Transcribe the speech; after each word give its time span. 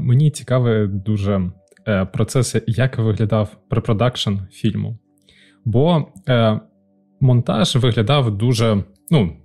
мені 0.00 0.30
цікавий 0.30 0.86
дуже 0.86 1.50
е, 1.88 2.04
процес, 2.04 2.56
як 2.66 2.98
виглядав 2.98 3.56
препродакшн 3.68 4.34
фільму. 4.50 4.98
Бо 5.64 6.06
е, 6.28 6.60
монтаж 7.20 7.76
виглядав 7.76 8.38
дуже. 8.38 8.84
ну, 9.10 9.36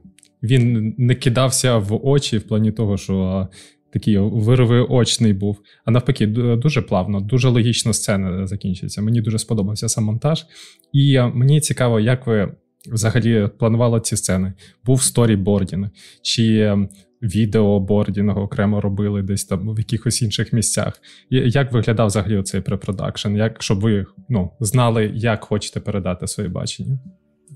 Він 0.43 0.95
не 0.97 1.15
кидався 1.15 1.77
в 1.77 2.07
очі 2.07 2.37
в 2.37 2.47
плані 2.47 2.71
того, 2.71 2.97
що 2.97 3.47
такий 3.93 4.17
вирвиочний 4.17 5.33
був. 5.33 5.59
А 5.85 5.91
навпаки, 5.91 6.27
дуже 6.27 6.81
плавно, 6.81 7.21
дуже 7.21 7.49
логічно 7.49 7.93
сцена 7.93 8.47
закінчиться. 8.47 9.01
Мені 9.01 9.21
дуже 9.21 9.39
сподобався 9.39 9.89
сам 9.89 10.03
монтаж. 10.03 10.45
І 10.93 11.19
мені 11.19 11.61
цікаво, 11.61 11.99
як 11.99 12.27
ви 12.27 12.55
взагалі 12.91 13.49
планували 13.59 14.01
ці 14.01 14.17
сцени. 14.17 14.53
Був 14.85 15.01
storyboarding, 15.01 15.89
чи 16.21 16.77
videoboarding 17.25 18.37
окремо 18.37 18.81
робили 18.81 19.21
десь 19.21 19.45
там 19.45 19.75
в 19.75 19.79
якихось 19.79 20.21
інших 20.21 20.53
місцях. 20.53 21.01
Як 21.29 21.71
виглядав 21.71 22.07
взагалі 22.07 22.43
цей 22.43 22.61
препродакшн? 22.61 23.35
Як 23.35 23.63
щоб 23.63 23.79
ви 23.79 24.05
ну, 24.29 24.51
знали, 24.59 25.11
як 25.13 25.43
хочете 25.43 25.79
передати 25.79 26.27
своє 26.27 26.49
бачення? 26.49 26.99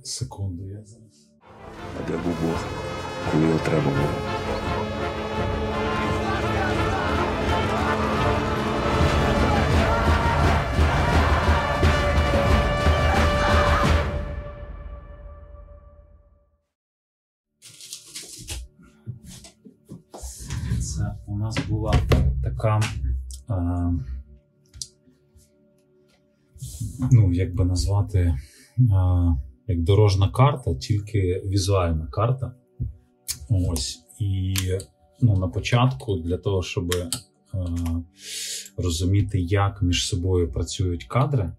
Секунду, 0.04 0.68
я 0.68 0.84
зараз. 0.86 1.32
А 2.00 2.12
де 2.12 2.18
був 2.18 2.34
Бог, 2.44 2.64
коли 3.32 3.44
його 3.44 3.60
треба 3.66 3.84
було? 3.84 4.39
Нас 21.40 21.58
була 21.70 21.94
така. 22.44 22.80
Е, 23.50 23.94
ну, 27.12 27.34
як 27.34 27.56
би 27.56 27.66
назвати, 27.66 28.20
е, 28.20 28.36
як 29.68 29.84
дорожна 29.84 30.30
карта, 30.30 30.76
тільки 30.76 31.44
візуальна 31.46 32.08
карта. 32.08 32.52
Ось. 33.50 34.00
І 34.20 34.54
ну, 35.22 35.38
на 35.38 35.48
початку, 35.48 36.16
для 36.16 36.38
того, 36.38 36.64
щоб 36.64 36.96
е, 36.96 37.10
розуміти, 38.78 39.40
як 39.40 39.82
між 39.82 40.08
собою 40.08 40.52
працюють 40.52 41.04
кадри, 41.04 41.44
е, 41.44 41.54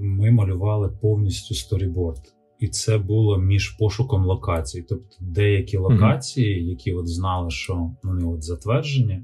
ми 0.00 0.30
малювали 0.30 0.88
повністю 0.88 1.54
сторіборд. 1.54 2.34
І 2.62 2.68
це 2.68 2.98
було 2.98 3.38
між 3.38 3.68
пошуком 3.68 4.24
локацій. 4.24 4.84
Тобто 4.88 5.16
деякі 5.20 5.76
локації, 5.76 6.68
які 6.68 6.92
от 6.92 7.08
знали, 7.08 7.50
що 7.50 7.90
вони 8.02 8.24
от 8.24 8.42
затверджені, 8.42 9.22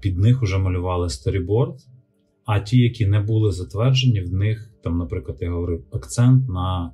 під 0.00 0.18
них 0.18 0.42
вже 0.42 0.58
малювали 0.58 1.08
сторіборд. 1.08 1.74
А 2.44 2.60
ті, 2.60 2.78
які 2.78 3.06
не 3.06 3.20
були 3.20 3.52
затверджені, 3.52 4.20
в 4.20 4.32
них, 4.32 4.70
там, 4.82 4.98
наприклад, 4.98 5.38
я 5.40 5.50
говорив, 5.50 5.84
акцент 5.92 6.48
на 6.48 6.92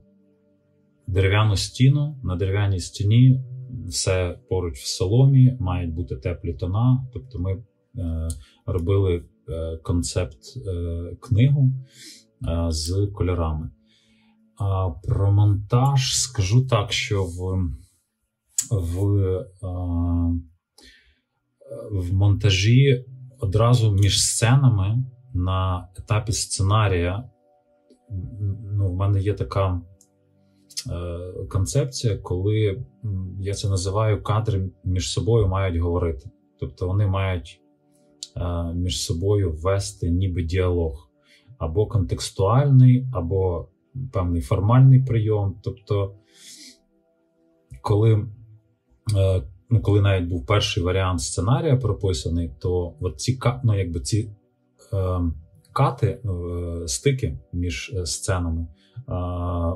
дерев'яну 1.06 1.56
стіну, 1.56 2.16
на 2.22 2.36
дерев'яній 2.36 2.80
стіні, 2.80 3.40
все 3.88 4.38
поруч 4.48 4.78
в 4.78 4.86
соломі, 4.86 5.56
мають 5.60 5.94
бути 5.94 6.16
теплі 6.16 6.54
тона. 6.54 7.06
Тобто 7.12 7.38
ми 7.38 7.52
е, 7.52 8.28
робили 8.66 9.24
е, 9.48 9.76
концепт 9.76 10.38
е, 10.66 11.16
книгу 11.20 11.72
е, 12.48 12.66
з 12.70 13.08
кольорами. 13.14 13.70
А 14.58 14.90
Про 14.90 15.32
монтаж 15.32 16.16
скажу 16.16 16.66
так, 16.66 16.92
що 16.92 17.24
в 17.24 17.68
в, 18.70 19.46
в 21.90 22.14
монтажі 22.14 23.04
одразу 23.38 23.92
між 23.92 24.24
сценами 24.24 25.04
на 25.34 25.88
етапі 25.98 26.32
сценарія. 26.32 27.30
Ну, 28.72 28.92
в 28.92 28.96
мене 28.96 29.20
є 29.20 29.34
така 29.34 29.80
е, 30.90 31.46
концепція, 31.48 32.18
коли 32.18 32.84
я 33.40 33.54
це 33.54 33.68
називаю 33.68 34.22
кадри 34.22 34.70
між 34.84 35.12
собою 35.12 35.48
мають 35.48 35.76
говорити. 35.76 36.30
Тобто 36.60 36.86
вони 36.86 37.06
мають 37.06 37.60
е, 38.36 38.74
між 38.74 39.02
собою 39.02 39.52
ввести 39.52 40.10
ніби 40.10 40.42
діалог 40.42 41.10
або 41.58 41.86
контекстуальний, 41.86 43.06
або 43.12 43.68
певний 44.12 44.42
формальний 44.42 45.02
прийом. 45.02 45.60
Тобто, 45.62 46.14
коли 47.82 48.26
е, 49.16 49.42
ну, 49.70 49.80
коли 49.80 50.00
навіть 50.00 50.28
був 50.28 50.46
перший 50.46 50.82
варіант 50.82 51.20
сценарія 51.20 51.76
прописаний, 51.76 52.50
то 52.60 52.94
от 53.00 53.20
ці 53.20 53.38
ну, 53.64 53.78
якби 53.78 54.00
ці 54.00 54.30
е, 54.92 55.20
кати, 55.74 56.06
е, 56.06 56.20
стики 56.88 57.38
між 57.52 57.92
е, 57.94 58.06
сценами, 58.06 58.66
е, 59.08 59.12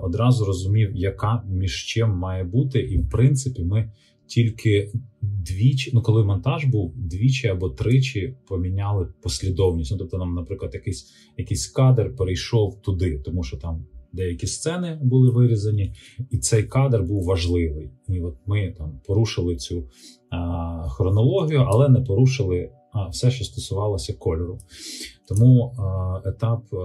одразу 0.02 0.44
розумів, 0.44 0.96
яка 0.96 1.42
між 1.48 1.84
чим 1.84 2.10
має 2.10 2.44
бути, 2.44 2.80
і 2.80 2.98
в 2.98 3.10
принципі 3.10 3.64
ми. 3.64 3.92
Тільки 4.26 4.92
двічі, 5.22 5.90
ну 5.94 6.02
коли 6.02 6.24
монтаж 6.24 6.64
був 6.64 6.92
двічі 6.96 7.48
або 7.48 7.70
тричі 7.70 8.36
поміняли 8.48 9.08
послідовність. 9.22 9.92
Ну, 9.92 9.98
тобто, 9.98 10.18
нам, 10.18 10.34
наприклад, 10.34 10.74
якийсь 10.74 11.12
якийсь 11.36 11.66
кадр 11.66 12.16
перейшов 12.16 12.82
туди, 12.82 13.18
тому 13.18 13.42
що 13.42 13.56
там 13.56 13.86
деякі 14.12 14.46
сцени 14.46 14.98
були 15.02 15.30
вирізані, 15.30 15.94
і 16.30 16.38
цей 16.38 16.62
кадр 16.62 17.02
був 17.02 17.24
важливий. 17.24 17.90
І 18.08 18.20
от 18.20 18.34
ми 18.46 18.74
там 18.78 19.00
порушили 19.06 19.56
цю 19.56 19.84
а, 20.30 20.88
хронологію, 20.88 21.60
але 21.60 21.88
не 21.88 22.00
порушили 22.00 22.70
а, 22.92 23.08
все, 23.08 23.30
що 23.30 23.44
стосувалося 23.44 24.14
кольору. 24.14 24.58
Тому 25.28 25.74
а, 25.78 26.22
етап 26.28 26.74
а, 26.74 26.76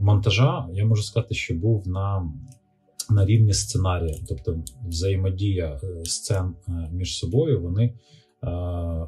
монтажа 0.00 0.68
я 0.72 0.84
можу 0.84 1.02
сказати, 1.02 1.34
що 1.34 1.54
був 1.54 1.88
на 1.88 2.32
на 3.10 3.26
рівні 3.26 3.52
сценарія, 3.52 4.16
тобто 4.28 4.58
взаємодія 4.88 5.80
е, 5.82 6.04
сцен 6.04 6.54
е, 6.68 6.90
між 6.92 7.18
собою, 7.18 7.62
вони 7.62 7.94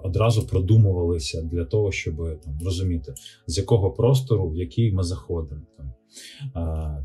одразу 0.02 0.46
продумувалися 0.46 1.42
для 1.42 1.64
того, 1.64 1.92
щоб 1.92 2.16
там 2.44 2.58
розуміти, 2.64 3.14
з 3.46 3.58
якого 3.58 3.90
простору, 3.90 4.50
в 4.50 4.56
який 4.56 4.92
ми 4.92 5.02
заходимо. 5.02 5.60
Там, 5.76 5.92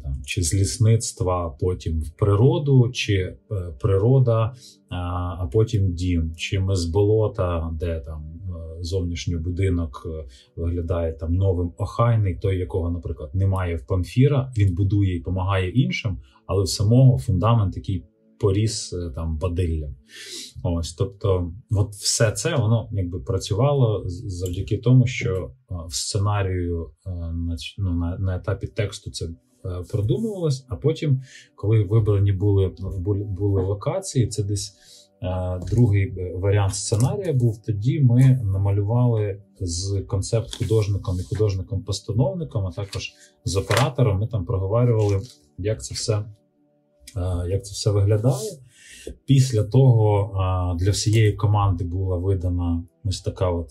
там, 0.04 0.16
Чи 0.26 0.44
з 0.44 0.54
лісництва, 0.54 1.58
потім 1.60 2.00
в 2.00 2.10
природу, 2.10 2.90
чи 2.94 3.14
е, 3.14 3.38
природа, 3.80 4.54
а 4.90 5.48
потім 5.52 5.94
дім, 5.94 6.36
чи 6.36 6.60
ми 6.60 6.76
з 6.76 6.86
болота, 6.86 7.72
де 7.80 8.00
там 8.00 8.24
е, 8.24 8.84
зовнішній 8.84 9.36
будинок 9.36 10.04
е, 10.06 10.26
виглядає 10.56 11.14
там 11.14 11.34
новим 11.34 11.72
охайний, 11.78 12.36
той, 12.36 12.58
якого, 12.58 12.90
наприклад, 12.90 13.30
немає 13.34 13.76
в 13.76 13.86
памфіра, 13.88 14.52
він 14.58 14.76
будує 14.76 15.16
і 15.16 15.20
допомагає 15.20 15.70
іншим, 15.70 16.18
але 16.46 16.64
в 16.64 16.70
самого 16.70 17.18
фундамент 17.18 17.74
такий 17.74 18.04
поріс 18.40 18.94
е, 18.94 19.12
там 19.16 19.38
бадиллям. 19.38 19.96
Ось, 20.64 20.94
тобто, 20.94 21.52
от 21.72 21.92
все 21.92 22.32
це 22.32 22.56
воно 22.56 22.90
якби 22.92 23.20
працювало 23.20 24.04
завдяки 24.08 24.78
тому, 24.78 25.08
що 25.08 25.52
е, 25.72 25.76
в 25.88 25.96
сценарію 25.96 26.92
е, 27.08 27.10
ну, 27.78 27.94
на, 27.94 28.18
на 28.18 28.36
етапі 28.36 28.68
тексту 28.68 29.12
це 29.12 29.30
продумувалось, 29.92 30.66
а 30.70 30.76
потім, 30.76 31.22
коли 31.56 31.84
вибрані 31.84 32.32
були 32.32 32.76
були 33.10 33.62
локації, 33.62 34.28
це 34.28 34.44
десь. 34.44 34.76
Другий 35.72 36.34
варіант 36.36 36.76
сценарія 36.76 37.34
був 37.34 37.62
тоді. 37.62 38.02
Ми 38.02 38.40
намалювали 38.44 39.42
з 39.60 40.02
концепт 40.08 40.56
художником 40.56 41.20
і 41.20 41.24
художником-постановником, 41.24 42.68
а 42.68 42.72
також 42.72 43.14
з 43.46 43.56
оператором. 43.56 44.20
Ми 44.20 44.28
там 44.28 44.46
проговорювали, 44.46 45.22
як 45.58 45.84
це 45.84 45.96
все 45.96 46.24
як 47.50 47.66
це 47.66 47.72
все 47.72 47.92
виглядає. 47.92 48.52
Після 49.26 49.64
того 49.64 50.32
для 50.80 50.92
всієї 50.92 51.34
команди 51.34 51.84
була 51.84 52.18
видана 52.18 52.84
ось 53.04 53.22
така 53.22 53.50
от 53.50 53.70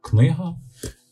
книга. 0.00 0.56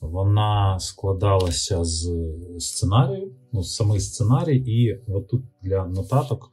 Вона 0.00 0.78
складалася 0.80 1.84
з 1.84 2.10
сценарію, 2.58 3.32
ну, 3.52 3.62
самий 3.62 4.00
сценарій, 4.00 4.56
і 4.56 5.00
отут 5.12 5.42
для 5.62 5.86
нотаток 5.86 6.52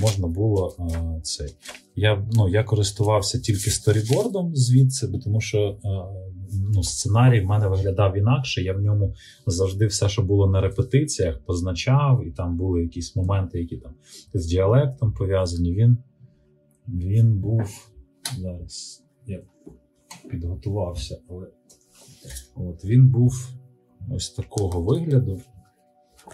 можна 0.00 0.26
було 0.26 0.76
цей. 1.22 1.54
Я 1.96 2.26
ну, 2.32 2.48
я 2.48 2.64
користувався 2.64 3.40
тільки 3.40 3.70
сторібордом 3.70 4.56
звідси, 4.56 5.08
тому 5.24 5.40
що 5.40 5.76
ну, 6.74 6.82
сценарій 6.82 7.40
в 7.40 7.44
мене 7.44 7.68
виглядав 7.68 8.16
інакше. 8.16 8.62
Я 8.62 8.72
в 8.72 8.80
ньому 8.80 9.14
завжди 9.46 9.86
все, 9.86 10.08
що 10.08 10.22
було 10.22 10.46
на 10.46 10.60
репетиціях, 10.60 11.38
позначав, 11.38 12.26
і 12.26 12.30
там 12.30 12.56
були 12.56 12.82
якісь 12.82 13.16
моменти, 13.16 13.58
які 13.58 13.76
там 13.76 13.92
з 14.34 14.46
діалектом 14.46 15.12
пов'язані. 15.12 15.74
Він 15.74 15.98
він 16.88 17.38
був 17.38 17.90
зараз. 18.38 19.04
Я 19.26 19.40
підготувався, 20.30 21.18
але 21.30 21.46
от 22.56 22.84
він 22.84 23.08
був 23.08 23.48
ось 24.10 24.30
такого 24.30 24.82
вигляду. 24.82 25.40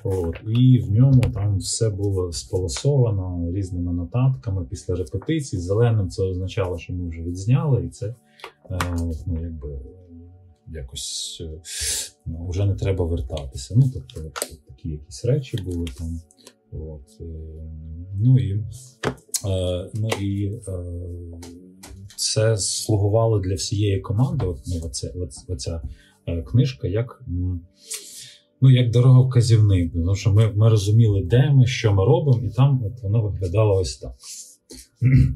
От, 0.03 0.37
І 0.47 0.79
в 0.79 0.93
ньому 0.93 1.21
там 1.21 1.59
все 1.59 1.91
було 1.91 2.33
сполосовано 2.33 3.53
різними 3.53 3.93
нотатками 3.93 4.65
після 4.65 4.95
репетицій. 4.95 5.59
Зеленим 5.59 6.09
це 6.09 6.23
означало, 6.23 6.79
що 6.79 6.93
ми 6.93 7.09
вже 7.09 7.23
відзняли, 7.23 7.85
і 7.85 7.89
це 7.89 8.15
е, 8.71 8.79
ну, 9.27 9.43
якби 9.43 9.81
якось 10.69 11.43
ну, 12.27 12.49
вже 12.49 12.67
не 12.67 12.75
треба 12.75 13.05
вертатися. 13.05 13.75
Ну, 13.77 13.91
тобто, 13.95 14.31
такі 14.69 14.89
якісь 14.89 15.25
речі 15.25 15.57
були 15.57 15.87
там. 15.99 16.21
От, 16.73 17.21
е, 17.21 17.25
Ну 18.21 18.39
і 18.39 18.53
е, 19.47 19.91
ну, 19.95 20.09
і 20.21 20.45
е, 20.47 20.85
це 22.17 22.57
слугувало 22.59 23.41
для 23.41 23.55
всієї 23.55 24.01
команди. 24.01 24.47
От, 24.47 24.59
ну, 24.67 24.81
оце, 24.85 25.15
оця 25.49 25.83
книжка, 26.47 26.89
як 26.89 27.23
ну, 28.61 28.71
як 28.71 28.91
дороговказівник. 28.91 29.93
Тому 29.93 30.15
що 30.15 30.33
ми 30.33 30.53
ми 30.53 30.69
розуміли, 30.69 31.23
де 31.23 31.51
ми, 31.51 31.67
що 31.67 31.93
ми 31.93 32.05
робимо, 32.05 32.47
і 32.47 32.51
там 32.51 32.85
от 32.85 33.03
воно 33.03 33.23
виглядало 33.23 33.81
ось 33.81 33.97
так. 33.97 34.13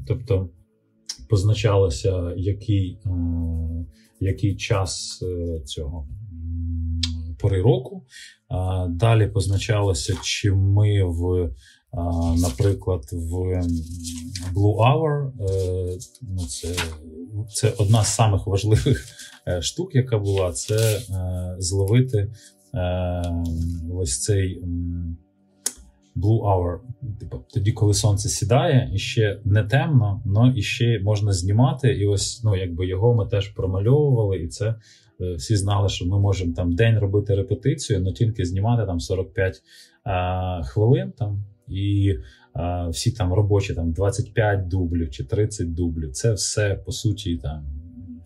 Тобто 0.07 0.49
позначалося, 1.29 2.33
який 2.37 2.99
який 4.19 4.55
час 4.55 5.23
цього 5.65 6.07
пори 7.39 7.61
року. 7.61 8.05
Далі 8.89 9.27
позначалося, 9.27 10.17
чи 10.23 10.51
ми 10.51 11.03
в, 11.03 11.49
наприклад, 12.35 13.03
в 13.11 13.61
Blue 14.55 14.77
Hour. 14.77 15.27
Е, 15.27 15.97
ну, 16.21 16.45
Це 16.47 16.75
це 17.53 17.73
одна 17.77 18.03
з 18.03 18.15
самих 18.15 18.47
важливих 18.47 19.05
е, 19.47 19.61
штук, 19.61 19.95
яка 19.95 20.17
була, 20.17 20.51
це 20.51 20.97
е, 20.97 21.55
зловити 21.59 22.31
ось 23.93 24.21
цей. 24.21 24.63
Blue 26.15 26.41
Hour, 26.41 26.77
типу, 27.19 27.37
тоді, 27.53 27.71
коли 27.71 27.93
сонце 27.93 28.29
сідає, 28.29 28.91
і 28.93 28.97
ще 28.97 29.39
не 29.45 29.63
темно, 29.63 30.23
але 30.35 30.53
і 30.55 30.61
ще 30.61 30.99
можна 31.03 31.33
знімати. 31.33 31.93
І 31.93 32.05
ось 32.05 32.43
ну, 32.43 32.55
якби 32.55 32.87
його 32.87 33.15
ми 33.15 33.25
теж 33.25 33.47
промальовували, 33.47 34.37
і 34.37 34.47
це 34.47 34.75
Е, 35.21 35.33
всі 35.33 35.55
знали, 35.55 35.89
що 35.89 36.05
ми 36.05 36.19
можемо 36.19 36.53
там 36.53 36.75
день 36.75 36.99
робити 36.99 37.35
репетицію, 37.35 37.99
але 37.99 38.13
тільки 38.13 38.45
знімати 38.45 38.85
там 38.85 38.99
45 38.99 39.61
а, 40.03 40.61
хвилин 40.63 41.11
там. 41.17 41.43
І 41.67 42.15
а, 42.53 42.87
всі 42.89 43.11
там 43.11 43.33
робочі 43.33 43.73
там 43.73 43.91
25 43.91 44.67
дублів 44.67 45.11
чи 45.11 45.23
30 45.23 45.73
дублів. 45.73 46.11
Це 46.11 46.33
все 46.33 46.75
по 46.85 46.91
суті 46.91 47.37
там 47.37 47.65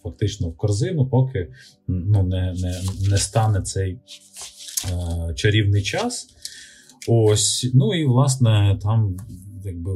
фактично 0.03 0.49
в 0.49 0.57
корзину, 0.57 1.07
поки 1.07 1.47
ну, 1.87 2.23
не 2.23 2.53
не, 2.53 2.81
не 3.09 3.17
стане 3.17 3.61
цей 3.61 3.99
а, 4.93 5.33
чарівний 5.33 5.83
час. 5.83 6.27
Ось, 7.07 7.71
ну 7.73 7.93
і 7.93 8.05
власне 8.05 8.79
там 8.81 9.17
якби 9.63 9.91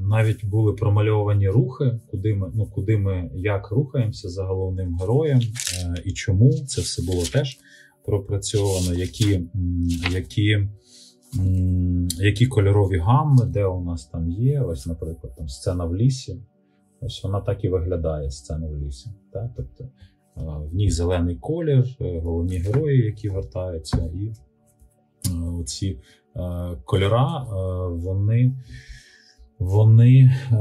навіть 0.00 0.44
були 0.44 0.72
промальовані 0.72 1.48
рухи, 1.48 2.00
куди 2.10 2.34
ми 2.34 2.50
ну 2.54 2.66
куди 2.66 2.98
ми 2.98 3.30
як 3.34 3.70
рухаємося 3.70 4.28
за 4.28 4.44
головним 4.44 4.98
героєм 5.00 5.40
е, 5.40 6.02
і 6.04 6.12
чому 6.12 6.52
це 6.52 6.80
все 6.80 7.02
було 7.02 7.22
теж 7.32 7.58
пропрацьовано, 8.04 8.94
які 8.94 9.40
які, 10.10 10.68
які 12.18 12.46
кольорові 12.46 12.98
гамми, 12.98 13.44
де 13.46 13.64
у 13.64 13.84
нас 13.84 14.06
там 14.06 14.30
є. 14.30 14.60
Ось, 14.60 14.86
наприклад, 14.86 15.34
там 15.36 15.48
сцена 15.48 15.84
в 15.84 15.96
лісі. 15.96 16.40
Ось 17.00 17.24
вона 17.24 17.40
так 17.40 17.64
і 17.64 17.68
виглядає 17.68 18.30
сцена 18.30 18.66
в 18.66 18.76
лісі. 18.76 19.10
Так? 19.32 19.50
Тобто 19.56 19.84
е, 19.84 19.90
в 20.70 20.74
ній 20.74 20.90
зелений 20.90 21.36
колір, 21.36 21.96
е, 22.00 22.20
головні 22.20 22.56
герої, 22.56 23.04
які 23.04 23.28
вертаються, 23.28 24.10
і 24.14 24.32
оці 25.60 25.98
кольора, 26.84 27.46
вони 27.90 28.52
вони 29.58 30.18
е, 30.20 30.56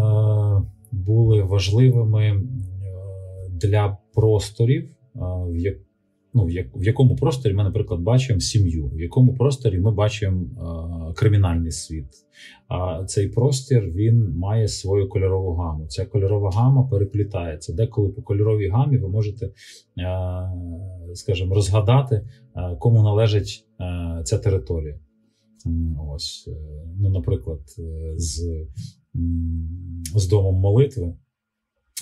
були 0.92 1.44
важливими 1.44 2.26
е, 2.26 2.42
для 3.52 3.98
просторів, 4.14 4.84
е, 4.84 5.20
в 5.22 5.58
як, 5.58 5.78
ну, 6.34 6.46
в, 6.46 6.52
як, 6.52 6.68
в 6.76 6.84
якому 6.84 7.16
просторі 7.16 7.54
ми, 7.54 7.64
наприклад, 7.64 8.02
бачимо 8.02 8.40
сім'ю, 8.40 8.88
в 8.88 9.02
якому 9.02 9.34
просторі 9.34 9.80
ми 9.80 9.92
бачимо 9.92 10.46
кримінальний 11.16 11.72
світ. 11.72 12.06
А 12.68 13.06
цей 13.06 13.28
простір 13.28 13.84
він 13.84 14.34
має 14.36 14.68
свою 14.68 15.10
кольорову 15.10 15.54
гаму. 15.54 15.88
Ця 15.88 16.06
кольорова 16.06 16.52
гама 16.52 16.84
переплітається. 16.84 17.74
Деколи 17.74 18.10
по 18.10 18.22
кольоровій 18.22 18.70
гамі 18.70 18.98
ви 18.98 19.10
можете, 19.10 19.50
скажімо, 21.14 21.56
розгадати, 21.56 22.28
кому 22.80 23.04
належить 23.04 23.66
ця 24.24 24.38
територія. 24.38 25.00
Ось, 26.16 26.48
е, 26.48 26.86
ну, 27.00 27.10
наприклад, 27.10 27.62
е, 27.80 28.14
з 28.18 28.66
з 30.16 30.28
домом 30.28 30.56
молитви 30.56 31.14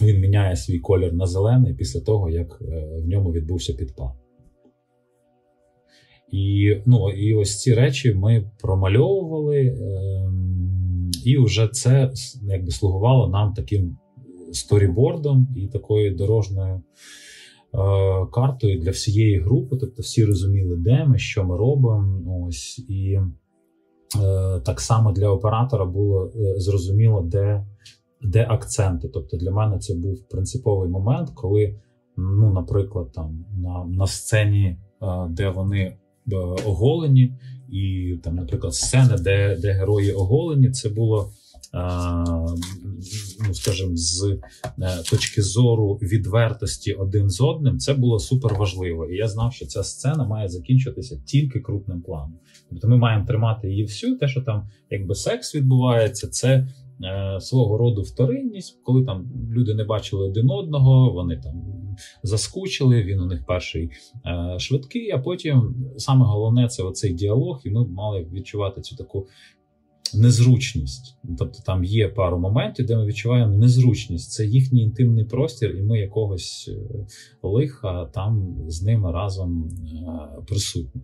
він 0.01 0.19
міняє 0.19 0.55
свій 0.55 0.79
колір 0.79 1.13
на 1.13 1.27
зелений 1.27 1.73
після 1.73 1.99
того, 1.99 2.29
як 2.29 2.61
е, 2.61 2.87
в 3.03 3.07
ньому 3.07 3.31
відбувся 3.31 3.73
підпал. 3.73 4.11
І 6.31 6.75
ну, 6.85 7.09
і 7.09 7.33
ось 7.33 7.61
ці 7.61 7.73
речі 7.73 8.13
ми 8.13 8.51
промальовували, 8.61 9.67
ем, 9.67 11.11
і 11.25 11.37
вже 11.37 11.67
це 11.67 12.11
якби 12.43 12.71
слугувало 12.71 13.27
нам 13.27 13.53
таким 13.53 13.97
сторібордом 14.51 15.47
і 15.55 15.67
такою 15.67 16.15
дорожньою 16.15 16.81
картою 18.33 18.79
для 18.79 18.91
всієї 18.91 19.39
групи. 19.39 19.77
Тобто 19.79 20.01
всі 20.01 20.25
розуміли, 20.25 20.75
де 20.75 21.05
ми, 21.05 21.17
що 21.17 21.43
ми 21.43 21.57
робимо. 21.57 22.45
Ось 22.47 22.79
і 22.89 23.19
Е, 24.15 24.59
так 24.59 24.81
само 24.81 25.11
для 25.11 25.29
оператора 25.29 25.85
було 25.85 26.25
е, 26.25 26.59
зрозуміло, 26.59 27.21
де 27.21 27.65
де 28.23 28.47
акценти. 28.49 29.07
Тобто 29.07 29.37
для 29.37 29.51
мене 29.51 29.79
це 29.79 29.95
був 29.95 30.27
принциповий 30.29 30.89
момент, 30.89 31.29
коли, 31.35 31.75
ну, 32.17 32.53
наприклад, 32.53 33.11
там 33.13 33.45
на 33.57 33.85
на 33.85 34.07
сцені, 34.07 34.65
е, 34.67 34.77
де 35.29 35.49
вони 35.49 35.97
оголені, 36.65 37.33
і 37.69 38.15
там, 38.23 38.35
наприклад, 38.35 38.73
сцени, 38.73 39.17
де 39.17 39.57
де 39.61 39.71
герої 39.71 40.11
оголені, 40.11 40.71
це 40.71 40.89
було 40.89 41.31
ну 43.47 43.53
скажімо, 43.53 43.91
з 43.93 44.39
е, 44.81 45.03
точки 45.09 45.41
зору 45.41 45.93
відвертості 45.93 46.93
один 46.93 47.29
з 47.29 47.41
одним, 47.41 47.79
це 47.79 47.93
було 47.93 48.19
супер 48.19 48.53
важливо. 48.53 49.05
І 49.05 49.15
я 49.15 49.27
знав, 49.27 49.53
що 49.53 49.65
ця 49.65 49.83
сцена 49.83 50.27
має 50.27 50.49
закінчитися 50.49 51.21
тільки 51.25 51.59
крупним 51.59 52.01
планом. 52.01 52.39
Тобто 52.69 52.87
ми 52.87 52.97
маємо 52.97 53.25
тримати 53.25 53.69
її 53.69 53.83
всю, 53.83 54.17
те, 54.17 54.27
що 54.27 54.41
там 54.41 54.69
якби 54.89 55.15
секс 55.15 55.55
відбувається, 55.55 56.27
це. 56.27 56.67
Е, 57.03 57.39
свого 57.39 57.77
роду 57.77 58.01
вторинність, 58.01 58.79
коли 58.83 59.05
там 59.05 59.29
люди 59.51 59.73
не 59.73 59.83
бачили 59.83 60.29
один 60.29 60.49
одного, 60.49 61.13
вони 61.13 61.37
там 61.37 61.61
заскучили. 62.23 63.03
Він 63.03 63.19
у 63.19 63.25
них 63.25 63.45
перший 63.45 63.91
е, 64.25 64.59
швидкий. 64.59 65.11
А 65.11 65.17
потім 65.17 65.75
саме 65.97 66.25
головне 66.25 66.67
це 66.67 66.83
оцей 66.83 67.13
діалог, 67.13 67.61
і 67.63 67.69
ми 67.69 67.87
мали 67.87 68.27
відчувати 68.33 68.81
цю 68.81 68.95
таку 68.95 69.27
незручність. 70.15 71.17
Тобто 71.37 71.59
там 71.65 71.83
є 71.83 72.07
пару 72.07 72.39
моментів, 72.39 72.85
де 72.85 72.97
ми 72.97 73.05
відчуваємо 73.05 73.57
незручність. 73.57 74.31
Це 74.31 74.45
їхній 74.45 74.83
інтимний 74.83 75.25
простір, 75.25 75.75
і 75.75 75.81
ми 75.81 75.99
якогось 75.99 76.69
е, 76.73 77.05
лиха 77.43 78.05
там 78.05 78.55
з 78.67 78.83
ними 78.83 79.11
разом 79.11 79.69
е, 79.69 80.41
присутні. 80.47 81.01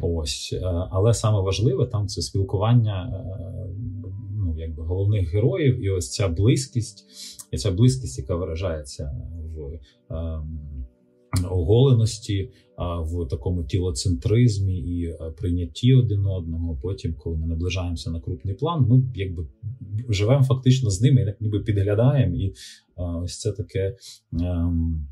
Ось. 0.00 0.50
Е, 0.52 0.60
але 0.90 1.14
саме 1.14 1.40
важливе 1.40 1.86
там 1.86 2.06
це 2.06 2.22
спілкування 2.22 3.24
ну, 4.36 4.54
якби 4.58 4.82
головних 4.82 5.34
героїв, 5.34 5.84
і 5.84 5.90
ось 5.90 6.10
ця 6.10 6.28
близькість, 6.28 7.04
і 7.52 7.56
ця 7.56 7.70
близькість, 7.70 8.18
яка 8.18 8.36
виражається 8.36 9.12
в. 9.56 9.78
Оголеності, 11.50 12.50
в 13.00 13.28
такому 13.28 13.64
тілоцентризмі 13.64 14.78
і 14.78 15.14
прийнятті 15.36 15.94
один 15.94 16.26
одного. 16.26 16.78
Потім, 16.82 17.14
коли 17.18 17.36
ми 17.36 17.46
наближаємося 17.46 18.10
на 18.10 18.20
крупний 18.20 18.54
план, 18.54 18.86
ми 18.88 19.02
якби 19.14 19.46
живемо 20.08 20.44
фактично 20.44 20.90
з 20.90 21.00
ними, 21.00 21.34
ніби 21.40 21.60
підглядаємо, 21.60 22.36
і 22.36 22.54
ось 22.96 23.38
це 23.38 23.52
таке. 23.52 23.96
Ем, 24.40 25.06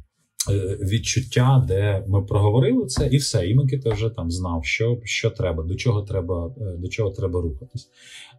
е, 0.50 0.78
відчуття, 0.82 1.64
де 1.68 2.04
ми 2.08 2.22
проговорили 2.22 2.86
це, 2.86 3.08
і 3.08 3.16
все. 3.16 3.48
І 3.48 3.54
Микита 3.54 3.90
вже 3.90 4.10
там 4.10 4.30
знав, 4.30 4.64
що 4.64 5.00
що 5.04 5.30
треба, 5.30 5.62
до 5.62 5.74
чого 5.74 6.02
треба 6.02 6.54
е, 6.60 6.76
до 6.78 6.88
чого 6.88 7.10
треба 7.10 7.40
рухатись. 7.40 7.88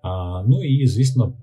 А, 0.01 0.43
Ну 0.47 0.63
і 0.63 0.87
звісно, 0.87 1.33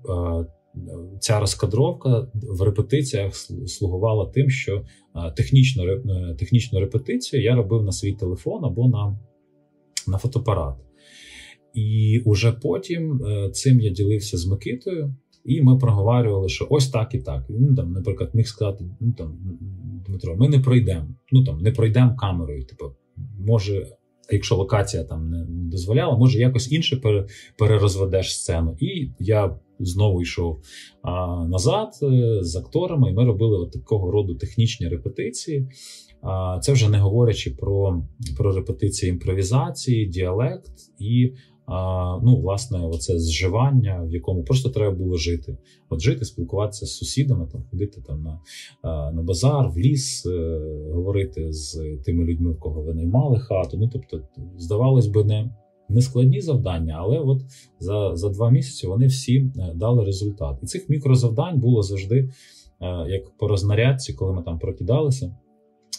ця 1.19 1.39
розкадровка 1.39 2.27
в 2.33 2.61
репетиціях 2.61 3.35
слугувала 3.67 4.25
тим, 4.25 4.49
що 4.49 4.85
технічну 5.35 5.83
е, 5.83 6.35
технічну 6.39 6.79
репетицію 6.79 7.43
я 7.43 7.55
робив 7.55 7.83
на 7.83 7.91
свій 7.91 8.13
телефон 8.13 8.65
або 8.65 8.87
на, 8.87 9.19
на 10.07 10.17
фотоапарат. 10.17 10.75
І 11.73 12.21
уже 12.25 12.51
потім 12.51 13.23
е, 13.25 13.49
цим 13.49 13.79
я 13.79 13.89
ділився 13.89 14.37
з 14.37 14.45
Микитою, 14.45 15.15
і 15.45 15.61
ми 15.61 15.77
проговорювали, 15.77 16.49
що 16.49 16.67
ось 16.69 16.89
так 16.89 17.13
і 17.13 17.19
так. 17.19 17.49
Він 17.49 17.75
там, 17.75 17.91
наприклад, 17.91 18.29
міг 18.33 18.47
сказати: 18.47 18.85
ну 18.99 19.13
там 19.13 19.37
Дмитро, 20.07 20.35
ми 20.35 20.49
не 20.49 20.59
пройдемо. 20.59 21.07
Ну 21.31 21.43
там 21.43 21.61
не 21.61 21.71
пройдемо 21.71 22.15
камерою. 22.15 22.65
Типу, 22.65 22.85
може 23.39 23.87
якщо 24.29 24.55
локація 24.55 25.03
там 25.03 25.29
не 25.29 25.45
дозволяла, 25.47 26.17
може 26.17 26.39
якось 26.39 26.71
інше 26.71 27.01
перерозведеш 27.57 28.35
сцену. 28.35 28.77
І 28.79 29.09
я 29.19 29.55
знову 29.79 30.21
йшов 30.21 30.61
а, 31.01 31.45
назад 31.45 31.89
е, 32.03 32.39
з 32.41 32.55
акторами, 32.55 33.09
і 33.09 33.13
ми 33.13 33.25
робили 33.25 33.57
от 33.57 33.71
такого 33.71 34.11
роду 34.11 34.35
технічні 34.35 34.87
репетиції. 34.87 35.67
А, 36.21 36.59
Це 36.61 36.71
вже 36.71 36.89
не 36.89 36.99
говорячи 36.99 37.51
про 37.51 38.03
про 38.37 38.55
репетиції 38.55 39.11
імпровізації, 39.11 40.05
діалект 40.05 40.71
і 40.99 41.33
ну, 42.23 42.39
власне, 42.41 42.79
оце 42.79 43.19
зживання, 43.19 44.03
в 44.03 44.13
якому 44.13 44.43
просто 44.43 44.69
треба 44.69 44.95
було 44.95 45.17
жити. 45.17 45.57
От 45.89 46.01
жити, 46.01 46.25
спілкуватися 46.25 46.85
з 46.85 46.95
сусідами, 46.95 47.47
там 47.51 47.63
ходити 47.71 48.01
там 48.01 48.21
на 48.21 48.39
на 49.11 49.21
базар, 49.21 49.69
в 49.69 49.77
ліс, 49.77 50.25
е, 50.25 50.59
говорити 50.93 51.53
з 51.53 51.97
тими 52.05 52.25
людьми, 52.25 52.51
в 52.51 52.59
кого 52.59 52.81
ви 52.81 52.93
наймали 52.93 53.39
хату. 53.39 53.77
Ну 53.77 53.89
тобто, 53.93 54.21
здавалось 54.57 55.07
би, 55.07 55.23
не 55.23 55.51
не 55.89 56.01
складні 56.01 56.41
завдання, 56.41 56.95
але 56.99 57.19
от 57.19 57.41
за 57.79 58.15
за 58.15 58.29
два 58.29 58.51
місяці 58.51 58.87
вони 58.87 59.07
всі 59.07 59.37
е, 59.37 59.73
дали 59.75 60.05
результат. 60.05 60.59
І 60.63 60.65
цих 60.65 60.89
мікрозавдань 60.89 61.59
було 61.59 61.81
завжди 61.81 62.17
е, 62.17 62.29
як 63.09 63.37
по 63.37 63.47
рознарядці, 63.47 64.13
коли 64.13 64.33
ми 64.33 64.43
там 64.43 64.59
прокидалися. 64.59 65.35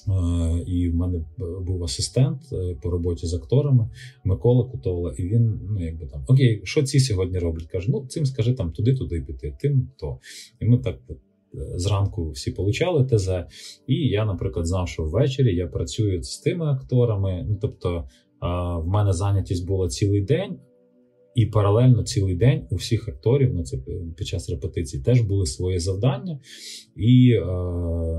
Е, 0.08 0.62
і 0.66 0.88
в 0.88 0.94
мене 0.94 1.24
був 1.66 1.84
асистент 1.84 2.40
по 2.82 2.90
роботі 2.90 3.26
з 3.26 3.34
акторами 3.34 3.90
Микола 4.24 4.64
Кутовла, 4.64 5.14
і 5.18 5.22
він, 5.22 5.60
ну 5.70 5.84
якби 5.84 6.06
там 6.06 6.24
Окей, 6.28 6.60
що 6.64 6.82
ці 6.82 7.00
сьогодні 7.00 7.38
роблять? 7.38 7.66
Каже: 7.66 7.90
ну 7.90 8.06
цим 8.06 8.26
скажи 8.26 8.54
там 8.54 8.72
туди-туди 8.72 9.20
піти, 9.20 9.56
тим 9.60 9.90
то. 9.98 10.18
І 10.60 10.64
ми 10.64 10.78
так 10.78 10.98
зранку 11.52 12.30
всі 12.30 12.50
получали 12.50 13.04
ТЗ. 13.04 13.28
І 13.86 13.94
я, 13.94 14.24
наприклад, 14.24 14.66
знав, 14.66 14.88
що 14.88 15.04
ввечері 15.04 15.56
я 15.56 15.66
працюю 15.66 16.22
з 16.22 16.38
тими 16.38 16.66
акторами. 16.66 17.46
Ну 17.48 17.58
тобто, 17.60 18.08
в 18.84 18.86
мене 18.86 19.12
зайнятість 19.12 19.66
була 19.66 19.88
цілий 19.88 20.20
день, 20.20 20.58
і 21.38 21.46
паралельно 21.46 22.02
цілий 22.02 22.34
день 22.34 22.62
у 22.70 22.76
всіх 22.76 23.08
акторів 23.08 23.54
на 23.54 23.62
це 23.62 23.78
під 24.16 24.26
час 24.26 24.50
репетиції 24.50 25.02
теж 25.02 25.20
були 25.20 25.46
свої 25.46 25.78
завдання. 25.78 26.38
І 26.96 27.34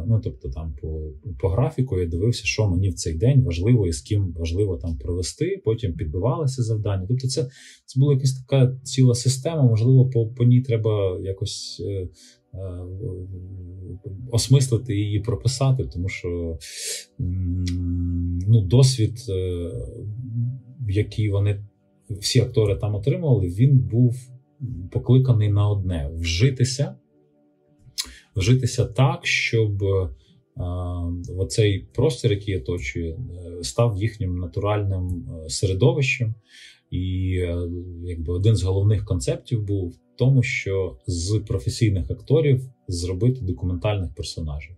ну, 0.07 0.21
тобто, 0.23 0.49
там 0.49 0.75
по 0.81 1.01
по 1.39 1.49
графіку 1.49 1.99
я 1.99 2.05
дивився, 2.05 2.45
що 2.45 2.67
мені 2.67 2.89
в 2.89 2.93
цей 2.93 3.13
день 3.13 3.43
важливо 3.43 3.87
і 3.87 3.91
з 3.91 4.01
ким 4.01 4.33
важливо 4.37 4.77
там 4.77 4.97
провести. 4.97 5.61
Потім 5.65 5.93
підбивалися 5.93 6.63
завдання. 6.63 7.05
Тобто, 7.07 7.27
це 7.27 7.47
це 7.85 7.99
була 7.99 8.13
якась 8.13 8.33
така 8.33 8.75
ціла 8.83 9.15
система. 9.15 9.63
Можливо, 9.63 10.09
по, 10.09 10.27
по 10.27 10.43
ній 10.43 10.61
треба 10.61 11.19
якось. 11.23 11.83
Е, 11.85 12.07
е, 12.53 12.85
осмислити 14.31 15.11
і 15.11 15.19
прописати, 15.19 15.83
тому 15.83 16.09
що 16.09 16.57
ну, 18.47 18.61
досвід, 18.61 19.25
е, 19.29 19.71
який 20.89 21.29
вони 21.29 21.63
всі 22.09 22.39
актори 22.39 22.75
там 22.75 22.95
отримували, 22.95 23.47
він 23.47 23.79
був 23.79 24.15
покликаний 24.91 25.49
на 25.49 25.69
одне: 25.69 26.09
вжитися, 26.13 26.95
вжитися 28.35 28.85
так, 28.85 29.25
щоб 29.25 29.83
е, 29.83 30.09
оцей 31.37 31.87
простір, 31.93 32.31
який 32.31 32.57
оточує, 32.57 33.11
е, 33.11 33.63
став 33.63 33.97
їхнім 33.97 34.37
натуральним 34.37 35.27
середовищем. 35.47 36.33
І 36.91 37.29
якби 38.03 38.33
один 38.33 38.55
з 38.55 38.63
головних 38.63 39.05
концептів 39.05 39.63
був 39.63 39.89
в 39.89 39.97
тому, 40.17 40.43
що 40.43 40.97
з 41.07 41.41
професійних 41.47 42.11
акторів 42.11 42.69
зробити 42.87 43.41
документальних 43.41 44.15
персонажів. 44.15 44.75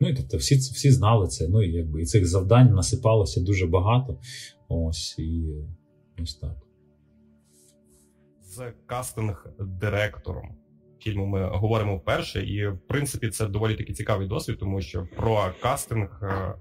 Ну 0.00 0.08
і 0.08 0.14
тобто 0.14 0.36
всі 0.36 0.56
всі 0.56 0.90
знали 0.90 1.26
це. 1.26 1.48
Ну 1.48 1.62
і 1.62 1.72
якби 1.72 2.02
і 2.02 2.04
цих 2.04 2.26
завдань 2.26 2.74
насипалося 2.74 3.40
дуже 3.40 3.66
багато. 3.66 4.18
Ось 4.68 5.18
і 5.18 5.42
ось 6.22 6.34
так. 6.34 6.56
З 8.42 8.72
кастинг-директором 8.86 10.54
фільму 10.98 11.26
ми 11.26 11.44
говоримо 11.44 11.96
вперше, 11.96 12.46
і 12.46 12.68
в 12.68 12.78
принципі 12.78 13.28
це 13.28 13.46
доволі 13.46 13.74
таки 13.74 13.92
цікавий 13.92 14.28
досвід, 14.28 14.58
тому 14.58 14.80
що 14.80 15.08
про 15.16 15.52
кастинг 15.62 16.20
е, 16.22 16.54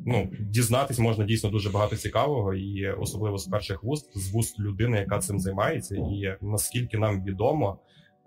ну, 0.00 0.30
дізнатись 0.40 0.98
можна 0.98 1.24
дійсно 1.24 1.50
дуже 1.50 1.70
багато 1.70 1.96
цікавого, 1.96 2.54
і 2.54 2.90
особливо 2.90 3.38
з 3.38 3.46
перших 3.46 3.84
вуст, 3.84 4.18
з 4.18 4.32
вуст 4.32 4.60
людини, 4.60 4.98
яка 4.98 5.18
цим 5.18 5.38
займається, 5.38 5.96
і 5.96 6.36
наскільки 6.40 6.98
нам 6.98 7.24
відомо, 7.24 7.78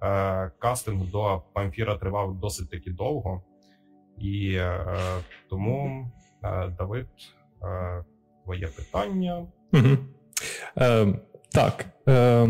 е, 0.01 0.51
кастинг 0.59 1.05
до 1.11 1.43
Памфіра 1.53 1.95
тривав 1.97 2.39
досить 2.39 2.69
таки 2.69 2.91
довго. 2.91 3.43
І 4.19 4.53
е, 4.53 4.85
тому, 5.49 6.07
е, 6.43 6.67
Давид, 6.77 7.07
е, 7.63 8.05
твоє 8.43 8.67
питання. 8.67 9.47
Угу. 9.73 9.97
Е, 10.77 11.07
Так. 11.51 11.85
Е, 12.07 12.47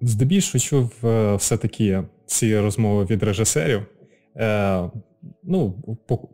Здебільшого 0.00 0.60
чув 0.60 0.92
е, 1.04 1.34
все-таки 1.34 2.02
ці 2.26 2.58
розмови 2.58 3.04
від 3.04 3.22
режисерів. 3.22 3.86
Е, 4.36 4.90
Ну, 5.42 5.72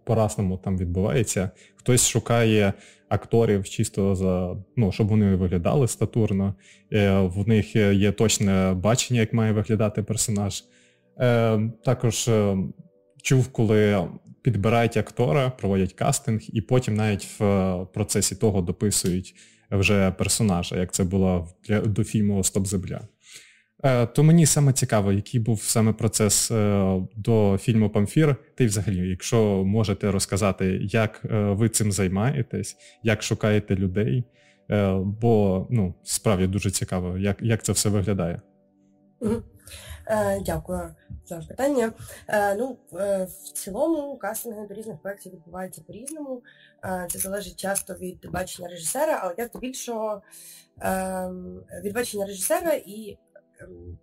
по-разному 0.05 0.57
там 0.57 0.79
відбувається. 0.79 1.51
Хтось 1.77 2.09
шукає 2.09 2.73
акторів 3.09 3.69
чисто 3.69 4.15
за, 4.15 4.57
ну, 4.77 4.93
щоб 4.93 5.09
вони 5.09 5.35
виглядали 5.37 5.89
статурно. 5.89 6.55
Е, 6.93 7.21
В 7.21 7.49
них 7.49 7.77
є 7.77 8.13
точне 8.13 8.75
бачення, 8.77 9.21
як 9.21 9.33
має 9.33 9.53
виглядати 9.53 10.03
персонаж. 10.03 10.65
Е, 11.21 11.61
Також 11.85 12.31
чув, 13.23 13.49
коли 13.49 14.09
підбирають 14.43 14.97
актора, 14.97 15.51
проводять 15.51 15.93
кастинг, 15.93 16.41
і 16.53 16.61
потім 16.61 16.95
навіть 16.95 17.27
в 17.39 17.45
е, 17.45 17.87
процесі 17.95 18.37
того 18.37 18.63
дописують 18.63 19.35
вже 19.71 20.11
персонажа, 20.11 20.77
як 20.77 20.93
це 20.93 21.05
було 21.05 21.49
до 21.85 22.05
фільму 22.05 22.45
Стоп 22.45 22.67
Земля. 22.67 23.01
Е, 23.85 24.07
то 24.07 24.23
мені 24.23 24.47
саме 24.47 24.73
цікаво, 24.73 25.13
який 25.13 25.41
був 25.41 25.63
саме 25.63 25.93
процес 25.93 26.51
е, 26.51 26.93
до 27.17 27.59
фільму 27.61 27.91
Памфір. 27.91 28.37
Ти 28.55 28.67
взагалі, 28.67 29.09
якщо 29.09 29.65
можете 29.65 30.11
розказати, 30.11 30.81
як 30.83 31.21
ви 31.31 31.69
цим 31.69 31.93
займаєтесь, 31.93 32.77
як 33.03 33.23
шукаєте 33.23 33.77
людей, 33.77 34.25
бо 35.03 35.67
ну, 35.71 35.95
справді 36.05 36.47
дуже 36.47 36.71
цікаво, 36.71 37.19
як 37.19 37.37
як 37.41 37.63
це 37.63 37.73
все 37.73 37.89
виглядає. 37.89 38.41
Е, 40.11 40.41
дякую 40.41 40.95
за 41.25 41.39
питання. 41.39 41.93
Е, 42.29 42.55
ну, 42.55 42.79
е, 42.95 43.25
В 43.25 43.53
цілому 43.53 44.17
кастинги 44.17 44.67
до 44.67 44.75
різних 44.75 44.99
проєктів 44.99 45.33
відбуваються 45.33 45.83
по-різному. 45.87 46.43
Це 47.11 47.19
залежить 47.19 47.57
часто 47.57 47.95
від 47.95 48.31
бачення 48.31 48.69
режисера, 48.69 49.21
але 49.23 49.35
я 49.39 49.47
здебільшого 49.47 50.23
ем, 50.81 51.63
від 51.85 51.95
бачення 51.95 52.27
режисера 52.27 52.73
і 52.73 53.19
ем, 53.61 53.99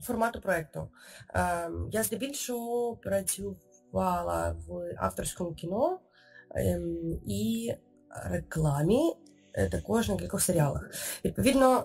формату 0.00 0.40
проєкту. 0.40 0.88
Ем, 1.34 1.88
я 1.92 2.02
здебільшого 2.02 2.96
працювала 2.96 4.56
в 4.68 4.94
авторському 4.96 5.54
кіно 5.54 6.00
і 7.26 7.72
рекламі, 8.24 9.16
також 9.70 10.08
на 10.08 10.16
кількох 10.16 10.40
серіалах. 10.40 10.90
Відповідно, 11.24 11.84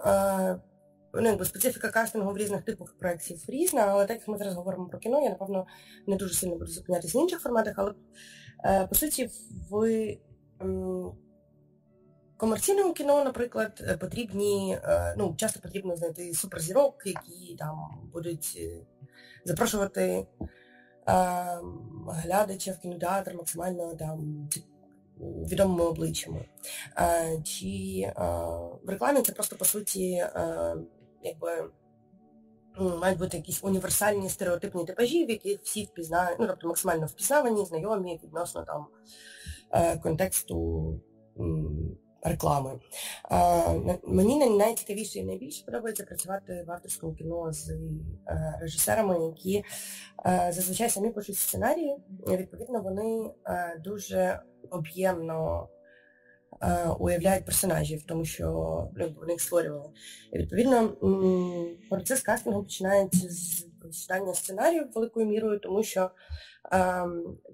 ну, 1.14 1.30
якби 1.30 1.46
специфіка 1.46 1.90
кастингу 1.90 2.34
в 2.34 2.38
різних 2.38 2.62
типах 2.62 2.96
проєктів 3.00 3.44
різна, 3.48 3.82
але 3.82 4.06
так 4.06 4.18
як 4.18 4.28
ми 4.28 4.38
зараз 4.38 4.54
говоримо 4.54 4.88
про 4.88 5.00
кіно, 5.00 5.22
я 5.22 5.30
напевно 5.30 5.68
не 6.08 6.16
дуже 6.16 6.34
сильно 6.34 6.56
буду 6.56 6.72
зупинятися 6.72 7.20
в 7.20 7.22
інших 7.22 7.40
форматах, 7.40 7.74
але 7.78 7.94
е, 8.66 8.88
по 8.88 8.96
суті 8.96 9.30
в 9.70 9.86
м, 10.62 11.12
комерційному 12.38 12.94
кіно, 12.94 13.24
наприклад, 13.24 13.84
е, 13.88 13.98
потрібні, 13.98 14.80
е, 14.84 15.16
ну, 15.18 15.36
часто 15.38 15.60
потрібно 15.60 15.96
знайти 15.96 16.34
суперзірок, 16.34 17.04
які 17.06 17.56
там 17.60 17.78
будуть 18.14 18.58
е, 18.58 18.86
запрошувати 19.46 20.02
е, 20.02 20.26
глядача 22.08 22.72
в 22.72 22.80
кінотеатр 22.80 23.34
максимально 23.34 23.96
там 23.96 24.50
відомими 25.20 25.84
обличчями. 25.84 26.46
Е, 26.98 27.42
чи 27.44 27.68
в 28.84 28.90
рекламі 28.90 29.22
це 29.22 29.32
просто 29.32 29.56
по 29.56 29.66
суті 29.66 30.26
якби 31.24 31.70
мають 32.80 33.20
бути 33.20 33.38
якісь 33.38 33.64
універсальні 33.64 34.30
стереотипні 34.30 34.86
типажі, 34.86 35.26
в 35.26 35.30
яких 35.30 35.62
всі 35.62 35.84
впізнають, 35.84 36.40
ну 36.40 36.48
тобто 36.48 36.68
максимально 36.68 37.06
впізнавані, 37.06 37.66
знайомі 37.66 38.20
відносно 38.24 38.66
там 38.66 38.86
контексту 40.02 40.94
реклами. 42.22 42.80
Мені 44.04 44.50
найцікавіше 44.50 45.20
і 45.20 45.24
найбільше 45.24 45.66
подобається 45.66 46.04
працювати 46.04 46.66
в 46.68 46.72
авторському 46.72 47.14
кіно 47.14 47.54
з 47.54 47.72
режисерами, 48.62 49.26
які 49.26 49.64
зазвичай 50.50 50.90
самі 50.90 51.10
пишуть 51.10 51.38
сценарії, 51.38 51.98
відповідно, 52.28 52.82
вони 52.82 53.32
дуже 53.84 54.40
об'ємно 54.70 55.68
е, 55.72 55.79
уявляють 57.00 57.46
персонажів, 57.46 58.04
тому 58.04 58.26
що 58.26 58.52
вони 59.20 59.32
їх 59.32 59.42
створювали. 59.42 59.90
І 60.34 60.38
відповідно 60.38 60.90
процес 61.90 62.22
кастингу 62.22 62.64
починається 62.64 63.30
з 63.30 63.66
прочитання 63.82 64.34
сценарію 64.34 64.88
великою 64.96 65.26
мірою, 65.26 65.60
тому 65.60 65.84
що, 65.84 66.12
е, 66.74 67.06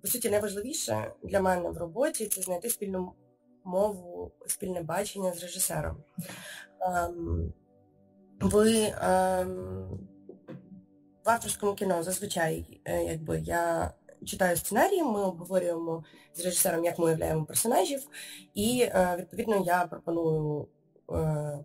по 0.02 0.08
суті, 0.08 0.30
найважливіше 0.30 1.12
для 1.24 1.42
мене 1.42 1.70
в 1.70 1.78
роботі 1.78 2.28
це 2.28 2.42
знайти 2.42 2.70
спільну 2.70 3.12
мову, 3.64 4.32
спільне 4.48 4.82
бачення 4.82 5.34
з 5.34 5.42
режисером. 5.42 6.04
Ем, 6.82 7.54
ви 8.40 8.94
ем, 9.02 10.00
в 11.26 11.30
авторському 11.30 11.74
кіно 11.74 12.04
зазвичай, 12.04 12.82
е, 12.86 13.04
якби 13.04 13.40
я 13.40 13.94
читаю 14.26 14.58
сценарії, 14.58 15.04
ми 15.04 15.22
обговорюємо 15.24 16.04
з 16.34 16.46
режисером, 16.46 16.86
як 16.86 17.00
ми 17.00 17.06
уявляємо 17.06 17.46
персонажів, 17.46 18.08
і 18.54 18.82
е, 18.82 19.16
відповідно 19.20 19.64
я 19.66 19.86
пропоную 19.86 20.68
е, 21.12 21.60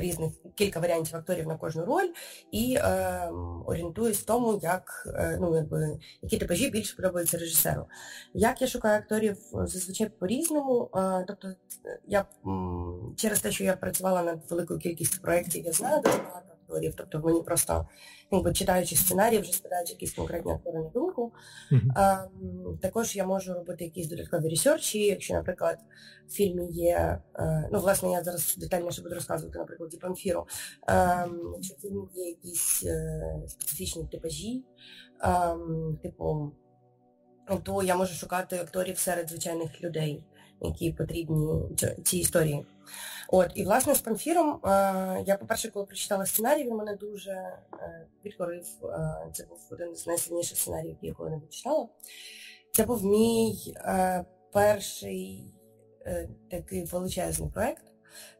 різних 0.00 0.32
кілька 0.54 0.80
варіантів 0.80 1.16
акторів 1.16 1.46
на 1.46 1.56
кожну 1.56 1.84
роль 1.84 2.08
і 2.50 2.74
е, 2.78 3.30
орієнтуюсь 3.66 4.18
в 4.18 4.24
тому, 4.24 4.60
як 4.62 5.12
е, 5.18 5.38
ну 5.40 5.56
якби 5.56 5.98
які 6.22 6.38
типажі 6.38 6.70
більше 6.70 6.96
подобаються 6.96 7.38
режисеру. 7.38 7.86
Як 8.34 8.62
я 8.62 8.68
шукаю 8.68 8.98
акторів 8.98 9.36
зазвичай 9.52 10.08
по-різному. 10.18 10.90
Е, 10.96 11.24
тобто 11.28 11.48
я 12.06 12.24
через 13.16 13.40
те, 13.40 13.52
що 13.52 13.64
я 13.64 13.76
працювала 13.76 14.22
над 14.22 14.50
великою 14.50 14.80
кількістю 14.80 15.22
проєктів, 15.22 15.64
я 15.64 15.72
знаю 15.72 16.02
дуже 16.02 16.18
багато 16.18 16.57
акторів, 16.68 16.94
тобто 16.96 17.20
мені 17.20 17.42
просто 17.42 17.88
якби 18.30 18.52
читаючи 18.52 18.96
сценарії, 18.96 19.40
вже 19.40 19.52
спадають 19.52 19.90
якісь 19.90 20.12
конкретні 20.12 20.52
актори 20.52 20.78
на 20.78 20.88
думку. 20.88 21.32
Mm-hmm. 21.72 21.92
А, 21.94 22.26
Також 22.82 23.16
я 23.16 23.26
можу 23.26 23.54
робити 23.54 23.84
якісь 23.84 24.08
додаткові 24.08 24.48
ресерчі, 24.48 24.98
якщо, 24.98 25.34
наприклад, 25.34 25.78
в 26.28 26.30
фільмі 26.30 26.66
є, 26.70 27.18
е, 27.38 27.68
ну, 27.72 27.80
власне, 27.80 28.10
я 28.10 28.22
зараз 28.22 28.56
детальніше 28.56 29.02
буду 29.02 29.14
розказувати, 29.14 29.58
наприклад, 29.58 30.00
Памфіру, 30.00 30.46
якщо 31.54 31.74
в 31.74 31.80
фільмі 31.80 32.02
є 32.14 32.28
якісь 32.28 32.84
е, 32.86 33.22
специфічні 33.48 34.08
типажі, 34.12 34.64
типу, 36.02 36.52
то 37.62 37.82
я 37.82 37.96
можу 37.96 38.14
шукати 38.14 38.56
акторів 38.56 38.98
серед 38.98 39.28
звичайних 39.28 39.82
людей, 39.82 40.24
які 40.62 40.92
потрібні 40.92 41.76
цій 42.04 42.18
історії. 42.18 42.66
От, 43.30 43.50
І 43.54 43.64
власне 43.64 43.94
з 43.94 44.00
памфіром 44.00 44.60
е, 44.64 44.68
я, 45.26 45.36
по-перше, 45.40 45.70
коли 45.70 45.86
прочитала 45.86 46.26
сценарій, 46.26 46.64
він 46.64 46.76
мене 46.76 46.96
дуже 46.96 47.30
е, 47.30 48.06
підкорив. 48.22 48.66
Е, 48.84 49.30
це 49.32 49.44
був 49.46 49.58
один 49.70 49.96
з 49.96 50.06
найсильніших 50.06 50.58
сценаріїв, 50.58 50.94
які 50.94 51.06
я 51.06 51.14
коли-небудь 51.14 51.52
читала. 51.52 51.88
Це 52.72 52.84
був 52.84 53.04
мій 53.04 53.74
перший 54.52 55.54
такий 56.50 56.84
величезний 56.84 57.50
проєкт, 57.50 57.84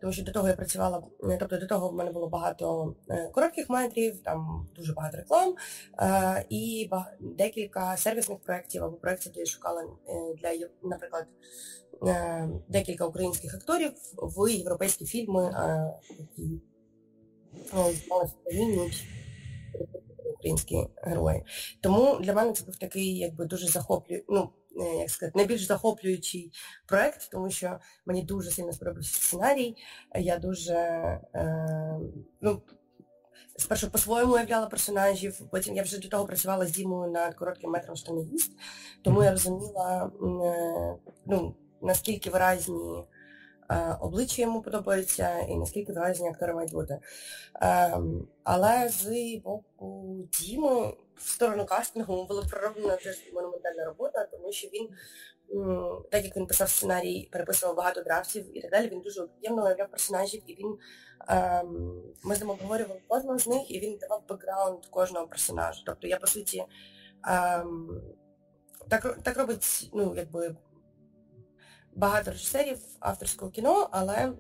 тому 0.01 0.13
що 0.13 0.25
до 0.25 0.33
того 0.33 0.49
я 0.49 0.55
працювала, 0.55 1.03
тобто 1.39 1.59
до 1.59 1.67
того 1.67 1.89
в 1.89 1.95
мене 1.95 2.11
було 2.11 2.29
багато 2.29 2.95
коротких 3.33 3.71
метрів, 3.71 4.23
там 4.23 4.69
дуже 4.77 4.93
багато 4.93 5.17
реклам 5.17 5.55
і 6.49 6.91
декілька 7.21 7.97
сервісних 7.97 8.39
проєктів 8.39 8.85
або 8.85 8.97
проєктів, 8.97 9.33
де 9.33 9.41
я 9.41 9.47
шукала 9.47 9.85
для, 10.43 10.69
наприклад, 10.83 11.27
декілька 12.69 13.07
українських 13.07 13.55
акторів 13.55 13.93
в 14.17 14.53
європейські 14.53 15.05
фільми, 15.05 15.53
які 16.19 16.61
змінюють 18.51 19.05
українські 20.39 20.87
герої. 21.03 21.45
Тому 21.81 22.19
для 22.21 22.35
мене 22.35 22.53
це 22.53 22.65
був 22.65 22.77
такий, 22.77 23.19
якби 23.19 23.45
дуже 23.45 23.67
захоплюючий, 23.67 24.27
ну, 24.29 24.51
як 24.99 25.11
сказати, 25.11 25.39
найбільш 25.39 25.67
захоплюючий 25.67 26.53
проект, 26.87 27.31
тому 27.31 27.51
що 27.51 27.79
мені 28.07 28.23
дуже 28.23 28.51
сильно 28.51 28.73
сподобався 28.73 29.21
сценарій. 29.21 29.77
Я 30.19 30.39
дуже 30.39 30.75
е, 31.35 32.01
ну, 32.41 32.63
спершу 33.57 33.91
по-своєму 33.91 34.35
уявляла 34.35 34.67
персонажів, 34.67 35.41
потім 35.51 35.77
я 35.77 35.83
вже 35.83 35.99
до 35.99 36.09
того 36.09 36.25
працювала 36.25 36.67
з 36.67 36.71
Дімою 36.71 37.13
над 37.13 37.35
коротким 37.35 37.71
метром 37.71 37.97
штанігіст, 37.97 38.53
тому 39.03 39.25
я 39.25 39.31
розуміла, 39.31 40.11
е, 40.45 41.13
ну, 41.27 41.57
наскільки 41.83 42.31
виразні 42.31 43.05
е, 43.71 43.97
обличчя 44.01 44.43
йому 44.43 44.63
подобаються 44.63 45.39
і 45.39 45.57
наскільки 45.57 45.93
виразні 45.93 46.29
актори 46.29 46.55
мають 46.55 46.73
бути. 46.73 46.99
Е, 47.63 47.99
але 48.45 48.89
з 48.89 49.37
боку 49.45 50.17
Діми 50.41 50.93
в 51.19 51.29
сторону 51.29 51.67
кастингу 51.67 52.27
була 52.27 52.43
пророблена 52.51 52.97
теж 52.97 53.33
монументальна 53.35 53.85
робота, 53.85 54.25
тому 54.25 54.53
що 54.53 54.69
він, 54.69 54.89
так 56.11 56.25
як 56.25 56.37
він 56.37 56.47
писав 56.47 56.69
сценарій, 56.69 57.29
переписував 57.33 57.77
багато 57.77 58.03
драфтів 58.03 58.59
і 58.59 58.61
так 58.61 58.71
далі, 58.71 58.89
він 58.89 59.01
дуже 59.01 59.23
об'ємно 59.23 59.65
уявляв 59.65 59.91
персонажів, 59.91 60.43
і 60.47 60.55
він 60.55 60.79
ем, 61.29 62.03
ми 62.25 62.35
з 62.35 62.41
ним 62.41 62.51
обговорювали 62.51 63.01
кожного 63.09 63.39
з 63.39 63.47
них, 63.47 63.71
і 63.71 63.81
він 63.81 63.99
давав 63.99 64.23
бекграунд 64.29 64.87
кожного 64.87 65.27
персонажа. 65.27 65.83
Тобто 65.87 66.07
я, 66.07 66.17
по 66.17 66.27
суті, 66.27 66.65
ем, 67.29 68.03
так 68.89 69.19
так 69.23 69.37
робить, 69.37 69.91
ну, 69.93 70.15
якби 70.17 70.57
багато 71.99 72.31
режисерів 72.31 72.79
авторського 73.01 73.51
кіно, 73.51 73.89
але 73.91 74.33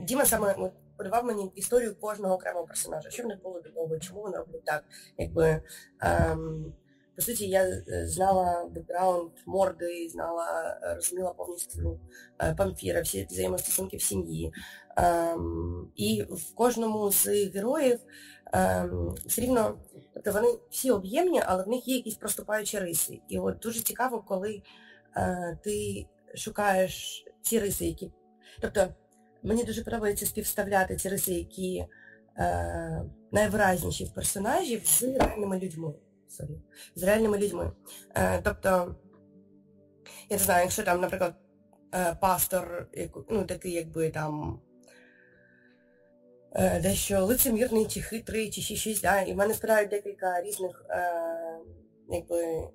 Діма 0.00 0.24
саме 0.24 0.70
подавав 0.96 1.24
мені 1.24 1.52
історію 1.54 1.96
кожного 2.00 2.34
окремого 2.34 2.66
персонажа, 2.66 3.10
що 3.10 3.22
в 3.22 3.26
них 3.26 3.42
було 3.42 3.62
до 3.88 3.98
чому 3.98 4.22
вони 4.22 4.36
роблять 4.36 4.64
так. 4.64 4.84
Якби, 5.18 5.62
ем, 6.00 6.72
По 7.16 7.22
суті, 7.22 7.48
я 7.48 7.62
е, 7.62 8.06
знала 8.06 8.70
бекграунд 8.74 9.30
Морди, 9.46 10.08
знала, 10.08 10.78
е, 10.82 10.94
розуміла 10.94 11.32
повністю 11.32 12.00
е, 12.42 12.54
памфіра, 12.54 13.00
всі 13.00 13.26
взаємостосунки 13.30 13.96
в 13.96 14.02
сім'ї. 14.02 14.52
Ем, 14.96 15.88
І 15.96 16.24
в 16.30 16.54
кожному 16.54 17.12
з 17.12 17.26
героїв 17.26 18.00
ем, 18.52 19.14
все 19.26 19.42
рівно, 19.42 19.78
тобто 20.14 20.32
вони 20.32 20.48
всі 20.70 20.90
об'ємні, 20.90 21.42
але 21.46 21.64
в 21.64 21.68
них 21.68 21.88
є 21.88 21.96
якісь 21.96 22.14
проступаючі 22.14 22.78
риси. 22.78 23.20
І 23.28 23.38
от 23.38 23.58
дуже 23.58 23.80
цікаво, 23.80 24.24
коли 24.28 24.62
ти 25.64 26.06
шукаєш 26.34 27.24
ці 27.42 27.58
риси, 27.58 27.86
які. 27.86 28.12
Тобто 28.60 28.88
Мені 29.42 29.64
дуже 29.64 29.84
подобається 29.84 30.26
співставляти 30.26 30.96
ці 30.96 31.08
риси, 31.08 31.32
які 31.32 31.86
е, 32.38 33.04
найвиразніші 33.32 34.04
в 34.04 34.14
персонажів 34.14 34.86
з 34.86 35.02
реальними 35.02 35.58
людьми. 35.58 35.94
Sorry, 36.30 36.58
з 36.94 37.02
реальними 37.02 37.38
людьми. 37.38 37.72
Е, 38.14 38.40
Тобто, 38.44 38.96
я 40.30 40.36
не 40.36 40.42
знаю, 40.42 40.62
якщо 40.62 40.82
там, 40.82 41.00
наприклад, 41.00 41.34
е, 41.94 42.16
пастор, 42.20 42.88
ну, 43.30 43.44
такий, 43.44 43.72
якби 43.72 44.10
там 44.10 44.60
е, 46.52 46.80
дещо 46.80 47.24
лицемірний, 47.24 47.86
чи 47.86 48.00
хитрий, 48.00 48.50
чи 48.50 48.60
ще 48.60 48.76
щось, 48.76 49.00
да, 49.00 49.20
і 49.20 49.32
в 49.32 49.36
мене 49.36 49.54
спирають 49.54 49.90
декілька 49.90 50.42
різних 50.42 50.86
е, 50.90 51.12
якби, 52.10 52.68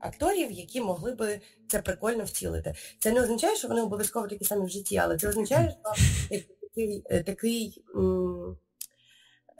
акторів, 0.00 0.50
які 0.52 0.80
могли 0.80 1.14
би 1.14 1.40
це 1.68 1.82
прикольно 1.82 2.24
втілити. 2.24 2.74
Це 2.98 3.12
не 3.12 3.22
означає, 3.22 3.56
що 3.56 3.68
вони 3.68 3.82
обов'язково 3.82 4.28
такі 4.28 4.44
самі 4.44 4.66
в 4.66 4.68
житті, 4.68 4.96
але 4.96 5.18
це 5.18 5.28
означає, 5.28 5.70
що 5.70 6.40
такий, 6.60 7.02
е, 7.10 7.22
такий 7.22 7.84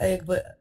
е, 0.00 0.10
якби. 0.10 0.54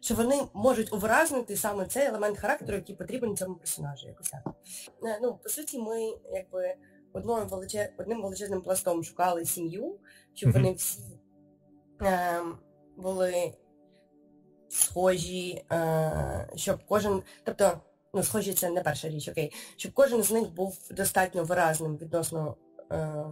Що 0.00 0.14
вони 0.14 0.42
можуть 0.54 0.92
увразнити 0.92 1.56
саме 1.56 1.86
цей 1.86 2.06
елемент 2.06 2.38
характеру, 2.38 2.74
який 2.76 2.96
потрібен 2.96 3.36
цьому 3.36 3.54
персонажу. 3.54 4.08
якось 4.08 4.28
так. 4.28 4.54
Е, 5.04 5.18
ну, 5.22 5.38
По 5.42 5.48
суті, 5.48 5.78
ми 5.78 6.12
якби 6.32 6.74
одним 7.12 7.48
величез... 7.48 7.88
одним 7.98 8.22
величезним 8.22 8.62
пластом 8.62 9.04
шукали 9.04 9.44
сім'ю, 9.44 9.98
щоб 10.34 10.52
вони 10.52 10.72
всі 10.72 11.20
е, 12.02 12.40
були 12.96 13.54
схожі, 14.68 15.64
е, 15.72 16.48
щоб 16.54 16.78
кожен. 16.86 17.22
Тобто 17.44 17.80
ну, 18.14 18.22
схожі, 18.22 18.54
це 18.54 18.70
не 18.70 18.82
перша 18.82 19.08
річ, 19.08 19.28
окей, 19.28 19.52
щоб 19.76 19.92
кожен 19.92 20.22
з 20.22 20.30
них 20.30 20.54
був 20.54 20.78
достатньо 20.90 21.44
виразним 21.44 21.96
відносно 21.96 22.56
е, 22.92 23.24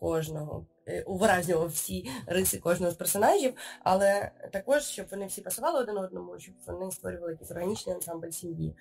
кожного, 0.00 0.66
е, 0.88 1.02
увиразнював 1.02 1.68
всі 1.68 2.10
риси 2.26 2.58
кожного 2.58 2.92
з 2.92 2.94
персонажів, 2.94 3.54
але 3.84 4.30
також, 4.52 4.82
щоб 4.82 5.06
вони 5.10 5.26
всі 5.26 5.40
пасували 5.40 5.80
один 5.80 5.98
одному, 5.98 6.38
щоб 6.38 6.54
вони 6.66 6.90
створювали 6.90 7.32
якийсь 7.32 7.50
органічний 7.50 7.94
ансамбль 7.94 8.30
сім'ї. 8.30 8.76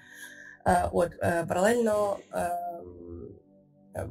Е, 0.68 0.90
от, 0.92 1.12
е, 1.22 1.46
Паралельно 1.48 2.18
е, 2.34 2.50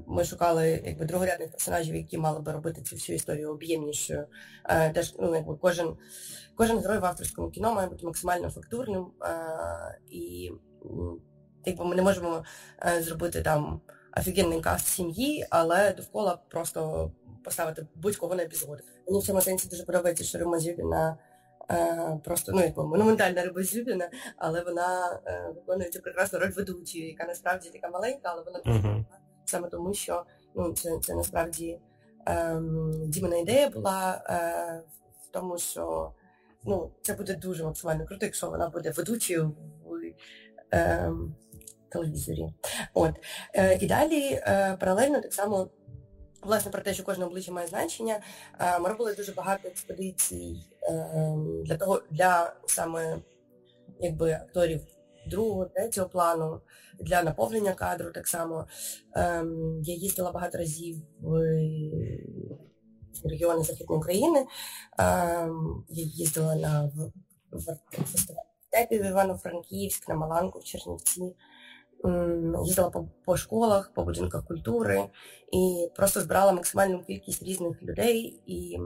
ми 0.06 0.24
шукали 0.24 0.82
якби 0.84 1.04
другорядних 1.04 1.50
персонажів, 1.50 1.96
які 1.96 2.18
мали 2.18 2.40
би 2.40 2.52
робити 2.52 2.82
цю 2.82 2.96
всю 2.96 3.16
історію 3.16 3.50
об'ємнішою. 3.50 4.26
Е, 4.70 5.04
ну, 5.18 5.58
Кожен 5.60 5.96
кожен 6.56 6.78
герой 6.78 6.98
в 6.98 7.04
авторському 7.04 7.50
кіно 7.50 7.74
має 7.74 7.88
бути 7.88 8.06
максимально 8.06 8.50
фактурним 8.50 9.06
е, 9.22 9.98
і 10.10 10.50
якби 11.64 11.84
ми 11.84 11.96
не 11.96 12.02
можемо 12.02 12.44
е, 12.86 13.02
зробити 13.02 13.42
там 13.42 13.80
офігенний 14.16 14.60
каст 14.60 14.86
сім'ї, 14.86 15.46
але 15.50 15.92
довкола 15.92 16.38
просто 16.48 17.10
поставити 17.44 17.86
будь-кого 17.94 18.34
на 18.34 18.42
епізод. 18.42 18.82
Мені 19.06 19.20
в 19.20 19.22
цьому 19.22 19.40
сенсі 19.40 19.68
дуже 19.68 19.84
подобається, 19.84 20.24
що 20.24 20.38
Рима 20.38 20.58
Зюбіна 20.58 21.18
е, 21.70 22.20
просто 22.24 22.52
ну 22.52 22.60
якби 22.60 22.86
монументальна 22.86 23.42
риба 23.42 23.62
Зюбіна, 23.62 24.10
але 24.36 24.64
вона 24.64 25.20
е, 25.26 25.52
виконує 25.54 25.90
цю 25.90 26.00
прекрасну 26.00 26.38
роль 26.38 26.50
ведучої, 26.50 27.08
яка 27.08 27.24
насправді 27.24 27.70
така 27.70 27.88
маленька, 27.88 28.20
але 28.22 28.42
вона 28.42 28.60
дуже 28.64 28.78
uh-huh. 28.78 29.04
саме 29.44 29.68
тому, 29.68 29.94
що 29.94 30.24
ну 30.54 30.72
це 30.72 30.98
це 31.02 31.14
насправді 31.14 31.80
е, 32.28 32.60
Дімина 33.06 33.36
ідея 33.36 33.68
була 33.70 34.22
е, 34.30 34.82
в 35.22 35.28
тому, 35.30 35.58
що 35.58 36.12
ну, 36.64 36.90
це 37.02 37.14
буде 37.14 37.34
дуже 37.34 37.64
максимально 37.64 38.06
круто, 38.06 38.26
якщо 38.26 38.50
вона 38.50 38.68
буде 38.68 38.90
ведучою 38.90 39.52
в 39.84 39.88
Ем, 39.88 40.14
телевізорі. 41.88 42.48
От. 42.94 43.14
І 43.80 43.86
далі 43.86 44.40
паралельно 44.80 45.20
так 45.20 45.34
само. 45.34 45.68
Власне, 46.42 46.70
про 46.70 46.82
те, 46.82 46.94
що 46.94 47.04
кожне 47.04 47.24
обличчя 47.24 47.52
має 47.52 47.66
значення, 47.66 48.20
ми 48.80 48.88
робили 48.88 49.14
дуже 49.14 49.32
багато 49.32 49.68
експедицій 49.68 50.56
ем, 50.82 51.62
для 51.64 51.76
того, 51.76 52.02
для 52.10 52.56
саме 52.66 53.18
якби 54.00 54.32
акторів 54.32 54.80
другого, 55.26 55.64
третього 55.64 56.08
плану, 56.08 56.60
для 57.00 57.22
наповнення 57.22 57.72
кадру 57.72 58.12
так 58.12 58.28
само. 58.28 58.66
Ем, 59.14 59.80
я 59.82 59.94
їздила 59.94 60.32
багато 60.32 60.58
разів 60.58 60.96
в 61.20 61.40
регіони 63.24 63.64
Західної 63.64 63.98
України. 63.98 64.46
Ем, 64.98 65.84
я 65.88 66.04
їздила 66.04 66.56
на 66.56 66.90
фестиваль 68.12 68.47
Тепі 68.70 68.98
в 69.02 69.06
Івано-Франківськ, 69.06 70.08
на 70.08 70.14
Маланку 70.14 70.58
в 70.58 70.64
Чернівці. 70.64 71.34
Їздила 72.64 72.90
по, 72.90 73.08
по 73.24 73.36
школах, 73.36 73.92
по 73.94 74.04
будинках 74.04 74.46
культури 74.46 75.04
і 75.52 75.88
просто 75.96 76.20
збирала 76.20 76.52
максимальну 76.52 77.04
кількість 77.04 77.42
різних 77.42 77.82
людей 77.82 78.40
і 78.46 78.78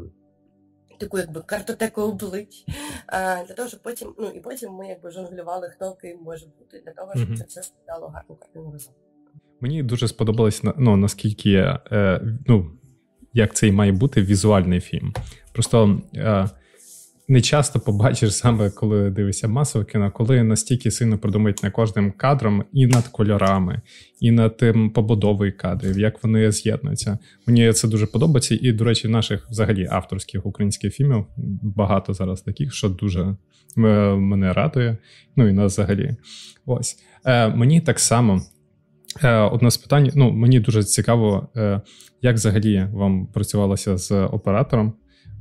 таку 1.03 1.18
якби 1.18 1.40
картотеку 1.40 2.03
облич 2.03 2.64
а, 3.07 3.45
для 3.45 3.55
того, 3.55 3.68
щоб 3.68 3.83
потім, 3.83 4.14
ну 4.18 4.29
і 4.29 4.40
потім 4.40 4.73
ми 4.73 4.88
якби 4.88 5.11
жонглювали, 5.11 5.68
хто 5.68 5.92
ким 5.95 6.18
може 6.23 6.47
бути, 6.59 6.83
для 6.87 6.92
того, 6.92 7.12
щоб 7.16 7.29
mm-hmm. 7.29 7.37
це 7.37 7.45
все 7.45 7.62
складало 7.62 8.09
гарну 8.09 8.37
картину 8.37 8.71
разом. 8.73 8.95
Мені 9.61 9.83
дуже 9.83 10.09
сподобалось 10.09 10.62
ну, 10.77 10.97
наскільки 10.97 11.53
е, 11.92 12.21
ну, 12.47 12.71
як 13.33 13.55
це 13.55 13.68
і 13.68 13.73
має 13.73 13.92
бути 13.92 14.23
візуальний 14.23 14.81
фільм. 14.81 15.12
Просто 15.53 16.01
е, 16.14 16.49
не 17.33 17.40
часто 17.40 17.81
побачиш 17.81 18.35
саме, 18.35 18.71
коли 18.71 19.11
дивишся 19.11 19.49
масове 19.49 19.85
кіно, 19.85 20.11
коли 20.11 20.42
настільки 20.42 20.90
сильно 20.90 21.18
продумують 21.18 21.62
над 21.62 21.73
кожним 21.73 22.12
кадром 22.12 22.64
і 22.73 22.87
над 22.87 23.09
кольорами, 23.09 23.81
і 24.21 24.31
над 24.31 24.57
тим 24.57 24.90
побудовою 24.90 25.57
кадрів, 25.57 25.99
як 25.99 26.23
вони 26.25 26.53
з'єднуються. 26.53 27.18
Мені 27.47 27.73
це 27.73 27.88
дуже 27.88 28.07
подобається. 28.07 28.59
І, 28.61 28.73
до 28.73 28.85
речі, 28.85 29.09
наших 29.09 29.51
взагалі 29.51 29.88
авторських 29.90 30.47
українських 30.47 30.95
фільмів 30.95 31.27
багато 31.62 32.14
зараз 32.14 32.42
таких, 32.42 32.75
що 32.75 32.88
дуже 32.88 33.21
е, 33.23 33.37
мене 34.16 34.53
радує. 34.53 34.97
Ну 35.37 35.49
і 35.49 35.53
нас 35.53 35.73
взагалі. 35.73 36.16
Ось 36.66 36.97
Е, 37.25 37.49
мені 37.49 37.81
так 37.81 38.01
само. 38.01 38.40
Е, 39.23 39.37
одне 39.37 39.71
з 39.71 39.77
питань, 39.77 40.11
ну 40.14 40.33
мені 40.33 40.61
дуже 40.61 40.85
цікаво, 40.85 41.49
е, 41.57 41.81
як 42.23 42.35
взагалі 42.35 42.87
вам 42.92 43.27
працювалося 43.27 43.97
з 43.97 44.12
оператором. 44.12 44.92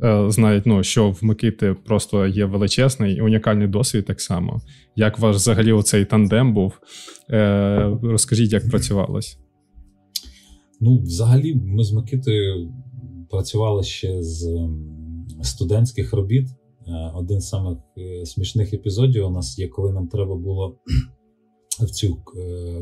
Е, 0.04 0.32
знають, 0.32 0.66
ну, 0.66 0.84
що 0.84 1.12
в 1.12 1.24
Микити 1.24 1.76
просто 1.86 2.28
є 2.28 2.46
величезний 2.46 3.16
і 3.16 3.22
унікальний 3.22 3.68
досвід 3.68 4.06
так 4.06 4.22
само. 4.22 4.62
Як 4.96 5.20
ваш 5.20 5.36
взагалі 5.36 5.72
оцей 5.72 6.06
тандем 6.06 6.54
був? 6.54 6.74
Е, 7.30 7.98
розкажіть, 8.04 8.54
як 8.54 8.70
працювалось? 8.70 9.38
Ну, 10.80 11.00
взагалі, 11.00 11.56
ми 11.56 11.84
з 11.84 11.92
Микитою 11.92 12.74
працювали 13.30 13.84
ще 13.84 14.24
з 14.24 14.70
студентських 15.42 16.14
робіт. 16.14 16.48
Е, 16.88 17.12
один 17.16 17.42
з 17.42 17.50
самих 17.50 17.78
смішних 18.24 18.74
епізодів 18.74 19.28
у 19.28 19.30
нас 19.30 19.60
є, 19.60 19.68
коли 19.68 19.94
нам 19.94 20.08
треба 20.08 20.36
було 20.36 20.78
в 21.80 21.90
цю 21.90 22.18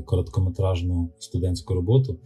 короткометражну 0.05 1.09
студентську 1.19 1.73
роботу 1.73 2.19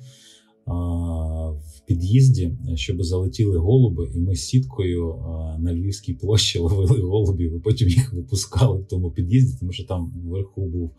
в 0.66 1.86
під'їзді, 1.86 2.58
щоб 2.76 3.04
залетіли 3.04 3.58
голуби, 3.58 4.12
і 4.16 4.20
ми 4.20 4.36
сіткою 4.36 5.16
на 5.60 5.74
Львівській 5.74 6.14
площі 6.14 6.60
ловили 6.60 7.02
голубів, 7.02 7.56
і 7.56 7.60
потім 7.60 7.90
їх 7.90 8.14
випускали 8.14 8.80
в 8.80 8.86
тому 8.86 9.12
під'їзді, 9.12 9.58
тому 9.60 9.72
що 9.72 9.84
там 9.84 10.14
вверху 10.26 10.66
був 10.66 10.92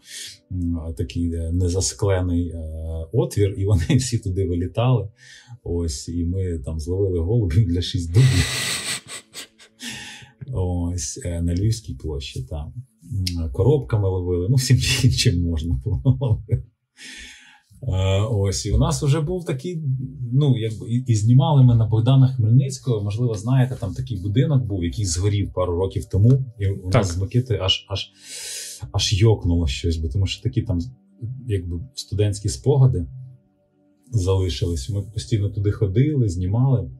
такий 0.96 1.34
е, 1.34 1.52
незасклений 1.52 2.48
е, 2.48 2.58
отвір, 3.12 3.54
і 3.58 3.64
вони 3.64 3.84
всі 3.96 4.18
туди 4.18 4.46
вилітали. 4.46 5.08
Ось, 5.64 6.08
і 6.08 6.24
ми 6.24 6.58
там 6.58 6.80
зловили 6.80 7.18
голубів 7.18 7.68
для 7.68 7.82
шість 7.82 8.12
дубів. 8.12 8.46
Ось 10.52 11.20
е, 11.24 11.42
на 11.42 11.54
Львівській 11.54 11.94
площі 11.94 12.42
там. 12.42 12.74
Коробками 13.52 14.08
ловили, 14.08 14.46
ну 14.50 14.56
всім 14.56 14.78
чим 15.10 15.42
можна 15.42 15.80
було 15.84 16.18
ловити. 16.20 16.62
Е, 17.88 18.20
ось 18.30 18.66
і 18.66 18.72
у 18.72 18.78
нас 18.78 19.02
вже 19.02 19.20
був 19.20 19.44
такий. 19.44 19.82
Ну 20.32 20.58
якби 20.58 20.90
і, 20.90 21.04
і 21.06 21.14
знімали 21.14 21.62
ми 21.62 21.76
на 21.76 21.86
Богдана 21.86 22.28
Хмельницького. 22.28 23.04
Можливо, 23.04 23.34
знаєте, 23.34 23.76
там 23.80 23.94
такий 23.94 24.22
будинок 24.22 24.64
був, 24.64 24.84
який 24.84 25.04
згорів 25.04 25.52
пару 25.52 25.76
років 25.76 26.04
тому. 26.04 26.44
І 26.58 26.68
у 26.68 26.90
так. 26.90 27.02
нас 27.02 27.14
з 27.14 27.18
Микити 27.18 27.58
аж 27.62 27.86
аж 27.88 28.10
аж 28.92 29.22
йокнуло 29.22 29.66
щось, 29.66 29.96
бо 29.96 30.08
тому 30.08 30.26
що 30.26 30.42
такі 30.42 30.62
там, 30.62 30.78
якби 31.46 31.80
студентські 31.94 32.48
спогади 32.48 33.06
залишились. 34.10 34.90
Ми 34.90 35.02
постійно 35.02 35.50
туди 35.50 35.72
ходили, 35.72 36.28
знімали. 36.28 36.90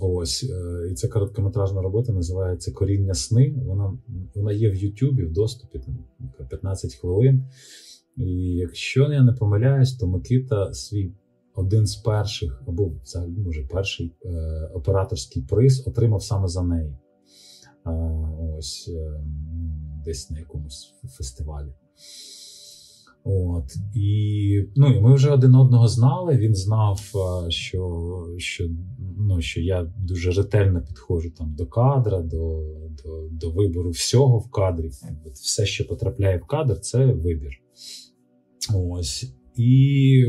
Ось 0.00 0.44
е, 0.44 0.90
і 0.90 0.94
ця 0.94 1.08
короткометражна 1.08 1.82
робота 1.82 2.12
називається 2.12 2.72
Коріння 2.72 3.14
сни. 3.14 3.54
Вона 3.66 3.98
вона 4.34 4.52
є 4.52 4.70
в 4.70 4.76
Ютубі 4.76 5.24
в 5.24 5.32
доступі 5.32 5.78
там 5.78 5.98
15 6.48 6.94
хвилин. 6.94 7.44
І 8.16 8.30
якщо 8.54 9.12
я 9.12 9.22
не 9.22 9.32
помиляюсь, 9.32 9.96
то 9.96 10.06
Микита 10.06 10.72
свій 10.72 11.12
один 11.54 11.86
з 11.86 11.96
перших, 11.96 12.62
або 12.66 12.92
взагалі, 13.04 13.38
може, 13.38 13.62
перший 13.62 14.12
е, 14.24 14.30
операторський 14.74 15.42
приз 15.42 15.86
отримав 15.86 16.22
саме 16.22 16.48
за 16.48 16.62
неї. 16.62 16.96
Е, 17.86 17.90
ось 18.58 18.90
е, 18.94 19.20
десь 20.04 20.30
на 20.30 20.38
якомусь 20.38 20.94
фестивалі. 21.18 21.72
От 23.24 23.76
і 23.94 24.64
ну, 24.76 24.86
і 24.86 25.00
ми 25.00 25.14
вже 25.14 25.30
один 25.30 25.54
одного 25.54 25.88
знали. 25.88 26.36
Він 26.36 26.54
знав, 26.54 27.00
е, 27.14 27.50
що 27.50 28.26
що, 28.38 28.68
ну, 29.18 29.40
що 29.40 29.60
я 29.60 29.92
дуже 29.98 30.30
ретельно 30.30 30.82
підходжу 30.82 31.30
там 31.38 31.54
до 31.54 31.66
кадра, 31.66 32.20
до 32.22 32.62
до, 33.04 33.28
до 33.30 33.50
вибору 33.50 33.90
всього 33.90 34.38
в 34.38 34.50
кадрі. 34.50 34.90
От 35.26 35.32
Все, 35.32 35.66
що 35.66 35.86
потрапляє 35.86 36.38
в 36.38 36.46
кадр, 36.46 36.80
це 36.80 37.06
вибір. 37.06 37.62
Ось. 38.70 39.34
І 39.56 40.24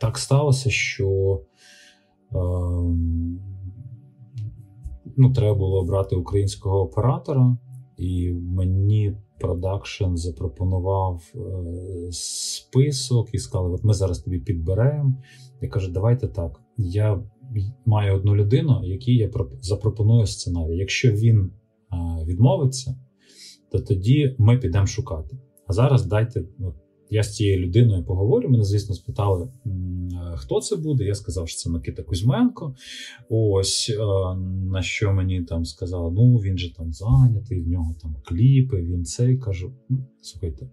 так 0.00 0.18
сталося, 0.18 0.70
що 0.70 1.40
е, 2.32 2.36
ну, 5.16 5.32
треба 5.34 5.54
було 5.54 5.80
обрати 5.80 6.16
українського 6.16 6.80
оператора, 6.80 7.56
і 7.96 8.32
мені 8.32 9.16
продакшн 9.40 10.14
запропонував 10.14 11.22
е, 11.34 11.38
список 12.12 13.34
і 13.34 13.38
сказали: 13.38 13.74
от 13.74 13.84
ми 13.84 13.94
зараз 13.94 14.18
тобі 14.18 14.38
підберемо. 14.38 15.22
Я 15.60 15.68
кажу, 15.68 15.92
давайте 15.92 16.28
так. 16.28 16.60
Я 16.76 17.22
маю 17.86 18.14
одну 18.14 18.36
людину, 18.36 18.80
якій 18.84 19.14
я 19.14 19.30
запропоную 19.60 20.26
сценарій. 20.26 20.76
Якщо 20.76 21.12
він 21.12 21.38
е, 21.40 22.24
відмовиться, 22.24 22.98
то 23.72 23.80
тоді 23.80 24.36
ми 24.38 24.58
підемо 24.58 24.86
шукати. 24.86 25.38
А 25.66 25.72
зараз 25.72 26.06
дайте. 26.06 26.44
Я 27.10 27.22
з 27.22 27.34
цією 27.34 27.66
людиною 27.66 28.04
поговорю. 28.04 28.48
Мене, 28.48 28.64
звісно, 28.64 28.94
спитали, 28.94 29.48
хто 30.34 30.60
це 30.60 30.76
буде. 30.76 31.04
Я 31.04 31.14
сказав, 31.14 31.48
що 31.48 31.58
це 31.58 31.70
Микита 31.70 32.02
Кузьменко. 32.02 32.74
Ось 33.28 33.92
е, 33.94 34.36
на 34.70 34.82
що 34.82 35.12
мені 35.12 35.42
там 35.42 35.64
сказали: 35.64 36.10
ну 36.12 36.36
він 36.36 36.58
же 36.58 36.74
там 36.74 36.92
зайнятий, 36.92 37.60
в 37.60 37.68
нього 37.68 37.94
там 38.02 38.16
кліпи, 38.24 38.82
він 38.82 39.04
цей 39.04 39.38
кажу. 39.38 39.72
Ну, 39.88 40.06
слухайте, 40.22 40.64
е, 40.64 40.70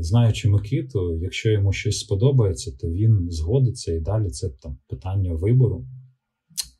знаючи 0.00 0.48
Микиту, 0.48 1.18
якщо 1.22 1.50
йому 1.50 1.72
щось 1.72 2.00
сподобається, 2.00 2.72
то 2.80 2.90
він 2.90 3.30
згодиться 3.30 3.92
і 3.94 4.00
далі 4.00 4.30
це 4.30 4.48
там 4.48 4.78
питання 4.88 5.34
вибору. 5.34 5.86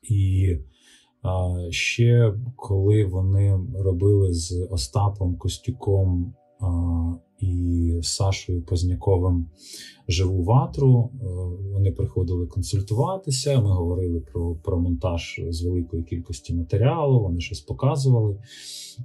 І 0.09 0.47
е, 0.49 1.71
ще 1.71 2.33
коли 2.55 3.05
вони 3.05 3.59
робили 3.75 4.33
з 4.33 4.67
Остапом 4.71 5.37
Костюком 5.37 6.33
і 7.39 7.99
Сашою 8.03 8.61
Позняковим 8.61 9.49
живу 10.07 10.43
ватру. 10.43 11.09
Е, 11.13 11.25
вони 11.73 11.91
приходили 11.91 12.47
консультуватися. 12.47 13.61
Ми 13.61 13.69
говорили 13.69 14.19
про 14.19 14.55
про 14.55 14.79
монтаж 14.79 15.41
з 15.49 15.61
великої 15.61 16.03
кількості 16.03 16.53
матеріалу. 16.53 17.19
Вони 17.19 17.39
щось 17.39 17.61
показували. 17.61 18.37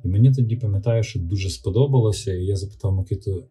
І 0.04 0.08
мені 0.08 0.32
тоді 0.32 0.56
пам'ятаю, 0.56 1.02
що 1.02 1.20
дуже 1.20 1.50
сподобалося. 1.50 2.34
І 2.34 2.44
я 2.44 2.56
запитав 2.56 2.92
Микиту, 2.94 3.44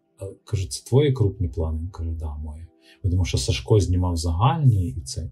кажу, 0.44 0.68
це 0.68 0.84
твої 0.84 1.12
крупні 1.12 1.48
плани? 1.48 1.78
Він 1.78 1.90
каже, 1.90 2.10
да, 2.10 2.36
мої. 2.36 2.66
Тому 3.02 3.24
що 3.24 3.38
Сашко 3.38 3.80
знімав 3.80 4.16
загальні 4.16 4.88
і 4.88 5.00
це. 5.00 5.30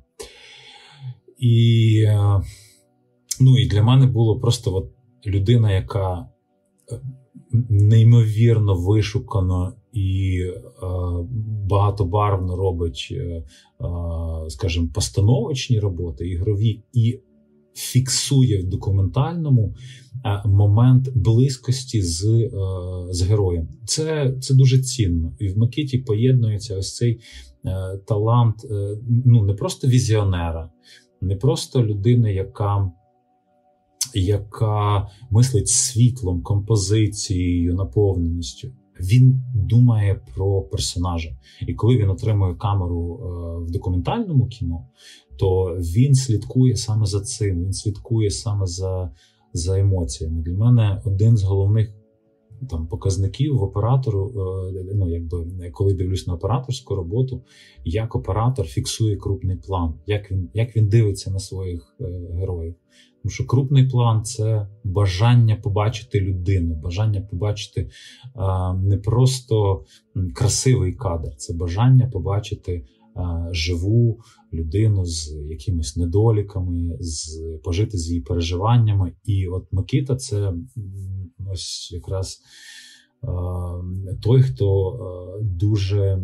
І 1.39 2.05
е, 2.07 2.43
ну, 3.41 3.59
і 3.59 3.69
для 3.69 3.83
мене 3.83 4.07
було 4.07 4.41
просто 4.41 4.75
от 4.75 4.91
людина, 5.27 5.73
яка 5.73 6.29
неймовірно 7.69 8.75
вишукано 8.75 9.73
і 9.93 10.41
е, 10.43 10.87
багатобарвно 11.69 12.57
робить, 12.57 13.09
е, 13.11 13.15
е, 13.15 13.45
скажімо, 14.49 14.89
постановочні 14.95 15.81
роботи, 15.81 16.29
ігрові, 16.29 16.83
і 16.93 17.21
фіксує 17.75 18.63
в 18.63 18.69
документальному 18.69 19.75
момент 20.45 21.09
близькості 21.15 22.03
з 22.03 22.51
з 23.11 23.23
героєм. 23.23 23.69
Це 23.85 24.35
це 24.41 24.55
дуже 24.55 24.83
цінно. 24.83 25.33
І 25.39 25.49
в 25.49 25.59
Микиті 25.59 25.99
поєднується 25.99 26.77
ось 26.77 26.97
цей 26.97 27.21
талант 28.07 28.57
ну 29.27 29.45
не 29.45 29.55
просто 29.55 29.89
візіонера, 29.89 30.71
не 31.21 31.37
просто 31.37 31.85
людини, 31.85 32.35
яка 32.35 32.93
яка 34.15 35.09
мислить 35.31 35.69
світлом, 35.69 36.43
композицією, 36.43 37.75
наповненістю. 37.75 38.69
Він 39.01 39.43
думає 39.55 40.21
про 40.35 40.63
персонажа. 40.63 41.31
І 41.67 41.75
коли 41.75 41.97
він 41.97 42.11
отримує 42.11 42.55
камеру 42.55 43.21
е, 43.23 43.65
в 43.65 43.71
документальному 43.71 44.47
кіно, 44.47 44.87
то 45.39 45.65
він 45.79 46.15
слідкує 46.15 46.77
саме 46.77 47.07
за 47.07 47.21
цим. 47.21 47.65
Він 47.65 47.73
слідкує 47.73 48.31
саме 48.31 48.67
за 48.67 49.11
за 49.53 49.81
емоціями. 49.81 50.43
Для 50.43 50.57
мене 50.57 51.03
один 51.05 51.37
з 51.37 51.43
головних 51.43 51.95
там 52.71 52.87
показників 52.87 53.57
в 53.57 53.63
оператору. 53.63 54.29
Е, 54.77 54.95
ну 54.95 55.09
якби 55.09 55.71
коли 55.73 55.95
дивлюсь 55.95 56.27
на 56.27 56.35
операторську 56.35 56.95
роботу, 56.95 57.43
як 57.85 58.15
оператор 58.15 58.67
фіксує 58.67 59.17
крупний 59.17 59.57
план, 59.57 59.95
як 60.07 60.31
він 60.31 60.51
як 60.55 60.77
він 60.77 60.89
дивиться 60.89 61.31
на 61.31 61.39
своїх 61.39 61.97
е, 62.01 62.05
героїв. 62.35 62.75
Тому 63.23 63.31
що 63.31 63.47
крупний 63.47 63.89
план 63.89 64.25
це 64.25 64.67
бажання 64.85 65.57
побачити 65.57 66.21
людину, 66.21 66.75
бажання 66.75 67.21
побачити 67.21 67.91
не 68.83 68.97
просто 68.97 69.85
красивий 70.35 70.93
кадр, 70.93 71.37
це 71.37 71.55
бажання 71.55 72.07
побачити 72.07 72.85
живу 73.51 74.21
людину 74.53 75.05
з 75.05 75.37
якимись 75.51 75.97
недоліками, 75.97 76.97
з 77.01 77.41
пожити 77.65 77.99
з 77.99 78.09
її 78.09 78.21
переживаннями. 78.21 79.13
І 79.25 79.47
от 79.47 79.73
Микита 79.73 80.17
це 80.17 80.53
ось 81.53 81.93
якраз 81.93 82.41
той, 84.23 84.43
хто 84.43 84.99
дуже 85.43 86.23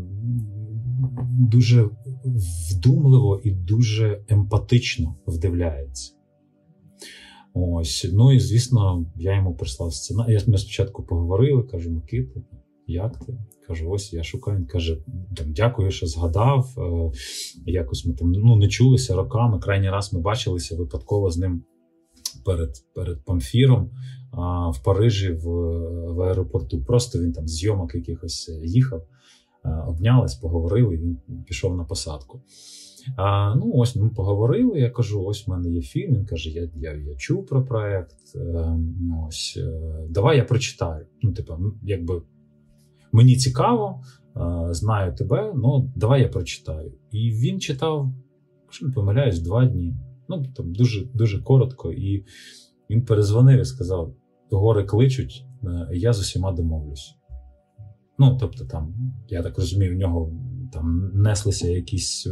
дуже 1.41 1.89
вдумливо 2.71 3.41
і 3.45 3.51
дуже 3.51 4.25
емпатично 4.29 5.17
вдивляється. 5.27 6.16
Ось, 7.59 8.11
ну 8.13 8.33
і 8.33 8.41
звісно, 8.41 9.07
я 9.17 9.37
йому 9.37 9.55
прислав 9.55 9.95
сценарій. 9.95 10.39
Ми 10.47 10.59
спочатку 10.59 11.03
поговорили, 11.03 11.63
кажу, 11.63 11.91
Микита, 11.91 12.41
як 12.87 13.19
ти? 13.19 13.39
Кажу, 13.67 13.91
ось 13.91 14.13
я 14.13 14.23
шукаю. 14.23 14.59
Він 14.59 14.67
каже, 14.67 14.99
там, 15.37 15.53
дякую, 15.53 15.91
що 15.91 16.07
згадав. 16.07 16.75
Е, 16.79 17.13
якось 17.67 18.07
ми 18.07 18.15
там 18.15 18.31
ну, 18.33 18.57
не 18.57 18.69
чулися 18.69 19.15
роками. 19.15 19.59
Крайній 19.59 19.91
раз 19.91 20.13
ми 20.13 20.21
бачилися 20.21 20.77
випадково 20.77 21.31
з 21.31 21.39
ним 21.39 21.65
перед 22.45 22.71
перед 22.95 23.25
Памфіром 23.25 23.91
в 24.73 24.85
Парижі 24.85 25.33
в 25.33 25.45
в 26.15 26.21
аеропорту. 26.21 26.85
Просто 26.85 27.19
він 27.19 27.33
там 27.33 27.49
зйомок 27.49 27.95
якихось 27.95 28.51
їхав, 28.65 29.03
обнялись, 29.87 30.35
поговорили, 30.35 30.97
він 30.97 31.19
пішов 31.47 31.77
на 31.77 31.85
посадку. 31.85 32.43
А, 33.17 33.55
Ну, 33.55 33.73
ось 33.75 33.97
ми 33.97 34.09
поговорили. 34.09 34.81
Я 34.81 34.91
кажу: 34.91 35.25
ось 35.25 35.47
в 35.47 35.51
мене 35.51 35.71
є 35.71 35.83
фільм. 35.83 36.15
Він 36.15 36.27
каже: 36.27 36.51
Я 36.51 36.71
я, 36.75 36.95
я 36.95 37.17
чув 37.17 37.47
про 37.47 37.65
проект. 37.65 38.17
Е, 38.35 38.79
ось 39.29 39.59
е, 39.63 40.07
давай 40.11 40.37
я 40.37 40.45
прочитаю. 40.45 41.07
Ну, 41.23 41.33
типу, 41.33 41.55
якби 41.83 42.23
мені 43.13 43.37
цікаво, 43.37 44.03
е, 44.37 44.75
знаю 44.75 45.15
тебе, 45.15 45.53
ну 45.57 45.93
давай 45.97 46.23
я 46.23 46.29
прочитаю. 46.29 46.93
І 47.13 47.31
він 47.31 47.61
читав, 47.61 48.13
якщо 48.63 48.87
не 48.87 48.93
помиляюсь, 48.93 49.41
два 49.41 49.67
дні. 49.67 49.97
Ну 50.29 50.45
там 50.57 50.73
дуже 50.73 51.07
дуже 51.15 51.43
коротко. 51.43 51.93
І 51.93 52.25
він 52.91 53.05
перезвонив 53.05 53.61
і 53.61 53.65
сказав: 53.65 54.15
гори 54.51 54.85
кличуть, 54.85 55.45
я 55.93 56.13
з 56.13 56.21
усіма 56.21 56.53
домовлюсь. 56.53 57.17
Ну, 58.19 58.37
тобто, 58.41 58.65
там, 58.65 58.95
я 59.29 59.43
так 59.43 59.59
розумію, 59.59 59.95
в 59.95 59.99
нього 59.99 60.33
там 60.73 61.11
неслися 61.15 61.69
якісь 61.69 62.27
е, 62.27 62.31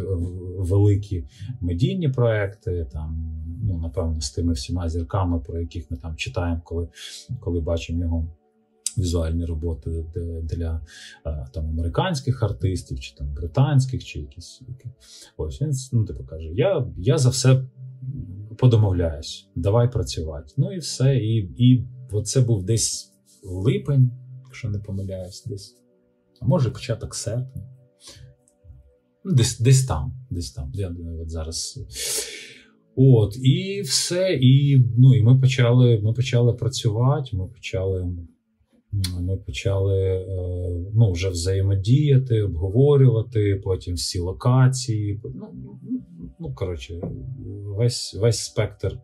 великі 0.58 1.24
медійні 1.60 2.08
проекти, 2.08 2.86
там, 2.92 3.34
ну, 3.62 3.78
напевно, 3.78 4.20
з 4.20 4.30
тими 4.30 4.52
всіма 4.52 4.88
зірками, 4.88 5.40
про 5.40 5.60
яких 5.60 5.90
ми 5.90 5.96
там 5.96 6.16
читаємо, 6.16 6.60
коли 6.64 6.88
коли 7.40 7.60
бачимо 7.60 8.02
його 8.02 8.28
візуальні 8.98 9.44
роботи 9.44 10.04
для 10.42 10.80
е, 11.26 11.46
там 11.52 11.68
американських 11.68 12.42
артистів, 12.42 13.00
чи 13.00 13.14
там 13.14 13.34
британських, 13.34 14.04
чи 14.04 14.20
якісь. 14.20 14.62
Ось 15.36 15.62
він 15.62 15.72
ну, 15.92 16.04
типу 16.04 16.24
каже: 16.24 16.48
Я 16.48 16.86
я 16.96 17.18
за 17.18 17.28
все 17.28 17.64
подомовляюсь, 18.58 19.48
давай 19.54 19.92
працювати. 19.92 20.54
Ну 20.56 20.72
і 20.72 20.78
все. 20.78 21.16
І 21.16 21.36
і 21.36 21.86
це 22.24 22.40
був 22.40 22.64
десь 22.64 23.12
липень, 23.42 24.10
якщо 24.44 24.68
не 24.68 24.78
помиляюсь, 24.78 25.44
десь. 25.46 25.76
А 26.40 26.46
може 26.46 26.70
початок 26.70 27.14
серпня. 27.14 27.73
Ну, 29.24 29.32
десь 29.32 29.60
десь 29.60 29.86
там. 29.86 30.12
десь 30.30 30.52
там. 30.52 30.70
Я 30.74 30.90
думаю, 30.90 31.22
от 31.22 31.30
зараз. 31.30 31.78
От, 32.96 33.36
і 33.36 33.80
все. 33.80 34.38
І 34.40 34.84
ну, 34.98 35.14
і 35.14 35.22
ми 35.22 35.40
почали 35.40 36.00
ми 36.02 36.12
почали 36.12 36.52
працювати, 36.52 37.36
ми 37.36 37.46
почали 37.46 38.16
ми 39.20 39.36
почали 39.36 39.98
е, 39.98 40.90
ну, 40.94 41.12
вже 41.12 41.28
взаємодіяти, 41.28 42.42
обговорювати, 42.42 43.60
потім 43.64 43.94
всі 43.94 44.18
локації. 44.18 45.20
Ну, 45.34 45.78
ну 46.40 46.54
коротше, 46.54 47.00
весь 47.76 48.14
весь 48.14 48.44
спектр 48.44 48.92
е, 48.92 48.98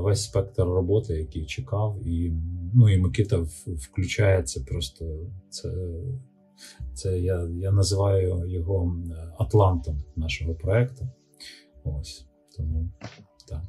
весь 0.00 0.22
спектр 0.22 0.62
роботи, 0.62 1.14
який 1.14 1.46
чекав. 1.46 2.00
І 2.06 2.32
ну, 2.74 2.88
і 2.88 2.98
Микита 2.98 3.46
включається 3.66 4.64
просто 4.68 5.04
це. 5.50 5.68
Це 6.94 7.18
я 7.18 7.48
я 7.60 7.70
називаю 7.70 8.44
його 8.46 8.96
Атлантом 9.38 10.04
нашого 10.16 10.54
проекту. 10.54 11.08
Ось 11.84 12.26
тому 12.56 12.90
так. 13.48 13.62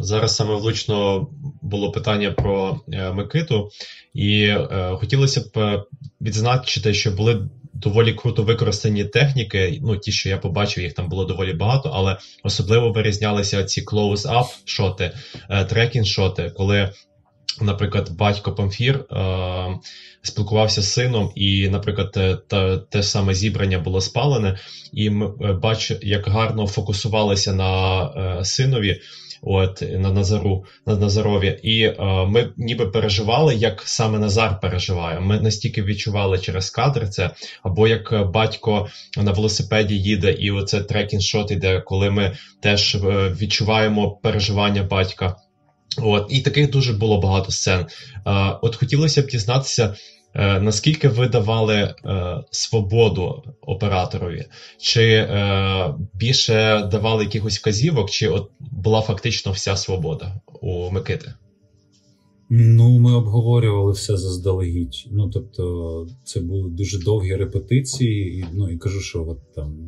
Зараз 0.00 0.36
саме 0.36 0.54
влучно 0.54 1.28
було 1.62 1.92
питання 1.92 2.30
про 2.30 2.80
е, 2.92 3.12
Микиту, 3.12 3.70
і 4.14 4.42
е, 4.42 4.96
хотілося 5.00 5.40
б 5.40 5.58
е, 5.58 5.82
відзначити, 6.20 6.94
що 6.94 7.10
були 7.10 7.48
доволі 7.72 8.14
круто 8.14 8.42
використані 8.42 9.04
техніки. 9.04 9.78
Ну, 9.82 9.96
ті, 9.96 10.12
що 10.12 10.28
я 10.28 10.38
побачив, 10.38 10.84
їх 10.84 10.92
там 10.92 11.08
було 11.08 11.24
доволі 11.24 11.52
багато, 11.52 11.90
але 11.94 12.16
особливо 12.44 12.92
вирізнялися 12.92 13.64
ці 13.64 13.84
close-up 13.84 14.46
шоти, 14.64 15.12
трекінг 15.68 16.06
шоти, 16.06 16.52
коли 16.56 16.90
Наприклад, 17.60 18.10
батько 18.18 18.52
Памфір 18.52 18.94
е, 18.96 19.78
спілкувався 20.22 20.82
з 20.82 20.92
сином, 20.92 21.32
і, 21.34 21.68
наприклад, 21.68 22.12
те, 22.48 22.76
те, 22.90 23.02
саме 23.02 23.34
зібрання 23.34 23.78
було 23.78 24.00
спалене, 24.00 24.58
і 24.92 25.10
ми 25.10 25.26
е, 25.26 25.52
бачимо, 25.52 26.00
як 26.02 26.28
гарно 26.28 26.66
фокусувалися 26.66 27.52
на 27.52 28.02
е, 28.04 28.44
синові, 28.44 29.00
от 29.42 29.82
на 29.82 30.12
Назару, 30.12 30.64
на 30.86 30.96
Назарові. 30.96 31.60
І 31.62 31.82
е, 31.82 31.94
ми 32.26 32.52
ніби 32.56 32.86
переживали, 32.86 33.54
як 33.54 33.82
саме 33.82 34.18
Назар 34.18 34.60
переживає. 34.60 35.20
Ми 35.20 35.40
настільки 35.40 35.82
відчували 35.82 36.38
через 36.38 36.70
кадр 36.70 37.08
це, 37.08 37.30
або 37.62 37.88
як 37.88 38.30
батько 38.32 38.88
на 39.16 39.32
велосипеді 39.32 39.94
їде, 39.98 40.32
і 40.32 40.50
оце 40.50 40.80
трекінг 40.80 41.22
шот 41.22 41.50
іде, 41.50 41.80
коли 41.80 42.10
ми 42.10 42.36
теж 42.62 42.96
відчуваємо 43.40 44.10
переживання 44.10 44.82
батька. 44.82 45.36
От, 45.98 46.26
І 46.30 46.40
таких 46.40 46.70
дуже 46.70 46.92
було 46.92 47.20
багато 47.20 47.52
сцен. 47.52 47.80
Е, 47.80 48.58
От 48.62 48.76
хотілося 48.76 49.22
б 49.22 49.26
дізнатися, 49.26 49.94
е, 50.34 50.60
наскільки 50.60 51.08
ви 51.08 51.28
давали 51.28 51.74
е, 51.74 51.94
свободу 52.50 53.42
операторові, 53.60 54.44
чи 54.78 55.02
е, 55.02 55.94
більше 56.14 56.88
давали 56.90 57.24
якихось 57.24 57.58
вказівок, 57.58 58.10
чи 58.10 58.28
от 58.28 58.50
була 58.60 59.00
фактично 59.00 59.52
вся 59.52 59.76
свобода 59.76 60.40
у 60.60 60.90
Микити? 60.90 61.34
Ну, 62.52 62.98
ми 62.98 63.14
обговорювали 63.14 63.92
все 63.92 64.16
заздалегідь. 64.16 65.08
Ну, 65.10 65.30
тобто, 65.30 66.06
це 66.24 66.40
були 66.40 66.70
дуже 66.70 66.98
довгі 66.98 67.36
репетиції, 67.36 68.38
і 68.38 68.44
ну 68.52 68.70
і 68.70 68.78
кажу, 68.78 69.00
що 69.00 69.28
от 69.28 69.54
там 69.54 69.78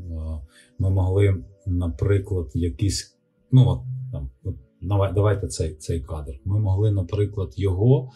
ми 0.79 0.91
могли, 0.91 1.45
наприклад, 1.67 2.47
якісь. 2.55 3.17
Ну, 3.53 3.69
от 3.69 3.81
там, 4.13 4.31
от 4.45 4.55
давайте 4.83 5.49
цей 5.49 5.75
цей 5.75 6.01
кадр. 6.01 6.33
Ми 6.45 6.61
могли, 6.61 6.91
наприклад, 6.91 7.53
його 7.57 8.11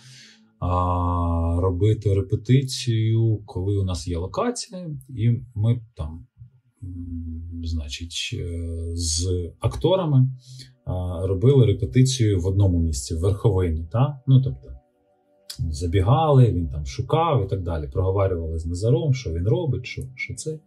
а, 0.61 1.61
робити 1.61 2.15
репетицію, 2.15 3.43
коли 3.47 3.77
у 3.77 3.85
нас 3.85 4.09
є 4.09 4.19
локація, 4.19 4.91
і 5.09 5.31
ми 5.55 5.81
там, 5.97 6.27
значить, 7.65 8.31
е, 8.33 8.59
з 8.95 9.51
акторами 9.61 10.29
а, 10.85 11.27
робили 11.27 11.67
репетицію 11.67 12.41
в 12.41 12.47
одному 12.47 12.79
місці, 12.79 13.15
в 13.15 13.19
верховині. 13.19 13.89
Та? 13.93 14.21
Ну, 14.27 14.41
тобто, 14.41 14.77
Забігали, 15.59 16.53
він 16.53 16.69
там 16.69 16.87
шукав 16.87 17.45
і 17.45 17.49
так 17.49 17.63
далі. 17.63 17.89
Проговорювали 17.93 18.59
з 18.59 18.67
Назаром, 18.67 19.15
що 19.15 19.33
він 19.33 19.49
робить, 19.49 19.87
що 19.87 20.03
що 20.15 20.35
це. 20.35 20.59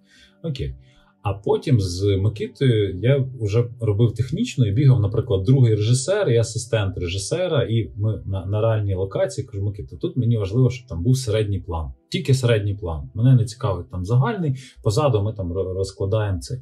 Окей. 0.44 0.76
А 1.22 1.34
потім 1.34 1.80
з 1.80 2.18
Микитою 2.18 3.00
я 3.00 3.26
вже 3.42 3.66
робив 3.82 4.14
технічно 4.14 4.68
і 4.68 4.72
бігав, 4.72 5.00
наприклад, 5.00 5.44
другий 5.44 5.76
режисер 5.76 6.30
і 6.30 6.38
асистент 6.38 6.98
режисера, 6.98 7.64
і 7.64 7.92
ми 7.96 8.24
на 8.26 8.46
на 8.46 8.62
реальній 8.62 8.96
локації 8.96 9.48
кажу, 9.48 9.64
Микита, 9.64 9.96
тут 9.96 10.18
мені 10.18 10.38
важливо, 10.38 10.70
щоб 10.70 10.88
там 10.88 11.04
був 11.04 11.18
середній 11.18 11.60
план. 11.60 11.92
Тільки 12.10 12.34
середній 12.34 12.76
план. 12.76 13.10
Мене 13.14 13.36
не 13.36 13.46
цікавить 13.46 13.92
там 13.92 14.06
загальний. 14.06 14.56
Позаду 14.84 15.24
ми 15.24 15.34
там 15.34 15.54
розкладаємо 15.54 16.40
цей. 16.40 16.58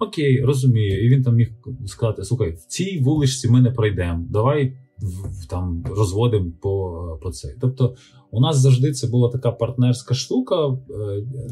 Окей, 0.00 0.44
розумію. 0.44 1.04
І 1.04 1.08
він 1.08 1.22
там 1.22 1.34
міг 1.34 1.48
сказати: 1.86 2.24
слухай, 2.24 2.50
в 2.50 2.66
цій 2.66 3.00
вуличці 3.00 3.48
ми 3.48 3.60
не 3.60 3.70
пройдемо. 3.70 4.26
Давай 4.30 4.76
там 5.50 5.84
розводимо 5.96 6.52
по 6.62 7.18
по 7.22 7.30
цей. 7.30 7.54
Тобто, 7.60 7.94
у 8.30 8.40
нас 8.40 8.58
завжди 8.58 8.92
це 8.92 9.06
була 9.06 9.28
така 9.28 9.52
партнерська 9.52 10.14
штука. 10.14 10.68
Е, 10.68 10.76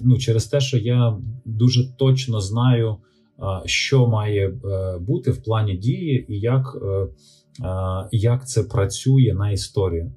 ну 0.05 0.19
через 0.19 0.47
те, 0.47 0.61
що 0.61 0.79
я 0.79 1.19
дуже 1.45 1.97
точно 1.97 2.41
знаю, 2.41 2.97
що 3.65 4.07
має 4.07 4.49
е, 4.49 4.99
бути 4.99 5.31
в 5.31 5.43
плані 5.43 5.77
дії, 5.77 6.27
і 6.29 6.41
як, 6.41 6.79
е, 6.83 7.09
як 8.13 8.49
це 8.49 8.63
працює 8.63 9.35
на 9.39 9.51
історію. 9.51 10.13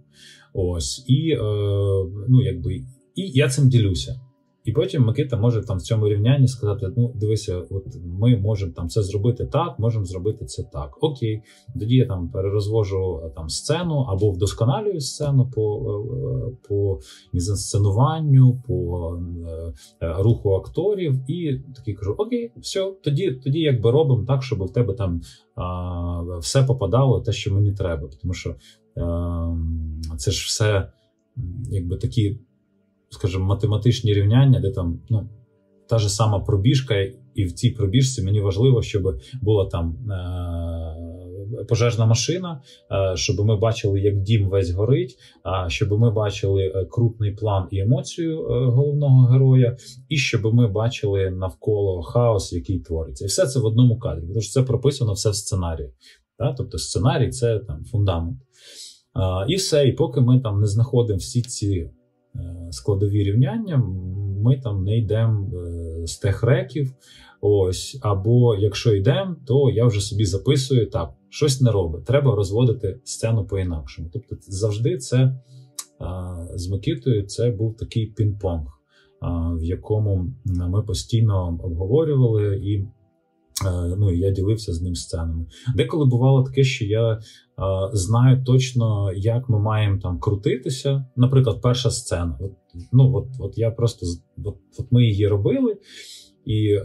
Ось 0.54 1.06
і 1.08 1.38
ну, 2.28 2.42
якби 2.44 2.74
і 3.16 3.30
я 3.30 3.50
цим 3.50 3.70
ділюся. 3.70 4.22
І 4.66 4.72
потім 4.72 5.06
Микита 5.06 5.38
може 5.38 5.62
там 5.62 5.78
в 5.78 5.82
цьому 5.82 6.08
рівнянні 6.08 6.48
сказати: 6.48 6.92
ну, 6.98 7.12
дивися, 7.16 7.64
от 7.70 7.86
ми 8.04 8.38
можемо 8.38 8.72
там 8.72 8.90
це 8.90 9.04
зробити 9.04 9.46
так, 9.46 9.80
можемо 9.80 10.06
зробити 10.06 10.46
це 10.46 10.64
так. 10.64 10.98
Окей, 11.02 11.42
тоді 11.80 11.96
я 11.96 12.06
там 12.06 12.30
перерозвожу 12.30 13.32
там 13.36 13.50
сцену 13.50 13.96
або 13.96 14.32
вдосконалюю 14.32 15.00
сцену 15.00 15.52
по 15.56 15.78
е, 15.78 16.58
по 16.70 17.00
мізансценуванню, 17.34 18.62
по 18.68 19.18
е, 20.02 20.14
руху 20.20 20.56
акторів, 20.56 21.32
і 21.32 21.62
такий 21.76 21.94
кажу: 21.94 22.16
Окей, 22.18 22.52
все, 22.58 22.94
тоді 23.04 23.32
тоді 23.32 23.60
якби 23.60 23.92
робимо 23.92 24.26
так, 24.28 24.44
щоб 24.44 24.64
в 24.64 24.74
тебе 24.74 24.94
там 24.94 25.22
а, 25.56 26.38
все 26.40 26.64
попадало, 26.64 27.22
те, 27.22 27.32
що 27.32 27.54
мені 27.54 27.74
треба. 27.74 28.10
Тому 28.22 28.34
що 28.34 28.56
а, 28.96 29.02
ем, 29.02 30.02
це 30.18 30.32
ж 30.32 30.46
все 30.48 30.92
якби 31.72 31.98
такі 31.98 32.40
скажімо, 33.12 33.46
математичні 33.46 34.14
рівняння, 34.14 34.60
де 34.60 34.72
там 34.72 35.00
ну, 35.10 35.30
та 35.90 36.00
ж 36.00 36.10
сама 36.10 36.40
пробіжка, 36.40 36.96
і 37.36 37.44
в 37.44 37.52
цій 37.52 37.70
пробіжці 37.70 38.24
мені 38.24 38.42
важливо, 38.42 38.82
щоб 38.82 39.20
була 39.42 39.66
там 39.66 39.96
е- 40.12 41.66
пожежна 41.70 42.06
машина, 42.06 42.62
е- 42.92 43.18
щоб 43.18 43.46
ми 43.46 43.58
бачили, 43.58 44.02
як 44.02 44.22
дім 44.22 44.50
весь 44.50 44.72
горить, 44.72 45.16
а 45.44 45.70
щоб 45.70 45.92
ми 46.00 46.12
бачили 46.12 46.64
е, 46.76 46.86
крутний 46.86 47.32
план 47.32 47.68
і 47.72 47.80
емоцію 47.80 48.42
е- 48.42 48.66
головного 48.66 49.28
героя, 49.28 49.78
і 50.10 50.18
щоб 50.18 50.54
ми 50.54 50.68
бачили 50.68 51.30
навколо 51.30 52.02
хаос, 52.02 52.54
який 52.54 52.80
твориться. 52.80 53.26
І 53.26 53.28
все 53.28 53.48
це 53.48 53.60
в 53.60 53.66
одному 53.66 54.00
кадрі, 54.00 54.28
тому 54.28 54.42
що 54.42 54.52
це 54.52 54.64
прописано 54.64 55.14
все 55.14 55.30
в 55.30 55.36
сценарії. 55.36 55.90
Да? 56.40 56.54
Тобто 56.58 56.78
сценарій 56.78 57.30
це 57.30 57.60
там 57.60 57.84
фундамент. 57.86 58.38
І 59.48 59.56
все, 59.56 59.88
і 59.88 59.94
поки 59.94 60.22
ми 60.22 60.40
там 60.40 60.60
не 60.60 60.68
знаходимо 60.68 61.18
всі 61.18 61.42
ці 61.42 61.92
Е, 61.92 62.01
складові 62.72 63.24
рівняння, 63.24 63.78
ми 64.44 64.58
там 64.58 64.84
не 64.84 64.98
йдемо 64.98 65.50
е, 65.54 66.08
з 66.08 66.18
техреків. 66.18 66.94
Ось, 67.42 68.00
або 68.02 68.56
якщо 68.56 68.96
йдемо, 68.96 69.36
то 69.46 69.70
я 69.70 69.86
вже 69.86 70.02
собі 70.02 70.26
записую 70.26 70.90
так, 70.90 71.14
щось 71.30 71.62
не 71.62 71.72
робить. 71.72 72.06
Треба 72.06 72.36
розводити 72.36 73.00
сцену 73.04 73.46
по-інакшому. 73.46 74.10
Тобто, 74.14 74.36
завжди 74.40 74.98
це 74.98 75.36
з 76.56 76.70
Микитою 76.70 77.24
це 77.24 77.52
був 77.52 77.78
такий 77.78 78.14
пінг-понг, 78.18 78.66
в 79.60 79.64
якому 79.64 80.34
ми 80.46 80.82
постійно 80.82 81.60
обговорювали 81.64 82.58
і. 82.58 82.88
Е, 83.66 83.96
ну, 83.98 84.12
я 84.12 84.32
ділився 84.32 84.74
з 84.74 84.82
ним 84.82 84.96
сценами. 84.96 85.46
Деколи 85.76 86.06
бувало 86.06 86.44
таке, 86.44 86.64
що 86.64 86.86
я 86.86 87.20
знаю 87.94 88.44
точно, 88.44 89.12
як 89.16 89.50
ми 89.50 89.60
маємо 89.60 90.00
там 90.00 90.20
крутитися. 90.20 91.06
Наприклад, 91.16 91.62
перша 91.62 91.92
сцена. 91.92 92.38
От, 92.42 92.52
Ну, 92.92 93.16
от, 93.16 93.28
от 93.40 93.58
я 93.58 93.72
просто 93.72 94.06
от, 94.46 94.56
от 94.80 94.92
ми 94.92 95.04
її 95.04 95.28
робили. 95.28 95.78
І 96.46 96.68
е, 96.68 96.84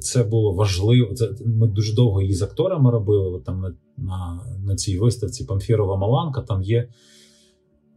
це 0.00 0.24
було 0.24 0.52
важливо. 0.52 1.14
Це 1.14 1.30
ми 1.46 1.66
дуже 1.68 1.94
довго 1.94 2.22
її 2.22 2.34
з 2.34 2.42
акторами 2.42 2.90
робили. 2.90 3.30
От 3.30 3.44
там 3.44 3.60
на 3.60 3.74
на, 3.96 4.40
на 4.64 4.76
цій 4.76 4.98
виставці 4.98 5.44
Памфірова 5.44 5.96
Маланка 5.96 6.42
там 6.42 6.62
є, 6.62 6.88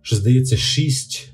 що 0.01 0.15
здається, 0.15 0.57
шість 0.57 1.33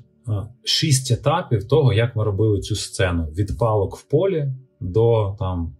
шість 0.64 1.10
етапів 1.10 1.68
того, 1.68 1.92
як 1.92 2.16
ми 2.16 2.24
робили 2.24 2.60
цю 2.60 2.76
сцену: 2.76 3.24
від 3.24 3.58
палок 3.58 3.96
в 3.96 4.02
полі 4.02 4.52
до 4.80 5.36
там 5.38 5.76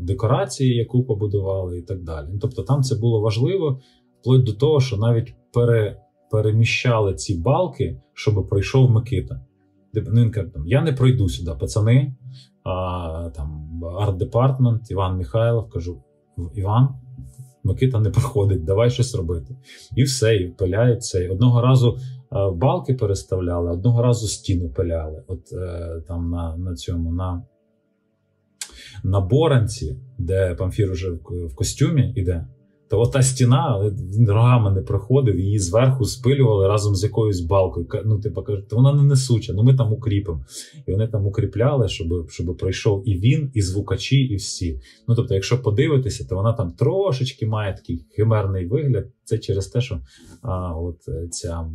декорації, 0.00 0.76
яку 0.76 1.04
побудували, 1.04 1.78
і 1.78 1.82
так 1.82 2.02
далі. 2.02 2.26
Тобто 2.40 2.62
там 2.62 2.82
це 2.82 2.94
було 2.94 3.20
важливо, 3.20 3.80
вплоть 4.20 4.44
до 4.44 4.52
того, 4.52 4.80
що 4.80 4.96
навіть 4.96 5.34
пере, 5.52 6.02
переміщали 6.30 7.14
ці 7.14 7.34
балки, 7.34 8.00
щоб 8.14 8.48
пройшов 8.48 8.90
Микита. 8.90 9.40
Ну, 9.94 10.30
там, 10.30 10.66
Я 10.66 10.82
не 10.82 10.92
пройду 10.92 11.28
сюди, 11.28 11.50
пацани, 11.60 12.14
а, 12.64 13.30
там 13.36 13.80
art 13.84 14.07
department, 14.07 14.90
Іван 14.90 15.16
Михайлов, 15.16 15.70
кажу: 15.70 16.02
Іван, 16.54 16.88
Микита 17.64 18.00
не 18.00 18.10
проходить, 18.10 18.64
давай 18.64 18.90
щось 18.90 19.14
робити. 19.14 19.56
І 19.96 20.02
все, 20.02 20.36
і 20.36 20.48
пиляють 20.48 21.02
це. 21.02 21.28
Одного 21.28 21.60
разу 21.62 21.98
балки 22.54 22.94
переставляли, 22.94 23.70
одного 23.70 24.02
разу 24.02 24.26
стіну 24.26 24.70
пиляли. 24.70 25.22
От 25.26 25.52
е, 25.52 26.02
там 26.08 26.30
на 26.30 26.56
на 26.56 26.74
цьому 26.74 27.12
на 27.12 27.42
на 29.04 29.20
Боранці, 29.20 29.96
де 30.18 30.54
Памфір 30.54 30.90
уже 30.90 31.10
в 31.10 31.54
костюмі 31.54 32.12
іде, 32.16 32.46
то 32.90 33.00
ота 33.00 33.22
стіна 33.22 33.92
він 34.14 34.28
рогами 34.28 34.70
не 34.70 34.80
проходив, 34.80 35.38
її 35.38 35.58
зверху 35.58 36.04
спилювали 36.04 36.68
разом 36.68 36.96
з 36.96 37.02
якоюсь 37.02 37.40
балкою. 37.40 37.88
Ну, 38.04 38.20
типу, 38.20 38.42
кажуть, 38.42 38.72
вона 38.72 38.92
не 38.92 39.02
несуча, 39.02 39.52
ну 39.52 39.62
ми 39.62 39.74
там 39.74 39.92
укріпимо. 39.92 40.44
І 40.86 40.92
вони 40.92 41.08
там 41.08 41.26
укріпляли, 41.26 41.88
щоб 41.88 42.30
щоб 42.30 42.56
пройшов 42.56 43.08
і 43.08 43.14
він, 43.14 43.50
і 43.54 43.62
звукачі, 43.62 44.16
і 44.16 44.36
всі. 44.36 44.80
Ну 45.08 45.14
тобто, 45.14 45.34
якщо 45.34 45.62
подивитися, 45.62 46.26
то 46.28 46.34
вона 46.36 46.52
там 46.52 46.70
трошечки 46.70 47.46
має 47.46 47.74
такий 47.74 48.04
химерний 48.16 48.66
вигляд. 48.66 49.06
Це 49.24 49.38
через 49.38 49.66
те, 49.66 49.80
що 49.80 50.00
а, 50.42 50.74
от 50.74 50.96
ця 51.30 51.66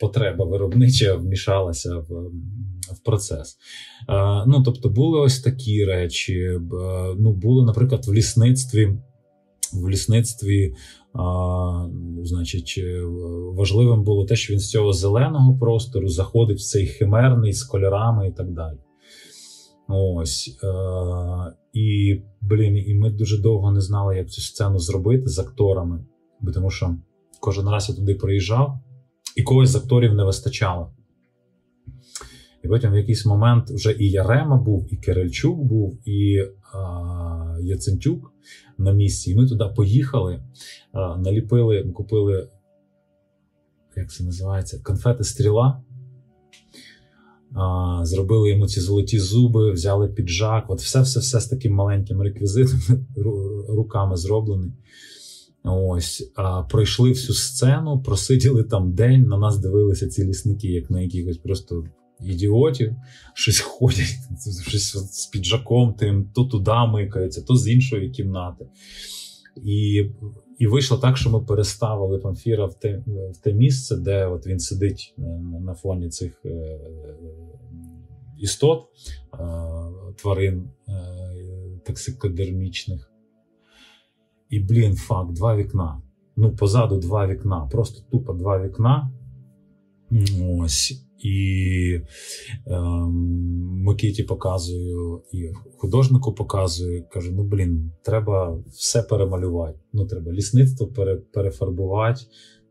потреба 0.00 0.44
виробнича 0.44 1.14
вмішалася 1.14 1.96
в 1.96 2.30
в 2.92 3.04
процес. 3.04 3.56
Ну, 4.46 4.62
Тобто, 4.64 4.88
були 4.88 5.20
ось 5.20 5.40
такі 5.40 5.84
речі. 5.84 6.58
Ну, 7.18 7.32
Були, 7.32 7.66
наприклад, 7.66 8.06
в 8.06 8.12
лісництві. 8.12 8.96
В 9.74 9.88
лісництві, 9.88 10.74
а, 11.14 11.88
значить, 12.22 12.84
важливим 13.52 14.04
було 14.04 14.24
те, 14.24 14.36
що 14.36 14.52
він 14.52 14.60
з 14.60 14.70
цього 14.70 14.92
зеленого 14.92 15.58
простору 15.58 16.08
заходить 16.08 16.58
в 16.58 16.64
цей 16.64 16.86
химерний 16.86 17.52
з 17.52 17.62
кольорами 17.62 18.28
і 18.28 18.32
так 18.32 18.52
далі. 18.52 18.78
Ось. 19.88 20.58
А, 20.64 21.52
І 21.72 22.20
блін, 22.40 22.76
і 22.76 22.94
ми 22.94 23.10
дуже 23.10 23.38
довго 23.42 23.72
не 23.72 23.80
знали, 23.80 24.16
як 24.16 24.30
цю 24.30 24.40
сцену 24.40 24.78
зробити 24.78 25.28
з 25.28 25.38
акторами, 25.38 26.04
тому 26.54 26.70
що 26.70 26.94
кожен 27.40 27.68
раз 27.68 27.88
я 27.88 27.94
туди 27.94 28.14
приїжджав, 28.14 28.78
і 29.36 29.42
когось 29.42 29.70
з 29.70 29.76
акторів 29.76 30.14
не 30.14 30.24
вистачало. 30.24 30.92
І 32.64 32.68
потім 32.68 32.92
в 32.92 32.96
якийсь 32.96 33.26
момент 33.26 33.70
вже 33.70 33.92
і 33.92 34.10
Ярема 34.10 34.56
був, 34.56 34.86
і 34.90 34.96
Кирильчук 34.96 35.58
був, 35.58 36.08
і 36.08 36.44
а, 36.74 37.56
Яцентюк 37.62 38.32
на 38.80 38.92
місці. 38.92 39.30
І 39.30 39.36
ми 39.36 39.46
туди 39.46 39.64
поїхали, 39.76 40.42
наліпили, 41.18 41.82
купили, 41.82 42.48
як 43.96 44.12
це 44.12 44.24
називається, 44.24 44.80
конфети 44.82 45.24
стріла. 45.24 45.82
Зробили 48.02 48.50
йому 48.50 48.66
ці 48.66 48.80
золоті 48.80 49.18
зуби, 49.18 49.70
взяли 49.70 50.08
піджак. 50.08 50.64
От 50.68 50.80
все-все-все 50.80 51.40
з 51.40 51.46
таким 51.46 51.72
маленьким 51.72 52.22
реквізитом, 52.22 52.80
руками 53.68 54.16
зроблений. 54.16 54.72
Ось, 55.64 56.32
а 56.34 56.62
пройшли 56.62 57.10
всю 57.10 57.34
сцену, 57.34 58.02
просиділи 58.02 58.64
там 58.64 58.92
день. 58.92 59.22
На 59.22 59.38
нас 59.38 59.58
дивилися 59.58 60.08
ці 60.08 60.24
лісники, 60.24 60.68
як 60.68 60.90
на 60.90 61.00
якихось 61.00 61.38
просто 61.38 61.84
ідіотів, 62.22 62.94
щось 63.34 63.60
ходять, 63.60 64.18
щось 64.68 64.96
з 64.96 65.26
піджаком 65.26 65.94
тим, 65.94 66.30
то 66.34 66.44
туди 66.44 66.86
микаються, 66.92 67.42
то 67.42 67.56
з 67.56 67.68
іншої 67.68 68.10
кімнати. 68.10 68.66
І 69.64 70.04
і 70.58 70.66
вийшло 70.66 70.98
так, 70.98 71.16
що 71.16 71.30
ми 71.30 71.40
переставили 71.40 72.18
Памфіра 72.18 72.66
в 72.66 72.74
те 72.74 73.02
в 73.06 73.36
те 73.36 73.52
місце, 73.52 73.96
де 73.96 74.26
от 74.26 74.46
він 74.46 74.58
сидить 74.58 75.14
на, 75.16 75.60
на 75.60 75.74
фоні 75.74 76.08
цих 76.08 76.40
е, 76.44 76.78
істот, 78.38 78.84
е, 79.34 79.38
тварин 80.16 80.70
е, 80.88 80.92
токсикодермічних. 81.86 83.12
І, 84.50 84.60
блін, 84.60 84.96
факт, 84.96 85.32
два 85.32 85.56
вікна. 85.56 86.02
Ну, 86.36 86.56
позаду 86.56 86.98
два 86.98 87.26
вікна, 87.26 87.68
просто 87.72 88.02
тупо 88.10 88.32
два 88.32 88.62
вікна. 88.62 89.10
Ось. 90.58 91.06
І 91.22 92.00
е, 92.66 92.80
Микиті 93.84 94.22
показую, 94.22 95.22
і 95.32 95.48
художнику 95.76 96.32
показую. 96.32 97.04
Кажу: 97.10 97.32
ну 97.32 97.44
блін, 97.44 97.92
треба 98.02 98.58
все 98.68 99.02
перемалювати. 99.02 99.78
Ну, 99.92 100.06
треба 100.06 100.32
лісництво 100.32 100.86
пере, 100.86 101.16
перефарбувати, 101.16 102.20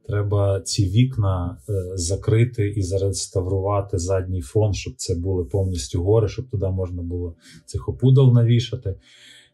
треба 0.08 0.62
ці 0.62 0.86
вікна 0.86 1.58
е, 1.70 1.74
закрити 1.98 2.68
і 2.70 2.82
зареставрувати 2.82 3.98
задній 3.98 4.42
фон, 4.42 4.74
щоб 4.74 4.94
це 4.98 5.16
були 5.16 5.46
повністю 5.46 6.04
гори, 6.04 6.28
щоб 6.28 6.50
туди 6.50 6.68
можна 6.68 7.02
було 7.02 7.36
цих 7.66 7.90
опудал 7.90 8.34
навішати. 8.34 8.96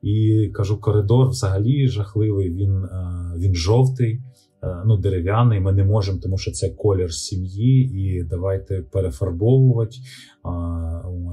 І 0.01 0.47
кажу, 0.53 0.77
коридор 0.81 1.29
взагалі 1.29 1.87
жахливий, 1.87 2.53
він, 2.53 2.83
е, 2.83 3.33
він 3.37 3.55
жовтий. 3.55 4.21
Е, 4.65 4.83
ну, 4.85 4.97
дерев'яний. 4.97 5.59
Ми 5.59 5.73
не 5.73 5.83
можемо, 5.83 6.19
тому 6.19 6.37
що 6.37 6.51
це 6.51 6.69
колір 6.69 7.13
сім'ї, 7.13 7.91
і 8.01 8.23
давайте 8.23 8.81
перефарбовувати. 8.81 9.95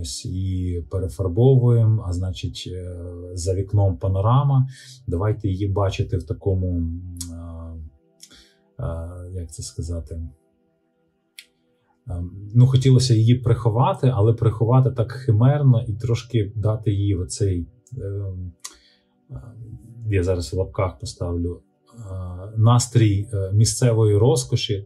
Ось 0.01 0.25
і 0.25 0.85
перефарбовуємо. 0.91 2.05
А 2.07 2.13
значить, 2.13 2.69
е, 2.73 2.97
за 3.35 3.55
вікном 3.55 3.97
панорама. 3.97 4.69
Давайте 5.07 5.49
її 5.49 5.69
бачити 5.69 6.17
в 6.17 6.27
такому, 6.27 6.83
як 9.33 9.53
це 9.53 9.63
сказати. 9.63 10.21
Ну, 12.55 12.67
хотілося 12.67 13.15
її 13.15 13.35
приховати, 13.35 14.13
але 14.15 14.33
приховати 14.33 14.91
так 14.91 15.13
химерно 15.13 15.85
і 15.89 15.93
трошки 15.93 16.53
дати 16.57 16.93
їй 16.93 17.15
оцей. 17.15 17.67
Я 20.07 20.23
зараз 20.23 20.53
в 20.53 20.57
лапках 20.57 20.99
поставлю 20.99 21.63
настрій 22.57 23.29
е, 23.33 23.53
місцевої 23.53 24.17
розкоші 24.17 24.85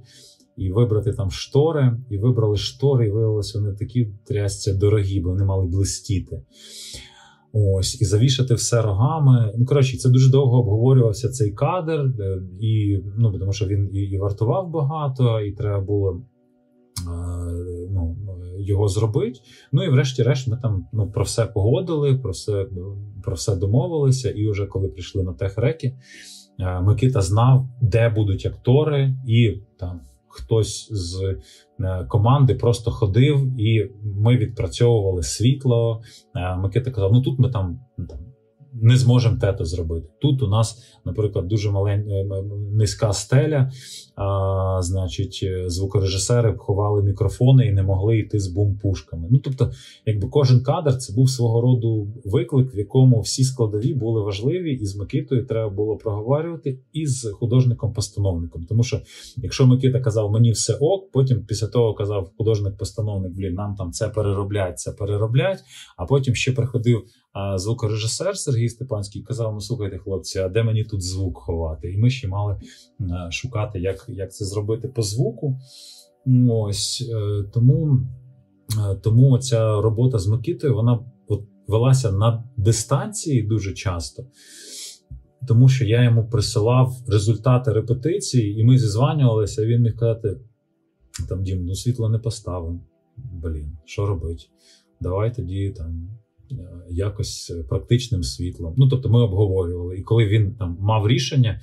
і 0.56 0.72
вибрати 0.72 1.12
там 1.12 1.30
штори. 1.30 1.98
І 2.10 2.18
вибрали 2.18 2.56
штори, 2.56 3.06
і 3.06 3.10
виявилося, 3.10 3.58
вони 3.58 3.72
такі 3.72 4.08
трясця 4.24 4.74
дорогі, 4.74 5.20
бо 5.20 5.28
вони 5.28 5.44
мали 5.44 5.66
блистіти. 5.66 6.42
Ось, 7.52 8.00
і 8.00 8.04
завішати 8.04 8.54
все 8.54 8.82
рогами. 8.82 9.52
Ну, 9.58 9.66
коротше, 9.66 9.96
це 9.96 10.08
дуже 10.08 10.30
довго 10.30 10.58
обговорювався 10.58 11.28
цей 11.28 11.50
кадр, 11.50 12.00
е, 12.20 12.42
і 12.60 12.98
ну, 13.16 13.38
тому 13.38 13.52
що 13.52 13.66
він 13.66 13.90
і, 13.92 13.98
і 13.98 14.18
вартував 14.18 14.70
багато, 14.70 15.40
і 15.40 15.52
треба 15.52 15.80
було 15.80 16.12
е, 16.12 16.22
ну, 17.90 18.16
його 18.58 18.88
зробити. 18.88 19.40
Ну 19.72 19.84
і 19.84 19.88
врешті-решт, 19.88 20.48
ми 20.48 20.58
там 20.62 20.86
ну, 20.92 21.10
про 21.10 21.24
все 21.24 21.46
погодили, 21.46 22.18
про 22.18 22.30
все 22.30 22.66
про 23.22 23.34
все 23.34 23.56
домовилися. 23.56 24.30
І 24.30 24.50
вже 24.50 24.66
коли 24.66 24.88
прийшли 24.88 25.22
на 25.22 25.32
техреки, 25.32 25.88
Е, 25.88 25.98
Микита 26.58 27.20
знав, 27.20 27.68
де 27.80 28.08
будуть 28.08 28.46
актори, 28.46 29.14
і 29.26 29.60
там 29.78 30.00
хтось 30.36 30.88
з 30.90 31.36
е, 31.80 32.04
команди 32.08 32.54
просто 32.54 32.90
ходив, 32.90 33.60
і 33.60 33.90
ми 34.04 34.36
відпрацьовували 34.36 35.22
світло. 35.22 36.02
Е, 36.36 36.56
Микита 36.56 36.90
казав: 36.90 37.12
ну 37.12 37.22
тут 37.22 37.38
ми 37.38 37.50
там 37.50 37.80
не 38.72 38.96
зможемо 38.96 39.36
тето 39.36 39.64
зробити. 39.64 40.08
Тут 40.20 40.42
у 40.42 40.48
нас, 40.48 40.98
наприклад, 41.04 41.48
дуже 41.48 41.70
маленька 41.70 42.10
е, 42.10 42.42
низька 42.72 43.12
стеля. 43.12 43.70
А, 44.16 44.82
Значить, 44.82 45.40
е, 45.42 45.70
звукорежисери 45.70 46.54
ховали 46.58 47.02
мікрофони 47.02 47.66
і 47.66 47.72
не 47.72 47.82
могли 47.82 48.18
йти 48.18 48.40
з 48.40 48.48
бум-пушками. 48.48 49.28
Ну 49.30 49.38
тобто, 49.38 49.70
якби 50.06 50.28
кожен 50.28 50.60
кадр 50.60 50.96
це 50.96 51.12
був 51.12 51.30
свого 51.30 51.60
роду 51.60 52.08
виклик, 52.24 52.74
в 52.74 52.78
якому 52.78 53.20
всі 53.20 53.44
складові 53.44 53.94
були 53.94 54.22
важливі, 54.22 54.72
і 54.72 54.86
з 54.86 54.96
Микитою 54.96 55.46
треба 55.46 55.70
було 55.70 55.96
проговорювати 55.96 56.78
і 56.92 57.06
з 57.06 57.24
художником-постановником. 57.24 58.66
Тому 58.68 58.82
що, 58.82 59.00
якщо 59.36 59.66
Микита 59.66 60.00
казав 60.00 60.30
мені 60.30 60.52
все 60.52 60.74
ок, 60.74 61.10
потім 61.10 61.44
після 61.44 61.66
того 61.66 61.94
казав 61.94 62.30
художник-постановник, 62.38 63.32
блін, 63.32 63.54
нам 63.54 63.74
там 63.74 63.92
це 63.92 64.08
перероблять, 64.08 64.78
це 64.78 64.92
перероблять. 64.92 65.58
А 65.96 66.04
потім 66.04 66.34
ще 66.34 66.52
приходив 66.52 67.02
а 67.38 67.58
звукорежисер 67.58 68.38
Сергій 68.38 68.68
Степанський 68.68 69.22
казав: 69.22 69.54
ну 69.54 69.60
слухайте, 69.60 69.98
хлопці, 69.98 70.38
а 70.38 70.48
де 70.48 70.62
мені 70.62 70.84
тут 70.84 71.02
звук 71.02 71.38
ховати? 71.38 71.92
І 71.92 71.98
ми 71.98 72.10
ще 72.10 72.28
мали 72.28 72.60
шукати, 73.30 73.80
як 73.80 74.04
як 74.08 74.32
це 74.32 74.44
зробити 74.44 74.88
по 74.88 75.02
звуку. 75.02 75.58
Ось 76.50 77.10
е, 77.14 77.42
Тому 77.52 77.98
е, 78.78 78.94
тому 78.94 79.38
ця 79.38 79.80
робота 79.80 80.18
з 80.18 80.26
Микітою 80.26 80.74
вона 80.74 81.00
от 81.28 81.40
велася 81.66 82.12
на 82.12 82.44
дистанції 82.56 83.42
дуже 83.42 83.72
часто, 83.72 84.26
тому 85.48 85.68
що 85.68 85.84
я 85.84 86.04
йому 86.04 86.28
присилав 86.28 86.92
результати 87.08 87.72
репетиції, 87.72 88.60
і 88.60 88.64
ми 88.64 88.78
зізванювалися, 88.78 89.62
і 89.62 89.66
він 89.66 89.82
міг 89.82 89.96
казати: 89.96 90.40
там 91.28 91.42
Дім, 91.42 91.64
ну 91.64 91.74
світло 91.74 92.08
не 92.08 92.18
поставив. 92.18 92.80
Блін, 93.16 93.78
що 93.84 94.06
робить? 94.06 94.50
Давай 95.00 95.34
тоді 95.34 95.74
там. 95.76 96.08
Е, 96.52 96.86
якось 96.90 97.52
практичним 97.68 98.22
світлом. 98.22 98.74
Ну 98.76 98.88
тобто, 98.88 99.08
ми 99.08 99.22
обговорювали, 99.22 99.96
і 99.96 100.02
коли 100.02 100.26
він 100.26 100.54
там 100.54 100.76
мав 100.80 101.08
рішення, 101.08 101.60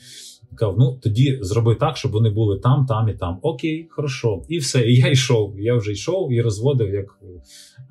казав, 0.55 0.75
ну 0.79 0.99
тоді 1.03 1.39
зроби 1.41 1.75
так, 1.75 1.97
щоб 1.97 2.11
вони 2.11 2.29
були 2.29 2.59
там, 2.59 2.85
там 2.85 3.09
і 3.09 3.13
там. 3.13 3.39
Окей, 3.41 3.87
хорошо, 3.91 4.41
і 4.47 4.57
все. 4.57 4.87
І 4.87 4.95
я 4.95 5.09
йшов. 5.11 5.59
Я 5.59 5.75
вже 5.75 5.91
йшов 5.91 6.31
і 6.31 6.41
розводив, 6.41 6.93
як 6.93 7.19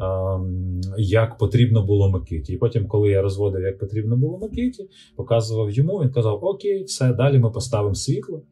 ем, 0.00 0.80
як 0.98 1.38
потрібно 1.38 1.86
було 1.86 2.10
Микиті. 2.10 2.52
І 2.52 2.56
потім, 2.56 2.86
коли 2.86 3.10
я 3.10 3.22
розводив, 3.22 3.62
як 3.62 3.78
потрібно 3.78 4.16
було 4.16 4.38
Микиті, 4.38 4.88
показував 5.16 5.70
йому. 5.70 5.98
Він 5.98 6.10
казав: 6.10 6.44
Окей, 6.44 6.84
все, 6.84 7.12
далі 7.12 7.38
ми 7.38 7.50
поставимо 7.50 7.94
світло. 7.94 8.42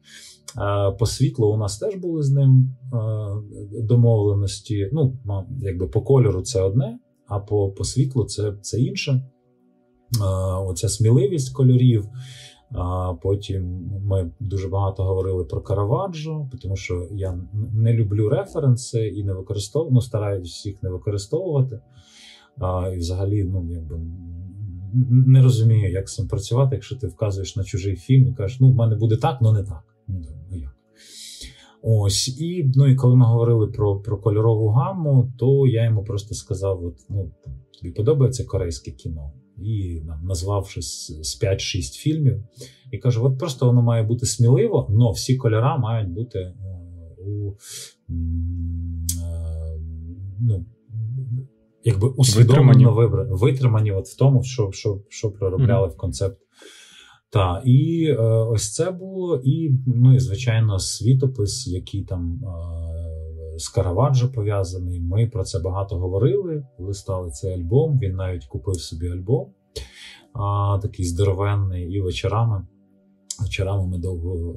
Е, 0.57 0.91
по 0.99 1.05
світлу 1.05 1.47
у 1.47 1.57
нас 1.57 1.77
теж 1.77 1.95
були 1.95 2.23
з 2.23 2.31
ним 2.31 2.75
е, 2.93 2.97
домовленості. 3.83 4.89
Ну, 4.93 5.17
якби 5.61 5.87
по 5.87 6.01
кольору 6.01 6.41
це 6.41 6.61
одне 6.61 6.99
а 7.31 7.39
по 7.39 7.69
по 7.69 7.83
світлу 7.83 8.25
це 8.25 8.53
це 8.61 8.79
інше. 8.79 9.21
Оця 10.67 10.89
сміливість 10.89 11.53
кольорів. 11.53 12.05
А 12.73 13.13
Потім 13.13 13.89
ми 14.05 14.31
дуже 14.39 14.67
багато 14.67 15.03
говорили 15.03 15.43
про 15.45 15.61
Караваджо, 15.61 16.49
тому 16.61 16.75
що 16.75 17.07
я 17.11 17.39
не 17.73 17.93
люблю 17.93 18.29
референси 18.29 19.07
і 19.07 19.23
не 19.23 19.33
використовую, 19.33 19.91
ну, 19.93 20.01
стараюсь 20.01 20.65
їх 20.65 20.83
не 20.83 20.89
використовувати. 20.89 21.79
А, 22.57 22.91
І 22.93 22.97
взагалі, 22.97 23.43
ну 23.43 23.67
якби 23.71 23.99
не 25.11 25.43
розумію, 25.43 25.91
як 25.91 26.09
з 26.09 26.15
цим 26.15 26.27
працювати, 26.27 26.75
якщо 26.75 26.95
ти 26.95 27.07
вказуєш 27.07 27.55
на 27.55 27.63
чужий 27.63 27.95
фільм 27.95 28.27
і 28.27 28.33
кажеш, 28.33 28.59
ну 28.59 28.71
в 28.71 28.75
мене 28.75 28.95
буде 28.95 29.17
так, 29.17 29.37
але 29.41 29.53
не 29.53 29.63
так. 29.63 29.83
Ну, 30.07 30.21
ну 30.51 30.57
як? 30.57 30.75
Ось 31.81 32.41
і 32.41 32.71
ну 32.75 32.87
і 32.87 32.95
коли 32.95 33.15
ми 33.15 33.25
говорили 33.25 33.67
про 33.67 33.99
про 33.99 34.17
кольорову 34.17 34.67
гамму, 34.67 35.33
то 35.37 35.67
я 35.67 35.85
йому 35.85 36.03
просто 36.03 36.35
сказав: 36.35 36.85
от, 36.85 36.95
ну 37.09 37.31
тобі 37.81 37.93
подобається 37.93 38.45
корейське 38.45 38.91
кіно, 38.91 39.31
і 39.63 40.01
нам 40.01 40.25
назвав 40.25 40.69
щось 40.69 41.11
з 41.21 41.43
5-6 41.43 41.99
фільмів. 41.99 42.43
І 42.91 42.97
кажу: 42.97 43.25
от 43.25 43.39
просто 43.39 43.65
воно 43.65 43.81
має 43.81 44.03
бути 44.03 44.25
сміливо, 44.25 44.87
але 44.89 45.11
всі 45.11 45.35
кольора 45.35 45.77
мають 45.77 46.09
бути 46.09 46.39
е, 46.39 46.53
у 47.25 47.51
е, 47.51 48.13
ну, 50.39 50.65
якби 51.83 52.07
усвідомлено 52.07 52.93
вибрані, 52.93 53.29
витримані 53.31 53.91
от 53.91 54.07
в 54.07 54.17
тому, 54.17 54.43
що 54.43 54.71
що, 54.71 55.01
що 55.09 55.31
проробляли 55.31 55.87
mm-hmm. 55.87 55.93
в 55.93 55.97
концепт 55.97 56.37
так, 57.31 57.61
і 57.65 58.05
е, 58.09 58.21
ось 58.23 58.73
це 58.73 58.91
було, 58.91 59.41
і, 59.43 59.71
ну 59.87 60.15
і 60.15 60.19
звичайно, 60.19 60.79
світопис, 60.79 61.67
який 61.67 62.03
там 62.03 62.41
е, 62.43 62.90
з 63.61 63.69
Караваджо 63.69 64.31
пов'язаний. 64.31 64.99
Ми 64.99 65.27
про 65.27 65.43
це 65.43 65.59
багато 65.59 65.97
говорили. 65.97 66.65
Листали 66.79 67.31
цей 67.31 67.53
альбом. 67.53 67.99
Він 67.99 68.15
навіть 68.15 68.45
купив 68.45 68.75
собі 68.75 69.07
альбом, 69.07 69.47
а, 70.33 70.79
такий 70.81 71.05
здоровенний, 71.05 71.91
і 71.91 72.01
вечорами. 72.01 72.67
Вечорами 73.39 73.87
ми 73.87 73.97
довго 73.97 74.55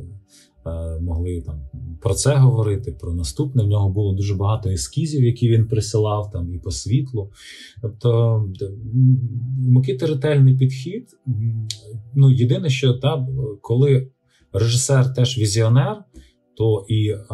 Е, 0.66 1.00
могли 1.00 1.40
там 1.40 1.60
про 2.00 2.14
це 2.14 2.34
говорити, 2.34 2.92
про 2.92 3.14
наступне. 3.14 3.62
В 3.62 3.66
нього 3.66 3.88
було 3.88 4.14
дуже 4.14 4.34
багато 4.34 4.70
ескізів, 4.70 5.24
які 5.24 5.48
він 5.48 5.68
присилав 5.68 6.30
там 6.30 6.54
і 6.54 6.58
по 6.58 6.70
світлу. 6.70 7.30
Тобто 7.82 8.40
Микити 9.58 10.06
ретельний 10.06 10.56
підхід. 10.56 11.08
Ну, 12.14 12.30
Єдине, 12.30 12.70
що 12.70 12.94
та, 12.94 13.26
коли 13.60 14.10
режисер 14.52 15.14
теж 15.14 15.38
візіонер, 15.38 16.04
то 16.56 16.86
і 16.88 17.08
е, 17.08 17.26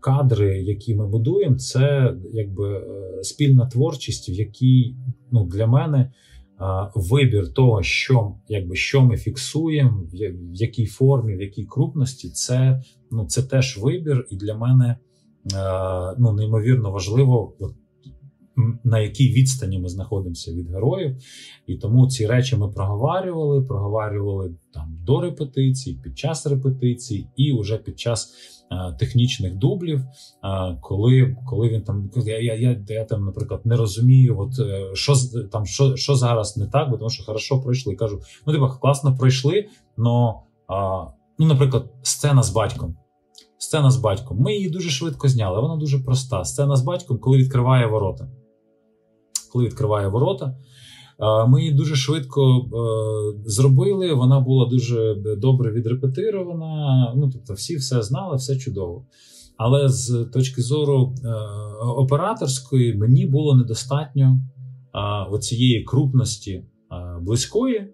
кадри, 0.00 0.62
які 0.62 0.94
ми 0.94 1.08
будуємо, 1.08 1.56
це 1.56 2.14
якби 2.32 2.78
е, 2.78 2.82
спільна 3.22 3.66
творчість, 3.66 4.28
в 4.28 4.30
якій 4.30 4.96
ну, 5.30 5.46
для 5.46 5.66
мене 5.66 6.12
вибір 6.94 7.52
того, 7.52 7.82
що 7.82 8.34
якби 8.48 8.76
що 8.76 9.02
ми 9.02 9.16
фіксуємо, 9.16 10.02
в 10.12 10.54
якій 10.54 10.86
формі, 10.86 11.36
в 11.36 11.40
якій 11.40 11.64
крупності, 11.64 12.30
це 12.30 12.82
ну 13.10 13.26
це 13.26 13.42
теж 13.42 13.78
вибір, 13.78 14.26
і 14.30 14.36
для 14.36 14.54
мене 14.54 14.96
ну 16.18 16.32
неймовірно 16.32 16.90
важливо 16.90 17.52
на 18.84 18.98
якій 18.98 19.32
відстані 19.32 19.78
ми 19.78 19.88
знаходимося 19.88 20.52
від 20.52 20.70
героїв. 20.70 21.16
І 21.66 21.76
тому 21.76 22.06
ці 22.06 22.26
речі 22.26 22.56
ми 22.56 22.68
проговорювали, 22.68 23.62
проговорювали 23.62 24.54
там 24.74 24.98
до 25.06 25.20
репетицій, 25.20 25.98
під 26.02 26.18
час 26.18 26.46
репетицій, 26.46 27.26
і 27.36 27.52
вже 27.60 27.78
під 27.78 28.00
час 28.00 28.32
е, 28.32 28.55
технічних 28.98 29.56
дублів, 29.56 30.00
е, 30.00 30.78
коли 30.80 31.36
коли 31.46 31.68
він 31.68 31.82
там 31.82 32.10
я, 32.16 32.38
я, 32.38 32.54
я, 32.54 32.84
я 32.88 33.04
там, 33.04 33.24
наприклад, 33.24 33.60
не 33.64 33.76
розумію, 33.76 34.38
от 34.40 34.58
е, 34.58 34.90
що 34.94 35.14
там 35.52 35.66
що 35.66 35.96
що 35.96 36.14
зараз 36.14 36.56
не 36.56 36.66
так, 36.66 36.90
бо 36.90 36.96
тому 36.96 37.10
що 37.10 37.24
хорошо 37.24 37.60
пройшли. 37.60 37.94
Кажу, 37.94 38.20
ну 38.46 38.52
типа 38.52 38.68
класно 38.68 39.16
пройшли, 39.16 39.68
но 39.96 40.42
ну, 41.38 41.46
наприклад, 41.46 41.92
сцена 42.02 42.42
з 42.42 42.50
батьком. 42.50 42.96
Сцена 43.58 43.90
з 43.90 43.96
батьком. 43.96 44.38
Ми 44.38 44.54
її 44.54 44.70
дуже 44.70 44.90
швидко 44.90 45.28
зняли. 45.28 45.60
Вона 45.60 45.76
дуже 45.76 45.98
проста. 45.98 46.44
Сцена 46.44 46.76
з 46.76 46.82
батьком, 46.82 47.18
коли 47.18 47.38
відкриває 47.38 47.86
ворота. 47.86 48.28
Коли 49.52 49.64
відкриває 49.64 50.08
ворота, 50.08 50.56
ми 51.48 51.60
її 51.60 51.74
дуже 51.74 51.96
швидко 51.96 52.66
зробили. 53.46 54.14
Вона 54.14 54.40
була 54.40 54.66
дуже 54.66 55.14
добре 55.38 55.72
відрепетирована. 55.72 57.12
Ну, 57.16 57.30
тобто, 57.32 57.54
всі 57.54 57.76
все 57.76 58.02
знали, 58.02 58.36
все 58.36 58.56
чудово. 58.56 59.06
Але 59.56 59.88
з 59.88 60.28
точки 60.32 60.62
зору 60.62 61.14
е, 61.24 61.28
операторської, 61.86 62.94
мені 62.94 63.26
було 63.26 63.54
недостатньо 63.54 64.40
оцієї 65.30 65.84
крупності 65.84 66.64
близької. 67.20 67.92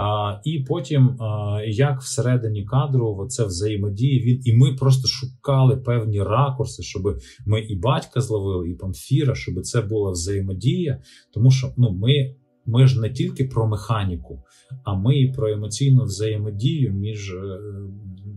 А, 0.00 0.40
І 0.44 0.60
потім, 0.60 1.22
а, 1.22 1.60
як 1.66 2.00
всередині 2.00 2.64
кадру 2.64 3.26
це 3.28 3.44
взаємодіє 3.44 4.20
він, 4.20 4.40
і 4.44 4.56
ми 4.56 4.74
просто 4.74 5.08
шукали 5.08 5.76
певні 5.76 6.22
ракурси, 6.22 6.82
щоб 6.82 7.02
ми 7.46 7.60
і 7.60 7.76
батька 7.76 8.20
зловили, 8.20 8.70
і 8.70 8.74
памфіра, 8.74 9.34
щоб 9.34 9.60
це 9.60 9.80
була 9.80 10.10
взаємодія. 10.10 11.02
Тому 11.34 11.50
що 11.50 11.72
ну, 11.76 11.90
ми 11.92 12.34
ми 12.68 12.86
ж 12.86 13.00
не 13.00 13.10
тільки 13.10 13.44
про 13.44 13.66
механіку, 13.66 14.42
а 14.84 14.94
ми 14.94 15.18
і 15.18 15.32
про 15.32 15.52
емоційну 15.52 16.04
взаємодію 16.04 16.92
між 16.92 17.30
е, 17.30 17.58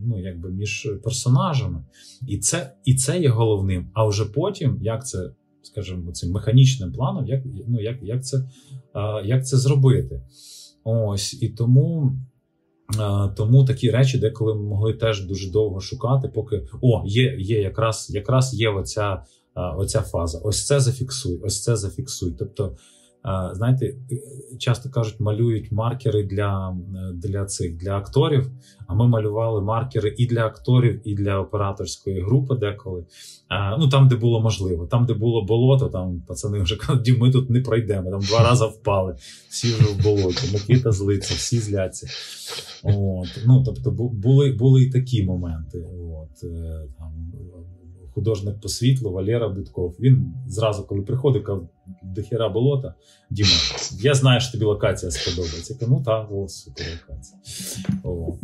ну, 0.05 0.21
якби 0.21 0.49
між 0.49 0.89
персонажами. 1.03 1.85
І 2.27 2.37
це 2.37 2.73
і 2.85 2.95
це 2.95 3.19
є 3.19 3.29
головним. 3.29 3.89
А 3.93 4.05
вже 4.05 4.25
потім, 4.25 4.77
як 4.81 5.07
це, 5.07 5.31
скажімо, 5.61 6.11
цим 6.11 6.31
механічним 6.31 6.91
планом, 6.91 7.27
як 7.27 7.41
ну, 7.67 7.81
як, 7.81 7.97
як, 8.01 8.25
це, 8.25 8.37
як 9.25 9.47
це 9.47 9.57
зробити. 9.57 10.21
Ось 10.83 11.43
і 11.43 11.49
тому. 11.49 12.11
Тому 13.37 13.65
такі 13.65 13.91
речі, 13.91 14.17
деколи 14.17 14.55
ми 14.55 14.61
могли 14.61 14.93
теж 14.93 15.25
дуже 15.25 15.51
довго 15.51 15.79
шукати, 15.79 16.27
поки 16.27 16.67
о, 16.81 17.03
є 17.05 17.35
є 17.39 17.61
якраз 17.61 18.11
якраз 18.13 18.53
є 18.53 18.69
оця 18.69 19.23
оця 19.55 20.01
фаза. 20.01 20.39
Ось 20.43 20.65
це 20.65 20.79
зафіксуй, 20.79 21.39
ось 21.43 21.63
це 21.63 21.75
зафіксуй. 21.75 22.35
Тобто 22.39 22.75
знаєте, 23.53 23.95
часто 24.59 24.89
кажуть, 24.89 25.19
малюють 25.19 25.71
маркери 25.71 26.23
для 26.23 26.77
для 27.13 27.45
цих 27.45 27.77
для 27.77 27.97
акторів. 27.97 28.51
А 28.87 28.93
ми 28.93 29.07
малювали 29.07 29.61
маркери 29.61 30.15
і 30.17 30.25
для 30.25 30.45
акторів, 30.45 31.01
і 31.03 31.15
для 31.15 31.39
операторської 31.39 32.21
групи, 32.21 32.55
деколи. 32.55 33.05
Ну 33.79 33.89
там, 33.89 34.07
де 34.07 34.15
було 34.15 34.41
можливо, 34.41 34.85
там, 34.85 35.05
де 35.05 35.13
було 35.13 35.45
болото, 35.45 35.89
там 35.89 36.21
пацани 36.27 36.59
вже 36.59 36.75
кажуть, 36.75 37.19
ми 37.19 37.31
тут 37.31 37.49
не 37.49 37.61
пройдемо. 37.61 38.11
Там 38.11 38.19
два 38.19 38.43
рази 38.43 38.65
впали, 38.65 39.15
всі 39.49 39.67
вже 39.73 39.93
в 39.93 40.03
болоті, 40.03 40.53
Микита 40.53 40.91
злиться, 40.91 41.33
всі 41.33 41.59
зляться. 41.59 42.07
От. 42.83 43.39
Ну, 43.45 43.63
Тобто, 43.65 43.91
були 43.91 44.51
були 44.51 44.83
і 44.83 44.91
такі 44.91 45.23
моменти. 45.23 45.85
От, 46.21 46.43
е, 46.43 46.87
там, 46.97 47.31
художник 48.13 48.61
по 48.61 48.69
світлу 48.69 49.11
Валера 49.11 49.49
Будков. 49.49 49.95
Він 49.99 50.33
зразу, 50.47 50.83
коли 50.83 51.01
приходив, 51.01 51.43
казав, 51.43 51.69
до 52.03 52.21
хіра 52.21 52.49
болота. 52.49 52.93
Діма, 53.29 53.49
я 54.01 54.13
знаю, 54.13 54.41
що 54.41 54.51
тобі 54.51 54.65
локація 54.65 55.11
сподобається. 55.11 55.73
Я 55.73 55.79
кажу, 55.79 55.91
ну 55.91 56.03
так, 56.03 56.31
о, 56.31 56.47
супер 56.47 56.85
локація. 57.09 57.39
О. 58.03 58.37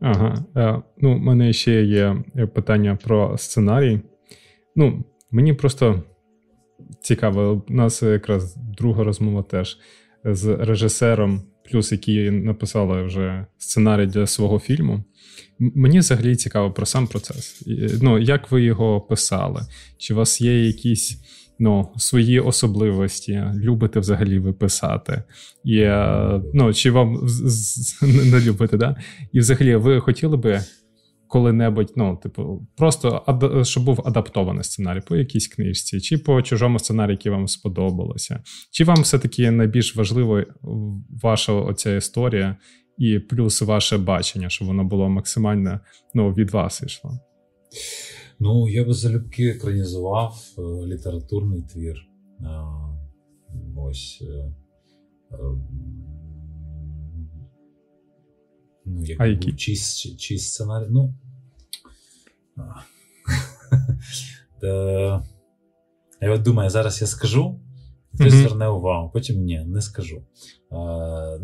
Ага. 0.00 0.44
Е, 0.56 0.82
ну, 0.98 1.16
У 1.16 1.18
мене 1.18 1.52
ще 1.52 1.82
є 1.82 2.24
питання 2.54 2.98
про 3.02 3.38
сценарій. 3.38 4.00
Ну, 4.76 5.04
Мені 5.30 5.52
просто 5.52 6.02
цікаво, 7.00 7.64
у 7.68 7.72
нас 7.72 8.02
якраз 8.02 8.56
друга 8.56 9.04
розмова 9.04 9.42
теж 9.42 9.78
з 10.24 10.56
режисером, 10.56 11.42
плюс 11.70 11.92
які 11.92 12.30
написали 12.30 13.02
вже 13.02 13.46
сценарій 13.58 14.06
для 14.06 14.26
свого 14.26 14.58
фільму. 14.58 15.04
Мені 15.58 15.98
взагалі 15.98 16.36
цікаво 16.36 16.70
про 16.70 16.86
сам 16.86 17.06
процес. 17.06 17.62
Ну, 18.02 18.18
Як 18.18 18.50
ви 18.50 18.62
його 18.62 19.00
писали? 19.00 19.62
Чи 19.98 20.14
у 20.14 20.16
вас 20.16 20.40
є 20.40 20.66
якісь 20.66 21.18
ну, 21.58 21.88
свої 21.96 22.40
особливості? 22.40 23.44
Любите 23.54 24.00
взагалі 24.00 24.38
ви 24.38 24.52
писати? 24.52 25.22
І, 25.64 25.76
е, 25.78 26.40
ну, 26.54 26.74
Чи 26.74 26.90
вам 26.90 27.12
не 28.02 28.40
любите, 28.40 28.76
да? 28.76 28.96
І 29.32 29.38
взагалі, 29.38 29.76
ви 29.76 30.00
хотіли 30.00 30.36
би 30.36 30.60
коли-небудь, 31.30 31.92
ну, 31.96 32.16
типу, 32.22 32.66
просто 32.76 33.22
щоб 33.64 33.84
був 33.84 34.02
адаптований 34.04 34.64
сценарій 34.64 35.02
по 35.08 35.16
якійсь 35.16 35.48
книжці, 35.48 36.00
чи 36.00 36.18
по 36.18 36.42
чужому 36.42 36.78
сценарію, 36.78 37.12
який 37.12 37.32
вам 37.32 37.48
сподобалося? 37.48 38.42
Чи 38.70 38.84
вам 38.84 38.96
все-таки 39.02 39.50
найбільш 39.50 39.96
важливо 39.96 40.44
ваша 41.22 41.52
оця 41.52 41.96
історія? 41.96 42.56
і 43.00 43.18
плюс 43.18 43.62
ваше 43.62 43.98
бачення, 43.98 44.48
щоб 44.48 44.68
воно 44.68 44.84
було 44.84 45.08
максимально 45.08 45.80
ну, 46.14 46.32
від 46.32 46.50
вас 46.50 46.82
йшло. 46.82 47.10
Ну, 48.40 48.68
я 48.68 48.84
би 48.84 48.92
залюбки 48.92 49.48
екранізував 49.48 50.34
е, 50.58 50.62
літературний 50.86 51.62
твір. 51.62 51.96
Е, 52.40 52.44
ось. 53.76 54.22
Ну, 58.90 59.04
як 59.04 59.20
а 59.20 59.26
який? 59.26 59.52
Чи, 59.52 59.74
чи 60.16 60.38
сценарій. 60.38 60.86
Ну. 60.90 61.14
Я 66.22 66.30
от 66.30 66.42
думаю, 66.42 66.70
зараз 66.70 67.00
я 67.00 67.06
скажу, 67.06 67.60
хтось 68.14 68.34
mm-hmm. 68.34 68.48
зверне 68.48 68.68
увагу, 68.68 69.10
потім 69.12 69.44
ні, 69.44 69.64
не 69.66 69.82
скажу. 69.82 70.16
Е, 70.16 70.22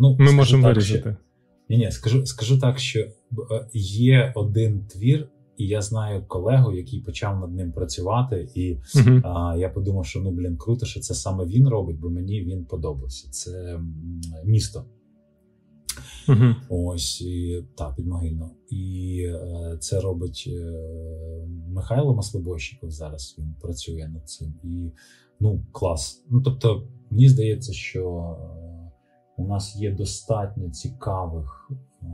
ну, 0.01 0.17
Ми 0.19 0.33
можемо 0.33 0.69
вирішити. 0.69 1.17
Ні, 1.69 1.77
ні, 1.77 1.91
скажу 1.91 2.27
скажу 2.27 2.59
так, 2.59 2.79
що 2.79 3.01
е, 3.01 3.11
є 3.75 4.33
один 4.35 4.87
твір, 4.87 5.29
і 5.57 5.67
я 5.67 5.83
знаю 5.83 6.25
колегу, 6.29 6.73
який 6.73 7.01
почав 7.01 7.41
над 7.41 7.55
ним 7.55 7.73
працювати, 7.73 8.49
і 8.55 8.75
uh-huh. 8.75 9.21
а, 9.25 9.57
я 9.57 9.69
подумав, 9.69 10.07
що 10.07 10.21
ну 10.21 10.31
блін, 10.31 10.57
круто, 10.57 10.87
що 10.87 11.01
це 11.01 11.15
саме 11.15 11.45
він 11.45 11.69
робить, 11.69 11.99
бо 11.99 12.11
мені 12.11 12.41
він 12.41 12.65
подобався. 12.65 13.31
Це 13.31 13.81
місто. 14.45 14.85
Uh-huh. 16.29 16.55
Ось 16.69 17.21
і 17.21 17.65
так, 17.77 17.97
підмогильно. 17.97 18.51
І 18.71 19.23
е, 19.29 19.77
це 19.81 20.01
робить 20.01 20.45
е, 20.47 20.73
Михайло 21.69 22.15
Маслобойщиков. 22.15 22.91
Зараз 22.91 23.37
він 23.39 23.55
працює 23.61 24.09
над 24.15 24.29
цим. 24.29 24.55
І 24.65 24.91
ну, 25.41 25.65
клас. 25.73 26.25
Ну 26.31 26.41
тобто, 26.41 26.89
мені 27.11 27.29
здається, 27.29 27.73
що 27.73 28.37
у 29.37 29.47
нас 29.47 29.77
є 29.77 29.91
достатньо 29.91 30.71
цікавих 30.71 31.71
е, 32.03 32.07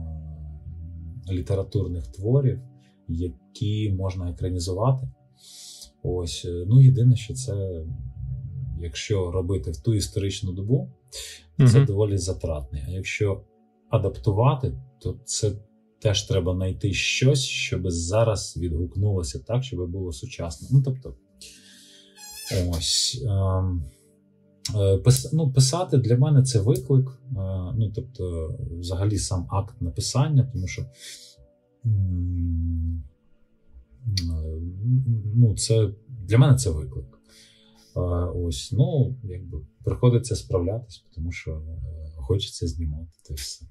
літературних 1.31 2.07
творів, 2.07 2.59
які 3.07 3.95
можна 3.97 4.29
екранізувати. 4.29 5.07
Ось, 6.03 6.45
е, 6.45 6.65
ну 6.67 6.81
єдине, 6.81 7.15
що 7.15 7.33
це, 7.33 7.83
якщо 8.81 9.31
робити 9.31 9.71
в 9.71 9.77
ту 9.77 9.93
історичну 9.93 10.51
добу, 10.51 10.91
це 11.71 11.85
доволі 11.85 12.17
затратне. 12.17 12.85
А 12.87 12.91
якщо 12.91 13.41
адаптувати, 13.95 14.73
то 14.99 15.19
це 15.25 15.51
теж 16.01 16.23
треба 16.23 16.55
знайти 16.55 16.93
щось, 16.93 17.43
щоб 17.43 17.91
зараз 17.91 18.57
відгукнулося 18.57 19.39
так, 19.39 19.63
щоб 19.63 19.89
було 19.89 20.11
сучасно. 20.11 20.67
Ну 20.71 20.83
тобто, 20.85 21.15
ось. 22.69 23.23
Е, 23.25 23.63
Е, 24.75 25.01
ну, 25.33 25.51
Писати 25.51 25.97
для 25.97 26.17
мене 26.17 26.43
це 26.43 26.61
виклик, 26.61 27.07
е, 27.09 27.33
ну 27.75 27.91
тобто, 27.95 28.55
взагалі 28.79 29.17
сам 29.17 29.47
акт 29.49 29.81
написання, 29.81 30.49
тому 30.53 30.67
що 30.67 30.81
е, 30.81 30.87
ну, 35.35 35.55
це 35.57 35.93
для 36.07 36.37
мене 36.37 36.57
це 36.57 36.69
виклик. 36.69 37.19
Ось, 38.35 38.71
ну, 38.71 39.15
якби 39.23 39.61
приходиться 39.83 40.35
справлятись, 40.35 41.05
тому 41.15 41.31
що 41.31 41.61
хочеться 42.15 42.67
знімати 42.67 43.11
це 43.21 43.33
все. 43.33 43.65
Е, 43.65 43.69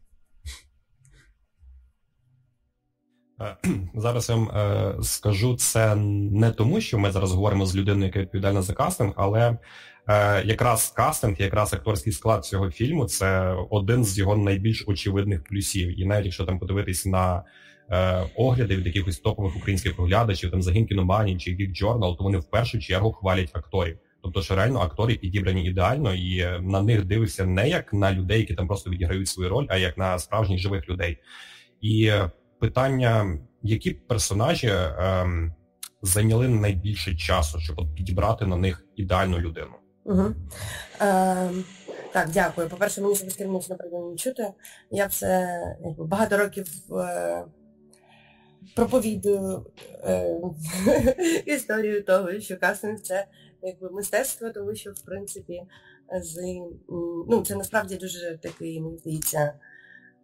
зараз 3.95 4.29
я 4.29 4.35
вам 4.35 4.49
е, 4.49 4.95
скажу 5.03 5.57
це 5.57 5.95
не 5.95 6.51
тому, 6.51 6.81
що 6.81 6.99
ми 6.99 7.11
зараз 7.11 7.33
говоримо 7.33 7.67
з 7.67 7.77
людиною, 7.77 8.05
яка 8.05 8.21
відповідальна 8.21 8.63
за 8.63 8.73
кастинг, 8.73 9.13
але 9.17 9.59
е, 10.09 10.43
якраз 10.45 10.89
кастинг, 10.89 11.41
якраз 11.41 11.75
акторський 11.75 12.13
склад 12.13 12.45
цього 12.45 12.71
фільму 12.71 13.05
це 13.05 13.57
один 13.71 14.05
з 14.05 14.19
його 14.19 14.37
найбільш 14.37 14.85
очевидних 14.87 15.45
плюсів. 15.45 16.01
І 16.01 16.07
навіть 16.07 16.25
якщо 16.25 16.45
там 16.45 16.59
подивитись 16.59 17.07
на 17.07 17.43
е, 17.91 18.23
огляди 18.37 18.77
від 18.77 18.87
якихось 18.87 19.19
топових 19.19 19.57
українських 19.57 20.01
оглядачів, 20.01 20.51
там 20.51 20.63
загін 20.63 20.87
кіноманії 20.87 21.39
чи 21.39 21.51
Geek 21.51 21.83
Journal, 21.83 22.17
то 22.17 22.25
вони 22.25 22.39
в 22.39 22.45
першу 22.45 22.79
чергу 22.79 23.13
хвалять 23.13 23.51
акторів. 23.53 23.99
Тобто, 24.23 24.43
що 24.43 24.57
реально 24.57 24.81
актори 24.81 25.15
підібрані 25.15 25.65
ідеально, 25.65 26.15
і 26.15 26.39
е, 26.39 26.61
на 26.61 26.83
них 26.83 27.05
дивишся 27.05 27.47
не 27.47 27.69
як 27.69 27.93
на 27.93 28.13
людей, 28.13 28.41
які 28.41 28.55
там 28.55 28.67
просто 28.67 28.91
відіграють 28.91 29.29
свою 29.29 29.51
роль, 29.51 29.67
а 29.69 29.77
як 29.77 29.99
на 29.99 30.19
справжніх 30.19 30.61
живих 30.61 30.89
людей. 30.89 31.19
І 31.81 32.07
е, 32.07 32.31
питання, 32.63 33.39
які 33.63 33.91
персонажі 33.91 34.71
ем, 34.73 35.55
зайняли 36.03 36.49
найбільше 36.49 37.17
часу, 37.17 37.59
щоб 37.59 37.95
підібрати 37.95 38.47
на 38.47 38.57
них 38.57 38.87
ідеальну 38.97 39.39
людину? 39.39 39.75
Угу. 40.05 40.35
Е, 41.01 41.51
так, 42.13 42.29
дякую. 42.31 42.69
По-перше, 42.69 43.01
мені 43.01 43.15
це 43.15 43.25
безкермічно 43.25 43.77
приємно 43.77 44.17
чути. 44.17 44.53
Я 44.91 45.09
це 45.09 45.61
якби, 45.85 46.05
багато 46.05 46.37
років 46.37 46.67
е, 46.93 47.45
проповідую 48.77 49.67
е, 50.05 50.37
історію 51.47 52.03
того, 52.05 52.41
що 52.41 52.57
кастинг 52.57 53.01
це 53.01 53.27
якби 53.63 53.91
мистецтво, 53.91 54.51
тому 54.51 54.75
що, 54.75 54.91
в 54.93 55.01
принципі, 55.01 55.63
з, 56.23 56.39
ну, 57.29 57.45
це 57.47 57.57
насправді 57.57 57.97
дуже 57.97 58.39
такий, 58.43 58.81
мені 58.81 58.99
здається, 58.99 59.53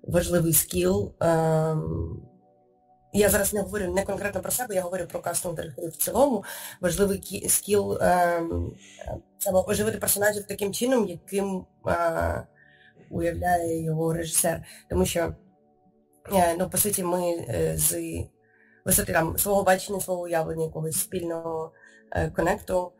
важливий 0.03 0.53
скіл. 0.53 1.15
Ем, 1.21 2.23
я 3.13 3.29
зараз 3.29 3.55
не 3.55 3.61
говорю 3.61 3.95
не 3.95 4.05
конкретно 4.05 4.41
про 4.41 4.51
себе, 4.51 4.75
я 4.75 4.83
говорю 4.83 5.07
про 5.07 5.21
кастинг 5.21 5.55
директорів 5.55 5.91
в 5.91 5.97
цілому. 5.97 6.45
Важливий 6.81 7.47
скіл 7.49 7.99
ем, 8.01 8.73
саме 9.39 9.63
оживити 9.67 9.99
персонажів 9.99 10.47
таким 10.47 10.73
чином, 10.73 11.07
яким 11.07 11.67
е, 11.87 12.47
уявляє 13.11 13.85
його 13.85 14.13
режисер. 14.13 14.65
Тому 14.91 15.07
що, 15.07 15.35
е, 16.33 16.57
ну, 16.59 16.71
по 16.71 16.79
суті, 16.79 17.03
ми 17.03 17.31
е, 17.49 17.75
з 17.77 17.97
висоти 18.85 19.13
там 19.13 19.39
свого 19.39 19.63
бачення, 19.63 20.01
свого 20.01 20.23
уявлення 20.23 20.65
якогось 20.65 21.01
спільного 21.01 21.73
конекту 22.37 22.93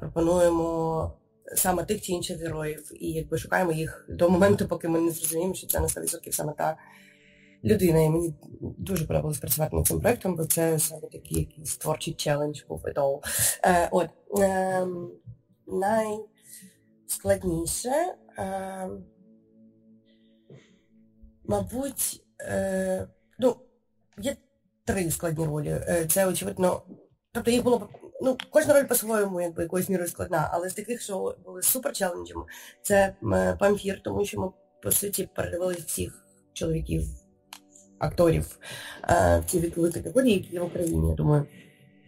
пропонуємо 0.00 1.12
саме 1.54 1.84
тих 1.84 2.02
чи 2.02 2.12
інших 2.12 2.38
героїв, 2.38 2.92
і 3.00 3.12
якби 3.12 3.38
шукаємо 3.38 3.72
їх 3.72 4.06
до 4.08 4.30
моменту, 4.30 4.68
поки 4.68 4.88
ми 4.88 5.00
не 5.00 5.10
зрозуміємо, 5.10 5.54
що 5.54 5.66
це 5.66 5.80
на 5.80 5.86
100% 5.86 6.32
саме 6.32 6.52
та 6.52 6.76
людина. 7.64 8.02
І 8.02 8.10
мені 8.10 8.34
дуже 8.60 9.06
подобалось 9.06 9.38
працювати 9.38 9.76
над 9.76 9.86
цим 9.86 10.00
проєктом, 10.00 10.36
бо 10.36 10.44
це 10.44 10.78
саме 10.78 11.00
такий 11.00 11.38
якийсь 11.38 11.76
творчий 11.76 12.14
челендж 12.14 12.62
був 12.68 12.84
і 12.88 12.90
all. 12.90 13.20
Е, 13.64 13.88
От 13.92 14.08
е, 14.38 14.86
найскладніше, 15.66 18.14
е, 18.38 18.88
мабуть, 21.44 22.24
е, 22.40 23.08
ну, 23.38 23.56
є 24.18 24.36
три 24.84 25.10
складні 25.10 25.46
ролі. 25.46 25.68
Е, 25.68 26.06
це 26.10 26.26
очевидно. 26.26 26.82
Тобто 27.32 27.50
їх 27.50 27.64
було 27.64 27.88
ну, 28.22 28.36
кожна 28.50 28.74
роль 28.74 28.84
по-своєму, 28.84 29.40
якби 29.40 29.62
якоюсь 29.62 29.88
мірою 29.88 30.08
складна, 30.08 30.50
але 30.52 30.68
з 30.68 30.74
таких, 30.74 31.00
що 31.00 31.36
були 31.44 31.62
супер 31.62 31.92
челенджами, 31.92 32.44
це 32.82 33.14
е, 33.32 33.56
памфір, 33.60 34.00
тому 34.04 34.24
що 34.24 34.40
ми, 34.40 34.48
по 34.82 34.90
суті, 34.90 35.28
передавали 35.34 35.74
всіх 35.74 36.26
чоловіків, 36.52 37.02
акторів 37.98 38.58
ці 39.46 39.58
в 39.58 39.92
категорії, 39.92 40.34
які 40.34 40.52
є 40.52 40.60
в 40.60 40.64
Україні, 40.64 41.08
я 41.08 41.14
думаю. 41.14 41.46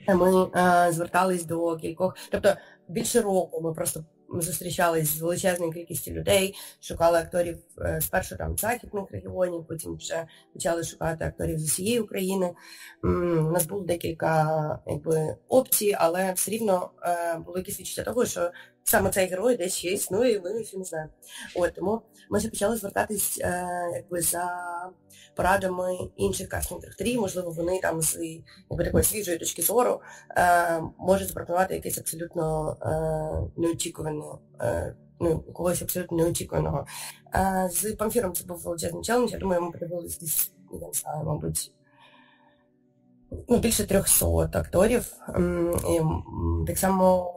Ми 0.09 0.51
е, 0.57 0.93
звертались 0.93 1.45
до 1.45 1.77
кількох, 1.77 2.17
тобто 2.31 2.55
більше 2.89 3.21
року 3.21 3.61
ми 3.61 3.75
просто 3.75 4.05
зустрічались 4.33 5.09
з 5.09 5.21
величезною 5.21 5.73
кількістю 5.73 6.11
людей, 6.11 6.55
шукали 6.81 7.19
акторів 7.19 7.59
е, 7.79 8.01
спершу 8.01 8.37
там 8.37 8.57
західних 8.57 9.05
регіонів, 9.11 9.65
потім 9.69 9.97
вже 9.97 10.27
почали 10.53 10.85
шукати 10.85 11.25
акторів 11.25 11.59
з 11.59 11.65
усієї 11.65 12.01
України. 12.01 12.55
У 13.03 13.09
нас 13.51 13.67
було 13.67 13.83
декілька 13.83 14.79
якби, 14.87 15.37
опцій, 15.49 15.97
але 15.99 16.33
все 16.33 16.51
рівно 16.51 16.91
е, 17.03 17.39
було 17.39 17.59
якесь 17.59 17.81
відчуття 17.81 18.03
того, 18.03 18.27
що 18.27 18.51
саме 18.85 19.11
цей 19.11 19.27
герой 19.27 19.57
десь 19.57 19.75
ще 19.75 19.89
існує, 19.89 20.33
і 20.33 20.41
ми 20.41 20.65
ще 20.65 20.79
не 20.79 20.85
знаємо. 20.85 21.13
От, 21.57 21.75
тому 21.75 22.03
ми 22.31 22.41
почали 22.41 22.77
звертатись 22.77 23.41
е, 23.41 23.67
якби, 23.95 24.21
за 24.21 24.61
порадами 25.37 25.99
інших 26.17 26.49
кастинг 26.49 26.81
директорів, 26.81 27.21
можливо, 27.21 27.51
вони 27.51 27.81
там 27.81 28.03
з 28.03 28.19
якби, 28.71 28.85
такої 28.85 29.05
свіжої 29.05 29.39
точки 29.39 29.63
зору 29.63 30.01
е, 30.37 30.83
можуть 30.99 31.29
запропонувати 31.29 31.75
якесь 31.75 31.99
абсолютно 31.99 32.77
е, 32.83 33.61
неочікуване, 33.61 34.25
е, 34.61 34.95
ну, 35.21 35.41
когось 35.41 35.83
абсолютно 35.83 36.17
неочікуваного. 36.17 36.87
Е, 37.35 37.71
з 37.73 37.93
Памфіром 37.93 38.33
це 38.33 38.45
був 38.45 38.59
величезний 38.59 39.03
челендж, 39.03 39.33
я 39.33 39.39
думаю, 39.39 39.63
ми 39.63 39.71
подивилися 39.71 40.19
десь, 40.21 40.53
я 40.73 40.87
не 40.87 40.93
знаю, 40.93 41.25
мабуть, 41.25 41.73
ну, 43.49 43.59
більше 43.59 43.87
300 43.87 44.51
акторів. 44.53 45.13
І, 45.91 46.01
так 46.67 46.79
само 46.79 47.35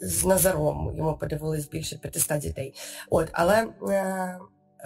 з 0.00 0.24
Назаром, 0.24 0.94
йому 0.96 1.16
подивились 1.16 1.68
більше 1.68 1.98
500 1.98 2.38
дітей. 2.38 2.74
От, 3.10 3.28
Але 3.32 3.66
е, 3.88 4.38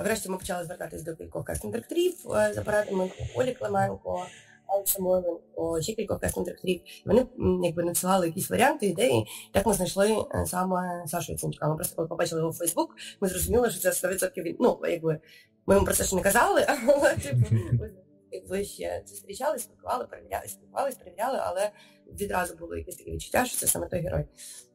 врешті 0.05 0.29
ми 0.29 0.37
почали 0.37 0.65
звертатись 0.65 1.03
до 1.03 1.17
кількох 1.17 1.45
кастинг-директорів 1.45 2.33
е, 2.33 2.53
за 2.55 2.63
порадами 2.63 3.11
Олі 3.35 3.53
Клименко, 3.53 4.27
Алекса 4.67 5.03
Мойленко, 5.03 5.83
ще 5.83 5.93
кількох 5.93 6.21
кастинг-директорів. 6.21 6.81
Вони 7.07 7.27
якби 7.65 7.83
надсилали 7.83 8.27
якісь 8.27 8.51
варіанти, 8.51 8.87
ідеї. 8.87 9.27
Так 9.53 9.67
ми 9.67 9.73
знайшли 9.73 10.13
е, 10.35 10.47
саме 10.47 11.05
Сашу 11.07 11.33
Яценчука. 11.33 11.69
Ми 11.69 11.77
просто 11.77 11.97
коли 11.97 12.09
побачили 12.09 12.41
його 12.41 12.51
в 12.51 12.57
Фейсбук, 12.57 12.97
ми 13.21 13.29
зрозуміли, 13.29 13.71
що 13.71 13.81
це 13.81 14.09
100% 14.09 14.43
він, 14.43 14.57
ну, 14.61 14.81
якби, 14.85 15.21
ми 15.67 15.75
йому 15.75 15.87
про 15.87 15.95
це 15.95 16.05
ще 16.05 16.17
не 16.17 16.23
казали, 16.23 16.67
але 16.89 17.15
типу, 17.15 17.47
якби 18.35 18.65
ще 18.65 19.03
зустрічали, 19.07 19.59
спілкували, 19.59 20.07
перевіряли, 20.07 20.49
спілкувалися, 20.49 20.99
перевіряли, 20.99 21.39
але 21.43 21.71
відразу 22.07 22.57
було 22.57 22.77
якесь 22.77 22.97
таке 22.97 23.11
відчуття, 23.11 23.45
що 23.45 23.59
це 23.59 23.67
саме 23.67 23.89
той 23.89 24.01
герой. 24.01 24.25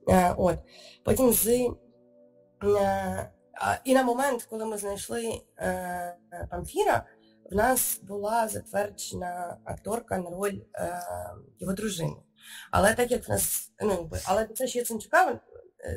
Е, 0.10 0.34
от. 0.38 0.58
Потім 1.04 1.34
з. 1.34 1.48
Е, 1.48 3.32
і 3.84 3.94
на 3.94 4.04
момент, 4.04 4.44
коли 4.44 4.66
ми 4.66 4.78
знайшли 4.78 5.42
е, 5.60 6.18
Памфіра, 6.52 7.06
в 7.52 7.56
нас 7.56 8.00
була 8.04 8.48
затверджена 8.48 9.58
акторка 9.66 10.18
на 10.18 10.30
роль 10.30 10.60
його 11.60 11.74
дружини. 11.74 12.16
Але 12.72 12.94
так 12.94 13.12
як 13.12 13.28
в 13.28 13.32
нас, 13.32 13.72
ну, 13.82 14.12
але 14.26 14.46
це 14.48 14.68
ще 14.68 14.80
Яценчука, 14.80 15.40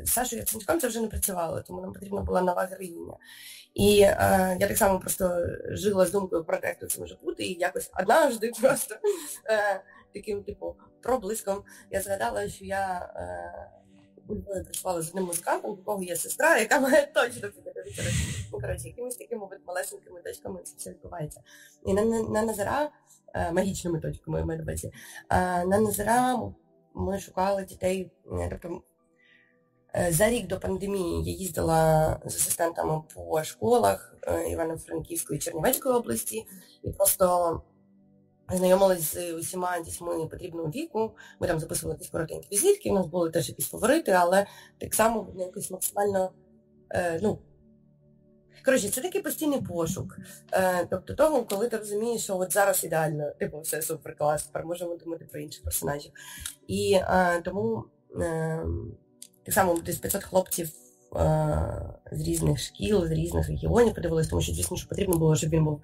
Сашу 0.04 0.36
Яценчуком 0.36 0.80
це 0.80 0.88
вже 0.88 1.00
не 1.00 1.08
працювало, 1.08 1.62
тому 1.62 1.80
нам 1.80 1.92
потрібна 1.92 2.20
була 2.20 2.42
нова 2.42 2.62
героїня. 2.62 3.16
І 3.74 4.00
е, 4.00 4.56
я 4.60 4.68
так 4.68 4.78
само 4.78 5.00
просто 5.00 5.46
жила 5.70 6.06
з 6.06 6.10
думкою 6.10 6.44
про 6.44 6.58
те, 6.58 6.76
як 6.80 6.90
це 6.90 7.00
може 7.00 7.18
бути, 7.22 7.44
і 7.44 7.52
якось 7.52 7.90
однажды 7.94 8.60
просто 8.60 8.94
е, 9.50 9.82
таким, 10.14 10.42
типу, 10.42 10.76
проблиском 11.02 11.62
я 11.90 12.00
згадала, 12.00 12.48
що 12.48 12.64
я 12.64 13.12
е, 13.16 14.64
працювала 14.64 15.02
з 15.02 15.08
одним 15.08 15.24
музикантом, 15.24 15.70
у 15.70 15.76
кого 15.76 16.02
є 16.02 16.16
сестра, 16.16 16.58
яка 16.58 16.80
має 16.80 17.06
точно 17.14 17.48
підготовити. 17.48 18.02
Ну, 18.52 18.60
коротше, 18.60 18.88
якимись 18.88 19.16
такими 19.16 19.46
малесенькими 19.66 20.20
точками 20.20 20.60
це 20.62 20.74
все 20.76 20.90
відбувається. 20.90 21.40
І 21.86 21.94
на, 21.94 22.04
на, 22.04 22.22
на 22.22 22.42
Назара, 22.42 22.90
е, 23.34 23.52
магічними 23.52 24.00
точками, 24.00 24.38
я 24.38 24.44
маю 24.44 24.64
на 24.64 24.72
е, 24.72 25.64
на 25.64 25.80
Назара 25.80 26.52
ми 26.94 27.18
шукали 27.18 27.64
дітей, 27.64 28.10
е, 28.32 28.48
тобто 28.50 28.68
е, 28.68 28.80
за 30.10 30.30
рік 30.30 30.46
до 30.46 30.60
пандемії 30.60 31.30
я 31.30 31.32
їздила 31.32 32.20
з 32.24 32.36
асистентами 32.36 33.02
по 33.14 33.44
школах 33.44 34.16
е, 34.22 34.48
Івано-Франківської 34.48 35.40
Чернівецької 35.40 35.94
області 35.94 36.46
і 36.82 36.92
просто 36.92 37.60
знайомились 38.50 39.14
з 39.14 39.32
усіма 39.32 39.80
дітьми 39.80 40.26
потрібного 40.26 40.68
віку. 40.68 41.16
Ми 41.40 41.46
там 41.46 41.60
записували 41.60 41.94
якісь 41.94 42.10
коротенькі 42.10 42.48
візитки, 42.52 42.90
у 42.90 42.94
нас 42.94 43.06
були 43.06 43.30
теж 43.30 43.48
якісь 43.48 43.68
фаворити, 43.68 44.12
але 44.12 44.46
так 44.78 44.94
само 44.94 45.26
якось 45.36 45.70
максимально, 45.70 46.32
е, 46.90 47.20
ну, 47.22 47.38
коротше, 48.64 48.88
це 48.88 49.00
такий 49.00 49.22
постійний 49.22 49.60
пошук. 49.60 50.18
Е, 50.52 50.86
тобто 50.90 51.14
того, 51.14 51.44
коли 51.44 51.68
ти 51.68 51.76
розумієш, 51.76 52.22
що 52.22 52.38
от 52.38 52.52
зараз 52.52 52.84
ідеально, 52.84 53.30
типу, 53.30 53.60
все 53.60 53.82
супер 53.82 54.16
клас, 54.16 54.42
тепер 54.42 54.64
можемо 54.64 54.96
думати 54.96 55.24
про 55.30 55.40
інших 55.40 55.64
персонажів. 55.64 56.12
І 56.66 56.92
е, 56.94 57.40
тому 57.44 57.84
е, 58.20 58.64
так 59.44 59.54
само 59.54 59.74
десь 59.74 59.96
500 59.96 60.24
хлопців. 60.24 60.70
Е, 61.16 61.92
з 62.12 62.28
різних 62.28 62.58
шкіл, 62.58 63.06
з 63.06 63.10
різних 63.10 63.48
регіонів 63.48 63.94
подивилися, 63.94 64.30
тому 64.30 64.42
що 64.42 64.52
дійсно 64.52 64.76
що 64.76 64.88
потрібно 64.88 65.18
було, 65.18 65.36
щоб 65.36 65.50
він 65.50 65.64
був 65.64 65.82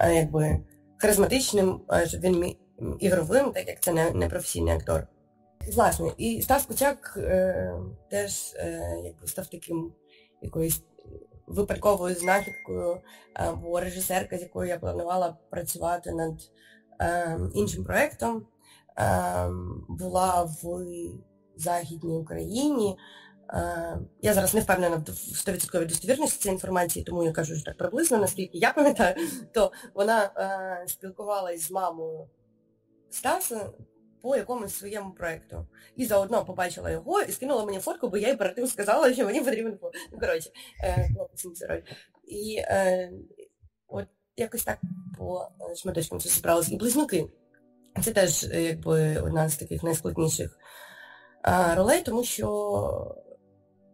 е, 0.00 0.14
якби 0.14 0.60
харизматичним, 0.96 1.80
щоб 2.06 2.20
він 2.20 2.56
ігровим, 3.00 3.52
так 3.52 3.68
як 3.68 3.80
це 3.80 3.92
не, 3.92 4.10
не 4.10 4.28
професійний 4.28 4.74
актор. 4.74 5.06
Власне, 5.74 6.12
і 6.16 6.42
Стас 6.42 6.66
Кучак 6.66 7.14
е, 7.16 7.72
теж 8.10 8.54
е, 8.56 8.96
якби 9.04 9.26
став 9.26 9.46
таким 9.46 9.92
якоюсь 10.42 10.82
випадковою 11.46 12.14
знахідкою, 12.14 13.00
бо 13.62 13.80
режисерка, 13.80 14.38
з 14.38 14.42
якою 14.42 14.68
я 14.68 14.78
планувала 14.78 15.36
працювати 15.50 16.12
над 16.12 16.34
іншим 17.54 17.84
проєктом. 17.84 18.46
Була 19.88 20.42
в 20.42 20.66
Західній 21.60 22.18
Україні. 22.18 22.96
Я 24.22 24.34
зараз 24.34 24.54
не 24.54 24.60
впевнена 24.60 24.96
в 24.96 25.10
100% 25.10 25.86
достовірності 25.86 26.42
цієї 26.42 26.54
інформації, 26.54 27.04
тому 27.04 27.24
я 27.24 27.32
кажу 27.32 27.54
що 27.54 27.64
так 27.64 27.78
приблизно, 27.78 28.18
наскільки 28.18 28.58
я 28.58 28.72
пам'ятаю, 28.72 29.14
то 29.54 29.72
вона 29.94 30.30
спілкувалась 30.86 31.60
з 31.60 31.70
мамою 31.70 32.28
Стаса 33.10 33.70
по 34.22 34.36
якомусь 34.36 34.74
своєму 34.74 35.12
проєкту. 35.12 35.66
І 35.96 36.06
заодно 36.06 36.44
побачила 36.44 36.90
його 36.90 37.22
і 37.22 37.32
скинула 37.32 37.64
мені 37.64 37.78
фотку, 37.78 38.08
бо 38.08 38.16
я 38.16 38.28
їй 38.28 38.36
перед 38.36 38.54
тим 38.54 38.66
сказала, 38.66 39.14
що 39.14 39.24
мені 39.24 39.40
потрібен 39.40 39.78
Ну, 40.12 40.18
коротше, 40.20 40.50
е. 40.84 41.82
І 42.24 42.56
е, 42.56 43.12
от 43.88 44.06
якось 44.36 44.64
так 44.64 44.78
по 45.18 45.48
е, 45.70 45.76
шматочкам 45.76 46.20
це 46.20 46.28
зібралося. 46.28 46.74
І 46.74 46.76
близнюки. 46.76 47.26
Це 48.04 48.12
теж 48.12 48.44
якби 48.44 49.20
одна 49.20 49.48
з 49.48 49.56
таких 49.56 49.82
найскладніших 49.82 50.58
ролей, 51.76 52.02
тому 52.02 52.24
що, 52.24 53.16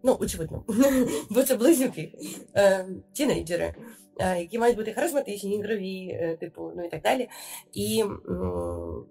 ну, 0.03 0.17
очевидно, 0.21 0.65
бо 1.31 1.43
це 1.43 1.57
близнюки, 1.57 2.13
е, 2.57 2.87
тінейджери. 3.13 3.75
Е, 4.19 4.41
які 4.41 4.59
мають 4.59 4.77
бути 4.77 4.93
харизматичні, 4.93 5.57
ігрові, 5.57 6.09
е, 6.09 6.37
типу, 6.41 6.73
ну 6.77 6.85
і 6.85 6.89
так 6.89 7.03
далі. 7.03 7.29
І 7.73 8.05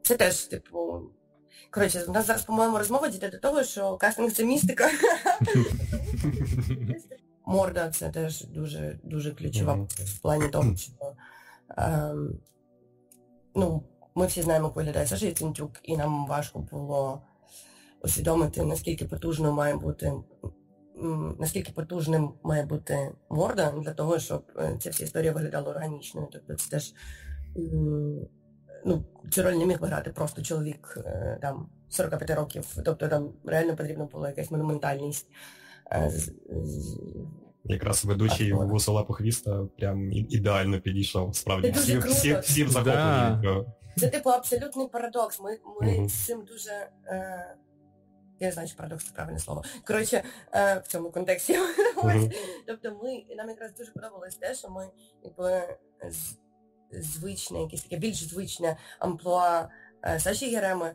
це 0.03 0.15
теж, 0.15 0.43
типу. 0.43 1.01
Коротше, 1.71 2.05
у 2.07 2.11
нас 2.11 2.25
зараз, 2.25 2.43
по-моєму, 2.43 2.77
розмова 2.77 3.07
дійде 3.07 3.29
до 3.29 3.37
того, 3.37 3.63
що 3.63 3.97
кастинг 3.97 4.31
це 4.31 4.45
містика. 4.45 4.85
Морда 7.45 7.89
це 7.89 8.09
теж 8.09 8.45
дуже 8.45 8.99
дуже 9.03 9.31
ключова 9.31 9.73
в 9.89 10.21
плані 10.21 10.47
того, 10.47 10.75
що 10.75 10.91
ем, 11.77 12.39
ну, 13.55 13.83
ми 14.15 14.27
всі 14.27 14.41
знаємо, 14.41 14.67
як 14.67 14.75
виглядає 14.75 15.07
Саша 15.07 15.25
Яцентюк, 15.25 15.71
і 15.83 15.97
нам 15.97 16.27
важко 16.27 16.59
було 16.59 17.21
усвідомити, 18.05 18.63
наскільки 18.63 19.05
потужно 19.05 19.53
має 19.53 19.75
бути 19.75 20.13
наскільки 21.39 21.71
потужним 21.71 22.33
має 22.43 22.65
бути 22.65 23.11
морда 23.29 23.73
для 23.83 23.93
того, 23.93 24.19
щоб 24.19 24.43
е, 24.57 24.77
ця 24.79 24.89
вся 24.89 25.03
історія 25.03 25.31
виглядала 25.31 25.69
органічною. 25.69 26.27
Тобто 26.31 26.55
це 26.55 26.69
теж 26.69 26.93
ну, 28.85 29.05
цю 29.31 29.43
роль 29.43 29.53
не 29.53 29.65
міг 29.65 29.81
виграти 29.81 30.09
просто 30.09 30.41
чоловік 30.41 30.97
е, 31.05 31.37
там 31.41 31.69
45 31.89 32.29
років. 32.29 32.65
Тобто 32.85 33.07
там 33.07 33.29
реально 33.45 33.75
потрібна 33.75 34.05
була 34.05 34.29
якась 34.29 34.51
монументальність. 34.51 35.27
Е, 35.91 36.11
Якраз 37.63 38.05
ведучий 38.05 38.53
вусола 38.53 39.03
похвіста 39.03 39.67
прям 39.77 40.11
ідеально 40.11 40.81
підійшов. 40.81 41.35
Справді 41.35 41.71
всі, 41.71 41.97
всі, 41.97 42.37
всім 42.39 42.69
захоплені. 42.69 43.65
Це 43.97 44.07
типу 44.07 44.29
абсолютний 44.29 44.87
парадокс. 44.87 45.39
Ми 45.39 45.57
ми 45.81 45.97
угу. 45.97 46.09
з 46.09 46.25
цим 46.25 46.45
дуже 46.45 46.71
е, 47.07 47.55
я 48.39 48.51
знаю, 48.51 48.67
чи 48.67 48.75
парадокс 48.75 49.05
це 49.05 49.13
правильне 49.15 49.39
слово. 49.39 49.63
Коротше, 49.87 50.23
е, 50.53 50.79
в 50.79 50.87
цьому 50.87 51.11
контексті. 51.11 51.53
Mm-hmm. 52.03 52.31
Тобто 52.67 52.99
ми, 53.03 53.35
нам 53.35 53.49
якраз 53.49 53.75
дуже 53.77 53.91
подобалось 53.91 54.35
те, 54.35 54.55
що 54.55 54.69
ми 54.69 54.87
якби 55.23 55.61
звичне, 56.91 57.61
якесь 57.61 57.81
таке 57.81 57.97
більш 57.97 58.23
звичне 58.23 58.77
амплуа 58.99 59.67
е, 60.05 60.19
Саші 60.19 60.55
Гереми 60.55 60.91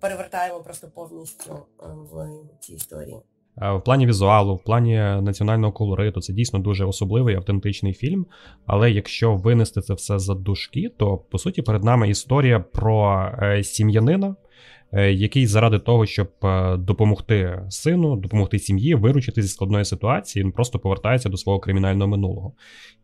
перевертаємо 0.00 0.60
просто 0.60 0.90
повністю 0.94 1.52
е, 1.52 1.86
в 1.86 2.40
цій 2.60 2.72
історії. 2.72 3.16
В 3.56 3.80
плані 3.80 4.06
візуалу, 4.06 4.54
в 4.54 4.64
плані 4.64 4.94
національного 4.98 5.72
колориту, 5.72 6.20
це 6.20 6.32
дійсно 6.32 6.58
дуже 6.58 6.84
особливий 6.84 7.34
автентичний 7.34 7.92
фільм. 7.92 8.26
Але 8.66 8.90
якщо 8.90 9.34
винести 9.34 9.80
це 9.80 9.94
все 9.94 10.18
за 10.18 10.34
дужки, 10.34 10.90
то 10.96 11.18
по 11.18 11.38
суті 11.38 11.62
перед 11.62 11.84
нами 11.84 12.08
історія 12.08 12.60
про 12.60 13.30
сім'янина, 13.62 14.28
Е, 14.28 14.47
який 14.92 15.46
заради 15.46 15.78
того, 15.78 16.06
щоб 16.06 16.30
е, 16.44 16.76
допомогти 16.76 17.62
сину, 17.68 18.16
допомогти 18.16 18.58
сім'ї, 18.58 18.94
виручити 18.94 19.42
зі 19.42 19.48
складної 19.48 19.84
ситуації, 19.84 20.44
він 20.44 20.52
просто 20.52 20.78
повертається 20.78 21.28
до 21.28 21.36
свого 21.36 21.60
кримінального 21.60 22.10
минулого. 22.10 22.52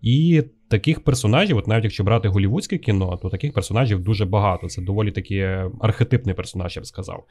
І 0.03 0.43
таких 0.69 1.05
персонажів, 1.05 1.57
от 1.57 1.69
навіть 1.69 1.85
якщо 1.85 2.05
брати 2.05 2.29
голівудське 2.29 2.79
кіно, 2.79 3.19
то 3.23 3.29
таких 3.29 3.53
персонажів 3.53 4.01
дуже 4.01 4.25
багато. 4.25 4.67
Це 4.67 4.83
доволі 4.83 5.11
таки 5.11 5.71
архетипний 5.81 6.35
персонаж, 6.35 6.77
я 6.77 6.83
б 6.83 6.87
сказав. 6.87 7.25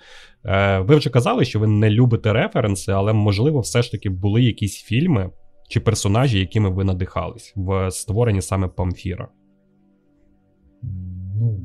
Е, 0.45 0.79
ви 0.79 0.95
вже 0.95 1.09
казали, 1.09 1.45
що 1.45 1.59
ви 1.59 1.67
не 1.67 1.89
любите 1.89 2.33
референси, 2.33 2.91
але 2.91 3.13
можливо, 3.13 3.59
все 3.59 3.81
ж 3.81 3.91
таки 3.91 4.09
були 4.09 4.43
якісь 4.43 4.83
фільми 4.83 5.29
чи 5.69 5.79
персонажі, 5.79 6.39
якими 6.39 6.69
ви 6.69 6.83
надихались 6.83 7.53
в 7.55 7.91
створенні 7.91 8.41
саме 8.41 8.67
Памфіра. 8.67 9.27
Ну, 11.35 11.59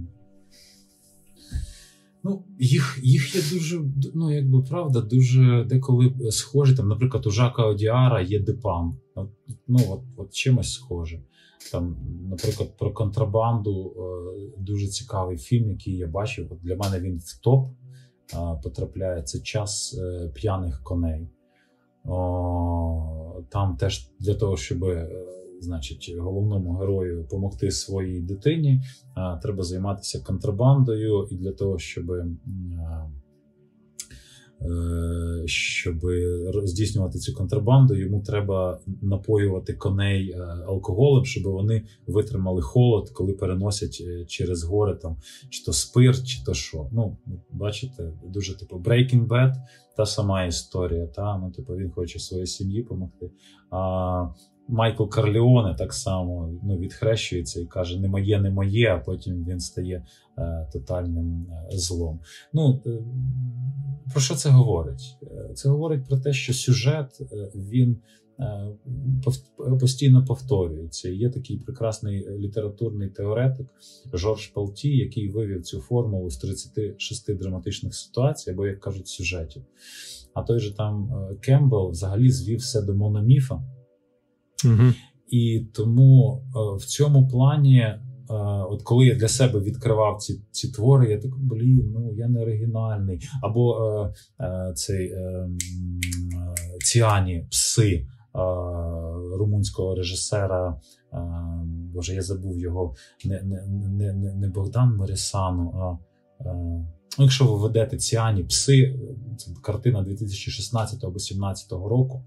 Ну, 2.28 2.44
їх 2.58 2.98
їх 3.02 3.34
є 3.34 3.58
дуже, 3.58 3.80
ну 4.14 4.30
якби 4.30 4.62
правда, 4.62 5.00
дуже 5.00 5.64
деколи 5.68 6.14
схожі. 6.30 6.76
Там, 6.76 6.88
наприклад, 6.88 7.26
у 7.26 7.30
Жака 7.30 7.64
Одіара 7.66 8.20
є 8.20 8.40
Депам. 8.40 8.96
Ну, 9.68 9.78
от, 9.88 10.00
от 10.16 10.34
чимось 10.34 10.72
схоже. 10.72 11.20
Там, 11.72 11.96
наприклад, 12.30 12.76
про 12.78 12.92
контрабанду 12.92 13.94
е, 13.96 14.62
дуже 14.62 14.86
цікавий 14.86 15.38
фільм, 15.38 15.70
який 15.70 15.96
я 15.96 16.06
бачив. 16.06 16.52
От 16.52 16.58
Для 16.62 16.76
мене 16.76 17.00
він 17.00 17.18
в 17.18 17.40
топ 17.40 17.66
е, 17.66 18.36
потрапляє. 18.62 19.22
Це 19.22 19.38
час 19.40 19.98
е, 19.98 20.28
п'яних 20.34 20.82
коней. 20.82 21.28
Там 23.48 23.76
теж 23.78 24.10
для 24.20 24.34
того, 24.34 24.56
щоб 24.56 24.78
значить, 25.61 26.14
головному 26.18 26.72
герою 26.72 27.22
допомогти 27.22 27.70
своїй 27.70 28.20
дитині, 28.20 28.82
треба 29.42 29.62
займатися 29.62 30.22
контрабандою, 30.26 31.28
і 31.30 31.36
для 31.36 31.52
того, 31.52 31.78
щоб 31.78 32.11
е, 32.11 32.26
щоб 35.46 35.96
здійснювати 36.64 37.18
цю 37.18 37.34
контрабанду, 37.34 37.94
йому 37.94 38.22
треба 38.22 38.80
напоювати 39.02 39.74
коней 39.74 40.30
е, 40.30 40.40
алкоголем, 40.66 41.24
щоб 41.24 41.42
вони 41.42 41.84
витримали 42.06 42.62
холод, 42.62 43.11
коли 43.11 43.32
переносять 43.32 44.02
е, 44.06 44.24
через 44.24 44.64
гори 44.64 44.94
там 44.94 45.16
чи 45.50 45.64
то 45.64 45.72
спирт, 45.72 46.26
чи 46.26 46.44
то 46.44 46.54
що. 46.54 46.88
Ну, 46.92 47.16
бачите, 47.50 48.12
дуже 48.24 48.59
типу 48.59 48.76
Breaking 48.76 49.26
Bad, 49.26 49.54
та 49.96 50.06
сама 50.06 50.44
історія. 50.44 51.06
Та 51.06 51.38
ну, 51.38 51.50
типу, 51.50 51.76
він 51.76 51.90
хоче 51.90 52.18
своїй 52.18 52.46
сім'ї 52.46 52.82
допомогти. 52.82 53.30
А 53.70 54.28
Майкл 54.68 55.04
Карліоне 55.04 55.74
так 55.78 55.92
само 55.92 56.50
ну, 56.62 56.78
відхрещується 56.78 57.60
і 57.60 57.66
каже: 57.66 58.00
не 58.00 58.08
моє, 58.08 58.40
не 58.40 58.50
моє, 58.50 58.94
а 58.94 58.98
потім 58.98 59.44
він 59.44 59.60
стає 59.60 60.06
е, 60.38 60.68
тотальним 60.72 61.46
е, 61.50 61.78
злом. 61.78 62.20
Ну, 62.52 62.82
е, 62.86 62.98
Про 64.12 64.20
що 64.20 64.34
це 64.34 64.50
говорить? 64.50 65.16
Е, 65.22 65.54
це 65.54 65.68
говорить 65.68 66.06
про 66.08 66.18
те, 66.18 66.32
що 66.32 66.54
сюжет 66.54 67.18
е, 67.20 67.50
він 67.54 67.96
е, 68.40 68.68
постійно 69.80 70.24
повторюється. 70.24 71.08
Є 71.08 71.30
такий 71.30 71.58
прекрасний 71.58 72.28
літературний 72.38 73.08
теоретик 73.08 73.66
Жорж 74.12 74.46
Палті, 74.46 74.96
який 74.96 75.28
вивів 75.28 75.62
цю 75.62 75.80
формулу 75.80 76.30
з 76.30 76.36
36 76.36 77.36
драматичних 77.36 77.94
ситуацій, 77.94 78.50
або, 78.50 78.66
як 78.66 78.80
кажуть, 78.80 79.08
сюжетів. 79.08 79.62
А 80.34 80.42
той 80.42 80.58
же 80.58 80.76
там 80.76 81.10
Кембл 81.40 81.90
взагалі 81.90 82.30
звів 82.30 82.58
все 82.58 82.82
до 82.82 82.94
мономіфа. 82.94 83.62
Угу. 84.64 84.92
І 85.28 85.66
тому 85.74 86.42
е, 86.46 86.76
в 86.76 86.84
цьому 86.84 87.28
плані, 87.28 87.80
е, 87.80 87.98
от 88.70 88.82
коли 88.82 89.06
я 89.06 89.14
для 89.14 89.28
себе 89.28 89.61
відкривав 89.61 90.18
ці 90.18 90.40
ці 90.50 90.68
твори, 90.68 91.11
я 91.11 91.18
так 91.18 91.38
блін, 91.38 91.90
ну 91.94 92.12
я 92.14 92.28
не 92.28 92.42
оригінальний. 92.42 93.20
Або 93.42 93.92
е, 94.40 94.72
цей 94.74 95.14
Ціані 96.84 97.46
пси 97.50 98.06
румунського 99.38 99.94
режисера. 99.94 100.80
Боже, 101.64 102.14
я 102.14 102.22
забув 102.22 102.59
його 102.59 102.94
не 103.24 103.42
не, 103.42 104.12
не, 104.12 104.34
не 104.34 104.48
Богдан 104.48 104.96
Морісану, 104.96 105.70
а 105.74 106.07
Ну, 106.45 106.86
Якщо 107.24 107.45
ви 107.45 107.59
ведете 107.59 107.97
Ціані 107.97 108.45
пси, 108.45 109.01
це 109.39 109.51
картина 109.62 110.03
2016 110.03 111.05
або 111.05 111.12
2017 111.12 111.72
року, 111.72 112.24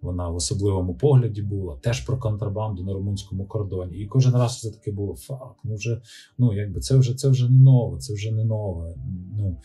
вона 0.00 0.28
в 0.28 0.36
особливому 0.36 0.94
погляді 0.94 1.42
була, 1.42 1.76
теж 1.76 2.00
про 2.00 2.18
контрабанду 2.18 2.84
на 2.84 2.92
румунському 2.92 3.46
кордоні. 3.46 3.98
І 3.98 4.06
кожен 4.06 4.32
раз 4.32 4.60
це 4.60 4.70
таке 4.70 4.92
було 4.92 5.16
факт. 5.16 5.58
Ну 5.64 5.74
вже 5.74 6.00
ну 6.38 6.54
якби 6.54 6.80
це 6.80 6.96
вже 6.96 7.14
це 7.14 7.28
вже 7.28 7.48
не 7.48 7.58
нове, 7.58 7.98
це 7.98 8.14
вже 8.14 8.32
не 8.32 8.44
нове. 8.44 8.94
Ну 9.38 9.60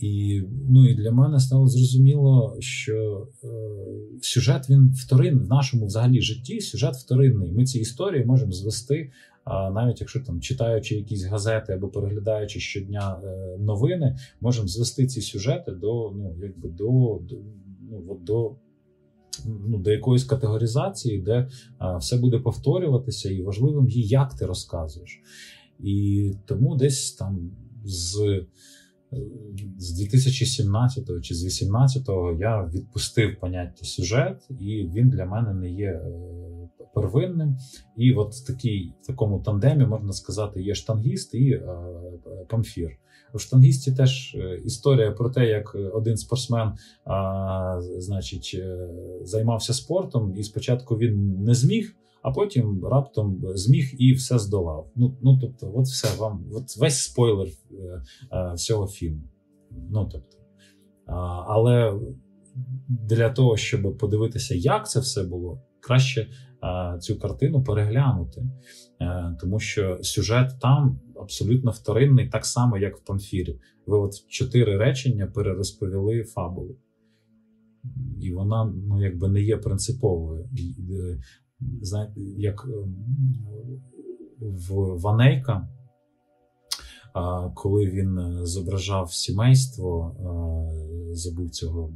і 0.00 0.42
ну 0.68 0.88
і 0.88 0.94
для 0.94 1.12
мене 1.12 1.40
стало 1.40 1.66
зрозуміло, 1.66 2.56
що 2.58 3.28
е, 3.44 3.48
сюжет 4.22 4.70
він 4.70 4.94
вторинний 4.96 5.44
в 5.44 5.48
нашому 5.48 5.86
взагалі 5.86 6.20
житті. 6.20 6.60
Сюжет 6.60 6.94
вторинний. 6.94 7.52
Ми 7.52 7.64
ці 7.64 7.78
історії 7.78 8.24
можемо 8.24 8.52
звести 8.52 9.10
навіть 9.46 10.00
якщо 10.00 10.20
там 10.20 10.40
читаючи 10.40 10.94
якісь 10.94 11.24
газети 11.24 11.72
або 11.72 11.88
переглядаючи 11.88 12.60
щодня 12.60 13.20
е, 13.24 13.58
новини, 13.58 14.16
можемо 14.40 14.68
звести 14.68 15.06
ці 15.06 15.20
сюжети 15.20 15.72
до 15.72 16.12
ну 16.16 16.36
якби 16.42 16.68
до, 16.68 17.20
до 17.22 17.36
ну 17.90 18.18
до. 18.20 18.56
Ну, 19.46 19.78
до 19.78 19.90
якоїсь 19.90 20.24
категоризації, 20.24 21.18
де 21.18 21.48
а, 21.78 21.96
все 21.96 22.16
буде 22.16 22.38
повторюватися, 22.38 23.30
і 23.30 23.42
важливим 23.42 23.88
є, 23.88 24.02
як 24.02 24.34
ти 24.34 24.46
розказуєш. 24.46 25.20
І 25.80 26.32
тому 26.46 26.76
десь 26.76 27.12
там 27.12 27.50
з 27.84 28.40
з 29.78 29.92
2017 29.92 31.04
чи 31.22 31.34
з 31.34 31.42
2018 31.42 32.08
я 32.40 32.70
відпустив 32.74 33.40
поняття 33.40 33.84
сюжет, 33.84 34.48
і 34.60 34.90
він 34.94 35.08
для 35.08 35.26
мене 35.26 35.54
не 35.54 35.70
є 35.70 35.88
е, 35.88 36.10
первинним. 36.94 37.56
І 37.96 38.12
от 38.12 38.34
в 38.34 38.56
в 39.02 39.06
такому 39.06 39.40
тандемі 39.40 39.86
можна 39.86 40.12
сказати, 40.12 40.62
є 40.62 40.74
штангіст 40.74 41.34
і 41.34 41.50
е, 41.50 41.68
памфір. 42.48 42.90
У 43.34 43.38
штангісті 43.38 43.92
теж 43.92 44.34
е, 44.34 44.60
історія 44.64 45.10
про 45.10 45.30
те, 45.30 45.46
як 45.46 45.74
один 45.74 46.16
спортсмен 46.16 46.72
а, 47.04 47.80
значить, 47.98 48.62
займався 49.22 49.74
спортом, 49.74 50.34
і 50.36 50.42
спочатку 50.42 50.96
він 50.96 51.42
не 51.42 51.54
зміг 51.54 51.96
а 52.22 52.30
потім 52.30 52.84
раптом 52.84 53.40
зміг 53.54 53.94
і 53.98 54.12
все 54.12 54.38
здолав. 54.38 54.90
Ну 54.96 55.16
ну 55.22 55.38
тобто, 55.40 55.72
от 55.74 55.86
все 55.86 56.20
вам, 56.20 56.44
от 56.52 56.76
весь 56.76 57.02
спойлер 57.02 57.48
е, 57.48 58.02
е, 58.32 58.54
всього 58.54 58.86
фільму. 58.86 59.22
Ну 59.90 60.08
тобто, 60.12 60.36
а, 61.06 61.44
але 61.46 62.00
для 62.88 63.30
того, 63.30 63.56
щоб 63.56 63.98
подивитися, 63.98 64.54
як 64.54 64.90
це 64.90 65.00
все 65.00 65.22
було, 65.22 65.62
краще 65.80 66.28
цю 67.00 67.18
картину 67.18 67.64
переглянути, 67.64 68.42
е, 69.00 69.36
тому 69.40 69.60
що 69.60 69.98
сюжет 70.02 70.50
там 70.60 71.00
абсолютно 71.20 71.70
вторинний, 71.70 72.28
так 72.28 72.46
само, 72.46 72.78
як 72.78 72.96
в 72.96 73.04
памфірі. 73.04 73.60
Ви 73.86 73.98
от 73.98 74.12
чотири 74.28 74.76
речення 74.76 75.26
перерозповіли 75.26 76.24
фабулу. 76.24 76.76
І 78.20 78.32
вона 78.32 78.64
ну, 78.64 79.02
якби 79.02 79.28
не 79.28 79.40
є 79.40 79.56
принциповою 79.56 80.48
знаєте, 81.82 82.20
як 82.20 82.66
в 84.40 85.00
Ванейка, 85.00 85.68
коли 87.54 87.86
він 87.86 88.18
е, 88.18 88.46
зображав 88.46 89.12
сімейство, 89.12 90.16
забув 91.12 91.50
цього 91.50 91.92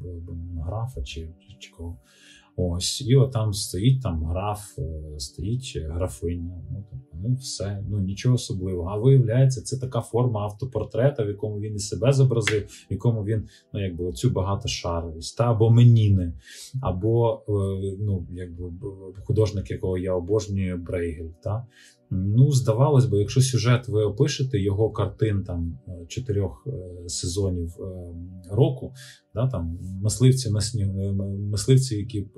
графа 0.67 1.03
чи, 1.03 1.29
чи 1.59 1.71
кого. 1.71 1.99
Ось, 2.57 3.01
і 3.01 3.17
отам 3.17 3.31
там 3.33 3.53
стоїть 3.53 4.03
там 4.03 4.25
граф, 4.25 4.79
е, 4.79 5.21
стоїть 5.21 5.79
графиня. 5.91 6.63
Ну 6.71 6.85
ну 7.23 7.35
все, 7.35 7.85
ну 7.89 7.99
нічого 7.99 8.35
особливого. 8.35 8.89
А 8.89 8.97
виявляється, 8.97 9.63
це 9.63 9.79
така 9.79 10.01
форма 10.01 10.41
автопортрета, 10.41 11.25
в 11.25 11.29
якому 11.29 11.61
він 11.61 11.75
і 11.75 11.79
себе 11.79 12.13
зобразив, 12.13 12.63
в 12.63 12.93
якому 12.93 13.25
він 13.25 13.49
ну 13.73 13.83
якби 13.83 14.05
оцю 14.05 14.31
багатошаровість, 14.31 15.39
та 15.39 15.51
або 15.51 15.71
меніни, 15.71 16.33
або 16.83 17.43
е, 17.49 17.53
ну 18.01 18.27
якби 18.31 18.73
художник, 19.25 19.71
якого 19.71 19.99
я 19.99 20.15
обожнюю, 20.15 20.79
Брейгель. 20.79 21.31
Та 21.43 21.67
Ну, 22.11 22.53
здавалось 22.53 23.07
би, 23.07 23.19
якщо 23.19 23.41
сюжет 23.41 23.89
ви 23.89 24.05
опишете 24.05 24.61
його 24.61 24.91
картин 24.91 25.45
там 25.45 25.79
е, 25.89 26.07
чотирьох 26.09 26.67
е, 26.67 27.09
сезонів 27.09 27.77
е, 27.81 27.85
року, 28.51 28.93
да, 29.35 29.49
там 29.49 29.79
мисливці 30.03 30.51
на 30.51 30.61
сніг, 30.61 30.89
мисливці, 31.51 31.97
які 31.97 32.29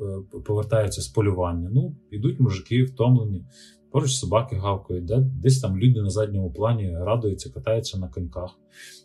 повертаються 0.45 1.03
з 1.03 1.09
полювання, 1.09 1.71
ну 1.73 1.97
ідуть 2.11 2.41
мужики 2.41 2.85
втомлені, 2.85 3.45
поруч 3.93 4.11
собаки 4.11 4.57
гавкають, 4.57 5.05
да, 5.05 5.19
десь 5.19 5.61
там 5.61 5.79
люди 5.79 6.01
на 6.01 6.11
задньому 6.11 6.53
плані 6.53 6.97
радуються, 6.99 7.51
катаються 7.51 7.99
на 7.99 8.09
коньках. 8.09 8.51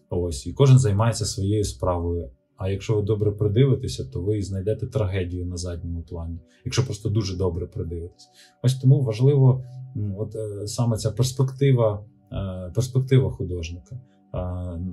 Ось 0.09 0.47
і 0.47 0.53
кожен 0.53 0.79
займається 0.79 1.25
своєю 1.25 1.63
справою. 1.63 2.29
А 2.57 2.69
якщо 2.69 2.95
ви 2.95 3.01
добре 3.01 3.31
придивитеся, 3.31 4.05
то 4.05 4.21
ви 4.21 4.41
знайдете 4.41 4.87
трагедію 4.87 5.45
на 5.45 5.57
задньому 5.57 6.01
плані, 6.01 6.39
якщо 6.65 6.85
просто 6.85 7.09
дуже 7.09 7.37
добре 7.37 7.67
придивитесь. 7.67 8.27
Ось 8.63 8.75
тому 8.75 9.01
важливо 9.01 9.63
от 10.17 10.35
е, 10.35 10.67
саме 10.67 10.97
ця 10.97 11.11
перспектива, 11.11 12.05
е, 12.31 12.71
перспектива 12.75 13.31
художника. 13.31 13.95
Е, 13.95 13.99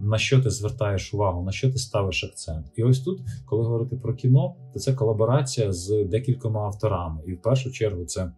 на 0.03 0.19
що 0.19 0.43
ти 0.43 0.51
звертаєш 0.51 1.15
увагу, 1.15 1.45
на 1.45 1.53
що 1.53 1.73
ти 1.73 1.79
ставиш 1.79 2.25
акцент? 2.25 2.67
І 2.77 2.83
ось 2.83 3.01
тут, 3.01 3.21
коли 3.47 3.65
говорити 3.65 3.97
про 3.97 4.15
кіно, 4.15 4.57
то 4.73 4.81
це 4.81 4.93
колаборація 4.93 5.73
з 5.73 6.05
декількома 6.05 6.61
авторами, 6.61 7.23
і 7.27 7.33
в 7.33 7.43
першу 7.43 7.71
чергу 7.71 8.05
це 8.05 8.33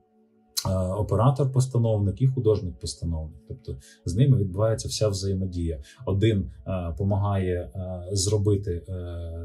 оператор-постановник 0.98 2.22
і 2.22 2.26
художник-постановник. 2.26 3.42
Тобто 3.48 3.76
з 4.04 4.14
ними 4.14 4.36
відбувається 4.36 4.88
вся 4.88 5.08
взаємодія. 5.08 5.82
Один 6.06 6.50
допомагає 6.90 7.70
зробити 8.12 8.82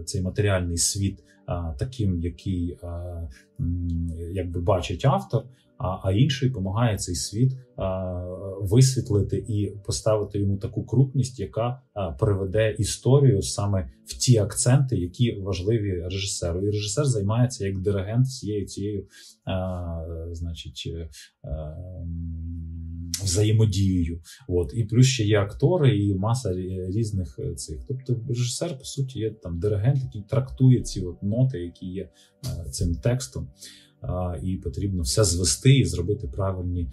цей 0.05 0.22
матеріальний 0.22 0.78
світ 0.78 1.24
таким, 1.78 2.20
який 2.20 2.78
якби 4.32 4.61
бачить 4.61 5.05
автор 5.05 5.43
а 5.78 6.11
інший 6.11 6.49
допомагає 6.49 6.97
цей 6.97 7.15
світ 7.15 7.53
висвітлити 8.61 9.38
і 9.38 9.73
поставити 9.86 10.39
йому 10.39 10.57
таку 10.57 10.86
крупність, 10.86 11.39
яка 11.39 11.82
приведе 12.19 12.75
історію 12.80 13.41
саме 13.41 13.91
в 14.05 14.17
ті 14.17 14.38
акценти, 14.38 14.97
які 14.97 15.39
важливі 15.39 16.01
режисеру. 16.01 16.61
І 16.61 16.65
режисер 16.65 17.05
займається 17.05 17.67
як 17.67 17.80
диригент 17.80 18.25
всією 18.25 18.65
цією, 18.65 19.07
значить. 20.32 20.93
А, 21.43 21.75
Взаємодією, 23.23 24.21
от 24.47 24.73
і 24.73 24.84
плюс 24.84 25.05
ще 25.05 25.23
є 25.23 25.39
актори, 25.39 25.99
і 25.99 26.15
маса 26.15 26.53
різних 26.89 27.39
цих. 27.55 27.78
Тобто, 27.88 28.15
режисер, 28.28 28.78
по 28.78 28.84
суті, 28.84 29.19
є 29.19 29.32
там 29.32 29.59
диригент, 29.59 30.03
який 30.03 30.21
трактує 30.21 30.82
ці 30.82 31.01
от 31.01 31.23
ноти, 31.23 31.59
які 31.59 31.86
є 31.86 32.09
цим 32.71 32.95
текстом 32.95 33.47
і 34.43 34.55
потрібно 34.55 35.03
все 35.03 35.23
звести 35.23 35.77
і 35.77 35.85
зробити 35.85 36.27
правильні 36.27 36.89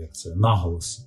як 0.00 0.14
це, 0.14 0.34
наголоси. 0.34 1.02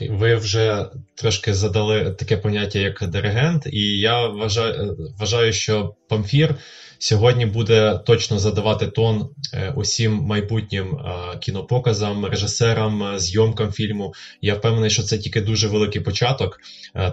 Ви 0.00 0.34
вже 0.34 0.90
трошки 1.14 1.54
задали 1.54 2.10
таке 2.10 2.36
поняття 2.36 2.78
як 2.78 3.08
диригент, 3.08 3.66
і 3.66 3.98
я 3.98 4.26
вважаю, 4.26 4.96
вважаю, 5.18 5.52
що 5.52 5.94
Памфір 6.08 6.54
сьогодні 6.98 7.46
буде 7.46 8.00
точно 8.06 8.38
задавати 8.38 8.86
тон 8.86 9.28
е, 9.54 9.72
усім 9.76 10.12
майбутнім 10.12 10.96
е, 10.96 11.38
кінопоказам, 11.38 12.24
режисерам, 12.24 13.02
е, 13.02 13.18
зйомкам 13.18 13.72
фільму. 13.72 14.14
Я 14.42 14.54
впевнений, 14.54 14.90
що 14.90 15.02
це 15.02 15.18
тільки 15.18 15.40
дуже 15.40 15.68
великий 15.68 16.02
початок, 16.02 16.60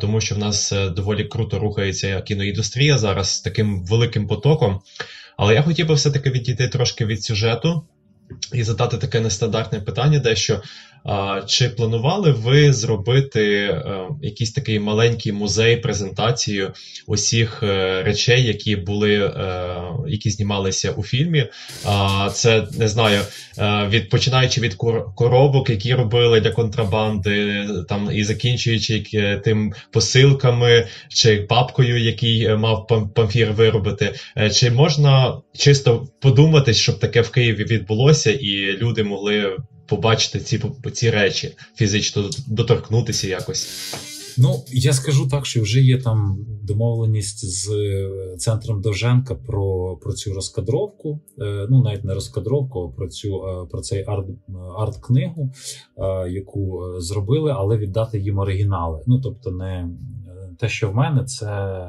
тому 0.01 0.21
що 0.21 0.35
в 0.35 0.37
нас 0.37 0.73
доволі 0.95 1.23
круто 1.23 1.59
рухається 1.59 2.21
кіноіндустрія 2.21 2.97
зараз 2.97 3.29
з 3.29 3.41
таким 3.41 3.85
великим 3.85 4.27
потоком. 4.27 4.79
Але 5.37 5.53
я 5.53 5.61
хотів 5.61 5.87
би 5.87 5.93
все-таки 5.93 6.29
відійти 6.29 6.67
трошки 6.67 7.05
від 7.05 7.23
сюжету 7.23 7.83
і 8.53 8.63
задати 8.63 8.97
таке 8.97 9.19
нестандартне 9.19 9.79
питання, 9.79 10.19
дещо 10.19 10.61
чи 11.47 11.69
планували 11.69 12.31
ви 12.31 12.73
зробити 12.73 13.43
е, 13.43 13.81
якийсь 14.21 14.51
такий 14.51 14.79
маленький 14.79 15.31
музей, 15.31 15.77
презентацію 15.77 16.73
усіх 17.07 17.63
е, 17.63 18.03
речей, 18.03 18.43
які 18.43 18.75
були, 18.75 19.13
е, 19.13 19.65
які 20.07 20.29
знімалися 20.29 20.91
у 20.91 21.03
фільмі? 21.03 21.45
Це 22.33 22.67
не 22.79 22.87
знаю, 22.87 23.21
від 23.89 24.09
починаючи 24.09 24.61
від 24.61 24.75
коробок, 25.15 25.69
які 25.69 25.93
робили 25.93 26.41
для 26.41 26.51
контрабанди, 26.51 27.67
там 27.89 28.09
і 28.13 28.23
закінчуючи 28.23 29.03
тим 29.43 29.73
посилками 29.91 30.87
чи 31.09 31.37
папкою, 31.37 31.97
який 31.97 32.55
мав 32.55 32.87
памфір 33.15 33.51
виробити, 33.51 34.13
чи 34.51 34.71
можна 34.71 35.37
чисто 35.57 36.07
подумати, 36.21 36.73
щоб 36.73 36.99
таке 36.99 37.21
в 37.21 37.29
Києві 37.29 37.63
відбулося, 37.63 38.31
і 38.31 38.77
люди 38.77 39.03
могли 39.03 39.57
побачити 39.85 40.39
ці 40.39 40.61
ці 40.93 41.09
речі, 41.09 41.55
фізично 41.75 42.29
доторкнутися 42.47 43.27
якось. 43.27 43.67
Ну, 44.37 44.63
я 44.67 44.93
скажу 44.93 45.27
так, 45.27 45.45
що 45.45 45.61
вже 45.61 45.81
є 45.81 46.01
там 46.01 46.45
домовленість 46.63 47.45
з 47.45 47.69
е, 47.69 48.09
центром 48.37 48.81
Довженка 48.81 49.35
про 49.35 49.97
про 49.97 50.13
цю 50.13 50.33
розкадровку. 50.33 51.19
Е, 51.41 51.67
ну, 51.69 51.83
навіть 51.83 52.03
не 52.03 52.13
розкадровку, 52.13 52.79
а 52.79 52.97
про 52.97 53.07
цю 53.07 53.47
е, 53.47 53.65
про 53.71 53.81
цей 53.81 54.03
арт, 54.07 54.25
арт-книгу, 54.77 55.51
яку 56.29 56.83
зробили, 56.97 57.53
але 57.55 57.77
віддати 57.77 58.19
їм 58.19 58.39
оригінали. 58.39 59.03
Ну 59.07 59.19
тобто, 59.19 59.51
не 59.51 59.89
те, 60.59 60.69
що 60.69 60.91
в 60.91 60.95
мене, 60.95 61.23
це 61.23 61.81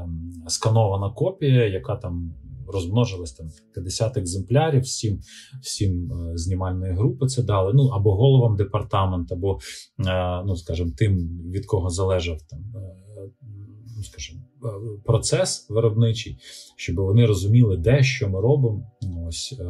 сканована 0.49 1.11
копія, 1.11 1.67
яка 1.67 1.97
там 1.97 2.35
розмножилось 2.69 3.33
там 3.33 3.47
50 3.75 4.17
екземплярів, 4.17 4.83
всім 4.83 5.21
всім 5.63 6.13
е, 6.13 6.37
знімальної 6.39 6.93
групи 6.93 7.27
це 7.27 7.43
дали. 7.43 7.73
Ну 7.75 7.87
або 7.87 8.17
головам 8.17 8.57
департаменту, 8.57 9.35
або, 9.35 9.59
е, 10.07 10.43
ну 10.47 10.57
скажімо, 10.57 10.91
тим, 10.97 11.19
від 11.51 11.67
кого 11.67 11.91
залежав 11.91 12.43
там, 12.51 12.61
е, 12.77 12.95
ну 13.97 14.03
скажімо, 14.03 14.41
процес 15.05 15.67
виробничий, 15.71 16.39
щоб 16.77 16.97
вони 16.97 17.27
розуміли, 17.27 17.77
де 17.77 18.03
що 18.03 18.29
ми 18.29 18.41
робимо. 18.41 18.91
Ось 19.27 19.61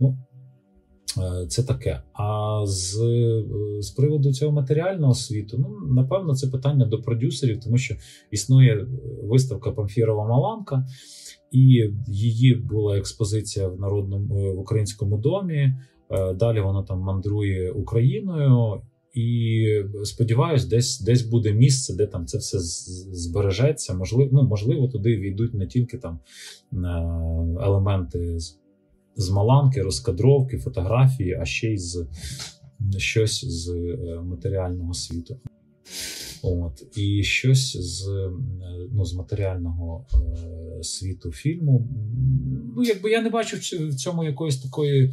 ну. 0.00 0.18
Це 1.48 1.62
таке. 1.62 2.02
А 2.12 2.60
з 2.66 2.96
з 3.80 3.90
приводу 3.90 4.32
цього 4.32 4.52
матеріального 4.52 5.14
світу, 5.14 5.56
ну 5.58 5.94
напевно, 5.94 6.34
це 6.34 6.46
питання 6.46 6.86
до 6.86 7.02
продюсерів, 7.02 7.60
тому 7.60 7.78
що 7.78 7.94
існує 8.30 8.86
виставка 9.22 9.70
Памфірова 9.70 10.28
Маланка, 10.28 10.86
і 11.50 11.90
її 12.06 12.54
була 12.54 12.98
експозиція 12.98 13.68
в 13.68 13.80
народному 13.80 14.54
в 14.54 14.58
українському 14.58 15.18
домі. 15.18 15.74
Далі 16.34 16.60
воно 16.60 16.82
там 16.82 16.98
мандрує 16.98 17.70
Україною, 17.70 18.82
і 19.14 19.66
сподіваюсь, 20.04 20.64
десь 20.64 21.00
десь 21.00 21.22
буде 21.22 21.52
місце, 21.52 21.96
де 21.96 22.06
там 22.06 22.26
це 22.26 22.38
все 22.38 22.58
збережеться. 22.58 23.94
Можливо, 23.94 24.30
ну, 24.32 24.42
можливо, 24.42 24.88
туди 24.88 25.16
війдуть 25.16 25.54
не 25.54 25.66
тільки 25.66 25.98
там 25.98 26.18
елементи 27.60 28.40
з, 28.40 28.58
з 29.16 29.30
маланки, 29.30 29.82
розкадровки, 29.82 30.58
фотографії, 30.58 31.38
а 31.40 31.44
ще 31.44 31.72
й 31.72 31.78
з 31.78 32.06
щось 32.96 33.44
з 33.44 33.72
матеріального 34.24 34.94
світу. 34.94 35.36
От 36.42 36.98
і 36.98 37.22
щось 37.22 37.76
з 37.76 38.30
ну, 38.92 39.04
з 39.04 39.14
матеріального 39.14 40.06
е, 40.14 40.82
світу 40.82 41.32
фільму. 41.32 41.88
Ну, 42.76 42.82
якби 42.82 43.10
я 43.10 43.22
не 43.22 43.30
бачу 43.30 43.56
в 43.56 43.94
цьому 43.94 44.24
якоїсь 44.24 44.62
такої 44.62 45.04
е, 45.04 45.12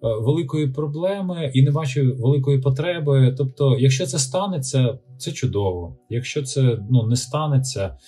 великої 0.00 0.68
проблеми 0.68 1.50
і 1.54 1.62
не 1.62 1.70
бачу 1.70 2.16
великої 2.18 2.58
потреби. 2.58 3.34
Тобто, 3.38 3.78
якщо 3.78 4.06
це 4.06 4.18
станеться, 4.18 4.98
це 5.18 5.32
чудово. 5.32 5.96
Якщо 6.08 6.42
це 6.42 6.78
ну, 6.90 7.06
не 7.06 7.16
станеться, 7.16 7.98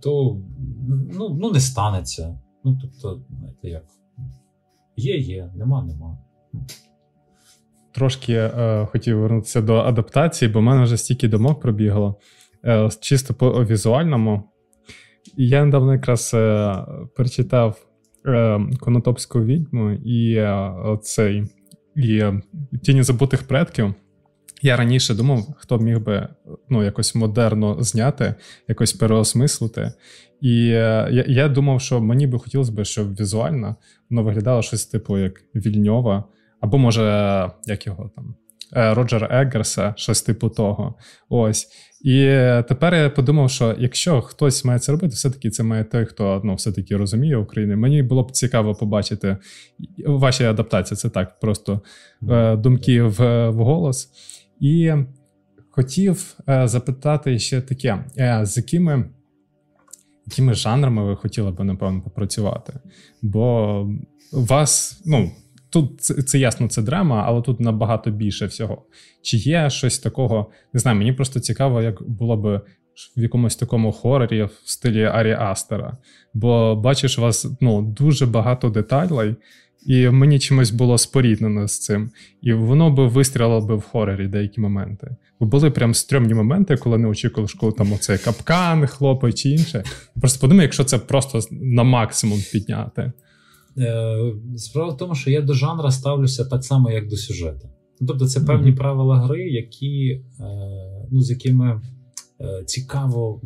то 0.00 0.40
ну, 1.12 1.36
ну 1.40 1.50
не 1.52 1.60
станеться. 1.60 2.40
Ну 2.64 2.78
тобто, 2.82 3.22
знаєте, 3.38 3.68
як 3.68 3.84
є, 4.96 5.18
є, 5.18 5.52
нема, 5.56 5.84
нема 5.84 6.18
трошки 7.94 8.32
е, 8.32 8.86
хотів 8.92 9.18
вернутися 9.18 9.60
до 9.60 9.74
адаптації, 9.74 10.48
бо 10.48 10.58
в 10.58 10.62
мене 10.62 10.82
вже 10.82 10.96
стільки 10.96 11.28
думок 11.28 11.60
пробігло. 11.60 12.20
Е, 12.64 12.88
чисто 13.00 13.34
по 13.34 13.64
візуальному. 13.64 14.42
Я 15.36 15.64
недавно 15.64 15.92
якраз 15.92 16.30
е, 16.34 16.74
перечитав 17.16 17.86
е, 18.26 18.60
Конотопську 18.80 19.44
відьму 19.44 19.90
і 19.90 20.34
е, 20.34 20.72
цей 21.02 21.44
і 21.96 22.22
Тіні 22.82 23.02
забутих 23.02 23.42
предків. 23.42 23.94
Я 24.62 24.76
раніше 24.76 25.14
думав, 25.14 25.46
хто 25.56 25.78
міг 25.78 26.00
би 26.00 26.28
ну, 26.68 26.82
якось 26.82 27.14
модерно 27.14 27.82
зняти, 27.82 28.34
якось 28.68 28.92
переосмислити. 28.92 29.92
І 30.40 30.68
е, 30.68 31.08
я 31.12 31.24
я 31.28 31.48
думав, 31.48 31.80
що 31.80 32.00
мені 32.00 32.26
би 32.26 32.38
хотілося 32.38 32.72
б, 32.72 32.84
щоб 32.84 33.14
візуально 33.20 33.76
воно 34.10 34.22
виглядало 34.22 34.62
щось 34.62 34.86
типу 34.86 35.18
як 35.18 35.42
Вільньова, 35.54 36.24
або, 36.64 36.78
може, 36.78 37.50
як 37.66 37.86
його 37.86 38.10
там, 38.16 38.34
е, 38.76 38.94
Роджер 38.94 39.28
Еггерса, 39.30 39.94
щось 39.96 40.22
типу 40.22 40.48
того. 40.48 40.94
Ось. 41.28 41.68
І 42.04 42.24
тепер 42.68 42.94
я 42.94 43.10
подумав, 43.10 43.50
що 43.50 43.74
якщо 43.78 44.22
хтось 44.22 44.64
має 44.64 44.78
це 44.78 44.92
робити, 44.92 45.14
все-таки 45.14 45.50
це 45.50 45.62
має 45.62 45.84
той, 45.84 46.04
хто 46.04 46.40
ну, 46.44 46.54
все-таки 46.54 46.96
розуміє 46.96 47.36
Україну. 47.36 47.76
Мені 47.76 48.02
було 48.02 48.22
б 48.22 48.30
цікаво 48.30 48.74
побачити 48.74 49.36
ваші 50.06 50.44
адаптації, 50.44 50.96
це 50.96 51.08
так, 51.08 51.40
просто 51.40 51.80
mm-hmm. 52.22 52.60
думки 52.60 53.02
в, 53.02 53.48
в 53.48 53.56
голос. 53.56 54.08
І 54.60 54.92
хотів 55.70 56.36
е, 56.48 56.68
запитати 56.68 57.38
ще 57.38 57.60
таке: 57.60 58.04
з 58.42 58.56
якими 58.56 59.04
якими 60.26 60.54
жанрами 60.54 61.04
ви 61.04 61.16
хотіли 61.16 61.50
б, 61.50 61.64
напевно, 61.64 62.02
попрацювати? 62.02 62.72
Бо 63.22 63.88
вас, 64.32 65.02
ну. 65.06 65.30
Тут 65.74 66.00
це, 66.00 66.14
це 66.14 66.38
ясно, 66.38 66.68
це 66.68 66.82
драма, 66.82 67.24
але 67.26 67.42
тут 67.42 67.60
набагато 67.60 68.10
більше 68.10 68.46
всього. 68.46 68.82
Чи 69.22 69.36
є 69.36 69.70
щось 69.70 69.98
такого? 69.98 70.50
Не 70.72 70.80
знаю, 70.80 70.98
мені 70.98 71.12
просто 71.12 71.40
цікаво, 71.40 71.82
як 71.82 72.02
було 72.08 72.36
б 72.36 72.60
в 73.16 73.22
якомусь 73.22 73.56
такому 73.56 73.92
хорорі 73.92 74.42
в 74.42 74.50
стилі 74.64 75.04
Арі 75.04 75.32
Астера. 75.32 75.96
Бо 76.34 76.76
бачиш, 76.76 77.18
у 77.18 77.22
вас 77.22 77.46
ну, 77.60 77.82
дуже 77.82 78.26
багато 78.26 78.70
деталей, 78.70 79.34
і 79.86 80.08
мені 80.08 80.38
чимось 80.38 80.70
було 80.70 80.98
споріднено 80.98 81.68
з 81.68 81.80
цим. 81.80 82.10
І 82.42 82.52
воно 82.52 82.90
би 82.90 83.06
вистрілило 83.06 83.60
би 83.60 83.76
в 83.76 83.82
хорорі 83.82 84.28
деякі 84.28 84.60
моменти. 84.60 85.16
Бо 85.40 85.46
були 85.46 85.70
прям 85.70 85.94
стрьомні 85.94 86.34
моменти, 86.34 86.76
коли 86.76 86.98
не 86.98 87.08
очікували, 87.08 87.48
що 87.48 87.72
там 87.72 87.92
оцей 87.92 88.18
капкан, 88.18 88.86
хлопай 88.86 89.32
чи 89.32 89.48
інше. 89.48 89.84
Просто 90.20 90.40
подумай, 90.40 90.62
якщо 90.62 90.84
це 90.84 90.98
просто 90.98 91.40
на 91.50 91.82
максимум 91.82 92.38
підняти. 92.52 93.12
Е, 93.78 94.32
справа 94.56 94.90
в 94.92 94.96
тому, 94.96 95.14
що 95.14 95.30
я 95.30 95.40
до 95.40 95.54
жанра 95.54 95.90
ставлюся 95.90 96.44
так 96.44 96.64
само, 96.64 96.90
як 96.90 97.08
до 97.08 97.16
сюжету. 97.16 97.68
Ну, 98.00 98.06
тобто, 98.06 98.26
це 98.26 98.40
певні 98.40 98.70
mm-hmm. 98.70 98.76
правила 98.76 99.18
гри, 99.18 99.48
які, 99.50 100.06
е, 100.08 100.44
ну, 101.10 101.20
з 101.20 101.30
якими 101.30 101.80
е, 102.40 102.64
цікаво 102.64 103.40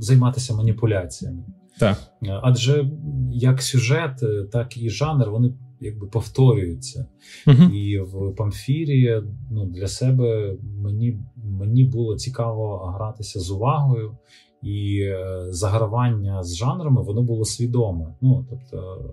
займатися 0.00 0.54
маніпуляціями. 0.54 1.44
Так. 1.78 1.98
Адже 2.42 2.90
як 3.32 3.62
сюжет, 3.62 4.20
так 4.52 4.76
і 4.76 4.90
жанр, 4.90 5.30
вони 5.30 5.54
якби 5.80 6.06
повторюються. 6.06 7.06
Mm-hmm. 7.46 7.70
І 7.72 8.00
в 8.00 8.34
Памфірі 8.36 9.22
ну, 9.50 9.66
для 9.66 9.88
себе 9.88 10.56
мені, 10.62 11.18
мені 11.36 11.84
було 11.84 12.16
цікаво 12.16 12.92
гратися 12.96 13.40
з 13.40 13.50
увагою 13.50 14.18
і 14.66 15.00
е, 15.00 15.46
загравання 15.50 16.42
з 16.42 16.56
жанрами 16.56 17.02
воно 17.02 17.22
було 17.22 17.44
свідоме. 17.44 18.14
Ну 18.20 18.46
тобто 18.50 19.04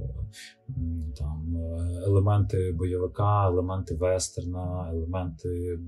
там 1.17 1.57
е, 1.57 2.03
елементи 2.05 2.71
бойовика, 2.77 3.47
елементи 3.47 3.95
вестерна, 3.95 4.89
елементи. 4.93 5.79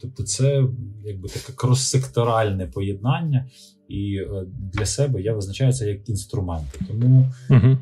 Тобто, 0.00 0.22
це 0.22 0.64
якби 1.04 1.28
таке 1.28 1.52
крос-секторальне 1.52 2.66
поєднання, 2.66 3.46
і 3.88 4.16
е, 4.16 4.46
для 4.72 4.86
себе 4.86 5.22
я 5.22 5.34
визначаю 5.34 5.72
це 5.72 5.88
як 5.88 6.08
інструмент. 6.08 6.80
Тому 6.88 7.26
uh-huh. 7.50 7.76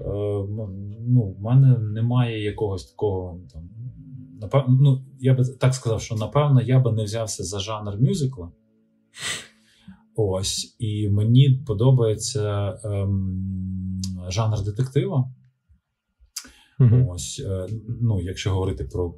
ну, 1.09 1.37
в 1.39 1.43
мене 1.43 1.79
немає 1.79 2.45
якогось 2.45 2.85
такого 2.85 3.41
там. 3.53 3.63
Напевно, 4.41 4.79
ну 4.81 5.05
я 5.21 5.35
би 5.35 5.45
так 5.45 5.75
сказав, 5.75 6.01
що 6.01 6.15
напевно 6.15 6.61
я 6.61 6.81
би 6.81 6.93
не 6.93 7.05
взявся 7.05 7.45
за 7.45 7.59
жанр 7.59 7.97
мюзикла. 8.01 8.51
Ось, 10.21 10.77
і 10.79 11.09
мені 11.09 11.63
подобається 11.67 12.79
ем, 12.85 13.45
жанр 14.29 14.63
детектива. 14.65 15.33
Mm-hmm. 16.81 17.09
Ось, 17.11 17.43
е, 17.47 17.67
ну, 18.01 18.21
якщо 18.21 18.51
говорити 18.51 18.85
про 18.85 19.11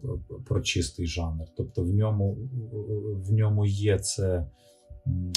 про 0.46 0.60
чистий 0.60 1.06
жанр. 1.06 1.44
Тобто 1.56 1.82
в 1.82 1.88
ньому 1.88 2.38
в 3.26 3.32
ньому 3.32 3.66
є 3.66 3.98
це 3.98 4.50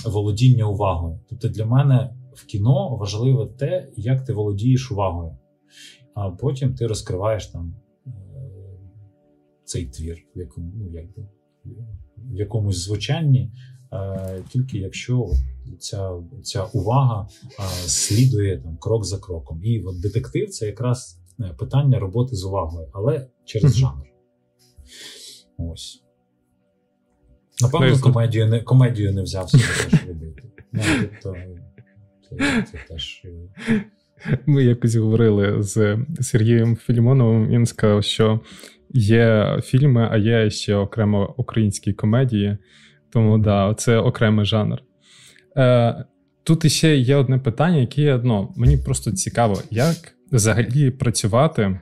володіння 0.05 0.65
увагою. 0.65 1.19
Тобто 1.29 1.49
для 1.49 1.65
мене 1.65 2.15
в 2.33 2.45
кіно 2.45 2.97
важливе 2.97 3.45
те, 3.45 3.91
як 3.95 4.25
ти 4.25 4.33
володієш 4.33 4.91
увагою, 4.91 5.37
а 6.13 6.29
потім 6.29 6.75
ти 6.75 6.87
розкриваєш 6.87 7.47
там 7.47 7.75
е, 8.07 8.11
цей 9.63 9.85
твір, 9.85 10.17
в 10.35 10.39
якому, 10.39 10.71
ну, 10.75 10.89
якби, 10.91 11.27
в 12.17 12.35
якомусь 12.35 12.77
звучанні, 12.85 13.51
тільки 14.49 14.77
якщо 14.77 15.29
ця 15.79 16.11
ця 16.43 16.63
увага 16.63 17.27
слідує 17.85 18.57
там 18.57 18.77
крок 18.77 19.05
за 19.05 19.17
кроком. 19.17 19.63
І 19.63 19.83
от 19.83 20.01
детектив 20.01 20.49
це 20.49 20.65
якраз 20.65 21.19
е, 21.39 21.55
питання 21.59 21.99
роботи 21.99 22.35
з 22.35 22.43
увагою, 22.43 22.87
але 22.93 23.27
через 23.45 23.75
жанр. 23.77 24.05
Ось. 25.57 26.03
Напевно, 27.61 27.99
комедію 27.99 28.47
не 28.47 28.61
комедію 28.61 29.13
не 29.13 29.21
взявся 29.21 29.57
теж 29.57 30.07
робити. 30.07 30.43
Ну, 30.71 30.81
тобто, 31.01 31.35
це, 32.29 32.65
це 32.71 32.77
теж. 32.89 33.21
Е, 33.69 33.85
Ми 34.45 34.63
якось 34.63 34.95
говорили 34.95 35.63
з 35.63 35.97
Сергієм 36.21 36.75
Філімоновим. 36.75 37.47
Він 37.47 37.65
сказав, 37.65 38.03
що 38.03 38.39
є 38.93 39.59
фільми, 39.63 40.07
а 40.11 40.17
є 40.17 40.49
ще 40.49 40.75
окремо 40.75 41.33
українські 41.37 41.93
комедії. 41.93 42.57
Тому 43.13 43.37
да, 43.37 43.73
це 43.77 43.97
окремий 43.97 44.45
жанр. 44.45 44.79
Е, 45.57 46.05
Тут 46.45 46.65
іще 46.65 46.97
є 46.97 47.15
одне 47.15 47.37
питання, 47.37 47.77
яке 47.77 48.13
одно 48.13 48.53
мені 48.55 48.77
просто 48.77 49.11
цікаво, 49.11 49.61
як 49.71 49.95
взагалі 50.31 50.91
працювати 50.91 51.79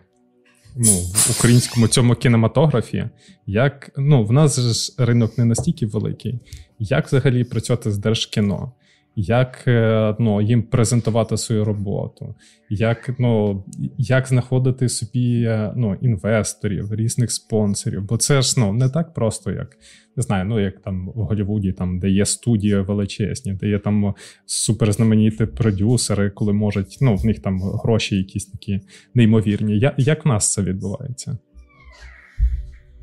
ну, 0.76 0.92
в 0.92 1.36
українському 1.38 1.88
цьому 1.88 2.16
кінематографі, 2.16 3.10
як 3.46 3.92
ну, 3.98 4.26
в 4.26 4.32
нас 4.32 4.60
ж 4.60 4.94
ринок 4.98 5.38
не 5.38 5.46
настільки 5.46 5.86
великий, 5.86 6.40
як 6.80 7.08
взагалі 7.08 7.44
працювати 7.44 7.92
з 7.92 7.98
держкіно? 7.98 8.72
Як 9.16 9.64
е, 9.68 10.16
ну, 10.20 10.42
їм 10.42 10.64
презентувати 10.64 11.38
свою 11.38 11.66
роботу, 11.66 12.36
як 12.70 13.16
ну, 13.20 13.64
як 13.98 14.28
знаходити 14.28 14.90
собі 14.90 15.44
е, 15.44 15.74
ну, 15.76 15.96
інвесторів, 16.02 16.94
різних 16.94 17.32
спонсорів. 17.32 18.04
Бо 18.04 18.18
це 18.18 18.42
ж 18.42 18.56
ну, 18.60 18.74
не 18.74 18.90
так 18.90 19.14
просто, 19.14 19.52
як 19.52 19.78
не 20.16 20.24
знаю, 20.24 20.46
ну 20.46 20.60
як 20.60 20.82
там 20.82 21.08
в 21.16 21.22
Голлівуді, 21.22 21.72
там, 21.72 22.00
де 22.00 22.10
є 22.10 22.26
студії 22.26 22.80
величезні, 22.80 23.54
де 23.54 23.68
є 23.68 23.80
там 23.80 24.14
суперзнамениті 24.46 25.46
продюсери, 25.46 26.30
коли 26.30 26.54
можуть, 26.54 26.98
ну, 27.02 27.16
в 27.16 27.26
них 27.26 27.40
там 27.40 27.62
гроші 27.62 28.18
якісь 28.18 28.46
такі 28.46 28.80
неймовірні. 29.14 29.80
Я, 29.80 29.96
Як 29.98 30.26
в 30.26 30.28
нас 30.28 30.54
це 30.54 30.62
відбувається? 30.62 31.38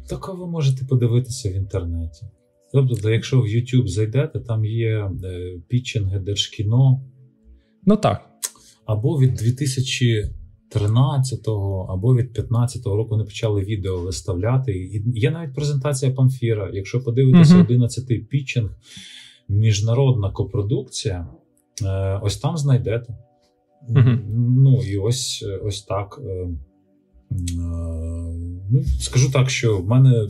Так 0.09 0.29
ви 0.29 0.47
можете 0.47 0.85
подивитися 0.85 1.51
в 1.51 1.55
інтернеті. 1.55 2.27
Тобто, 2.73 3.11
якщо 3.11 3.41
в 3.41 3.47
YouTube 3.47 3.87
зайдете, 3.87 4.41
там 4.41 4.65
є 4.65 5.11
е, 5.25 5.61
пітчинги 5.69 6.19
Держкіно. 6.19 7.01
Ну 7.87 7.97
так. 7.97 8.31
Або 8.87 9.19
від 9.21 9.35
2000, 9.35 10.25
13-го 10.71 11.87
або 11.91 12.17
від 12.17 12.39
15-го 12.39 12.97
року 12.97 13.11
вони 13.11 13.25
почали 13.25 13.61
відео 13.61 13.99
виставляти. 13.99 14.73
І 14.73 15.03
є 15.15 15.31
навіть 15.31 15.55
презентація 15.55 16.13
Памфіра. 16.13 16.71
Якщо 16.73 17.05
подивитися 17.05 17.55
uh 17.55 17.67
11-й 17.67 18.19
пітчинг, 18.19 18.71
міжнародна 19.49 20.31
копродукція, 20.31 21.27
е, 21.83 22.21
ось 22.23 22.37
там 22.37 22.57
знайдете. 22.57 23.19
Uh-huh. 23.91 24.19
Ну 24.57 24.83
і 24.83 24.99
ось 24.99 25.45
ось 25.63 25.83
так. 25.83 26.21
Е, 26.25 26.49
ну, 28.71 28.85
Скажу 29.01 29.33
так, 29.33 29.51
що 29.51 29.79
в 29.79 29.89
мене 29.89 30.29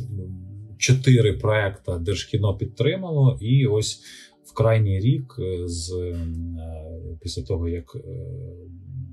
чотири 0.79 1.33
проекти 1.33 1.93
Держкіно 2.01 2.57
підтримало, 2.57 3.39
і 3.41 3.67
ось 3.67 4.03
в 4.45 4.55
крайній 4.55 5.01
рік, 5.01 5.35
з 5.65 6.15
після 7.21 7.43
того, 7.43 7.69
як 7.69 7.97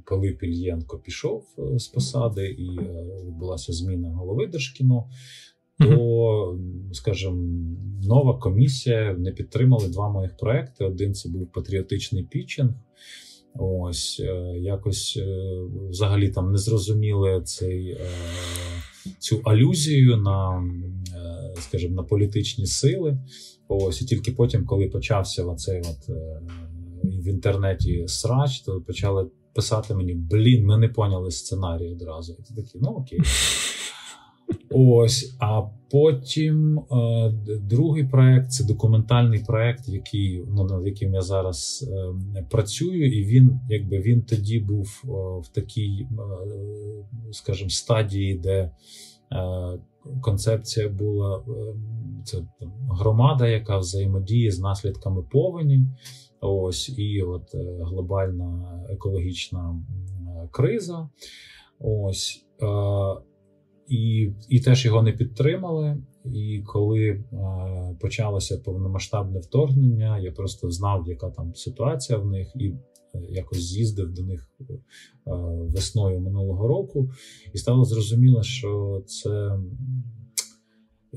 коли 0.06 0.32
Пільєнко 0.32 0.98
пішов 0.98 1.44
з 1.76 1.88
посади 1.88 2.48
і 2.48 2.80
відбулася 3.28 3.74
зміна 3.74 4.10
голови 4.10 4.48
Держкіно, 4.48 5.10
то, 5.80 6.60
скажімо, 6.92 7.36
нова 8.04 8.40
комісія 8.40 9.14
не 9.14 9.32
підтримали 9.32 9.88
два 9.88 10.10
моїх 10.10 10.38
проекти. 10.38 10.86
Один 10.86 11.14
це 11.14 11.30
був 11.30 11.52
патріотичний 11.52 12.24
пітчинг. 12.24 12.74
Ось 13.60 14.22
е, 14.24 14.60
якось 14.60 15.18
е, 15.22 15.26
взагалі 15.90 16.30
там 16.30 16.52
не 16.52 16.58
зрозуміли 16.58 17.42
цей 17.46 17.90
е, 17.90 18.00
цю 19.20 19.42
алюзію 19.44 20.18
на, 20.18 20.64
скажімо, 21.62 21.96
на 21.96 22.04
політичні 22.04 22.66
сили. 22.66 23.18
Ось 23.68 24.02
і 24.02 24.06
тільки 24.06 24.32
потім, 24.32 24.66
коли 24.66 24.88
почався 24.88 25.44
оцей 25.44 25.80
от 25.82 26.18
в 27.04 27.28
інтернеті 27.28 28.04
срач, 28.08 28.60
то 28.60 28.82
почали 28.82 29.28
писати 29.54 29.94
мені: 29.94 30.14
блін, 30.14 30.66
ми 30.66 30.78
не 30.78 30.88
поняли 30.88 31.32
сценарій 31.32 31.92
одразу. 31.92 32.34
І 32.34 32.44
ти 32.44 32.62
такий, 32.62 32.82
ну 32.82 32.90
окей. 32.90 33.20
Ось, 34.72 35.36
а 35.40 35.62
потім 35.92 36.80
е, 36.80 37.34
другий 37.62 38.04
проект 38.04 38.52
це 38.52 38.64
документальний 38.64 39.44
проект, 39.48 39.90
який 39.90 40.44
ну, 40.48 40.64
над 40.64 40.86
яким 40.86 41.14
я 41.14 41.22
зараз 41.22 41.90
е, 42.38 42.44
працюю, 42.52 43.20
і 43.20 43.26
він, 43.26 43.60
якби 43.70 44.00
він 44.00 44.22
тоді 44.22 44.60
був 44.60 45.04
е, 45.04 45.08
в 45.44 45.48
такій, 45.54 46.08
е, 46.12 46.16
скажімо, 47.32 47.70
стадії, 47.70 48.36
де 48.38 48.52
е, 48.52 48.72
концепція 50.22 50.90
була 50.90 51.38
е, 51.38 51.52
це 52.24 52.38
громада, 52.90 53.48
яка 53.48 53.78
взаємодіє 53.78 54.52
з 54.52 54.60
наслідками 54.60 55.24
повені. 55.24 55.88
Ось 56.42 56.90
і 56.98 57.22
от 57.22 57.56
глобальна 57.82 58.80
екологічна 58.90 59.84
криза. 60.52 61.10
Ось. 61.80 62.46
І 63.88 64.32
і 64.50 64.60
теж 64.60 64.86
його 64.86 65.02
не 65.02 65.12
підтримали. 65.12 65.98
І 66.34 66.64
коли 66.66 67.10
е, 67.10 67.24
почалося 68.02 68.58
повномасштабне 68.58 69.40
вторгнення, 69.40 70.20
я 70.20 70.32
просто 70.32 70.72
знав, 70.72 71.04
яка 71.08 71.30
там 71.30 71.56
ситуація 71.56 72.20
в 72.20 72.26
них, 72.26 72.52
і 72.56 72.68
е, 72.68 72.74
якось 73.30 73.60
з'їздив 73.60 74.14
до 74.14 74.24
них 74.24 74.50
е, 74.62 74.74
весною 75.76 76.20
минулого 76.20 76.68
року, 76.68 77.12
і 77.54 77.58
стало 77.58 77.84
зрозуміло, 77.84 78.44
що 78.44 79.04
це 79.08 79.60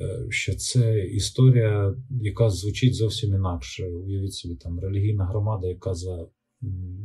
е, 0.01 0.27
що 0.29 0.55
це 0.55 1.01
історія, 1.01 1.95
яка 2.11 2.51
звучить 2.51 2.95
зовсім 2.95 3.35
інакше. 3.35 3.89
Уявіть 3.89 4.35
собі, 4.35 4.55
там 4.55 4.81
релігійна 4.81 5.25
громада, 5.25 5.69
яка 5.69 5.95
за, 5.95 6.27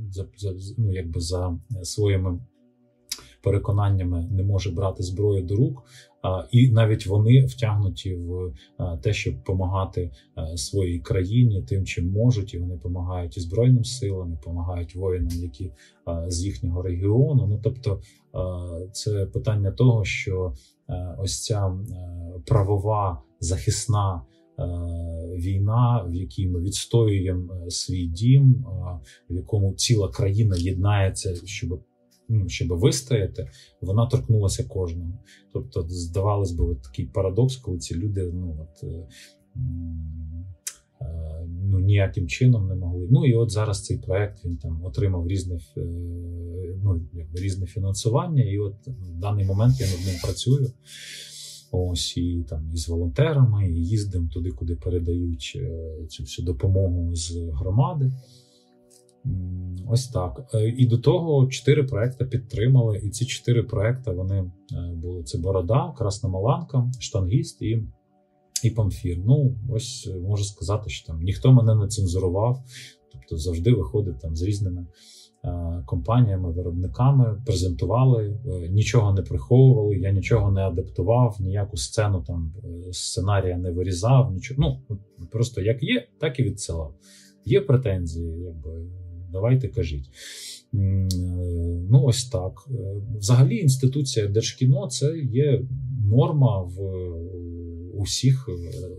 за, 0.10 0.28
за 0.38 0.54
ну, 0.78 0.94
якби 0.94 1.20
за 1.20 1.60
своїми 1.84 2.40
переконаннями 3.44 4.28
не 4.32 4.44
може 4.44 4.72
брати 4.72 5.04
зброю 5.04 5.44
до 5.44 5.56
рук, 5.56 5.84
і 6.52 6.72
навіть 6.72 7.08
вони 7.08 7.46
втягнуті 7.46 8.16
в 8.16 8.54
те, 9.02 9.14
щоб 9.14 9.36
допомагати 9.36 10.12
своїй 10.56 11.00
країні 11.00 11.64
тим, 11.70 11.86
чим 11.86 12.12
можуть, 12.12 12.54
і 12.54 12.58
вони 12.58 12.74
допомагають 12.74 13.38
і 13.38 13.40
збройним 13.40 13.84
силам, 13.84 14.30
і 14.30 14.36
допомагають 14.36 14.96
воїнам, 14.96 15.42
які 15.42 15.72
з 16.28 16.46
їхнього 16.46 16.82
регіону. 16.82 17.48
Ну 17.48 17.60
тобто, 17.64 18.00
це 18.92 19.26
питання 19.26 19.72
того, 19.72 20.06
що 20.06 20.54
ось 21.18 21.44
ця 21.44 21.74
правова 22.46 23.22
захисна. 23.40 24.22
Війна, 25.36 26.06
в 26.10 26.16
якій 26.16 26.48
ми 26.48 26.62
відстоюємо 26.62 27.70
свій 27.70 28.08
дім, 28.08 28.66
в 29.30 29.36
якому 29.36 29.74
ціла 29.74 30.10
країна 30.10 30.56
єднається, 30.58 31.36
щоб 31.46 31.80
ну, 32.30 32.50
щоб 32.50 32.68
вистояти, 32.68 33.50
вона 33.82 34.06
торкнулася 34.06 34.64
кожного. 34.64 35.20
Тобто, 35.54 35.86
здавалось 35.90 36.52
би, 36.52 36.64
от 36.64 36.82
такий 36.82 37.06
парадокс, 37.06 37.56
коли 37.56 37.78
ці 37.78 37.96
люди 37.96 38.32
ну, 38.34 38.58
от, 38.62 38.84
е, 38.84 39.08
е, 41.02 41.48
ну, 41.64 41.80
ніяким 41.80 42.28
чином 42.28 42.68
не 42.68 42.76
могли. 42.76 43.08
Ну 43.12 43.26
і 43.26 43.34
от 43.34 43.52
зараз 43.52 43.84
цей 43.84 43.98
проект 43.98 44.46
він 44.46 44.58
там 44.58 44.84
отримав 44.86 45.28
різне 45.28 45.60
е, 45.78 45.82
ну, 46.84 47.02
різне 47.34 47.66
фінансування, 47.66 48.44
і 48.44 48.60
от 48.60 48.88
в 48.88 49.20
даний 49.20 49.46
момент 49.46 49.80
я 49.80 49.88
над 49.88 50.06
ним 50.06 50.16
працюю. 50.24 50.72
Ось 51.76 52.18
і 52.18 52.46
там 52.50 52.72
і 52.74 52.78
з 52.78 52.88
волонтерами, 52.88 53.70
і 53.70 53.86
їздимо 53.86 54.30
туди, 54.30 54.52
куди 54.52 54.76
передають 54.76 55.58
цю 56.10 56.24
всю 56.24 56.46
допомогу 56.46 57.16
з 57.16 57.32
громади. 57.36 58.12
Ось 59.88 60.08
так. 60.08 60.50
Е, 60.54 60.68
і 60.70 60.86
до 60.86 60.98
того 60.98 61.48
чотири 61.48 61.84
проекти 61.84 62.26
підтримали. 62.26 62.98
І 62.98 63.10
ці 63.10 63.26
чотири 63.26 63.64
проекти 63.64 64.12
вони 64.12 64.40
е, 64.40 64.52
були: 64.96 65.24
це 65.24 65.38
Борода, 65.38 65.94
Красна 65.98 66.30
Маланка, 66.30 66.92
Штангіст 67.00 67.62
і 67.62 67.84
і 68.64 68.70
Памфір. 68.70 69.18
Ну, 69.26 69.58
ось 69.70 70.10
е, 70.12 70.20
можу 70.20 70.44
сказати, 70.44 70.90
що 70.90 71.08
там 71.08 71.22
ніхто 71.22 71.54
мене 71.54 71.76
не 71.76 71.88
цензурував, 71.88 72.64
тобто 73.12 73.38
завжди 73.38 73.74
виходить 73.74 74.20
там 74.20 74.36
з 74.36 74.42
різними 74.42 74.86
компаніями, 75.86 76.52
виробниками, 76.52 77.42
презентували, 77.46 78.40
нічого 78.70 79.14
не 79.14 79.22
приховували, 79.22 79.98
я 79.98 80.12
нічого 80.12 80.52
не 80.52 80.62
адаптував, 80.62 81.38
ніяку 81.40 81.78
сцену 81.78 82.24
там 82.28 82.54
сценарія 82.92 83.58
не 83.58 83.72
вирізав, 83.72 84.34
нічого. 84.34 84.62
Ну, 84.90 84.98
просто 85.32 85.62
як 85.62 85.84
є, 85.84 86.08
так 86.20 86.40
і 86.40 86.44
відсилав. 86.44 86.96
Є 87.46 87.62
претензії, 87.62 88.40
якби 88.40 88.86
давайте 89.34 89.68
кажіть. 89.68 90.10
Ну, 91.90 92.04
ось 92.04 92.26
так. 92.26 92.54
Взагалі, 93.18 93.58
інституція 93.58 94.28
Держкіно 94.28 94.88
це 94.88 95.18
є 95.18 95.62
норма 96.10 96.62
в 96.62 96.80
усіх, 97.94 98.50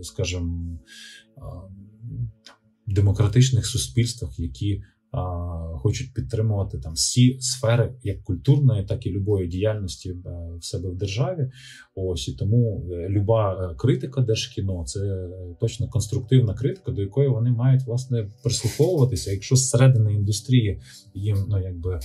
скажімо, 0.01 0.79
демократичних 2.87 3.65
суспільствах, 3.65 4.39
які 4.39 4.83
хочуть 5.85 6.13
підтримувати 6.13 6.77
там 6.77 6.93
всі 6.93 7.37
сфери 7.39 7.93
як 8.03 8.23
культурної, 8.23 8.85
так 8.85 9.05
і 9.05 9.11
любої 9.11 9.47
діяльності 9.47 10.09
е, 10.09 10.15
в 10.59 10.65
себе 10.65 10.89
в 10.89 10.95
державі. 10.95 11.51
Ось 11.95 12.27
і 12.27 12.33
тому 12.33 12.89
е, 12.91 13.09
люба 13.09 13.71
е, 13.71 13.75
критика 13.75 14.21
держкіно 14.21 14.83
це 14.85 15.29
точно 15.59 15.87
конструктивна 15.87 16.53
критика, 16.53 16.91
до 16.91 17.01
якої 17.01 17.29
вони 17.29 17.51
мають 17.51 17.83
власне 17.83 18.27
прислуховуватися. 18.43 19.31
Якщо 19.31 19.55
зсередини 19.55 20.13
індустрії 20.13 20.79
їм 21.13 21.37
ну 21.49 21.63
якби 21.63 21.99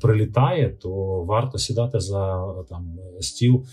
прилітає, 0.00 0.68
то 0.68 0.90
варто 1.24 1.58
сідати 1.58 2.00
за 2.00 2.54
там 2.68 2.98
стіл 3.20 3.64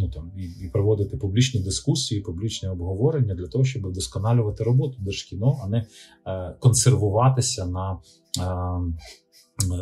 ну 0.00 0.08
там 0.08 0.32
і, 0.36 0.42
і 0.42 0.68
проводити 0.72 1.16
публічні 1.16 1.60
дискусії, 1.60 2.20
публічні 2.20 2.68
обговорення 2.68 3.34
для 3.34 3.46
того, 3.46 3.64
щоб 3.64 3.86
вдосконалювати 3.86 4.64
роботу 4.64 4.96
держкіно, 4.98 5.58
а 5.64 5.68
не 5.68 5.86
е, 6.26 6.56
консервуватися 6.60 7.66
на. 7.66 7.98
Е, 8.38 8.80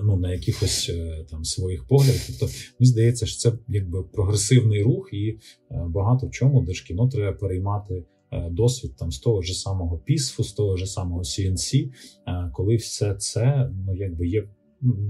Ну, 0.03 0.17
на 0.17 0.33
якихось 0.33 0.91
е, 0.95 1.27
там 1.31 1.45
своїх 1.45 1.87
поглядах. 1.87 2.27
Тобто, 2.27 2.47
мені 2.81 2.91
здається, 2.91 3.27
що 3.27 3.39
це 3.39 3.59
якби 3.69 4.03
прогресивний 4.03 4.83
рух, 4.83 5.09
і 5.13 5.29
е, 5.29 5.39
багато 5.71 6.27
в 6.27 6.31
чому 6.31 6.63
держкіно 6.63 7.09
треба 7.09 7.39
переймати 7.39 8.05
е, 8.33 8.49
досвід 8.51 8.97
там 8.97 9.13
з 9.13 9.19
того 9.19 9.43
ж 9.43 9.55
самого 9.55 9.99
пісфу, 9.99 10.45
з 10.45 10.53
того 10.53 10.77
ж 10.77 10.87
самого 10.87 11.23
CNC, 11.23 11.91
коли 12.53 12.77
все 12.77 13.15
це 13.15 13.71
ну 13.87 13.95
якби 13.95 14.27
є 14.27 14.49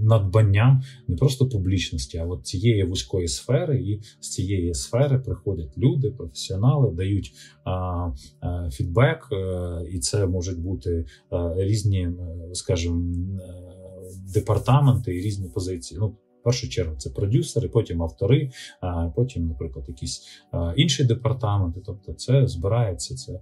надбанням 0.02 0.82
не 1.08 1.16
просто 1.16 1.48
публічності, 1.48 2.18
а 2.18 2.24
от 2.24 2.46
цієї 2.46 2.84
вузької 2.84 3.28
сфери, 3.28 3.82
і 3.82 4.00
з 4.20 4.28
цієї 4.28 4.74
сфери 4.74 5.18
приходять 5.18 5.78
люди, 5.78 6.10
професіонали, 6.10 6.90
дають 6.94 7.32
а, 7.64 7.70
а, 8.40 8.70
фідбек, 8.70 9.28
а, 9.32 9.34
е, 9.34 9.88
і 9.90 9.98
це 9.98 10.26
можуть 10.26 10.58
бути 10.58 11.04
а, 11.30 11.36
е, 11.36 11.64
різні, 11.64 12.00
е, 12.00 12.14
скажімо, 12.52 13.14
департаменти 14.34 15.16
і 15.16 15.20
різні 15.20 15.48
позиції. 15.48 16.00
Ну, 16.00 16.08
в 16.08 16.44
першу 16.44 16.68
чергу 16.68 16.96
це 16.96 17.10
продюсери, 17.10 17.68
потім 17.68 18.02
автори, 18.02 18.50
а 18.80 19.08
потім, 19.16 19.46
наприклад, 19.48 19.84
якісь 19.88 20.22
інші 20.76 21.04
департаменти. 21.04 21.80
Тобто, 21.86 22.12
це 22.12 22.46
збирається 22.46 23.14
це. 23.14 23.40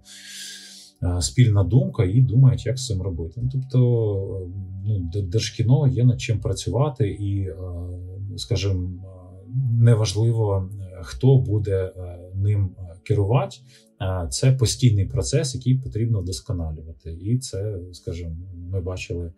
Спільна 1.21 1.65
думка 1.65 2.05
і 2.05 2.21
думають, 2.21 2.67
як 2.67 2.79
з 2.79 2.87
цим 2.87 3.03
робити. 3.03 3.41
Ну, 3.43 3.51
Тобто, 3.53 4.49
ну, 4.85 5.11
держкіно 5.23 5.89
є 5.89 6.05
над 6.05 6.21
чим 6.21 6.41
працювати, 6.41 7.09
і, 7.09 7.49
скажімо, 8.37 8.91
неважливо, 9.73 10.71
хто 11.03 11.37
буде 11.37 11.93
ним 12.35 12.71
керувати. 13.03 13.57
Це 14.31 14.53
постійний 14.53 15.05
процес, 15.05 15.55
який 15.55 15.79
потрібно 15.79 16.21
вдосконалювати. 16.21 17.13
І 17.13 17.39
це, 17.39 17.79
скажімо, 17.93 18.37
ми 18.71 18.81
бачили, 18.81 19.33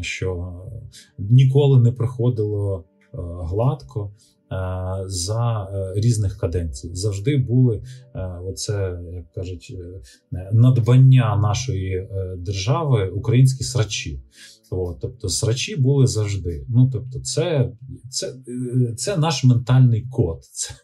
що 0.00 0.54
ніколи 1.18 1.80
не 1.80 1.92
приходило 1.92 2.84
гладко. 3.42 4.12
За 5.06 5.68
різних 5.96 6.38
каденцій 6.38 6.90
завжди 6.94 7.36
були 7.36 7.82
оце, 8.44 8.98
як 9.12 9.32
кажуть, 9.32 9.76
надбання 10.52 11.36
нашої 11.36 12.08
держави 12.38 13.08
українські 13.08 13.64
срачі. 13.64 14.22
От, 14.70 15.00
Тобто 15.00 15.28
срачі 15.28 15.76
були 15.76 16.06
завжди. 16.06 16.66
Ну, 16.68 16.90
тобто, 16.92 17.20
це 17.20 17.72
це, 18.10 18.34
це 18.96 19.16
наш 19.16 19.44
ментальний 19.44 20.06
код. 20.10 20.40
Це, 20.52 20.74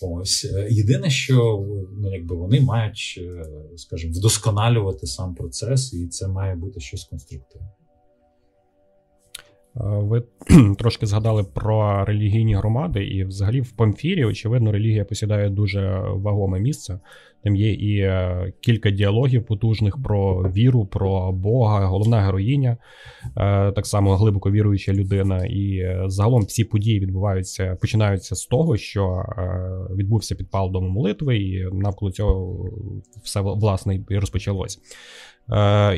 ось. 0.00 0.44
Єдине, 0.70 1.10
що 1.10 1.66
ну, 1.98 2.12
якби 2.12 2.36
вони 2.36 2.60
мають, 2.60 3.20
скажімо, 3.76 4.12
вдосконалювати 4.16 5.06
сам 5.06 5.34
процес, 5.34 5.92
і 5.92 6.08
це 6.08 6.28
має 6.28 6.54
бути 6.54 6.80
щось 6.80 7.04
конструктивне. 7.04 7.68
Ви 9.74 10.22
трошки 10.78 11.06
згадали 11.06 11.44
про 11.44 12.04
релігійні 12.04 12.54
громади, 12.54 13.04
і 13.04 13.24
взагалі 13.24 13.60
в 13.60 13.72
Памфірі, 13.72 14.24
очевидно, 14.24 14.72
релігія 14.72 15.04
посідає 15.04 15.50
дуже 15.50 16.00
вагоме 16.14 16.60
місце. 16.60 17.00
Там 17.44 17.56
є 17.56 17.72
і 17.72 17.98
е, 17.98 18.52
кілька 18.60 18.90
діалогів 18.90 19.46
потужних 19.46 20.02
про 20.02 20.42
віру, 20.42 20.86
про 20.86 21.32
Бога, 21.32 21.86
головна 21.86 22.20
героїня, 22.20 22.76
е, 23.36 23.72
так 23.72 23.86
само 23.86 24.16
глибоко 24.16 24.50
віруюча 24.50 24.92
людина. 24.92 25.46
І 25.46 25.76
е, 25.76 26.04
загалом 26.06 26.42
всі 26.42 26.64
події 26.64 27.00
відбуваються, 27.00 27.76
починаються 27.80 28.34
з 28.34 28.46
того, 28.46 28.76
що 28.76 29.24
відбувся 29.96 30.34
підпал 30.34 30.72
дому 30.72 30.88
молитви, 30.88 31.38
і 31.38 31.64
навколо 31.72 32.12
цього 32.12 32.64
все 33.22 33.40
власне 33.40 34.00
і 34.08 34.18
розпочалось. 34.18 34.78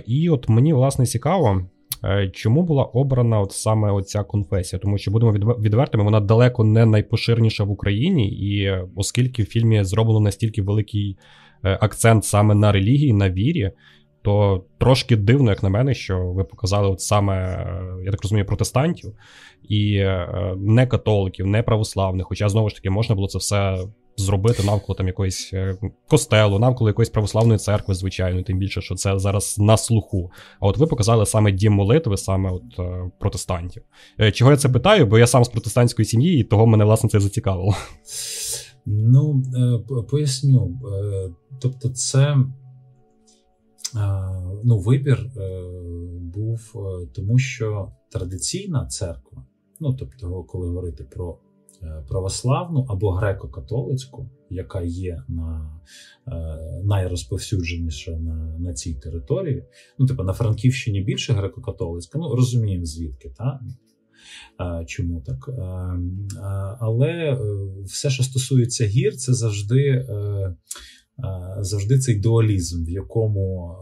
І 0.06 0.30
от 0.30 0.48
мені 0.48 0.72
власне 0.72 1.06
цікаво. 1.06 1.66
Е, 2.04 2.28
чому 2.28 2.62
була 2.62 2.84
обрана 2.84 3.40
от 3.40 3.52
саме 3.52 3.92
оця 3.92 4.22
конфесія? 4.22 4.80
Тому 4.80 4.98
що 4.98 5.10
будемо 5.10 5.32
відвертими, 5.32 6.04
вона 6.04 6.20
далеко 6.20 6.64
не 6.64 6.86
найпоширеніша 6.86 7.64
в 7.64 7.70
Україні, 7.70 8.30
і 8.32 8.70
оскільки 8.96 9.42
в 9.42 9.46
фільмі 9.46 9.84
зроблено 9.84 10.20
настільки 10.20 10.62
великий 10.62 11.16
е, 11.64 11.78
акцент 11.80 12.24
саме 12.24 12.54
на 12.54 12.72
релігії, 12.72 13.12
на 13.12 13.30
вірі, 13.30 13.70
то 14.22 14.64
трошки 14.78 15.16
дивно, 15.16 15.50
як 15.50 15.62
на 15.62 15.68
мене, 15.68 15.94
що 15.94 16.18
ви 16.18 16.44
показали 16.44 16.88
от 16.88 17.00
саме, 17.00 17.36
е, 17.36 18.04
я 18.04 18.10
так 18.10 18.22
розумію, 18.22 18.46
протестантів 18.46 19.12
і 19.68 20.04
не 20.56 20.86
католиків, 20.86 21.46
не 21.46 21.62
православних. 21.62 22.26
Хоча 22.26 22.48
знову 22.48 22.68
ж 22.68 22.74
таки 22.74 22.90
можна 22.90 23.14
було 23.14 23.28
це 23.28 23.38
все 23.38 23.78
зробити 24.16 24.62
навколо 24.62 24.96
там 24.96 25.06
якоїсь 25.06 25.50
е, 25.52 25.76
костелу, 26.08 26.58
навколо 26.58 26.90
якоїсь 26.90 27.10
православної 27.10 27.58
церкви, 27.58 27.94
звичайно, 27.94 28.42
тим 28.42 28.58
більше, 28.58 28.80
що 28.80 28.94
це 28.94 29.18
зараз 29.18 29.58
на 29.58 29.76
слуху. 29.76 30.30
А 30.60 30.66
от 30.66 30.78
ви 30.78 30.86
показали 30.86 31.26
саме 31.26 31.52
дім 31.52 31.72
молитви, 31.72 32.16
саме 32.16 32.50
от 32.50 32.78
е, 32.78 33.10
протестантів. 33.18 33.82
Е, 34.20 34.32
чого 34.32 34.50
я 34.50 34.56
це 34.56 34.68
питаю? 34.68 35.06
Бо 35.06 35.18
я 35.18 35.26
сам 35.26 35.44
з 35.44 35.48
протестантської 35.48 36.06
сім'ї, 36.06 36.40
і 36.40 36.44
того 36.44 36.66
мене 36.66 36.84
власне 36.84 37.10
це 37.10 37.20
зацікавило. 37.20 37.74
Ну, 38.86 39.42
поясню. 40.10 40.80
Тобто, 41.60 41.88
це 41.88 42.36
ну, 44.64 44.78
вибір 44.78 45.30
був 46.20 46.72
тому, 47.14 47.38
що 47.38 47.92
традиційна 48.12 48.86
церква, 48.86 49.44
ну 49.80 49.94
тобто, 49.94 50.42
коли 50.42 50.66
говорити 50.66 51.04
про 51.04 51.38
православну 52.08 52.86
або 52.88 53.10
греко-католицьку, 53.10 54.28
яка 54.50 54.82
є 54.82 55.22
на 55.28 55.80
е, 56.28 56.32
найрозповсюдженіша 56.84 58.10
на 58.10 58.58
на 58.58 58.74
цій 58.74 58.94
території. 58.94 59.64
Ну, 59.98 60.06
типу, 60.06 60.22
на 60.22 60.32
Франківщині 60.32 61.00
більше 61.00 61.32
греко-католицька, 61.32 62.14
ну 62.14 62.34
розуміємо 62.34 62.84
звідки, 62.84 63.34
та? 63.38 63.60
Е, 64.60 64.84
чому 64.86 65.20
так? 65.20 65.50
Але 66.80 67.38
все, 67.84 68.10
що 68.10 68.22
стосується 68.22 68.86
гір, 68.86 69.16
це 69.16 69.34
завжди 69.34 70.06
завжди 71.60 71.98
цей 71.98 72.20
дуалізм, 72.20 72.84
в 72.84 72.90
якому 72.90 73.76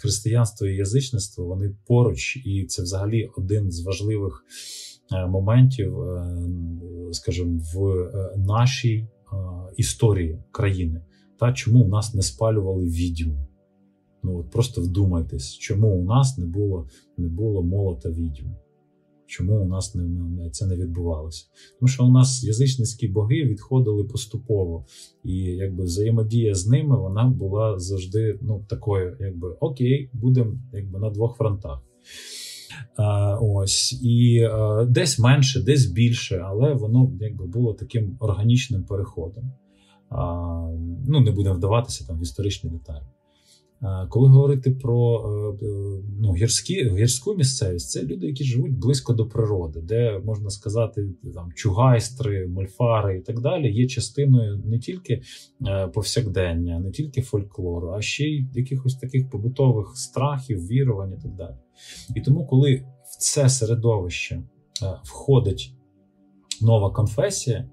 християнство 0.00 0.66
і 0.66 0.76
язичництво 0.76 1.44
вони 1.44 1.76
поруч, 1.86 2.36
і 2.36 2.66
це 2.68 2.82
взагалі 2.82 3.30
один 3.36 3.70
з 3.70 3.84
важливих 3.84 4.44
Е, 5.12 5.26
моментів, 5.26 6.00
е, 6.00 6.38
скажімо, 7.12 7.60
в 7.74 7.88
е, 7.88 8.36
нашій 8.36 9.08
історії 9.76 10.38
країни, 10.50 11.00
та 11.38 11.52
чому 11.52 11.84
у 11.84 11.88
нас 11.88 12.14
не 12.14 12.22
спалювали 12.22 12.86
відьм. 12.86 13.36
Ну 14.22 14.38
от 14.38 14.50
просто 14.50 14.80
вдумайтесь, 14.80 15.52
чому 15.52 15.88
у 15.88 16.04
нас 16.04 16.38
не 16.38 16.46
було 16.46 16.88
не 17.16 17.28
було 17.28 17.62
молота 17.62 18.10
відьм. 18.10 18.54
Чому 19.26 19.62
у 19.62 19.68
нас 19.68 19.94
не, 19.94 20.50
це 20.50 20.66
не 20.66 20.76
відбувалося? 20.76 21.46
Тому 21.78 21.88
що 21.88 22.04
у 22.04 22.10
нас 22.10 22.44
язичницькі 22.44 23.08
боги 23.08 23.44
відходили 23.44 24.04
поступово, 24.04 24.84
і 25.24 25.34
якби 25.38 25.84
взаємодія 25.84 26.54
з 26.54 26.66
ними 26.66 26.96
вона 26.96 27.28
була 27.28 27.78
завжди 27.78 28.38
ну, 28.42 28.64
такою, 28.68 29.16
якби 29.20 29.48
окей, 29.60 30.10
будемо 30.12 30.58
на 30.92 31.10
двох 31.10 31.36
фронтах. 31.36 31.82
Ось 33.40 33.92
і 34.02 34.48
десь 34.86 35.18
менше, 35.18 35.62
десь 35.62 35.86
більше, 35.86 36.44
але 36.46 36.74
воно 36.74 37.12
якби 37.20 37.46
було 37.46 37.74
таким 37.74 38.16
органічним 38.20 38.84
переходом. 38.84 39.52
Ну, 41.08 41.20
не 41.20 41.30
будемо 41.30 41.54
вдаватися 41.54 42.06
там 42.06 42.18
в 42.18 42.22
історичні 42.22 42.70
деталі. 42.70 43.04
Коли 44.08 44.28
говорити 44.28 44.70
про 44.70 45.24
е, 45.60 45.66
е, 45.66 46.02
ну, 46.20 46.32
гірські, 46.32 46.90
гірську 46.90 47.34
місцевість, 47.34 47.90
це 47.90 48.02
люди, 48.02 48.26
які 48.26 48.44
живуть 48.44 48.78
близько 48.78 49.12
до 49.12 49.26
природи, 49.26 49.80
де 49.80 50.20
можна 50.24 50.50
сказати, 50.50 51.08
там 51.34 51.52
чугайстри, 51.54 52.46
мольфари 52.46 53.18
і 53.18 53.20
так 53.20 53.40
далі, 53.40 53.72
є 53.72 53.86
частиною 53.86 54.62
не 54.64 54.78
тільки 54.78 55.22
е, 55.66 55.86
повсякдення, 55.86 56.80
не 56.80 56.90
тільки 56.90 57.22
фольклору, 57.22 57.92
а 57.92 58.00
ще 58.02 58.24
й 58.24 58.46
якихось 58.54 58.96
таких 58.96 59.30
побутових 59.30 59.96
страхів, 59.96 60.66
вірувань 60.66 61.14
і 61.18 61.22
так 61.22 61.34
далі. 61.34 61.56
І 62.14 62.20
тому, 62.20 62.46
коли 62.46 62.74
в 63.04 63.18
це 63.18 63.48
середовище 63.48 64.42
входить 65.04 65.72
нова 66.62 66.90
конфесія, 66.90 67.68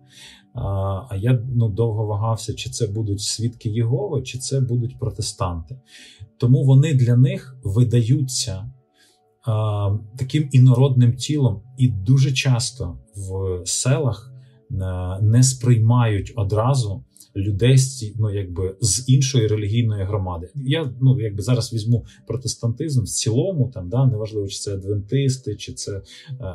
а 0.53 1.15
я 1.17 1.39
ну, 1.55 1.69
довго 1.69 2.05
вагався, 2.05 2.53
чи 2.53 2.69
це 2.69 2.87
будуть 2.87 3.21
свідки 3.21 3.69
Єгови, 3.69 4.21
чи 4.21 4.37
це 4.37 4.59
будуть 4.59 4.99
протестанти. 4.99 5.81
Тому 6.37 6.63
вони 6.63 6.93
для 6.93 7.15
них 7.15 7.57
видаються 7.63 8.71
а, 9.45 9.97
таким 10.17 10.49
інородним 10.51 11.15
тілом, 11.15 11.61
і 11.77 11.87
дуже 11.87 12.31
часто 12.31 12.97
в 13.15 13.61
селах 13.65 14.33
не 15.21 15.43
сприймають 15.43 16.33
одразу 16.35 17.03
людей 17.35 17.77
ну, 18.15 18.33
якби, 18.33 18.75
з 18.81 19.09
іншої 19.09 19.47
релігійної 19.47 20.03
громади. 20.03 20.49
Я 20.55 20.93
ну, 21.01 21.19
якби 21.19 21.41
зараз 21.41 21.73
візьму 21.73 22.05
протестантизм 22.27 23.03
в 23.03 23.07
цілому, 23.07 23.71
там 23.73 23.89
да 23.89 24.05
неважливо, 24.05 24.47
чи 24.47 24.59
це 24.59 24.73
адвентисти, 24.73 25.55
чи 25.55 25.73
це 25.73 26.01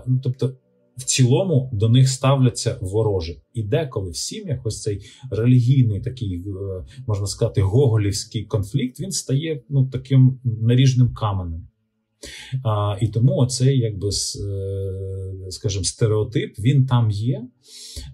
ну, 0.07 0.21
тобто 0.23 0.53
в 0.99 1.05
цілому 1.05 1.71
до 1.73 1.89
них 1.89 2.09
ставляться 2.09 2.79
вороже. 2.81 3.37
І 3.55 3.63
деколи 3.63 4.11
в 4.11 4.17
сім'ях 4.17 4.67
ось 4.67 4.83
цей 4.83 5.01
релігійний 5.31 6.01
такий, 6.01 6.35
е, 6.35 6.85
можна 7.07 7.27
сказати, 7.27 7.61
гоголівський 7.61 8.45
конфлікт 8.45 9.01
він 9.01 9.11
стає 9.11 9.63
ну, 9.69 9.87
таким 9.87 10.41
наріжним 10.45 11.15
каменем. 11.15 11.69
А, 12.65 12.97
І 13.01 13.09
тому 13.09 13.37
оцей, 13.37 13.79
якби, 13.79 14.09
е, 14.09 15.51
скажімо, 15.51 15.85
стереотип 15.85 16.59
він 16.59 16.87
там 16.87 17.11
є. 17.11 17.43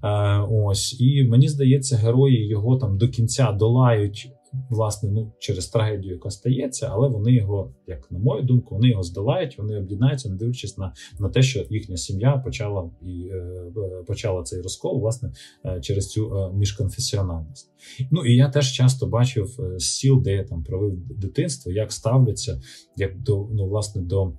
А, 0.01 0.43
ось, 0.45 1.01
І 1.01 1.25
мені 1.25 1.49
здається, 1.49 1.97
герої 1.97 2.49
його 2.49 2.77
там 2.77 2.99
до 2.99 3.09
кінця 3.09 3.53
долають 3.53 4.29
власне 4.71 5.11
ну 5.11 5.33
через 5.39 5.69
трагедію, 5.69 6.13
яка 6.13 6.31
стається, 6.31 6.89
але 6.93 7.09
вони 7.09 7.33
його, 7.33 7.75
як 7.87 8.11
на 8.11 8.19
мою 8.19 8.43
думку, 8.43 8.75
вони 8.75 8.89
його 8.89 9.03
здолають, 9.03 9.59
вони 9.59 9.79
об'єднаються, 9.79 10.29
не 10.29 10.37
дивлячись 10.37 10.79
на 10.79 10.93
на 11.19 11.29
те, 11.29 11.43
що 11.43 11.65
їхня 11.71 11.97
сім'я 11.97 12.37
почала 12.37 12.91
і 13.03 13.29
е, 13.33 13.73
почала 14.07 14.43
цей 14.43 14.63
розкол, 14.63 15.01
власне, 15.01 15.33
е, 15.65 15.81
через 15.81 16.09
цю 16.09 16.37
е, 16.37 16.53
міжконфесіональність. 16.55 17.71
Ну 18.11 18.25
і 18.27 18.37
я 18.37 18.49
теж 18.49 18.73
часто 18.73 19.07
бачив 19.07 19.61
е, 19.61 19.81
сіл, 19.81 20.23
де 20.23 20.33
я 20.33 20.45
там 20.45 20.65
провів 20.65 21.19
дитинство, 21.19 21.73
як 21.73 21.93
ставляться 21.93 22.63
як 22.97 23.23
до 23.23 23.49
ну 23.53 23.67
власне 23.67 24.03
до. 24.03 24.33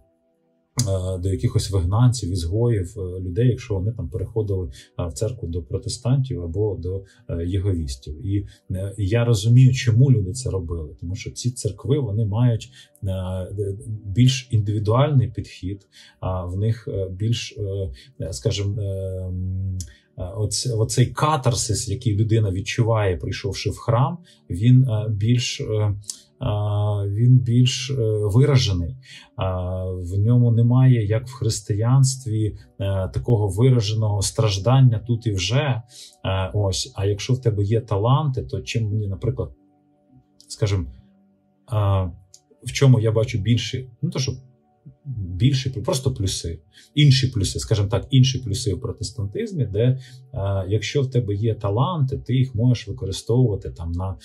Е, 0.82 1.18
до 1.18 1.30
якихось 1.30 1.72
вигнанців, 1.72 2.32
ізгоїв, 2.32 2.96
е, 2.98 3.20
людей, 3.20 3.48
якщо 3.48 3.74
вони 3.74 3.92
там 3.92 4.10
переходили 4.10 4.70
в 4.98 5.14
церкву 5.14 5.48
до 5.48 5.64
протестантів 5.64 6.44
або 6.44 6.76
до 6.76 7.04
е, 7.30 7.46
єговістів. 7.46 8.26
І 8.26 8.46
я 8.98 9.26
розумію, 9.26 9.74
чому 9.74 10.12
люди 10.12 10.32
це 10.32 10.50
робили, 10.50 10.96
тому 11.00 11.16
що 11.16 11.32
ці 11.32 11.52
церкви 11.52 12.00
вони 12.00 12.26
мають 12.26 12.70
більш 14.06 14.48
індивідуальний 14.52 15.28
підхід, 15.28 15.88
а 16.20 16.46
в 16.46 16.58
них 16.58 16.90
більш, 17.12 17.58
скажімо, 18.32 18.82
Оцей 20.78 21.06
катарсис, 21.06 21.90
який 21.90 22.16
людина 22.16 22.52
відчуває, 22.52 23.18
прийшовши 23.18 23.70
в 23.70 23.78
храм, 23.78 24.18
він 24.50 24.88
більш 25.10 25.62
він 27.08 27.40
більш 27.40 27.90
е, 27.90 27.96
виражений. 28.34 28.98
В 29.98 30.20
ньому 30.20 30.52
немає, 30.52 31.06
як 31.06 31.28
в 31.28 31.34
християнстві, 31.34 32.58
е, 32.80 33.10
такого 33.14 33.48
вираженого 33.48 34.22
страждання 34.22 35.00
тут 35.00 35.28
і 35.28 35.32
вже. 35.32 35.82
Е, 36.26 36.52
ось, 36.54 36.94
А 36.96 37.06
якщо 37.06 37.34
в 37.34 37.42
тебе 37.42 37.64
є 37.64 37.82
таланти, 37.82 38.44
то 38.44 38.62
чим 38.62 38.90
мені, 38.90 39.08
наприклад, 39.08 39.52
скажімо, 40.48 40.86
в 42.64 42.72
чому 42.72 43.00
я 43.00 43.12
бачу 43.12 43.38
більше, 43.38 43.86
ну 44.02 44.10
то 44.10 44.20
що 44.20 44.32
більші, 45.06 45.70
просто 45.70 46.14
плюси, 46.14 46.60
інші 46.96 47.28
плюси, 47.28 47.60
скажімо 47.60 47.88
так, 47.88 48.08
інші 48.10 48.40
плюси 48.40 48.74
в 48.74 48.82
протестантизмі, 48.82 49.66
де 49.66 50.00
а, 50.34 50.66
якщо 50.68 51.02
в 51.02 51.12
тебе 51.12 51.36
є 51.36 51.56
таланти, 51.56 52.18
ти 52.18 52.36
їх 52.36 52.56
можеш 52.56 52.88
використовувати 52.88 53.70
там 53.70 53.92
на 53.92 54.18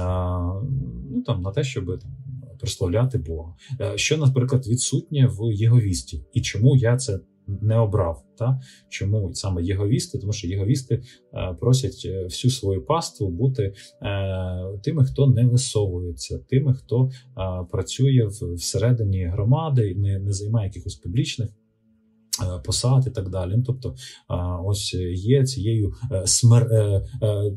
а, 0.00 0.62
ну, 1.10 1.22
там, 1.22 1.42
на 1.42 1.50
те, 1.50 1.64
щоб 1.64 2.00
там, 2.00 2.10
прославляти 2.58 3.18
Бога. 3.18 3.54
Що, 3.94 4.16
наприклад, 4.16 4.66
відсутнє 4.66 5.26
в 5.26 5.52
Єговісті, 5.54 6.24
і 6.32 6.40
чому 6.40 6.76
я 6.76 6.96
це 6.96 7.20
не 7.46 7.78
обрав. 7.78 8.24
Та? 8.38 8.60
Чому 8.88 9.34
саме 9.34 9.62
єговісти? 9.62 10.18
Тому 10.18 10.32
що 10.32 10.48
єговісти 10.48 11.02
е, 11.34 11.56
просять 11.60 12.02
е, 12.04 12.24
всю 12.24 12.50
свою 12.50 12.84
паству 12.84 13.30
бути 13.30 13.62
е, 13.62 13.74
тими, 14.82 15.04
хто 15.04 15.26
не 15.26 15.46
висовується, 15.46 16.38
тими, 16.38 16.74
хто 16.74 17.10
працює 17.70 18.26
всередині 18.54 19.24
громади, 19.24 19.94
не, 19.94 20.18
не 20.18 20.32
займає 20.32 20.66
якихось 20.66 20.94
публічних. 20.94 21.50
Е, 22.42 22.60
посад 22.64 23.06
і 23.06 23.10
так 23.10 23.28
далі. 23.28 23.52
Ну, 23.56 23.62
тобто, 23.66 23.94
ось 24.64 24.94
є 25.14 25.44
цією 25.44 25.94
е, 26.12 26.22
смер... 26.26 26.62
Е, 26.62 27.02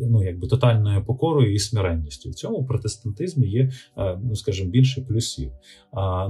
ну, 0.01 0.23
якби 0.23 0.47
тотальною 0.47 1.05
покорою 1.05 1.53
і 1.53 1.59
смиренністю. 1.59 2.29
В 2.29 2.33
цьому 2.33 2.65
протестантизмі 2.65 3.47
є, 3.47 3.71
ну 4.23 4.35
скажімо, 4.35 4.69
більше 4.69 5.01
плюсів. 5.01 5.51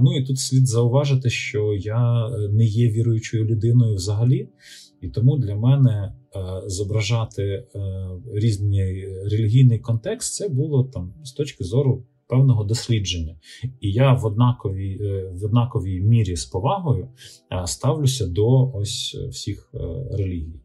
Ну 0.00 0.16
і 0.18 0.24
тут 0.24 0.38
слід 0.38 0.66
зауважити, 0.66 1.30
що 1.30 1.74
я 1.74 2.28
не 2.50 2.64
є 2.64 2.90
віруючою 2.90 3.44
людиною 3.44 3.94
взагалі, 3.94 4.48
і 5.00 5.08
тому 5.08 5.36
для 5.38 5.54
мене 5.54 6.14
зображати 6.66 7.64
різний 8.34 9.08
релігійний 9.24 9.78
контекст 9.78 10.34
це 10.34 10.48
було 10.48 10.84
там 10.84 11.14
з 11.24 11.32
точки 11.32 11.64
зору 11.64 12.04
певного 12.28 12.64
дослідження. 12.64 13.36
І 13.80 13.92
я 13.92 14.12
в 14.12 14.24
однаковій 14.24 14.98
е, 15.00 15.32
в 15.34 15.44
однаковій 15.44 16.00
мірі 16.00 16.36
з 16.36 16.44
повагою 16.44 17.08
е, 17.52 17.66
ставлюся 17.66 18.26
до 18.26 18.70
ось 18.74 19.16
всіх 19.30 19.70
е, 19.74 19.78
релігій 20.16 20.60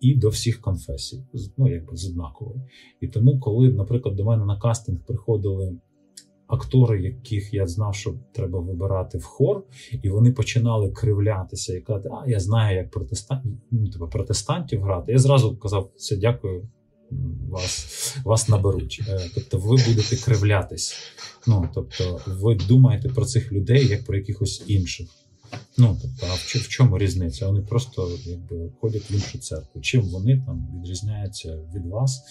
і 0.00 0.14
до 0.14 0.28
всіх 0.28 0.60
конфесій, 0.60 1.24
ну 1.56 1.68
якби 1.68 1.96
з 1.96 2.10
однаковою. 2.10 2.62
І 3.00 3.08
тому, 3.08 3.40
коли, 3.40 3.72
наприклад, 3.72 4.16
до 4.16 4.24
мене 4.24 4.44
на 4.44 4.58
кастинг 4.58 4.98
приходили. 5.06 5.78
Актори, 6.46 7.02
яких 7.02 7.54
я 7.54 7.66
знав, 7.66 7.94
що 7.94 8.14
треба 8.32 8.60
вибирати 8.60 9.18
в 9.18 9.24
хор, 9.24 9.64
і 10.02 10.08
вони 10.08 10.32
починали 10.32 10.90
кривлятися 10.90 11.76
і 11.76 11.80
казати, 11.80 12.08
а 12.12 12.30
я 12.30 12.40
знаю, 12.40 12.76
як 12.76 12.90
протестант, 12.90 13.44
ну, 13.70 13.88
типу, 13.88 14.08
протестантів 14.08 14.82
грати. 14.82 15.12
Я 15.12 15.18
зразу 15.18 15.56
казав, 15.56 15.90
все, 15.96 16.16
дякую, 16.16 16.68
вас 17.50 18.16
вас 18.24 18.48
наберуть. 18.48 19.00
Е, 19.08 19.30
тобто 19.34 19.58
ви 19.58 19.76
будете 19.86 20.16
кривлятись. 20.16 20.96
Ну, 21.46 21.68
тобто, 21.74 22.20
ви 22.26 22.54
думаєте 22.54 23.08
про 23.08 23.24
цих 23.24 23.52
людей 23.52 23.86
як 23.86 24.04
про 24.04 24.16
якихось 24.16 24.62
інших. 24.66 25.08
Ну, 25.78 25.98
тобто, 26.02 26.26
а 26.30 26.34
в, 26.34 26.38
в 26.38 26.68
чому 26.68 26.98
різниця? 26.98 27.46
Вони 27.46 27.60
просто 27.60 28.10
якби 28.24 28.72
ходять 28.80 29.10
в 29.10 29.12
іншу 29.12 29.38
церкву. 29.38 29.80
Чим 29.80 30.02
вони 30.02 30.42
там 30.46 30.68
відрізняються 30.76 31.58
від 31.74 31.86
вас? 31.86 32.22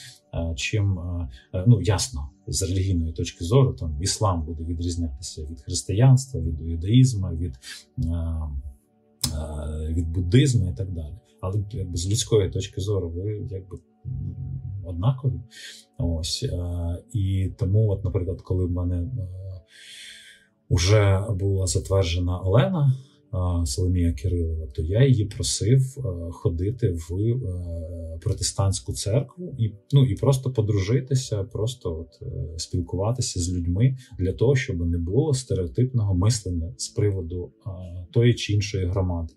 Чим 0.56 1.00
е, 1.00 1.30
ну 1.68 1.82
ясно, 1.82 2.30
з 2.48 2.62
релігійної 2.62 3.14
точки 3.14 3.46
зору, 3.46 3.74
там 3.74 3.98
іслам 4.02 4.46
буде 4.46 4.64
відрізнятися 4.64 5.42
від 5.42 5.62
християнства, 5.62 6.42
від 6.42 6.62
юдаїзму, 6.62 7.28
від 7.28 7.56
від 9.90 10.08
буддизму 10.08 10.70
і 10.70 10.74
так 10.74 10.92
далі. 10.92 11.14
Але 11.42 11.64
якби 11.72 11.98
з 11.98 12.10
людської 12.10 12.50
точки 12.50 12.82
зору, 12.82 13.10
ви 13.10 13.48
якби 13.52 13.78
однакові. 14.88 15.42
Ось 15.98 16.44
е, 16.44 16.58
І 17.14 17.52
тому, 17.58 17.90
от, 17.90 18.04
наприклад, 18.04 18.42
коли 18.42 18.66
в 18.66 18.72
мене 18.72 19.08
вже 20.70 21.02
е, 21.02 21.34
була 21.34 21.68
затверджена 21.68 22.40
Олена. 22.40 22.94
Е, 23.34 23.66
Соломія 23.66 24.14
Кирилова, 24.14 24.68
то 24.68 24.82
я 24.82 25.06
її 25.06 25.26
просив 25.26 25.82
ходити 26.32 26.90
в 26.90 27.40
протестантську 28.22 28.94
церкву 28.94 29.56
і 29.60 29.72
ну 29.92 30.06
і 30.06 30.16
просто 30.16 30.52
подружитися, 30.52 31.44
просто 31.44 32.00
от 32.00 32.30
спілкуватися 32.62 33.40
з 33.40 33.54
людьми 33.54 33.98
для 34.20 34.34
того, 34.34 34.56
щоб 34.56 34.88
не 34.88 34.98
було 34.98 35.34
стереотипного 35.34 36.16
мислення 36.16 36.74
з 36.78 36.88
приводу 36.88 37.52
тої 38.12 38.34
чи 38.34 38.54
іншої 38.54 38.86
громади. 38.86 39.34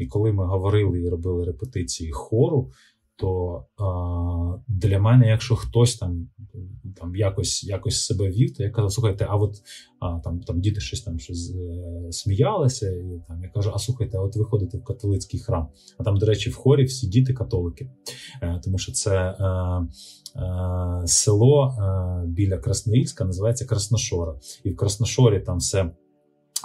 І 0.00 0.06
коли 0.06 0.32
ми 0.32 0.46
говорили 0.46 1.00
і 1.00 1.08
робили 1.08 1.44
репетиції 1.44 2.10
хору, 2.12 2.70
то 3.16 3.64
а, 3.76 4.58
для 4.68 4.98
мене, 4.98 5.28
якщо 5.28 5.56
хтось 5.56 5.96
там 5.96 6.28
там 6.96 7.16
якось 7.16 7.64
якось 7.64 8.04
себе 8.04 8.28
вів, 8.28 8.56
то 8.56 8.62
я 8.62 8.70
казав, 8.70 8.92
слухайте, 8.92 9.26
а 9.28 9.36
от 9.36 9.54
а, 10.00 10.18
там 10.18 10.40
там 10.40 10.60
діти 10.60 10.80
щось 10.80 11.02
там 11.02 11.18
щось 11.18 11.50
е, 11.50 12.12
сміялися, 12.12 12.90
і 12.90 13.22
там 13.28 13.42
я 13.42 13.48
кажу: 13.48 13.72
а 13.74 13.78
слухайте, 13.78 14.18
а 14.18 14.20
от 14.20 14.36
ви 14.36 14.44
ходите 14.44 14.78
в 14.78 14.84
католицький 14.84 15.40
храм. 15.40 15.68
А 15.98 16.04
там, 16.04 16.16
до 16.16 16.26
речі, 16.26 16.50
в 16.50 16.54
хорі 16.54 16.84
всі 16.84 17.06
діти 17.06 17.32
католики, 17.32 17.90
е, 18.42 18.60
тому 18.64 18.78
що 18.78 18.92
це 18.92 19.16
е, 19.16 19.44
е, 20.40 21.06
село 21.06 21.76
е, 21.78 22.26
біля 22.26 22.58
Красноїльська, 22.58 23.24
називається 23.24 23.64
Красношора, 23.64 24.34
і 24.64 24.70
в 24.70 24.76
Красношорі 24.76 25.40
там 25.40 25.58
все. 25.58 25.90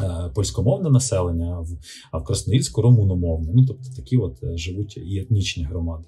Е, 0.03 0.32
польськомовне 0.36 0.90
населення, 0.90 1.65
а 2.11 2.18
в 2.18 2.24
Красноїльську 2.24 2.82
румуномовне. 2.82 3.52
Ну 3.56 3.65
тобто 3.65 3.84
такі 3.95 4.18
от 4.18 4.44
е, 4.44 4.57
живуть 4.57 4.98
і 4.98 5.19
етнічні 5.19 5.64
громади. 5.64 6.07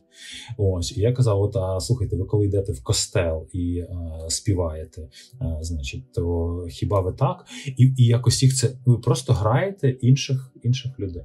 Ось 0.58 0.98
і 0.98 1.02
я 1.02 1.14
казав: 1.14 1.42
от 1.42 1.56
а 1.56 1.80
слухайте, 1.80 2.16
ви 2.16 2.26
коли 2.26 2.46
йдете 2.46 2.72
в 2.72 2.84
костел 2.84 3.48
і 3.54 3.80
а, 3.80 4.26
е, 4.26 4.30
співаєте, 4.30 5.10
а, 5.40 5.64
значить, 5.64 6.14
то 6.14 6.66
хіба 6.70 7.02
ви 7.02 7.14
так? 7.14 7.46
І 7.78 7.94
і 7.98 8.06
якось 8.06 8.44
їх 8.44 8.56
це 8.56 8.72
ви 8.86 8.98
просто 8.98 9.34
граєте 9.34 9.90
інших 9.90 10.54
інших 10.64 11.00
людей. 11.00 11.24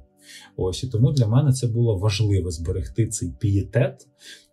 Ось 0.57 0.83
і 0.83 0.87
тому 0.87 1.11
для 1.11 1.27
мене 1.27 1.53
це 1.53 1.67
було 1.67 1.97
важливо 1.97 2.51
зберегти 2.51 3.07
цей 3.07 3.31
пієтет. 3.39 4.07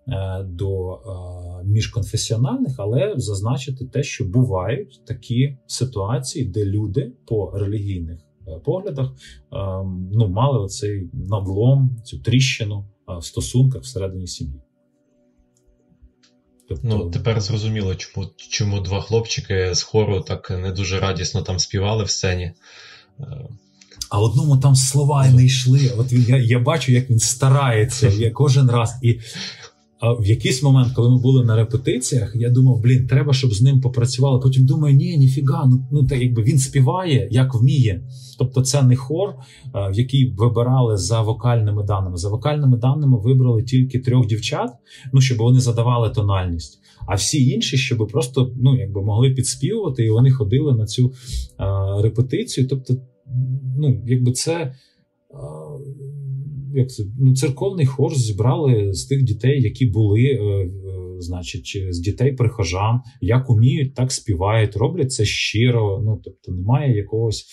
Е, 0.08 0.42
до 0.42 0.92
е, 0.92 1.64
міжконфесіональних, 1.64 2.74
але 2.78 3.14
зазначити 3.16 3.84
те, 3.84 4.02
що 4.02 4.24
бувають 4.24 5.00
такі 5.06 5.56
ситуації, 5.66 6.44
де 6.44 6.64
люди 6.64 7.12
по 7.26 7.50
релігійних 7.54 8.18
е, 8.48 8.60
поглядах 8.64 9.10
ну, 10.12 10.28
мали 10.28 10.58
оцей 10.58 11.10
надлом, 11.12 11.96
цю 12.04 12.18
тріщину 12.18 12.84
в 13.06 13.24
стосунках 13.24 13.82
всередині 13.82 14.26
сім'ї. 14.26 14.60
Тобто... 16.68 16.88
Ну, 16.88 17.10
тепер 17.10 17.40
зрозуміло, 17.40 17.94
чому 17.94 18.26
чому 18.36 18.80
два 18.80 19.00
хлопчики 19.00 19.74
з 19.74 19.82
хору 19.82 20.20
так 20.20 20.50
не 20.50 20.72
дуже 20.72 21.00
радісно 21.00 21.42
там 21.42 21.58
співали 21.58 22.04
в 22.04 22.10
сцені. 22.10 22.52
А 24.12 24.20
одному 24.20 24.56
там 24.56 24.74
слова 24.74 25.28
не 25.28 25.44
йшли. 25.44 25.92
От 25.98 26.12
він 26.12 26.24
я 26.28 26.36
я 26.36 26.58
бачу, 26.58 26.92
як 26.92 27.10
він 27.10 27.18
старається 27.18 28.08
я 28.18 28.30
кожен 28.30 28.70
раз. 28.70 28.94
І 29.02 29.20
а 30.02 30.12
в 30.12 30.26
якийсь 30.26 30.62
момент, 30.62 30.92
коли 30.92 31.10
ми 31.10 31.18
були 31.18 31.44
на 31.44 31.56
репетиціях, 31.56 32.32
я 32.36 32.50
думав, 32.50 32.80
блін, 32.80 33.06
треба, 33.06 33.32
щоб 33.32 33.54
з 33.54 33.62
ним 33.62 33.80
попрацювали. 33.80 34.40
Потім 34.40 34.66
думаю, 34.66 34.96
ні, 34.96 35.18
ніфіга, 35.18 35.66
ну 35.66 35.86
ну 35.90 36.06
так 36.06 36.20
якби 36.20 36.42
він 36.42 36.58
співає, 36.58 37.28
як 37.30 37.54
вміє. 37.54 38.02
Тобто, 38.38 38.62
це 38.62 38.82
не 38.82 38.96
хор, 38.96 39.34
в 39.74 39.94
який 39.94 40.30
вибирали 40.30 40.96
за 40.96 41.22
вокальними 41.22 41.82
даними. 41.82 42.16
За 42.16 42.28
вокальними 42.28 42.76
даними 42.76 43.18
вибрали 43.18 43.62
тільки 43.62 43.98
трьох 43.98 44.26
дівчат, 44.26 44.70
ну 45.12 45.20
щоб 45.20 45.38
вони 45.38 45.60
задавали 45.60 46.10
тональність. 46.10 46.78
А 47.06 47.14
всі 47.14 47.48
інші, 47.48 47.76
щоб 47.76 48.08
просто 48.08 48.52
ну 48.56 48.76
якби 48.76 49.02
могли 49.02 49.30
підспівувати, 49.30 50.04
і 50.04 50.10
вони 50.10 50.30
ходили 50.30 50.74
на 50.74 50.86
цю 50.86 51.12
а, 51.56 52.02
репетицію. 52.02 52.68
Тобто, 52.68 52.94
ну 53.78 54.02
якби 54.06 54.32
це. 54.32 54.74
А, 55.34 55.61
як 56.74 56.90
це 56.90 57.02
ну, 57.18 57.34
церковний 57.34 57.86
хор 57.86 58.14
зібрали 58.14 58.92
з 58.92 59.04
тих 59.04 59.22
дітей, 59.22 59.62
які 59.62 59.86
були, 59.86 60.20
е, 60.20 60.70
значить, 61.18 61.86
з 61.90 62.00
дітей 62.00 62.32
прихожан, 62.32 63.00
як 63.20 63.50
уміють, 63.50 63.94
так 63.94 64.12
співають, 64.12 64.76
роблять 64.76 65.12
це 65.12 65.24
щиро. 65.24 66.02
Ну 66.04 66.20
тобто 66.24 66.52
немає 66.52 66.96
якогось 66.96 67.46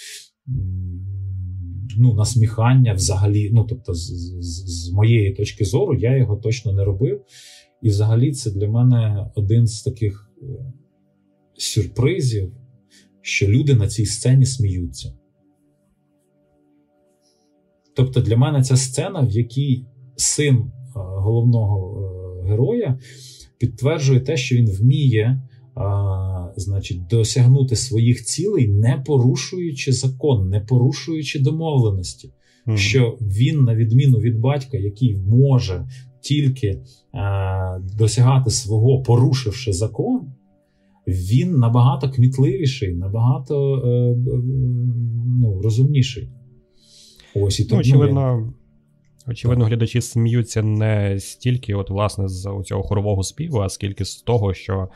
ну, 1.98 2.14
насміхання 2.14 2.94
взагалі. 2.94 3.50
Ну, 3.54 3.66
тобто, 3.70 3.94
з, 3.94 4.00
з, 4.40 4.86
з 4.86 4.92
моєї 4.92 5.32
точки 5.32 5.66
зору, 5.66 5.96
я 6.00 6.18
його 6.18 6.36
точно 6.36 6.74
не 6.74 6.84
робив. 6.84 7.22
І 7.82 7.90
взагалі 7.90 8.32
це 8.32 8.52
для 8.52 8.68
мене 8.68 9.32
один 9.36 9.68
з 9.68 9.82
таких 9.82 10.32
е, 10.42 10.46
сюрпризів, 11.58 12.52
що 13.22 13.48
люди 13.48 13.76
на 13.76 13.88
цій 13.88 14.06
сцені 14.06 14.46
сміються. 14.46 15.14
Тобто 18.00 18.22
для 18.22 18.38
мене 18.38 18.64
ця 18.64 18.78
сцена, 18.78 19.22
в 19.22 19.32
якій 19.32 19.86
син 20.16 20.56
е, 20.56 20.70
головного 20.96 22.02
е, 22.46 22.50
героя 22.50 23.00
підтверджує 23.58 24.20
те, 24.20 24.38
що 24.38 24.56
він 24.56 24.70
вміє 24.70 25.42
а, 25.76 26.54
значить, 26.56 27.08
досягнути 27.08 27.76
своїх 27.76 28.24
цілей, 28.24 28.68
не 28.68 29.04
порушуючи 29.06 29.92
закон, 29.92 30.50
не 30.50 30.60
порушуючи 30.60 31.40
домовленості. 31.40 32.30
Mm-hmm. 32.68 32.78
Що 32.78 33.18
він, 33.22 33.64
на 33.64 33.76
відміну 33.76 34.18
від 34.18 34.40
батька, 34.40 34.78
який 34.78 35.16
може 35.16 35.88
тільки 36.22 36.82
а, 37.14 37.80
досягати 37.98 38.50
свого, 38.50 39.04
порушивши 39.04 39.74
закон, 39.74 40.22
він 41.08 41.58
набагато 41.58 42.10
кмітливіший, 42.10 42.96
набагато 42.96 43.76
е, 43.76 44.16
ну, 45.42 45.62
розумніший. 45.64 46.30
Ось 47.36 47.60
і 47.60 47.68
ну, 47.72 47.78
очевидно, 47.78 48.54
очевидно, 49.28 49.66
глядачі 49.66 50.02
сміються 50.02 50.64
не 50.64 51.20
стільки, 51.20 51.76
от, 51.76 51.90
власне, 51.90 52.30
з 52.30 52.62
цього 52.66 52.84
хорового 52.84 53.24
співу, 53.24 53.60
а 53.60 53.70
скільки 53.70 54.06
з 54.06 54.16
того, 54.16 54.54
що. 54.54 54.90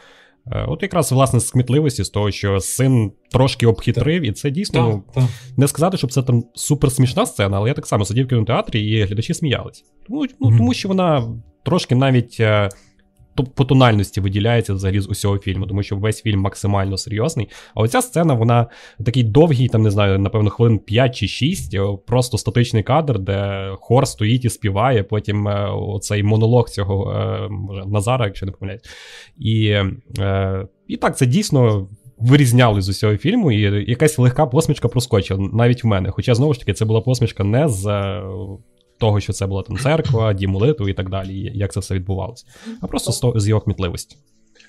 Е, 0.52 0.66
от 0.68 0.84
якраз 0.84 1.12
власне 1.12 1.40
з 1.40 1.52
кмітливості, 1.52 2.04
з 2.04 2.10
того, 2.10 2.32
що 2.32 2.60
син 2.60 3.12
трошки 3.32 3.68
обхитрив, 3.68 4.22
так. 4.22 4.30
і 4.30 4.34
це 4.34 4.52
дійсно 4.52 4.86
так, 4.86 4.94
ну, 4.94 5.04
так. 5.14 5.24
не 5.58 5.68
сказати, 5.68 5.98
щоб 5.98 6.12
це 6.12 6.24
там 6.24 6.44
супер 6.54 6.92
смішна 6.92 7.26
сцена, 7.26 7.58
але 7.58 7.70
я 7.70 7.74
так 7.74 7.88
само 7.88 8.06
сидів 8.06 8.26
в 8.26 8.30
кінотеатрі, 8.30 8.92
і 8.92 9.04
глядачі 9.04 9.34
сміялись. 9.34 9.86
Тому 10.08 10.26
ну, 10.40 10.50
mm-hmm. 10.50 10.58
тому 10.58 10.74
що 10.74 10.88
вона 10.88 11.34
трошки 11.64 11.96
навіть 11.96 12.38
е, 12.40 12.70
по 13.36 13.66
тональності 13.66 14.22
виділяється 14.22 14.74
взагалі 14.74 15.00
з 15.00 15.08
усього 15.08 15.38
фільму, 15.38 15.68
тому 15.68 15.84
що 15.84 15.96
весь 15.96 16.22
фільм 16.22 16.40
максимально 16.40 16.98
серйозний. 16.98 17.50
А 17.76 17.82
оця 17.82 18.02
сцена, 18.02 18.34
вона 18.34 18.68
такий 19.06 19.24
довгий, 19.24 19.68
там 19.68 19.82
не 19.82 19.92
знаю, 19.92 20.20
напевно, 20.20 20.50
хвилин 20.50 20.80
5 20.80 21.16
чи 21.16 21.28
6, 21.28 21.78
просто 22.06 22.38
статичний 22.38 22.84
кадр, 22.84 23.20
де 23.20 23.70
хор 23.80 24.08
стоїть 24.08 24.46
і 24.46 24.50
співає. 24.50 25.04
Потім 25.04 25.48
е, 25.48 25.70
оцей 25.70 26.24
монолог 26.24 26.70
цього 26.70 27.12
е, 27.12 27.48
може, 27.50 27.86
Назара, 27.86 28.26
якщо 28.26 28.46
не 28.46 28.52
помиляюсь. 28.52 28.84
І, 29.38 29.66
е, 30.20 30.68
і 30.88 30.98
так, 30.98 31.18
це 31.18 31.26
дійсно. 31.26 31.88
Вирізняли 32.18 32.82
з 32.82 32.90
усього 32.90 33.18
фільму, 33.18 33.52
і 33.52 33.90
якась 33.90 34.20
легка 34.20 34.46
посмішка 34.46 34.88
проскочила 34.88 35.50
навіть 35.54 35.84
в 35.84 35.88
мене. 35.88 36.12
Хоча 36.12 36.36
знову 36.36 36.54
ж 36.54 36.60
таки 36.60 36.74
це 36.74 36.86
була 36.86 37.02
посмішка 37.02 37.44
не 37.44 37.68
з 37.68 37.84
того, 39.04 39.20
що 39.20 39.34
це 39.34 39.46
була 39.48 39.64
там 39.64 39.78
церква, 39.78 40.34
дім 40.34 40.52
молитви 40.52 40.92
і 40.92 40.94
так 40.94 41.10
далі, 41.10 41.52
як 41.56 41.74
це 41.74 41.80
все 41.80 41.96
відбувалося, 41.96 42.46
а 42.82 42.88
просто 42.88 43.34
з 43.40 43.48
його 43.48 43.62
кмітливості. 43.62 44.18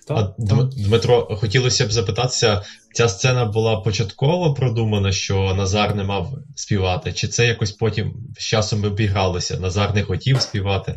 А 0.09 0.29
Дмитро, 0.77 1.37
хотілося 1.41 1.87
б 1.87 1.93
запитатися, 1.93 2.63
ця 2.95 3.09
сцена 3.09 3.45
була 3.45 3.77
початково 3.77 4.55
продумана, 4.55 5.13
що 5.13 5.55
Назар 5.55 5.95
не 5.95 6.05
мав 6.05 6.39
співати, 6.55 7.13
чи 7.13 7.29
це 7.29 7.47
якось 7.47 7.73
потім 7.73 8.15
з 8.39 8.43
часом 8.43 8.85
обігалося? 8.85 9.61
Назар 9.61 9.95
не 9.95 10.03
хотів 10.03 10.41
співати? 10.41 10.95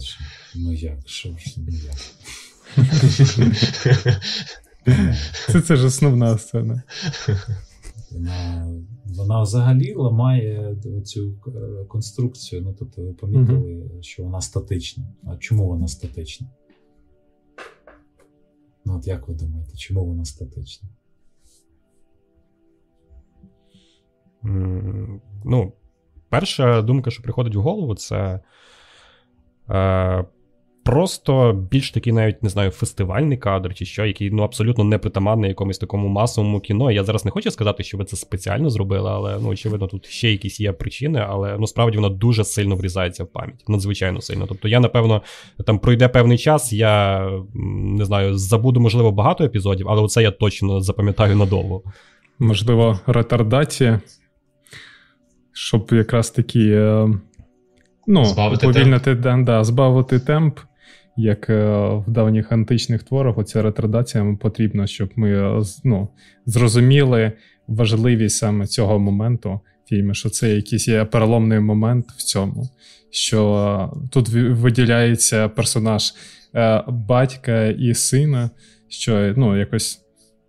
Ну 0.56 0.74
як, 0.74 0.98
що 1.06 1.30
ж 1.30 1.56
ну 1.58 1.74
як? 1.86 1.96
Це 5.52 5.62
це 5.62 5.76
ж 5.76 5.86
основна 5.86 6.38
сцена. 6.38 6.84
Вона 9.16 9.42
взагалі 9.42 9.94
ламає 9.94 10.76
цю 11.06 11.34
е, 11.48 11.86
конструкцію. 11.86 12.62
Ну, 12.62 12.76
тобто, 12.80 13.02
ви 13.02 13.14
помітили, 13.14 13.74
mm-hmm. 13.74 14.02
що 14.02 14.24
вона 14.24 14.42
статична. 14.42 15.04
А 15.24 15.38
чому 15.38 15.68
вона 15.68 15.88
статична? 15.88 16.48
Ну, 18.86 18.98
от 18.98 19.08
як 19.08 19.28
ви 19.28 19.34
думаєте, 19.34 19.78
чому 19.78 20.06
вона 20.06 20.26
статична? 20.26 20.90
Mm, 24.44 25.20
ну, 25.46 25.74
перша 26.30 26.82
думка, 26.82 27.12
що 27.12 27.24
приходить 27.24 27.56
в 27.56 27.60
голову, 27.60 27.96
це. 27.96 28.40
Е, 29.70 30.26
просто 30.88 31.54
більш 31.72 31.92
такий, 31.92 32.14
навіть 32.14 32.44
не 32.44 32.50
знаю, 32.50 32.72
фестивальний 32.72 33.38
кадр 33.38 33.74
чи 33.74 33.86
що, 33.86 34.06
який 34.06 34.32
ну 34.32 34.44
абсолютно 34.44 34.84
не 34.84 34.98
притаманний 34.98 35.50
якомусь 35.50 35.78
такому 35.78 36.08
масовому 36.08 36.60
кіно. 36.60 36.92
Я 36.92 37.04
зараз 37.04 37.26
не 37.26 37.32
хочу 37.32 37.52
сказати, 37.52 37.84
що 37.84 37.98
ви 37.98 38.06
це 38.06 38.16
спеціально 38.16 38.70
зробили, 38.70 39.10
але 39.10 39.38
ну 39.42 39.50
очевидно, 39.50 39.88
тут 39.88 40.06
ще 40.06 40.32
якісь 40.32 40.60
є 40.60 40.72
причини, 40.72 41.26
але 41.30 41.58
ну 41.60 41.68
справді 41.68 41.98
вона 41.98 42.10
дуже 42.10 42.44
сильно 42.44 42.76
врізається 42.76 43.24
в 43.24 43.28
пам'ять, 43.28 43.64
надзвичайно 43.68 44.22
сильно. 44.22 44.46
Тобто, 44.48 44.68
я 44.68 44.80
напевно 44.80 45.22
там 45.66 45.80
пройде 45.80 46.08
певний 46.08 46.38
час, 46.38 46.74
я 46.74 47.26
не 47.56 48.06
знаю, 48.06 48.38
забуду 48.38 48.80
можливо 48.80 49.12
багато 49.12 49.44
епізодів, 49.44 49.90
але 49.90 50.02
оце 50.02 50.24
я 50.24 50.32
точно 50.32 50.82
запам'ятаю 50.82 51.36
надовго. 51.36 51.84
Можливо, 52.40 53.00
ретардація, 53.08 54.02
щоб 55.54 55.90
якраз 55.92 56.32
таки. 56.32 56.70
Е, 56.70 57.10
ну, 58.08 58.26
збавити 58.26 58.68
уповільнити 58.68 59.16
темп. 59.16 59.46
Да, 59.46 59.64
збавити 59.64 60.20
темп 60.20 60.60
як 61.18 61.50
е, 61.50 61.66
в 62.08 62.12
давніх 62.12 62.52
античних 62.52 63.04
творах, 63.04 63.38
оця 63.38 63.62
ретрадація 63.62 64.38
потрібна, 64.42 64.88
щоб 64.88 65.10
ми 65.16 65.32
е, 65.32 65.62
ну, 65.84 66.08
зрозуміли 66.46 67.32
важливість 67.68 68.38
саме 68.38 68.68
цього 68.68 69.00
моменту 69.00 69.60
фільму, 69.86 70.14
що 70.14 70.30
це 70.30 70.56
якийсь 70.56 70.88
є 70.88 71.06
переломний 71.06 71.60
момент 71.60 72.06
в 72.18 72.24
цьому, 72.24 72.70
що 73.10 73.92
е, 73.96 74.10
тут 74.12 74.30
виділяється 74.30 75.50
персонаж 75.50 76.14
батька 76.88 77.66
і 77.66 77.94
сина, 77.94 78.50
що 78.88 79.34
ну, 79.38 79.58
якось. 79.58 80.02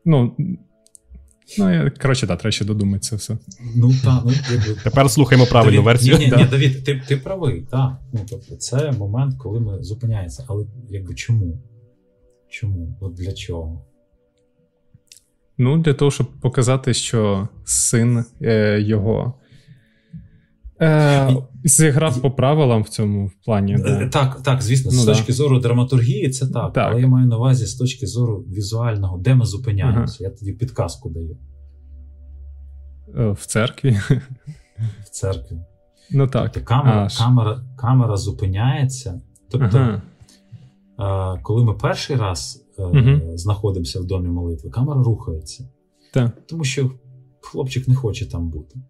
ну, 0.05 0.37
Ну, 1.59 1.91
коротше, 2.03 2.27
так, 2.27 2.41
треба 2.41 2.53
ще 2.53 2.65
додумати 2.65 3.01
це 3.01 3.17
все. 3.17 3.39
Ну, 3.77 3.95
так, 4.05 4.23
ну, 4.25 4.33
якби... 4.53 4.81
Тепер 4.85 5.11
слухаємо 5.11 5.47
правильну 5.47 5.83
Давід, 5.83 5.87
версію. 5.87 6.19
Ні, 6.19 6.27
ні, 6.27 6.37
ні, 6.37 6.45
Давід, 6.45 6.85
ти 6.85 7.03
ти 7.09 7.17
правий, 7.17 7.67
так. 7.71 8.01
Ну, 8.13 8.21
тобто, 8.31 8.57
Це 8.57 8.93
момент, 8.93 9.35
коли 9.39 9.61
ми 9.61 9.83
зупиняємося. 9.83 10.45
Але 10.49 10.65
якби 10.91 11.15
чому? 11.15 11.63
Чому? 12.49 12.97
От 13.01 13.15
для 13.15 13.33
чого? 13.33 13.83
Ну, 15.59 15.79
для 15.79 15.95
того, 15.95 16.11
щоб 16.11 16.27
показати, 16.41 16.95
що 16.95 17.49
син 17.65 18.25
е, 18.43 18.81
його 18.81 19.35
Е, 20.81 21.37
Зіграв 21.65 22.23
по 22.23 22.31
правилам 22.31 22.83
в 22.83 22.89
цьому 22.89 23.31
плані. 23.45 23.75
Е, 23.75 23.79
да. 23.79 24.09
Так, 24.09 24.43
так, 24.43 24.63
звісно, 24.63 24.91
ну, 24.95 25.01
з 25.01 25.05
точки 25.05 25.33
зору 25.33 25.59
драматургії, 25.59 26.31
це 26.31 26.47
так, 26.47 26.73
так. 26.73 26.89
Але 26.91 27.01
я 27.01 27.09
маю 27.09 27.27
на 27.27 27.37
увазі 27.37 27.67
з 27.67 27.75
точки 27.75 28.07
зору 28.07 28.39
візуального, 28.39 29.19
де 29.19 29.35
ми 29.35 29.45
зупиняємося. 29.45 30.17
Ага. 30.21 30.31
Я 30.33 30.39
тоді 30.39 30.53
підказку 30.53 31.11
даю. 31.11 31.39
Е, 33.17 33.31
в 33.31 33.47
церкві. 33.47 34.01
В 35.05 35.11
церкві. 35.11 35.57
Ну 36.11 36.27
так. 36.27 36.53
Тобто 36.53 36.69
камера 36.69 37.09
камера, 37.19 37.65
камера 37.77 38.17
зупиняється. 38.17 39.21
Тобто, 39.51 40.01
ага. 40.97 41.39
коли 41.43 41.65
ми 41.65 41.75
перший 41.75 42.17
раз 42.17 42.65
угу. 42.79 43.21
знаходимося 43.35 44.01
в 44.01 44.05
домі 44.05 44.29
молитви, 44.29 44.71
камера 44.71 45.03
рухається. 45.03 45.69
Так. 46.15 46.47
Тому 46.47 46.65
що 46.65 46.91
хлопчик 47.41 47.89
не 47.89 47.95
хоче 47.95 48.31
там 48.31 48.51
бути. 48.51 48.81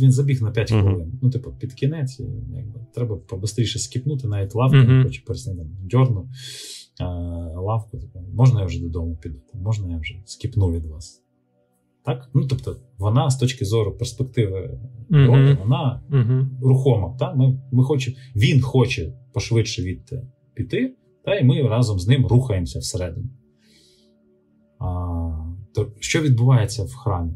Він 0.00 0.12
забіг 0.12 0.42
на 0.42 0.50
5 0.50 0.70
хвилин. 0.70 0.94
Uh-huh. 0.94 1.18
Ну, 1.22 1.30
типу, 1.30 1.52
під 1.52 1.72
кінець, 1.72 2.20
якби, 2.54 2.80
треба 2.94 3.16
побистріше 3.16 3.78
скіпнути, 3.78 4.28
навіть 4.28 4.54
лавку, 4.54 4.76
uh-huh. 4.76 4.98
не 4.98 5.04
хочу 5.04 5.24
пересни, 5.24 5.66
дьорну 5.82 6.28
а, 7.00 7.06
лавку. 7.60 7.98
Типу, 7.98 8.24
можна 8.34 8.60
я 8.60 8.66
вже 8.66 8.80
додому 8.80 9.16
піду, 9.16 9.38
можна 9.54 9.92
я 9.92 9.98
вже 9.98 10.14
скіпну 10.24 10.70
від 10.70 10.86
вас. 10.86 11.22
Так? 12.04 12.30
Ну, 12.34 12.46
Тобто, 12.46 12.76
вона 12.98 13.30
з 13.30 13.36
точки 13.36 13.64
зору 13.64 13.92
перспективи 13.92 14.78
uh-huh. 15.10 15.58
вона 15.58 16.02
рухома. 16.62 17.16
Так? 17.18 17.36
Ми, 17.36 17.60
ми 17.72 17.84
хочемо, 17.84 18.16
Він 18.36 18.60
хоче 18.60 19.12
пошвидше 19.32 19.82
від 19.82 20.12
піти, 20.54 20.94
та, 21.24 21.34
і 21.34 21.44
ми 21.44 21.62
разом 21.62 21.98
з 21.98 22.08
ним 22.08 22.26
рухаємося 22.26 22.78
всередину. 22.78 23.28
А, 24.78 24.86
то 25.74 25.92
Що 26.00 26.22
відбувається 26.22 26.84
в 26.84 26.94
храмі? 26.94 27.32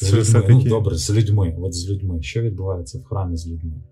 З 0.00 0.34
людьми. 0.34 0.44
Ну, 0.48 0.62
добре, 0.62 0.96
з 0.96 1.10
людьми. 1.10 1.56
От 1.58 1.74
з 1.74 1.90
людьми. 1.90 2.22
Що 2.22 2.42
відбувається 2.42 2.98
в 2.98 3.04
храмі 3.04 3.36
з 3.36 3.48
людьми? 3.48 3.82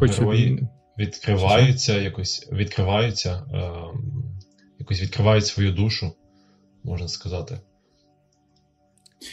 Хоч 0.00 0.18
Герої 0.18 0.68
відкриваються, 0.98 2.00
якось 2.00 2.48
відкриваються, 2.52 3.44
е, 3.52 3.98
якось 4.78 5.02
відкривають 5.02 5.46
свою 5.46 5.72
душу, 5.72 6.12
можна 6.84 7.08
сказати. 7.08 7.60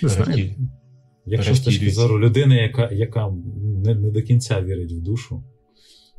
Перевті... 0.01 0.57
Якщо 1.25 1.55
з 1.55 1.59
точки 1.59 1.91
зору 1.91 2.19
людини, 2.19 2.55
яка 2.55 2.89
яка 2.91 3.33
не, 3.83 3.95
не 3.95 4.11
до 4.11 4.21
кінця 4.21 4.61
вірить 4.61 4.91
в 4.91 5.01
душу, 5.01 5.43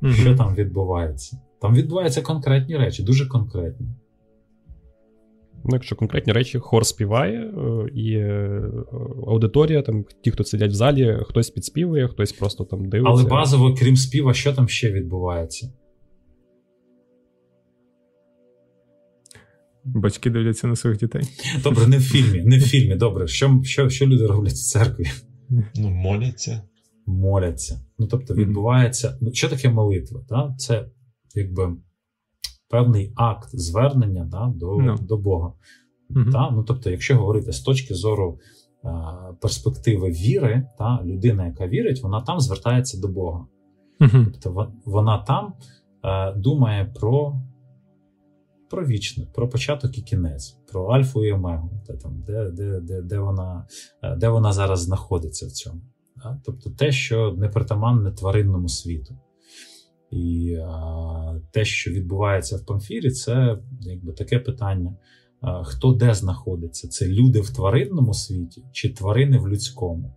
mm 0.02 0.12
що 0.12 0.36
там 0.36 0.54
відбувається? 0.54 1.40
Там 1.60 1.74
відбуваються 1.74 2.22
конкретні 2.22 2.76
речі, 2.76 3.02
дуже 3.02 3.26
конкретні. 3.26 3.86
Ну, 5.64 5.70
якщо 5.72 5.96
конкретні 5.96 6.32
речі, 6.32 6.58
хор 6.58 6.86
співає, 6.86 7.40
е, 7.40 7.88
і 7.94 8.12
е, 8.12 8.62
аудиторія, 9.26 9.82
там, 9.82 10.04
ті, 10.24 10.30
хто 10.30 10.44
сидять 10.44 10.70
в 10.70 10.74
залі, 10.74 11.18
хтось 11.22 11.50
підспівує, 11.50 12.08
хтось 12.08 12.32
просто 12.32 12.64
там 12.64 12.88
дивиться. 12.88 13.12
Але 13.12 13.24
базово, 13.24 13.74
крім 13.74 13.96
співа, 13.96 14.34
що 14.34 14.52
там 14.52 14.68
ще 14.68 14.92
відбувається? 14.92 15.72
Батьки 19.84 20.30
дивляться 20.30 20.66
на 20.66 20.76
своїх 20.76 20.98
дітей. 20.98 21.22
Добре, 21.62 21.86
не 21.86 21.98
в 21.98 22.02
фільмі, 22.02 22.42
не 22.42 22.58
в 22.58 22.62
фільмі. 22.62 22.94
Добре. 22.94 23.26
Що 23.26 23.60
що, 23.64 23.88
що 23.88 24.06
люди 24.06 24.26
роблять 24.26 24.52
в 24.52 24.70
церкві? 24.70 25.04
Ну, 25.74 25.90
моляться. 25.90 26.62
Моляться. 27.06 27.84
Ну, 27.98 28.06
тобто, 28.06 28.34
відбувається. 28.34 29.18
Ну, 29.20 29.30
що 29.32 29.48
таке 29.48 29.70
молитва? 29.70 30.24
Да? 30.28 30.54
Це 30.58 30.86
якби 31.34 31.76
певний 32.72 33.12
акт 33.16 33.48
звернення 33.52 34.24
да, 34.24 34.52
до 34.56 34.76
no. 34.76 34.82
Ну. 34.82 34.96
до 35.00 35.16
Бога. 35.16 35.52
Mm-hmm. 36.10 36.30
Да? 36.30 36.50
Ну, 36.50 36.64
Тобто, 36.64 36.90
якщо 36.90 37.16
говорити 37.16 37.52
з 37.52 37.60
точки 37.60 37.94
зору 37.94 38.38
а, 38.82 38.88
перспективи 39.40 40.10
віри, 40.10 40.66
та, 40.78 41.02
людина, 41.04 41.46
яка 41.46 41.66
вірить, 41.66 42.02
вона 42.02 42.20
там 42.20 42.40
звертається 42.40 43.00
до 43.00 43.08
Бога. 43.08 43.46
Mm-hmm. 44.00 44.26
Тобто, 44.32 44.72
вона 44.84 45.18
там 45.18 45.52
а, 46.02 46.32
думає 46.32 46.84
про 47.00 47.40
про 48.70 48.86
вічне, 48.86 49.26
про 49.34 49.48
початок 49.48 49.98
і 49.98 50.02
кінець, 50.02 50.58
про 50.72 50.86
Альфу 50.86 51.24
і 51.24 51.32
Омегу, 51.32 51.70
де 51.86 51.96
там, 51.96 52.22
де 52.26 52.50
де, 52.50 52.80
де, 52.80 53.02
де, 53.02 53.18
вона 53.18 53.66
де 54.16 54.28
вона 54.28 54.52
зараз 54.52 54.80
знаходиться 54.80 55.46
в 55.46 55.50
цьому. 55.50 55.80
Да? 56.16 56.40
Тобто 56.44 56.70
те, 56.70 56.92
що 56.92 57.34
непритаманне 57.38 58.12
тваринному 58.12 58.68
світу. 58.68 59.14
І 60.12 60.54
а, 60.54 61.40
те, 61.50 61.64
що 61.64 61.90
відбувається 61.90 62.56
в 62.56 62.66
Памфірі, 62.66 63.10
це 63.10 63.58
якби 63.80 64.12
таке 64.12 64.38
питання: 64.38 64.96
а, 65.40 65.64
хто 65.64 65.92
де 65.92 66.14
знаходиться? 66.14 66.88
Це 66.88 67.08
люди 67.08 67.40
в 67.40 67.50
тваринному 67.50 68.14
світі 68.14 68.64
чи 68.72 68.88
тварини 68.88 69.38
в 69.38 69.48
людському? 69.48 70.16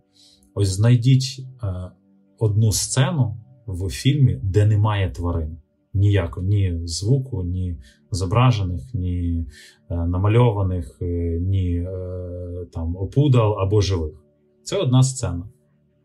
Ось 0.54 0.68
знайдіть 0.68 1.46
а, 1.60 1.90
одну 2.38 2.72
сцену 2.72 3.36
в 3.66 3.88
фільмі, 3.90 4.40
де 4.42 4.66
немає 4.66 5.10
тварин. 5.10 5.58
Ніяко, 5.94 6.42
ні 6.42 6.80
звуку, 6.84 7.44
ні 7.44 7.78
зображених, 8.10 8.94
ні 8.94 9.46
е, 9.90 9.96
намальованих, 9.96 10.98
е, 11.02 11.38
ні 11.40 11.76
е, 11.76 12.66
там 12.72 12.96
опудал 12.96 13.60
або 13.60 13.80
живих. 13.80 14.24
Це 14.62 14.76
одна 14.76 15.02
сцена. 15.02 15.48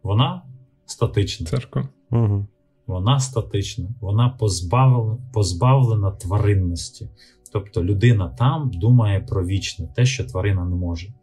Вона 0.04 0.42
статична. 0.86 1.48
Церква. 1.48 1.90
Угу. 2.12 2.48
Вона 2.92 3.20
статична, 3.20 3.90
вона 4.02 4.30
позбавлена, 4.30 5.18
позбавлена 5.34 6.12
тваринності. 6.12 7.10
Тобто 7.52 7.84
людина 7.84 8.30
там 8.30 8.72
думає 8.74 9.20
про 9.20 9.46
вічне, 9.46 9.88
те, 9.96 10.06
що 10.06 10.26
тварина 10.26 10.66
не 10.66 10.76
може. 10.76 11.14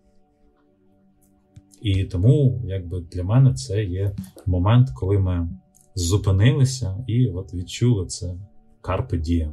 І 1.82 2.04
тому, 2.04 2.62
якби 2.64 3.00
для 3.00 3.24
мене, 3.24 3.54
це 3.54 3.84
є 3.84 4.16
момент, 4.46 4.88
коли 4.94 5.18
ми 5.18 5.48
зупинилися 5.94 7.04
і 7.06 7.26
от 7.26 7.54
відчули 7.54 8.06
це 8.06 8.34
Carpe 8.82 9.14
Diem. 9.14 9.52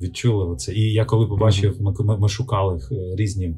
Відчули 0.00 0.44
оце. 0.44 0.74
І 0.74 0.92
я 0.92 1.04
коли 1.04 1.26
побачив, 1.26 1.82
ми, 1.82 1.94
ми, 2.00 2.18
ми 2.18 2.28
шукали 2.28 2.80
різні 3.16 3.56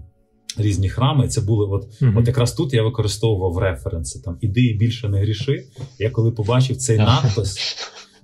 різні 0.56 0.88
храми. 0.88 1.28
Це 1.28 1.40
були 1.40 1.66
от 1.66 2.02
mm-hmm. 2.02 2.18
от 2.18 2.26
якраз 2.26 2.52
тут 2.52 2.74
я 2.74 2.82
використовував 2.82 3.58
референси. 3.58 4.22
Там 4.24 4.36
іди 4.40 4.60
і 4.60 4.74
більше 4.74 5.08
не 5.08 5.20
гріши. 5.20 5.66
Я 5.98 6.10
коли 6.10 6.30
побачив 6.30 6.76
цей 6.76 6.98
надпис, 6.98 7.76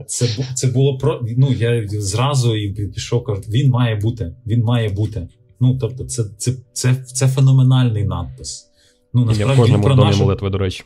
це 0.07 0.27
це 0.55 0.67
було 0.67 0.99
про 0.99 1.21
ну 1.37 1.53
я 1.53 1.89
зразу 1.89 2.57
і 2.57 2.87
пішов, 2.87 3.25
кажу, 3.25 3.43
він 3.49 3.71
має 3.71 3.97
бути. 3.97 4.35
Він 4.47 4.63
має 4.63 4.89
бути. 4.89 5.29
Ну 5.61 5.79
тобто, 5.81 6.05
це 6.05 6.25
це, 6.39 6.53
це, 6.73 6.95
це 6.95 7.29
феноменальний 7.29 8.05
надпис. 8.05 8.67
Ну 9.15 9.25
насправді 9.25 9.55
в 9.55 9.61
кожному 9.61 9.89
домі 9.89 10.01
нашу... 10.01 10.19
молитви, 10.19 10.51
до 10.51 10.59
речі. 10.59 10.85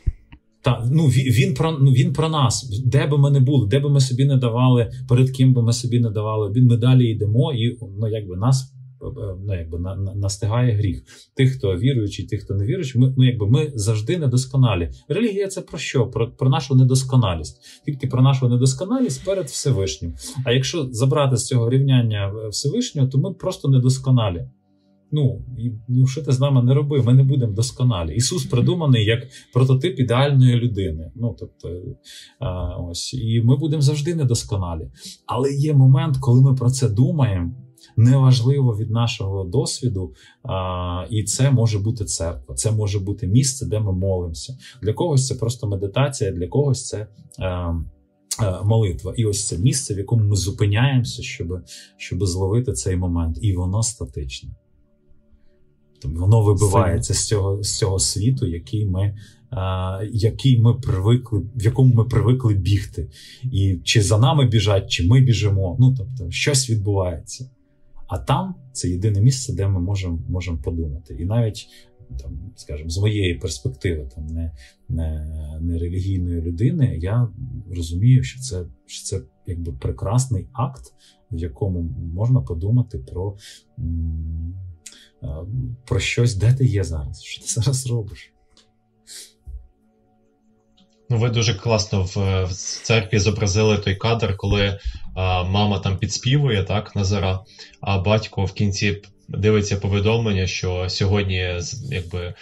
Та 0.61 0.87
ну 0.91 1.07
він 1.07 1.33
він 1.33 1.53
про 1.53 1.71
ну 1.71 1.91
він 1.91 2.13
про 2.13 2.29
нас, 2.29 2.81
де 2.85 3.07
би 3.07 3.17
ми 3.17 3.31
не 3.31 3.39
були, 3.39 3.67
де 3.67 3.79
би 3.79 3.89
ми 3.89 3.99
собі 3.99 4.25
не 4.25 4.37
давали, 4.37 4.91
перед 5.09 5.31
ким 5.31 5.53
би 5.53 5.61
ми 5.61 5.73
собі 5.73 5.99
не 5.99 6.09
давали. 6.09 6.51
Він 6.51 6.67
ми 6.67 6.77
далі 6.77 7.09
йдемо, 7.09 7.53
і 7.53 7.77
ну 7.99 8.07
якби 8.07 8.37
нас 8.37 8.74
ну, 9.47 9.55
якби 9.57 9.79
на, 9.79 9.95
на, 9.95 10.15
настигає 10.15 10.73
гріх. 10.73 11.03
Тих, 11.35 11.57
хто 11.57 11.77
віруючий, 11.77 12.25
тих, 12.25 12.43
хто 12.43 12.53
не 12.53 12.65
віруючий, 12.65 13.01
ми 13.01 13.13
ну 13.17 13.25
якби 13.25 13.47
ми 13.47 13.71
завжди 13.75 14.17
недосконалі. 14.17 14.89
Релігія 15.07 15.47
це 15.47 15.61
про 15.61 15.77
що? 15.77 16.07
Про, 16.07 16.31
про 16.31 16.49
нашу 16.49 16.75
недосконалість, 16.75 17.61
тільки 17.85 18.07
про 18.07 18.21
нашу 18.21 18.49
недосконалість 18.49 19.25
перед 19.25 19.45
Всевишнім. 19.45 20.13
А 20.45 20.51
якщо 20.51 20.87
забрати 20.91 21.37
з 21.37 21.47
цього 21.47 21.69
рівняння 21.69 22.33
Всевишнього, 22.49 23.07
то 23.07 23.17
ми 23.17 23.33
просто 23.33 23.69
недосконалі. 23.69 24.47
Ну, 25.11 25.45
і, 25.57 25.71
ну 25.87 26.07
що 26.07 26.21
ти 26.21 26.31
з 26.31 26.39
нами 26.39 26.63
не 26.63 26.73
роби, 26.73 27.01
ми 27.01 27.13
не 27.13 27.23
будемо 27.23 27.53
досконалі. 27.53 28.15
Ісус 28.15 28.45
придуманий 28.45 29.05
як 29.05 29.19
прототип 29.53 29.99
ідеальної 29.99 30.55
людини. 30.55 31.11
Ну 31.15 31.35
тобто, 31.39 31.69
а, 32.39 32.77
ось 32.77 33.13
і 33.13 33.41
ми 33.41 33.57
будемо 33.57 33.81
завжди 33.81 34.15
недосконалі. 34.15 34.91
Але 35.25 35.53
є 35.53 35.73
момент, 35.73 36.17
коли 36.17 36.41
ми 36.41 36.55
про 36.55 36.69
це 36.69 36.89
думаємо 36.89 37.64
неважливо 37.97 38.77
від 38.77 38.91
нашого 38.91 39.43
досвіду, 39.43 40.13
а, 40.43 41.05
і 41.09 41.23
це 41.23 41.51
може 41.51 41.79
бути 41.79 42.05
церква, 42.05 42.55
це 42.55 42.71
може 42.71 42.99
бути 42.99 43.27
місце, 43.27 43.65
де 43.65 43.79
ми 43.79 43.91
молимося. 43.91 44.57
Для 44.81 44.93
когось 44.93 45.27
це 45.27 45.35
просто 45.35 45.67
медитація, 45.67 46.31
для 46.31 46.47
когось 46.47 46.87
це. 46.87 47.07
А, 47.39 47.73
Молитва, 48.63 49.13
і 49.17 49.25
ось 49.25 49.47
це 49.47 49.57
місце, 49.57 49.95
в 49.95 49.97
якому 49.97 50.23
ми 50.23 50.35
зупиняємося, 50.35 51.23
щоб 51.23 51.47
щоб 51.97 52.25
зловити 52.25 52.73
цей 52.73 52.95
момент, 52.95 53.37
і 53.41 53.55
воно 53.55 53.83
статичне. 53.83 54.49
Тобто 56.01 56.19
воно 56.19 56.41
вибивається 56.41 57.13
з 57.13 57.27
цього 57.27 57.63
з 57.63 57.77
цього 57.77 57.99
світу, 57.99 58.45
який 58.45 58.85
ми 58.85 59.17
а, 59.49 59.99
який 60.11 60.59
ми 60.59 60.73
привикли, 60.73 61.41
в 61.55 61.63
якому 61.63 61.93
ми 61.93 62.03
привикли 62.03 62.53
бігти. 62.53 63.09
І 63.43 63.79
чи 63.83 64.01
за 64.01 64.17
нами 64.17 64.45
біжать, 64.45 64.91
чи 64.91 65.07
ми 65.07 65.21
біжимо. 65.21 65.77
Ну 65.79 65.95
тобто, 65.97 66.31
щось 66.31 66.69
відбувається. 66.69 67.49
А 68.07 68.17
там 68.17 68.55
це 68.71 68.89
єдине 68.89 69.21
місце, 69.21 69.53
де 69.53 69.67
ми 69.67 69.79
можемо 69.79 70.19
можемо 70.29 70.57
подумати. 70.57 71.17
І 71.19 71.25
навіть 71.25 71.67
там, 72.21 72.51
скажімо, 72.55 72.89
з 72.89 72.97
моєї 72.97 73.35
перспективи, 73.35 74.09
там 74.15 74.25
не 74.27 74.51
не, 74.89 75.29
не 75.61 75.79
релігійної 75.79 76.41
людини, 76.41 76.97
я 77.01 77.29
розумію, 77.75 78.23
що 78.23 78.39
це 78.39 78.65
що 78.85 79.03
це 79.05 79.21
якби 79.47 79.71
прекрасний 79.71 80.47
акт, 80.53 80.93
в 81.31 81.37
якому 81.37 81.81
можна 82.13 82.41
подумати 82.41 82.99
про, 82.99 83.37
про 85.85 85.99
щось, 85.99 86.35
де 86.35 86.53
ти 86.53 86.65
є 86.65 86.83
зараз, 86.83 87.21
що 87.21 87.41
ти 87.41 87.47
зараз 87.47 87.87
робиш. 87.87 88.34
Ну, 91.09 91.17
ви 91.17 91.29
дуже 91.29 91.53
класно 91.53 92.03
в, 92.03 92.43
в 92.43 92.53
церкві 92.83 93.19
зобразили 93.19 93.77
той 93.77 93.95
кадр, 93.95 94.37
коли 94.37 94.79
а, 95.15 95.43
мама 95.43 95.79
там 95.79 95.97
підспівує 95.97 96.63
так, 96.63 96.95
Назара, 96.95 97.39
а 97.81 97.97
батько 97.97 98.45
в 98.45 98.53
кінці 98.53 99.01
дивиться 99.27 99.77
повідомлення, 99.77 100.47
що 100.47 100.85
сьогодні 100.89 101.59
якби 101.91 102.33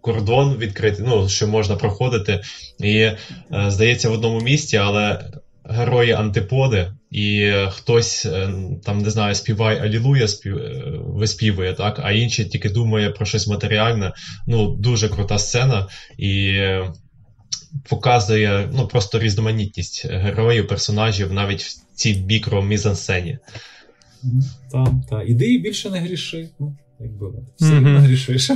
кордон 0.00 0.56
відкритий, 0.56 1.04
ну, 1.08 1.28
що 1.28 1.48
можна 1.48 1.76
проходити. 1.76 2.40
І 2.78 3.02
а, 3.02 3.16
е, 3.66 3.70
здається, 3.70 4.08
в 4.10 4.12
одному 4.12 4.40
місті, 4.40 4.76
але 4.76 5.24
герої 5.64 6.12
антиподи, 6.12 6.92
і 7.10 7.52
хтось 7.68 8.26
е, 8.26 8.52
там 8.84 8.98
не 8.98 9.10
знаю, 9.10 9.34
співає 9.34 9.80
Алілуя, 9.80 10.28
спів... 10.28 10.56
Е, 10.56 10.82
виспівує, 11.06 11.72
так, 11.72 12.00
а 12.02 12.12
інший 12.12 12.44
тільки 12.44 12.68
думає 12.68 13.10
про 13.10 13.26
щось 13.26 13.48
матеріальне. 13.48 14.12
Ну, 14.46 14.76
дуже 14.76 15.08
крута 15.08 15.38
сцена. 15.38 15.86
І 16.18 16.60
показує 17.88 18.70
ну, 18.72 18.88
просто 18.88 19.18
різноманітність 19.18 20.06
героїв, 20.06 20.68
персонажів 20.68 21.32
навіть 21.32 21.62
в 21.62 21.94
цій 21.94 22.14
мікро-мізансцені. 22.14 23.38
Так, 24.72 24.88
так. 25.10 25.28
Іди 25.28 25.52
і 25.52 25.58
більше 25.58 25.90
не 25.90 26.00
гріши. 26.00 26.48
Ну, 26.58 26.76
якби 27.00 27.32
все 27.56 27.66
mm-hmm. 27.66 27.80
нагрішиш. 27.80 28.50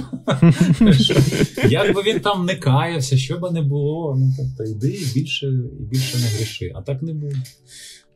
Як 1.71 1.95
би 1.95 2.03
він 2.03 2.21
там 2.21 2.47
не 2.47 2.55
каявся, 2.55 3.17
що 3.17 3.39
би 3.39 3.51
не 3.51 3.63
було, 3.63 4.17
ну 4.19 4.35
тобто 4.37 4.65
йди 4.73 4.91
і 4.91 5.07
більше 5.15 5.47
і 5.81 5.85
більше 5.91 6.19
не 6.19 6.27
гріши. 6.27 6.73
А 6.75 6.83
так 6.83 7.03
не 7.03 7.13
буде. 7.13 7.37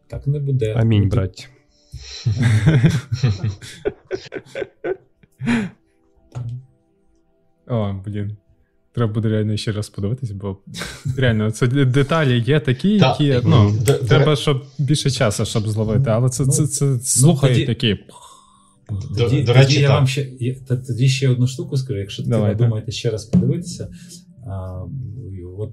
Так 0.08 0.26
не 0.26 0.38
буде. 0.38 0.74
Амінь, 0.74 1.08
браття. 1.08 1.44
О, 7.66 8.02
блін. 8.04 8.36
Треба 8.92 9.12
буде 9.12 9.28
реально 9.28 9.56
ще 9.56 9.72
раз 9.72 9.88
подивитися, 9.88 10.34
бо 10.34 10.56
реально 11.16 11.50
це 11.50 11.66
деталі 11.66 12.44
є 12.46 12.60
такі, 12.60 12.88
які 12.88 13.40
ну, 13.44 13.74
треба, 14.08 14.36
щоб 14.36 14.64
більше 14.78 15.10
часу, 15.10 15.44
щоб 15.44 15.68
зловити. 15.68 16.10
Але 16.10 16.28
це 16.28 16.46
це, 16.46 16.66
це, 16.66 16.98
це 16.98 17.20
слухай 17.20 17.66
такі. 17.66 17.98
Тоді, 19.18 19.42
до, 19.42 19.52
речі, 19.52 19.80
я 19.80 19.90
вам 19.90 20.06
ще 20.06 20.26
тоді 20.86 21.08
ще 21.08 21.28
одну 21.28 21.46
штуку 21.46 21.76
скажу, 21.76 21.98
якщо 21.98 22.22
ви 22.22 22.54
думаєте 22.54 22.92
ще 22.92 23.10
раз 23.10 23.24
подивитися. 23.24 23.88
А, 24.46 24.84
от, 25.58 25.72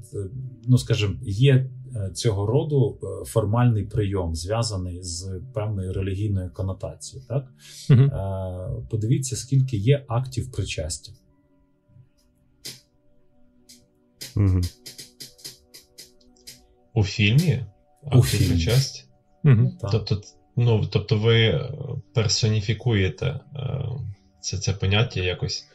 Ну, 0.70 0.78
скажімо, 0.78 1.14
є 1.22 1.70
е, 1.96 2.12
цього 2.14 2.46
роду 2.46 3.00
е, 3.04 3.26
формальний 3.26 3.84
прийом, 3.84 4.36
зв'язаний 4.36 5.04
з 5.04 5.42
певною 5.54 5.94
релігійною 5.94 6.52
конотацією. 6.54 7.28
Так? 7.28 7.54
Угу. 7.90 8.12
Подивіться, 8.90 9.36
скільки 9.36 9.78
є 9.78 10.06
актів 10.08 10.52
причастя. 10.52 11.12
Угу. 14.38 14.62
У 16.94 17.04
фільмі? 17.04 17.66
У 18.12 18.24
фільмі. 18.24 18.48
причастя? 18.48 19.04
Угу. 19.44 19.78
Тобто, 19.92 20.22
ну, 20.56 20.86
тобто 20.92 21.18
ви 21.18 21.70
персоніфікуєте 22.14 23.40
це 24.40 24.58
це 24.58 24.74
поняття 24.74 25.20
якось. 25.20 25.66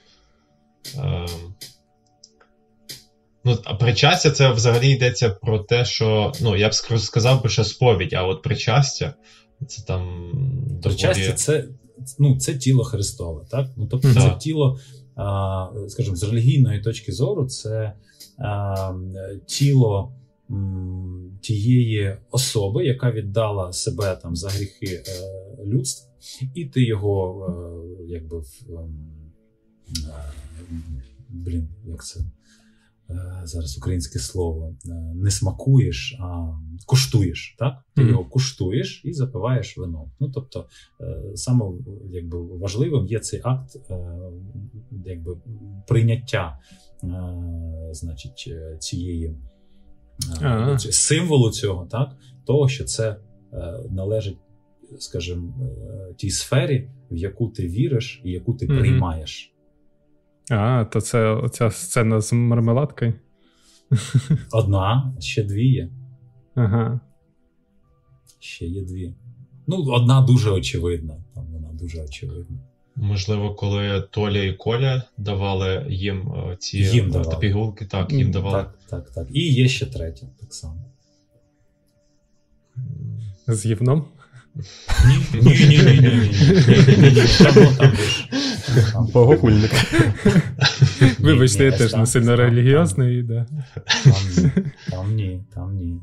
Ну, 3.44 3.58
а 3.64 3.74
причастя 3.74 4.30
це 4.30 4.52
взагалі 4.52 4.90
йдеться 4.90 5.30
про 5.30 5.58
те, 5.58 5.84
що 5.84 6.32
ну, 6.40 6.56
я 6.56 6.68
б 6.68 6.74
сказав 6.74 7.42
би, 7.42 7.48
що 7.48 7.64
сповідь, 7.64 8.12
а 8.12 8.22
от 8.24 8.42
причастя 8.42 9.14
це 9.68 9.82
там. 9.82 10.30
Причастя 10.82 11.20
доволі... 11.20 11.36
це 11.36 11.68
ну, 12.18 12.38
це 12.38 12.54
тіло 12.54 12.84
Христове, 12.84 13.44
так? 13.50 13.68
Ну, 13.76 13.86
Тобто, 13.90 14.08
mm-hmm. 14.08 14.30
це 14.32 14.36
тіло, 14.38 14.78
а, 15.16 15.66
скажімо, 15.88 16.16
з 16.16 16.22
релігійної 16.22 16.80
точки 16.80 17.12
зору, 17.12 17.46
це 17.46 17.92
тіло 19.46 20.12
тієї 21.42 22.16
особи, 22.30 22.84
яка 22.86 23.10
віддала 23.10 23.72
себе 23.72 24.18
там 24.22 24.36
за 24.36 24.48
гріхи 24.48 25.02
е, 25.06 25.64
людства, 25.64 26.10
і 26.54 26.64
ти 26.64 26.84
його 26.84 27.46
е, 27.48 28.04
якби 28.06 28.38
в. 28.38 28.46
Е, 28.70 30.32
блін, 31.28 31.68
як 31.86 32.04
це? 32.04 32.20
Е, 33.12 33.46
зараз 33.46 33.78
українське 33.78 34.18
слово, 34.18 34.74
е, 34.86 34.88
не 35.14 35.30
смакуєш, 35.30 36.16
а 36.20 36.58
куштуєш. 36.86 37.56
так? 37.58 37.74
Ти 37.94 38.02
mm-hmm. 38.02 38.08
його 38.08 38.24
куштуєш 38.24 39.02
і 39.04 39.12
запиваєш 39.12 39.78
вино. 39.78 40.10
Ну, 40.20 40.30
тобто, 40.34 40.66
е, 41.00 41.22
саме 41.34 41.64
якби, 42.10 42.42
важливим 42.42 43.06
є 43.06 43.18
цей 43.18 43.40
акт 43.44 43.76
якби, 45.04 45.36
прийняття 45.88 46.58
значить, 47.90 48.54
цієї 48.78 49.34
ага. 50.40 50.78
символу 50.78 51.50
цього, 51.50 51.86
так? 51.86 52.16
того, 52.46 52.68
що 52.68 52.84
це 52.84 53.16
належить, 53.90 54.38
скажімо, 54.98 55.54
тій 56.16 56.30
сфері, 56.30 56.90
в 57.10 57.16
яку 57.16 57.48
ти 57.48 57.68
віриш 57.68 58.22
і 58.24 58.30
яку 58.30 58.54
ти 58.54 58.66
mm-hmm. 58.66 58.78
приймаєш. 58.78 59.51
А, 60.50 60.84
то 60.84 61.00
це 61.00 61.26
оця 61.28 61.70
сцена 61.70 62.20
з 62.20 62.32
мармеладкою? 62.32 63.14
Одна, 64.52 65.14
ще 65.18 65.42
дві 65.42 65.66
є. 65.68 65.88
Ага. 66.54 67.00
Ще 68.38 68.66
є 68.66 68.82
дві. 68.82 69.14
Ну, 69.66 69.76
одна 69.76 70.20
дуже 70.20 70.50
очевидна. 70.50 71.14
Там 71.34 71.44
вона 71.46 71.68
дуже 71.72 72.02
очевидна. 72.02 72.58
Можливо, 72.96 73.54
коли 73.54 74.00
Толя 74.10 74.42
і 74.42 74.52
Коля 74.52 75.02
давали 75.18 75.86
їм 75.88 76.32
е, 76.32 76.56
ці 76.56 76.78
їм 76.78 77.10
давали. 77.10 77.38
пігулки, 77.40 77.86
так, 77.86 78.12
їм 78.12 78.30
давали. 78.30 78.56
Так, 78.62 78.78
так, 78.90 79.10
так. 79.10 79.28
І 79.32 79.52
є 79.52 79.68
ще 79.68 79.86
третя, 79.86 80.26
так 80.40 80.54
само. 80.54 80.84
З 83.46 83.66
гівном? 83.66 84.04
Ні, 84.54 85.40
ні, 85.42 85.50
ні, 85.50 85.66
ні, 85.68 86.00
ні, 86.98 87.10
ні. 87.10 87.22
Там, 87.38 87.76
там 87.76 87.92
Богохульник. 89.12 89.70
Вибачте, 91.20 91.64
я 91.64 91.72
теж 91.72 91.94
не 91.94 92.06
сильно 92.06 92.36
релігіозний. 92.36 93.28
Там 94.90 95.14
ні, 95.14 95.44
там 95.54 95.76
ні. 95.76 96.00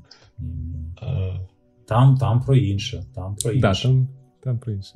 Там 1.88 2.18
там 2.18 2.42
про 2.42 2.56
інше. 2.56 3.04
Там 3.16 3.36
про 3.36 3.52
інше. 3.52 3.62
там, 3.88 4.08
там 4.44 4.60
про 4.60 4.72
інше. 4.72 4.94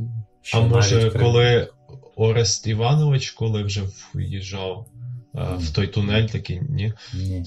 А 0.54 0.60
може, 0.62 1.12
коли 1.20 1.68
Орест 2.16 2.68
Іванович, 2.68 3.32
коли 3.32 3.64
вже 3.64 3.82
в'їжджав 4.16 4.88
в 5.34 5.72
той 5.76 5.88
тунель, 5.88 6.26
такий, 6.28 6.62
ні? 6.70 6.94
Ні. 7.14 7.46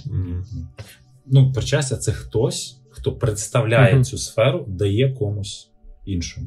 Ну, 1.26 1.52
причастя, 1.52 1.96
це 1.96 2.12
хтось, 2.12 2.80
хто 2.90 3.12
представляє 3.12 4.04
цю 4.04 4.18
сферу, 4.18 4.64
дає 4.68 5.12
комусь 5.12 5.70
іншому. 6.04 6.46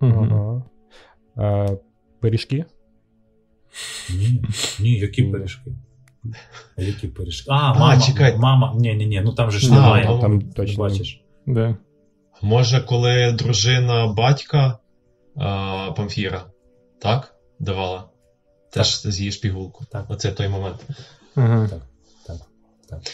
Ага. 0.00 0.62
А, 1.36 1.66
Пиріжки? 2.20 2.64
Ні, 4.10 4.44
ні, 4.80 4.98
які 4.98 5.22
пиріжки? 5.22 5.72
Які 6.76 7.08
пиріжки? 7.08 7.46
А, 7.50 7.74
мама, 7.74 8.00
чекай. 8.00 8.36
мама. 8.36 8.74
Ні, 8.76 8.94
ні, 8.94 9.06
ні, 9.06 9.20
ну 9.24 9.32
там 9.32 9.50
же 9.50 9.58
ж 9.58 9.72
немає. 9.72 10.04
Там, 10.06 10.20
там 10.20 10.42
точно 10.42 10.84
бачиш. 10.84 11.22
Да. 11.46 11.76
Може, 12.42 12.80
коли 12.80 13.32
дружина 13.32 14.06
батька 14.06 14.78
а, 15.36 15.90
Памфіра, 15.96 16.44
так? 16.98 17.34
Давала? 17.58 18.04
Теж 18.70 19.02
з'їж 19.02 19.36
пігулку. 19.36 19.84
Так. 19.84 20.06
Оце 20.08 20.32
той 20.32 20.48
момент. 20.48 20.86
Ага. 21.34 21.68
Так. 21.68 21.80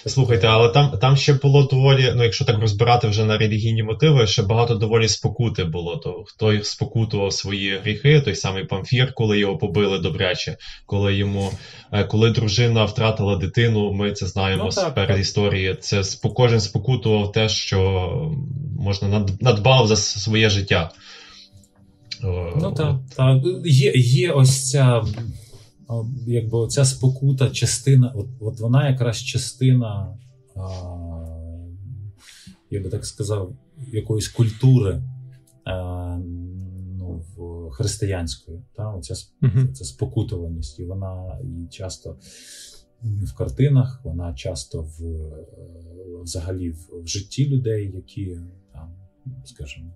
Слухайте, 0.07 0.47
але 0.47 0.69
там 0.69 0.99
там 1.01 1.17
ще 1.17 1.35
було 1.35 1.63
доволі, 1.63 2.13
ну 2.17 2.25
якщо 2.25 2.45
так 2.45 2.59
розбирати 2.59 3.09
вже 3.09 3.25
на 3.25 3.39
релігійні 3.39 3.83
мотиви, 3.83 4.27
ще 4.27 4.43
багато 4.43 4.75
доволі 4.75 5.09
спокути 5.09 5.65
було. 5.65 5.97
То 5.97 6.25
хто 6.27 6.65
спокутував 6.65 7.33
свої 7.33 7.79
гріхи, 7.79 8.21
той 8.21 8.35
самий 8.35 8.65
Памфір, 8.65 9.13
коли 9.15 9.39
його 9.39 9.59
побили 9.59 9.99
добряче, 9.99 10.57
коли 10.87 11.15
йому, 11.15 11.51
е, 11.93 12.05
коли 12.05 12.31
дружина 12.31 12.85
втратила 12.85 13.37
дитину, 13.37 13.93
ми 13.93 14.13
це 14.13 14.27
знаємо 14.27 14.65
ну, 14.65 14.71
з 14.71 14.85
передісторії. 14.95 15.77
Це 15.81 16.03
кожен 16.35 16.61
спокутував 16.61 17.33
те, 17.33 17.49
що 17.49 18.11
можна 18.79 19.27
надбав 19.41 19.87
за 19.87 19.97
своє 19.97 20.51
життя. 20.51 20.91
Ну 22.61 22.75
так, 22.77 22.97
так. 23.17 23.43
Є, 23.65 23.93
є 23.95 24.31
ось 24.33 24.71
ця 24.71 25.03
якби 26.27 26.69
ця 26.69 26.85
спокута 26.85 27.51
частина, 27.51 28.13
от 28.17 28.29
от 28.41 28.61
вона 28.61 28.91
якраз 28.91 29.17
частина, 29.17 30.19
а, 30.57 30.61
я 32.71 32.83
би 32.83 32.89
так 32.89 33.07
сказав, 33.07 33.57
якоїсь 33.93 34.29
культури 34.29 35.03
а, 35.65 36.19
ну, 36.99 37.25
християнської. 37.71 38.63
Та? 38.77 38.95
Оця 38.95 39.15
uh-huh. 39.15 39.73
ця 39.73 39.85
спокутуваність. 39.85 40.79
І 40.79 40.85
вона 40.85 41.39
і 41.45 41.67
часто 41.71 42.17
в 43.03 43.35
картинах, 43.35 44.01
вона 44.05 44.35
часто 44.35 44.83
в 44.83 45.03
взагалі 46.23 46.71
в, 46.71 47.03
в 47.03 47.07
житті 47.07 47.49
людей, 47.49 47.93
які 47.95 48.39
там, 48.73 48.95
скажімо, 49.45 49.91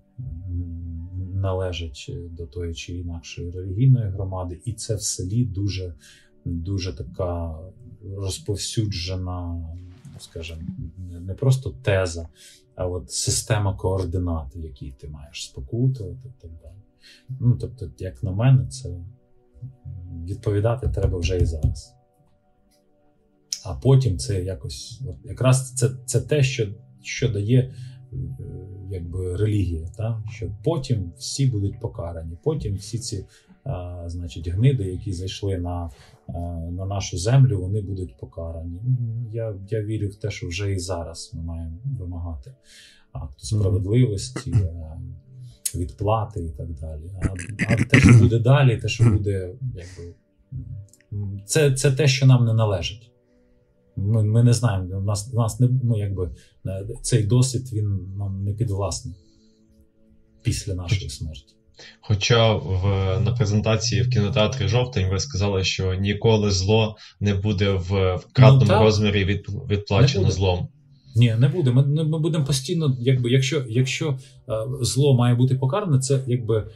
належать 1.43 2.11
до 2.31 2.45
тої 2.45 2.73
чи 2.73 2.93
інакшої 2.93 3.51
релігійної 3.51 4.09
громади, 4.09 4.61
і 4.65 4.73
це 4.73 4.95
в 4.95 5.01
селі 5.01 5.45
дуже 5.45 5.93
дуже 6.45 6.93
така 6.93 7.59
розповсюджена, 8.17 9.67
скажімо, 10.19 10.61
не 11.21 11.33
просто 11.33 11.69
теза, 11.69 12.27
а 12.75 12.87
от 12.87 13.11
система 13.11 13.75
координат, 13.75 14.55
які 14.55 14.91
ти 14.91 15.07
маєш 15.07 15.45
спокутувати 15.45 16.17
і 16.25 16.41
так 16.41 16.51
далі. 16.63 16.73
Ну, 17.29 17.57
Тобто, 17.61 17.89
як 17.97 18.23
на 18.23 18.31
мене, 18.31 18.67
це 18.67 18.89
відповідати 20.25 20.89
треба 20.89 21.17
вже 21.17 21.37
і 21.37 21.45
зараз. 21.45 21.95
А 23.65 23.75
потім 23.75 24.17
це 24.17 24.43
якось, 24.43 25.01
якраз 25.23 25.73
це 25.73 25.89
це 26.05 26.21
те, 26.21 26.43
що 26.43 26.67
що 27.01 27.29
дає 27.29 27.73
якби 28.93 29.35
релігія, 29.35 29.87
та? 29.97 30.23
що 30.31 30.51
потім 30.63 31.11
всі 31.17 31.47
будуть 31.47 31.79
покарані, 31.79 32.37
потім 32.43 32.75
всі 32.75 32.99
ці 32.99 33.25
а, 33.63 34.03
значить, 34.07 34.47
гниди, 34.47 34.83
які 34.83 35.13
зайшли 35.13 35.57
на 35.57 35.89
а, 36.27 36.31
на 36.71 36.85
нашу 36.85 37.17
землю, 37.17 37.61
вони 37.61 37.81
будуть 37.81 38.17
покарані. 38.17 38.81
Я 39.31 39.55
я 39.69 39.83
вірю 39.83 40.07
в 40.07 40.15
те, 40.15 40.31
що 40.31 40.47
вже 40.47 40.71
і 40.71 40.79
зараз 40.79 41.31
ми 41.33 41.41
маємо 41.41 41.77
вимагати 41.99 42.53
акту 43.11 43.45
справедливості, 43.45 44.55
відплати 45.75 46.43
і 46.45 46.49
так 46.49 46.73
далі. 46.73 47.11
А, 47.21 47.27
а 47.73 47.75
те, 47.75 47.99
що 47.99 48.13
буде 48.13 48.39
далі, 48.39 48.77
те, 48.77 48.87
що 48.87 49.03
буде, 49.03 49.53
якби 49.61 50.13
це, 51.45 51.73
це 51.73 51.91
те, 51.91 52.07
що 52.07 52.25
нам 52.25 52.45
не 52.45 52.53
належить. 52.53 53.12
Ми 53.95 54.23
ми 54.23 54.43
не 54.43 54.53
знаємо. 54.53 54.97
У 54.97 55.01
нас 55.01 55.29
у 55.33 55.37
нас 55.37 55.59
не 55.59 55.69
ну, 55.83 55.97
якби 55.97 56.31
е, 56.65 56.87
цей 57.01 57.23
досвід 57.23 57.73
він 57.73 58.15
нам 58.17 58.43
не 58.43 58.53
підвласний 58.53 59.15
після 60.43 60.73
нашої 60.73 61.09
смерті. 61.09 61.55
Хоча 62.01 62.53
в 62.53 62.83
на 63.25 63.31
презентації 63.31 64.01
в 64.01 64.09
кінотеатрі 64.09 64.67
жовтень 64.67 65.09
ви 65.09 65.19
сказали, 65.19 65.63
що 65.63 65.93
ніколи 65.93 66.51
зло 66.51 66.95
не 67.19 67.33
буде 67.33 67.71
в 67.71 68.19
кратному 68.33 68.71
ну, 68.73 68.79
розмірі 68.79 69.25
від, 69.25 69.45
відплачено 69.69 70.31
злом. 70.31 70.67
Ні, 71.15 71.35
не 71.39 71.47
буде. 71.47 71.71
Ми 71.71 72.03
ми 72.03 72.19
будемо 72.19 72.45
постійно, 72.45 72.97
якби 72.99 73.31
якщо 73.31 73.63
якщо 73.69 74.09
е, 74.09 74.17
зло 74.81 75.17
має 75.17 75.35
бути 75.35 75.55
покаране, 75.55 75.99
це 75.99 76.19
якби 76.27 76.67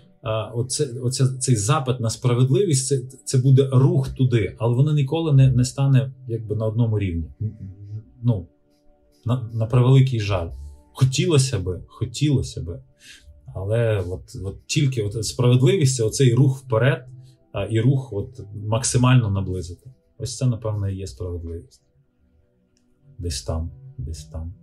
оце, 0.55 0.89
оце, 1.03 1.27
цей 1.39 1.55
запит 1.55 1.99
на 1.99 2.09
справедливість 2.09 2.87
це 2.87 3.01
це 3.25 3.37
буде 3.37 3.69
рух 3.71 4.09
туди, 4.09 4.55
але 4.59 4.75
воно 4.75 4.93
ніколи 4.93 5.33
не 5.33 5.51
не 5.51 5.65
стане 5.65 6.11
якби 6.27 6.55
на 6.55 6.65
одному 6.65 6.99
рівні. 6.99 7.31
Ну, 8.23 8.47
на, 9.25 9.49
на 9.53 9.65
превеликий 9.65 10.19
жаль. 10.19 10.49
Хотілося 10.93 11.59
би, 11.59 11.83
хотілося 11.87 12.61
би. 12.61 12.83
Але 13.55 14.03
от, 14.09 14.21
от 14.43 14.65
тільки 14.65 15.03
от 15.03 15.25
справедливість 15.25 15.95
це 15.95 16.03
оцей 16.03 16.33
рух 16.33 16.57
вперед 16.57 17.07
а, 17.51 17.65
і 17.65 17.79
рух 17.79 18.13
от 18.13 18.39
максимально 18.67 19.29
наблизити. 19.29 19.91
Ось 20.17 20.37
це, 20.37 20.45
напевно, 20.45 20.89
і 20.89 20.95
є 20.95 21.07
справедливість. 21.07 21.81
Десь 23.17 23.43
там, 23.43 23.71
десь 23.97 24.25
там. 24.25 24.53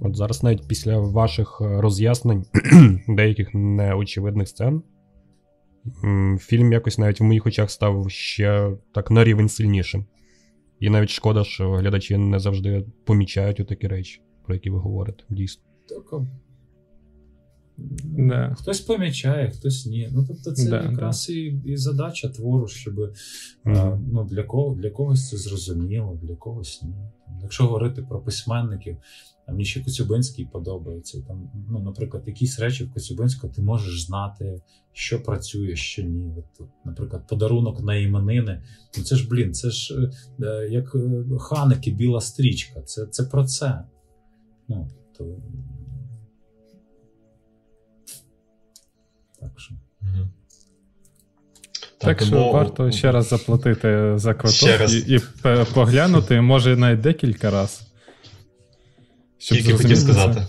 От 0.00 0.16
зараз 0.16 0.42
навіть 0.42 0.68
після 0.68 0.98
ваших 0.98 1.58
е, 1.60 1.80
роз'яснень 1.80 2.44
деяких 3.08 3.54
неочевидних 3.54 4.48
сцен, 4.48 4.82
фільм 6.38 6.72
якось 6.72 6.98
навіть 6.98 7.20
в 7.20 7.24
моїх 7.24 7.46
очах 7.46 7.70
став 7.70 8.10
ще 8.10 8.76
так 8.94 9.10
на 9.10 9.24
рівень 9.24 9.48
сильнішим. 9.48 10.06
І 10.80 10.90
навіть 10.90 11.10
шкода, 11.10 11.44
що 11.44 11.72
глядачі 11.72 12.16
не 12.16 12.38
завжди 12.38 12.84
помічають 13.04 13.68
такі 13.68 13.88
речі, 13.88 14.22
про 14.46 14.54
які 14.54 14.70
ви 14.70 14.78
говорите, 14.78 15.24
дійсно. 15.28 15.62
Так, 15.88 16.20
Да. 18.04 18.54
Хтось 18.58 18.80
помічає, 18.80 19.50
хтось 19.50 19.86
ні. 19.86 20.08
Ну 20.12 20.24
тобто, 20.28 20.52
це 20.52 20.70
да, 20.70 20.82
якраз 20.82 21.26
да. 21.26 21.34
І 21.34 21.54
і 21.64 21.76
задача 21.76 22.28
твору, 22.28 22.68
щоб 22.68 22.94
а, 23.64 23.98
ну, 24.12 24.24
для 24.24 24.42
кого 24.42 24.74
для 24.74 24.90
когось 24.90 25.28
це 25.28 25.36
зрозуміло, 25.36 26.18
для 26.22 26.36
когось 26.36 26.82
ні. 26.82 26.94
Якщо 27.42 27.64
говорити 27.64 28.02
про 28.02 28.20
письменників, 28.20 28.96
мені 29.52 29.64
ще 29.64 29.80
Коцюбинський 29.80 30.44
подобається. 30.44 31.22
Там, 31.28 31.50
ну, 31.70 31.78
Наприклад, 31.78 32.22
якісь 32.26 32.58
речі 32.58 32.84
в 32.84 32.92
Коцюбинського 32.92 33.52
ти 33.52 33.62
можеш 33.62 34.06
знати, 34.06 34.62
що 34.92 35.22
працює, 35.22 35.76
що 35.76 36.02
ні. 36.02 36.32
От, 36.36 36.68
Наприклад, 36.84 37.28
подарунок 37.28 37.80
на 37.82 37.94
іменини. 37.94 38.62
Ну 38.98 39.04
це 39.04 39.16
ж, 39.16 39.28
блін, 39.28 39.54
це 39.54 39.70
ж 39.70 40.10
е, 40.42 40.68
як 40.70 40.94
е, 40.94 41.24
ханики, 41.38 41.90
біла 41.90 42.20
стрічка. 42.20 42.80
Це 42.80 43.06
це 43.06 43.24
про 43.24 43.44
це. 43.44 43.84
Ну, 44.68 44.88
то... 45.18 45.24
Так 49.40 49.52
що. 49.56 49.74
Угу. 50.02 50.28
Так, 52.00 52.18
так 52.18 52.22
що 52.22 52.52
варто 52.52 52.90
ще 52.90 53.12
раз 53.12 53.28
заплатити 53.28 54.12
за 54.18 54.34
квиток 54.34 54.80
раз. 54.80 54.94
і, 54.94 55.14
і 55.14 55.20
поглянути, 55.74 56.40
може 56.40 56.76
навіть 56.76 57.00
декілька 57.00 57.50
разів. 57.50 57.87
Щоб 59.38 59.58
Тільки 59.58 59.72
хотів 59.72 59.96
сказати. 59.96 60.42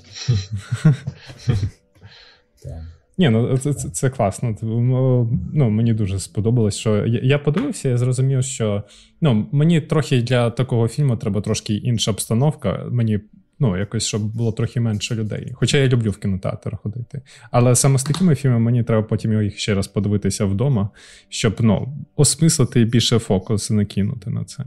Ні, 3.17 3.29
ну 3.29 3.57
це 3.57 3.73
це, 3.73 3.89
це 3.89 4.09
класно. 4.09 4.55
Ну, 4.61 5.69
Мені 5.69 5.93
дуже 5.93 6.19
сподобалось, 6.19 6.77
що 6.77 7.05
я, 7.05 7.19
я 7.23 7.39
подивився, 7.39 7.89
я 7.89 7.97
зрозумів, 7.97 8.43
що 8.43 8.83
ну, 9.21 9.47
мені 9.51 9.81
трохи 9.81 10.21
для 10.21 10.49
такого 10.49 10.87
фільму 10.87 11.17
треба 11.17 11.41
трошки 11.41 11.73
інша 11.73 12.11
обстановка. 12.11 12.85
Мені 12.91 13.19
ну, 13.59 13.77
якось, 13.77 14.05
щоб 14.05 14.21
було 14.21 14.51
трохи 14.51 14.79
менше 14.79 15.15
людей. 15.15 15.51
Хоча 15.55 15.77
я 15.77 15.87
люблю 15.87 16.11
в 16.11 16.17
кінотеатр 16.17 16.77
ходити. 16.77 17.21
Але 17.51 17.75
саме 17.75 17.99
з 17.99 18.03
такими 18.03 18.35
фільмами 18.35 18.59
мені 18.59 18.83
треба 18.83 19.03
потім 19.03 19.43
їх 19.43 19.59
ще 19.59 19.73
раз 19.73 19.87
подивитися 19.87 20.45
вдома, 20.45 20.89
щоб 21.29 21.55
ну, 21.59 21.93
осмислити 22.15 22.81
і 22.81 22.85
більше 22.85 23.19
фокус 23.19 23.69
накинути 23.69 24.29
на 24.29 24.43
це. 24.43 24.63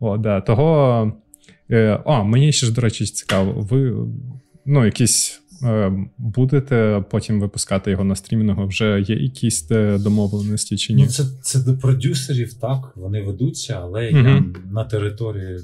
О, 0.00 0.16
да. 0.16 0.40
Того 0.40 1.12
а, 2.06 2.22
мені 2.22 2.52
ще 2.52 2.66
ж, 2.66 2.72
до 2.72 2.80
речі, 2.80 3.04
цікаво, 3.04 3.66
ви 3.70 4.06
ну, 4.66 4.84
якісь 4.84 5.40
е, 5.62 5.92
будете 6.18 7.04
потім 7.10 7.40
випускати 7.40 7.90
його 7.90 8.04
на 8.04 8.16
стрімінгу? 8.16 8.66
Вже 8.66 9.00
є 9.00 9.16
якісь 9.16 9.70
е, 9.70 9.98
домовленості 9.98 10.76
чи 10.76 10.94
ні? 10.94 11.02
Ну, 11.02 11.08
Це 11.08 11.24
це 11.42 11.58
до 11.58 11.78
продюсерів, 11.78 12.54
так, 12.54 12.92
вони 12.96 13.22
ведуться, 13.22 13.78
але 13.82 14.10
uh 14.10 14.34
я 14.34 14.44
на 14.72 14.84
території 14.84 15.58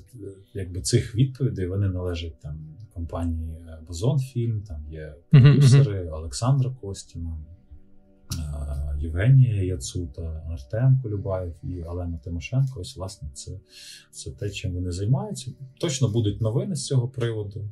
якби, 0.55 0.81
цих 0.81 1.15
відповідей 1.15 1.67
вони 1.67 1.89
належать 1.89 2.41
там 2.43 2.59
компанії 2.95 3.55
Бозон 3.89 4.19
Фільм, 4.19 4.63
там 4.69 4.77
є 4.91 5.15
продюсери 5.31 6.05
uh 6.05 6.15
Олександра 6.15 6.71
Костіна. 6.81 7.37
Євгенія 9.01 9.63
Яцута, 9.63 10.43
Артем 10.53 11.01
Колюбаєв 11.03 11.55
і 11.63 11.83
Олена 11.83 12.19
Тимошенко. 12.25 12.81
Ось, 12.81 12.97
власне, 12.97 13.29
це 13.35 13.53
це 14.11 14.31
те, 14.31 14.51
чим 14.51 14.73
вони 14.73 14.93
займаються. 14.93 15.51
Точно 15.81 16.09
будуть 16.09 16.41
новини 16.41 16.77
з 16.77 16.87
цього 16.87 17.09
приводу. 17.09 17.71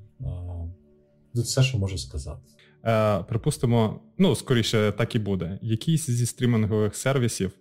Це 1.34 1.42
все, 1.42 1.62
що 1.62 1.78
можу 1.78 1.98
сказати. 1.98 2.40
Е, 2.84 3.22
Припустимо, 3.22 4.00
ну 4.18 4.34
скоріше 4.34 4.92
так 4.98 5.14
і 5.14 5.18
буде. 5.18 5.58
Якийсь 5.62 6.10
зі 6.10 6.26
стрімінгових 6.26 6.96
сервісів 6.96 7.52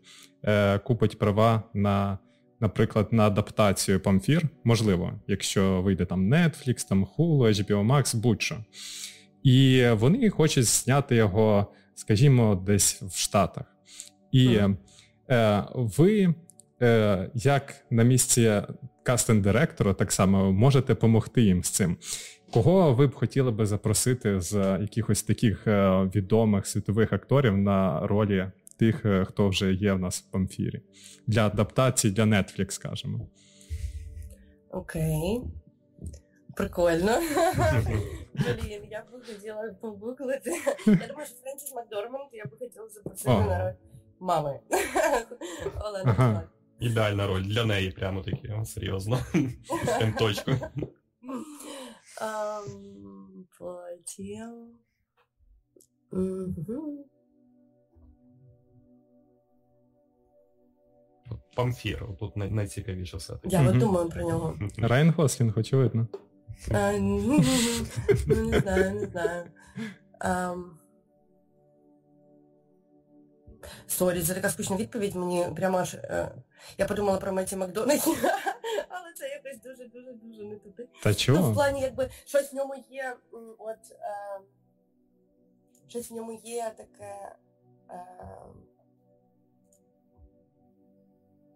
е, 0.43 0.79
купить 0.79 1.19
права 1.19 1.63
на. 1.73 2.17
Наприклад, 2.59 3.07
на 3.11 3.27
адаптацію 3.27 3.99
Памфір, 3.99 4.49
можливо, 4.63 5.13
якщо 5.27 5.81
вийде 5.81 6.05
там 6.05 6.33
Netflix, 6.33 6.87
там 6.89 7.05
Hulu, 7.05 7.47
HBO 7.47 7.87
Max, 7.91 8.15
будь-що. 8.15 8.57
І 9.43 9.87
вони 9.93 10.29
хочуть 10.29 10.65
зняти 10.65 11.15
його 11.15 11.67
скажімо, 11.95 12.63
десь 12.65 13.01
в 13.01 13.17
Штатах. 13.17 13.65
І 14.31 14.59
е, 15.29 15.63
ви, 15.73 16.33
е, 16.81 17.29
як 17.33 17.85
на 17.89 18.03
місці 18.03 18.61
кастинг-директора, 19.03 19.93
так 19.93 20.11
само 20.11 20.51
можете 20.51 20.93
допомогти 20.93 21.41
їм 21.41 21.63
з 21.63 21.69
цим. 21.69 21.97
Кого 22.53 22.93
ви 22.93 23.07
б 23.07 23.15
хотіли 23.15 23.51
би 23.51 23.65
запросити 23.65 24.41
з 24.41 24.77
якихось 24.81 25.23
таких 25.23 25.67
е, 25.67 26.09
відомих 26.15 26.67
світових 26.67 27.13
акторів 27.13 27.57
на 27.57 28.07
ролі 28.07 28.51
тих, 28.77 29.05
е, 29.05 29.25
хто 29.25 29.49
вже 29.49 29.73
є 29.73 29.93
в 29.93 29.99
нас 29.99 30.19
в 30.19 30.31
Памфірі? 30.31 30.81
Для 31.27 31.45
адаптації 31.45 32.13
для 32.13 32.23
Netflix, 32.23 32.71
скажімо? 32.71 33.27
Окей. 34.71 35.41
Прикольно. 36.55 37.11
Блін, 38.33 38.81
я 38.91 39.01
б 39.01 39.25
хотіла 39.27 39.75
погуглити. 39.81 40.49
Я 40.85 41.07
думаю, 41.07 41.27
що 41.27 41.35
Френсіс 41.43 41.73
Макдорманд 41.75 42.29
я 42.33 42.45
б 42.45 42.59
хотіла 42.59 42.89
запросити 42.89 43.29
на 43.29 43.63
роль 43.63 43.73
мами. 44.19 44.59
Олена. 45.85 46.49
Ідеальна 46.79 47.27
роль 47.27 47.43
для 47.43 47.65
неї, 47.65 47.91
прямо 47.91 48.21
таки, 48.21 48.61
серйозно. 48.65 49.19
Точку. 50.19 50.51
Потім. 53.59 54.75
Памфір, 61.55 62.05
тут 62.19 62.37
найцікавіше 62.37 63.17
все. 63.17 63.33
Я 63.43 63.71
думаю 63.71 64.09
про 64.09 64.21
нього. 64.21 64.55
Райан 64.77 65.09
Гослінг, 65.09 65.59
очевидно. 65.59 66.07
Ну, 68.27 68.45
не 68.45 68.59
знаю, 68.59 68.91
не 68.91 69.05
знаю. 69.05 69.45
Sorry, 73.87 74.23
це 74.23 74.33
така 74.33 74.49
скучна 74.49 74.75
відповідь. 74.75 75.15
Мені 75.15 75.47
прямо 75.55 75.77
аж. 75.77 75.93
Е, 75.93 76.31
я 76.77 76.85
подумала 76.85 77.17
про 77.17 77.31
Меті 77.33 77.55
Макдональді, 77.55 78.03
але 78.89 79.13
це 79.15 79.29
якось 79.29 79.61
дуже-дуже-дуже 79.61 80.43
не 80.43 80.55
туди. 80.55 80.87
Та 81.03 81.13
чого? 81.13 81.39
Ну, 81.39 81.51
в 81.51 81.53
плані, 81.53 81.81
якби 81.81 82.09
щось 82.25 82.53
в 82.53 82.55
ньому 82.55 82.75
є. 82.89 83.15
От 83.57 83.91
е, 83.91 84.39
щось 85.87 86.11
в 86.11 86.13
ньому 86.13 86.41
є 86.43 86.71
таке. 86.77 87.35
Е, 87.89 88.05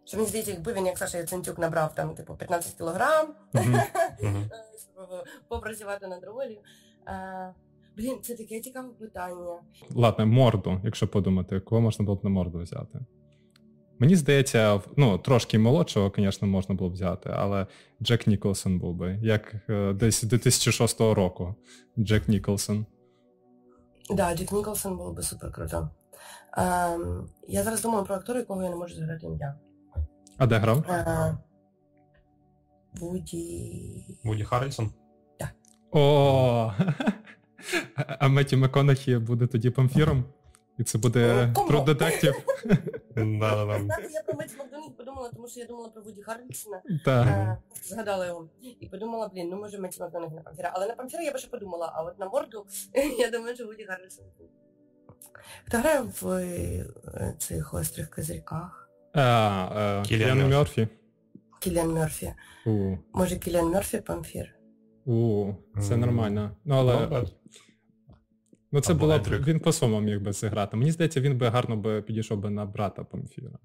що 0.10 0.18
мені 0.18 0.30
здається, 0.30 0.52
якби 0.52 0.74
він, 0.74 0.86
як 0.86 0.98
Саша 0.98 1.18
Яцентюк, 1.18 1.60
набрав 1.60 1.96
там, 1.96 2.16
типу, 2.16 2.36
15 2.36 2.74
кілограм, 2.74 3.28
попрацювати 5.48 6.08
над 6.08 6.24
ролью. 6.24 6.58
Блін, 7.98 8.18
це 8.22 8.36
таке 8.36 8.60
цікаве 8.60 8.90
питання. 9.00 9.60
Ладно, 9.96 10.26
морду, 10.26 10.82
якщо 10.84 11.08
подумати, 11.08 11.60
кого 11.60 11.82
можна 11.82 12.06
було 12.06 12.18
б 12.18 12.24
на 12.24 12.30
морду 12.30 12.60
взяти? 12.60 13.00
Мені 14.00 14.16
здається, 14.16 14.82
ну, 14.98 15.18
трошки 15.18 15.60
молодшого, 15.60 16.12
звісно, 16.16 16.48
можна 16.48 16.76
було 16.76 16.90
б 16.90 16.94
взяти, 16.94 17.30
але 17.34 17.68
Джек 18.02 18.28
Ніколсон 18.28 18.80
був 18.80 18.96
би, 18.96 19.20
як 19.22 19.56
е, 19.70 19.94
десь 19.94 20.24
2006 20.24 21.02
року. 21.02 21.56
Джек 22.00 22.28
Ніколсон. 22.28 22.86
Так, 24.08 24.18
да, 24.18 24.36
Джек 24.36 24.52
Ніколсон 24.52 24.98
був 24.98 25.14
би 25.14 25.24
супер 25.24 25.52
круто. 25.52 25.90
Ем, 26.58 27.30
я 27.48 27.64
зараз 27.64 27.82
думаю 27.82 28.06
про 28.06 28.16
актора, 28.16 28.40
якого 28.40 28.64
я 28.64 28.70
не 28.70 28.76
можу 28.76 28.96
згадати 28.96 29.26
ім'я. 29.26 29.56
А 30.40 30.48
де 30.48 30.58
грав? 30.58 30.86
Вуді. 32.94 34.20
Вуді 34.24 34.44
Харрельсон? 34.44 34.92
Так. 35.40 35.50
О! 35.92 36.72
А 38.20 38.28
Меті 38.28 38.58
Маконахі 38.58 39.18
буде 39.18 39.48
тоді 39.48 39.70
памфіром? 39.70 40.24
І 40.78 40.84
це 40.84 40.98
буде 40.98 41.54
про 41.68 41.82
детектив. 41.82 42.36
Я 44.14 44.24
про 44.26 44.34
Меті 44.38 44.56
Макдональд 44.58 44.98
подумала, 44.98 45.30
тому 45.36 45.48
що 45.48 45.60
я 45.60 45.66
думала 45.66 45.90
про 45.90 46.02
Вуді 46.02 46.22
Харрельсона. 46.22 46.82
Е, 47.08 47.58
згадала 47.84 48.28
його. 48.28 48.50
І 48.80 48.88
подумала, 48.88 49.28
блін, 49.34 49.50
ну 49.50 49.58
може 49.58 49.80
Меті 49.80 50.02
Макдональд 50.02 50.34
на 50.34 50.42
памфіра. 50.42 50.72
Але 50.74 50.88
на 50.88 50.96
памфіра 50.96 51.24
я 51.24 51.32
би 51.32 51.40
ще 51.40 51.50
подумала, 51.50 51.92
а 51.96 52.04
от 52.04 52.20
на 52.20 52.26
морду 52.26 52.66
я 53.20 53.30
думаю, 53.30 53.56
що 53.56 53.66
Вуді 53.66 53.84
Харрельсон. 53.86 54.26
Хто 55.68 55.78
грає 55.78 56.02
в 56.22 56.28
е, 56.28 57.36
цих 57.38 57.74
острих 57.74 58.10
козирьках? 58.10 58.79
Кіліан 60.06 60.50
Мерфі. 60.50 60.88
Кіліан 61.60 61.94
Мерфі. 61.94 62.34
У, 62.66 62.96
Може, 63.14 63.36
Кіліан 63.36 63.70
Мерфі 63.70 63.98
Памфір? 63.98 64.56
у, 65.06 65.54
це 65.82 65.98
нормально. 65.98 66.52
Ну, 66.66 66.76
але 66.76 67.24
ну, 68.72 68.82
це 68.82 68.94
було 68.94 69.20
б 69.20 69.22
він 69.48 69.60
по-своєму 69.60 70.02
міг 70.02 70.22
би 70.22 70.34
зіграти. 70.34 70.78
Мені 70.78 70.92
здається, 70.92 71.22
він 71.22 71.38
би 71.38 71.48
гарно 71.48 71.78
би 71.78 72.02
підійшов 72.02 72.40
би 72.40 72.50
на 72.50 72.66
брата 72.66 73.04
Памфіра. 73.04 73.60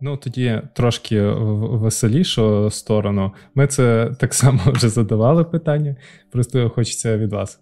Ну, 0.00 0.16
тоді 0.16 0.62
трошки 0.74 1.22
веселішу 1.22 2.70
сторону. 2.70 3.32
Ми 3.54 3.66
це 3.66 4.14
так 4.20 4.34
само 4.34 4.60
вже 4.72 4.88
задавали 4.88 5.44
питання, 5.44 5.96
просто 6.30 6.70
хочеться 6.70 7.18
від 7.18 7.32
вас. 7.32 7.60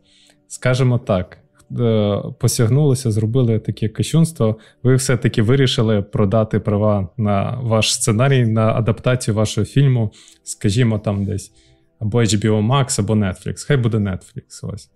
Скажемо 0.48 0.98
так: 0.98 1.38
е, 1.80 2.22
посягнулося, 2.38 3.10
зробили 3.10 3.58
таке 3.58 3.88
кощунство. 3.88 4.58
Ви 4.82 4.94
все-таки 4.94 5.42
вирішили 5.42 6.02
продати 6.02 6.60
права 6.60 7.08
на 7.16 7.58
ваш 7.62 7.94
сценарій, 7.94 8.46
на 8.46 8.72
адаптацію 8.74 9.34
вашого 9.34 9.64
фільму, 9.64 10.10
скажімо, 10.42 10.98
там 10.98 11.24
десь 11.24 11.52
або 12.00 12.20
HBO 12.20 12.66
Max, 12.66 13.00
або 13.00 13.14
Netflix. 13.14 13.66
Хай 13.66 13.76
буде 13.76 13.96
Netflix. 13.98 14.72
Ось. 14.72 14.90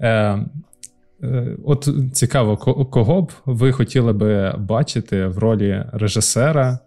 Е, 0.00 0.44
Е, 1.24 1.56
От 1.64 1.88
цікаво, 2.12 2.56
кого 2.86 3.22
б 3.22 3.32
ви 3.46 3.72
хотіли 3.72 4.12
би 4.12 4.54
бачити 4.58 5.26
в 5.26 5.38
ролі 5.38 5.84
режисера, 5.92 6.78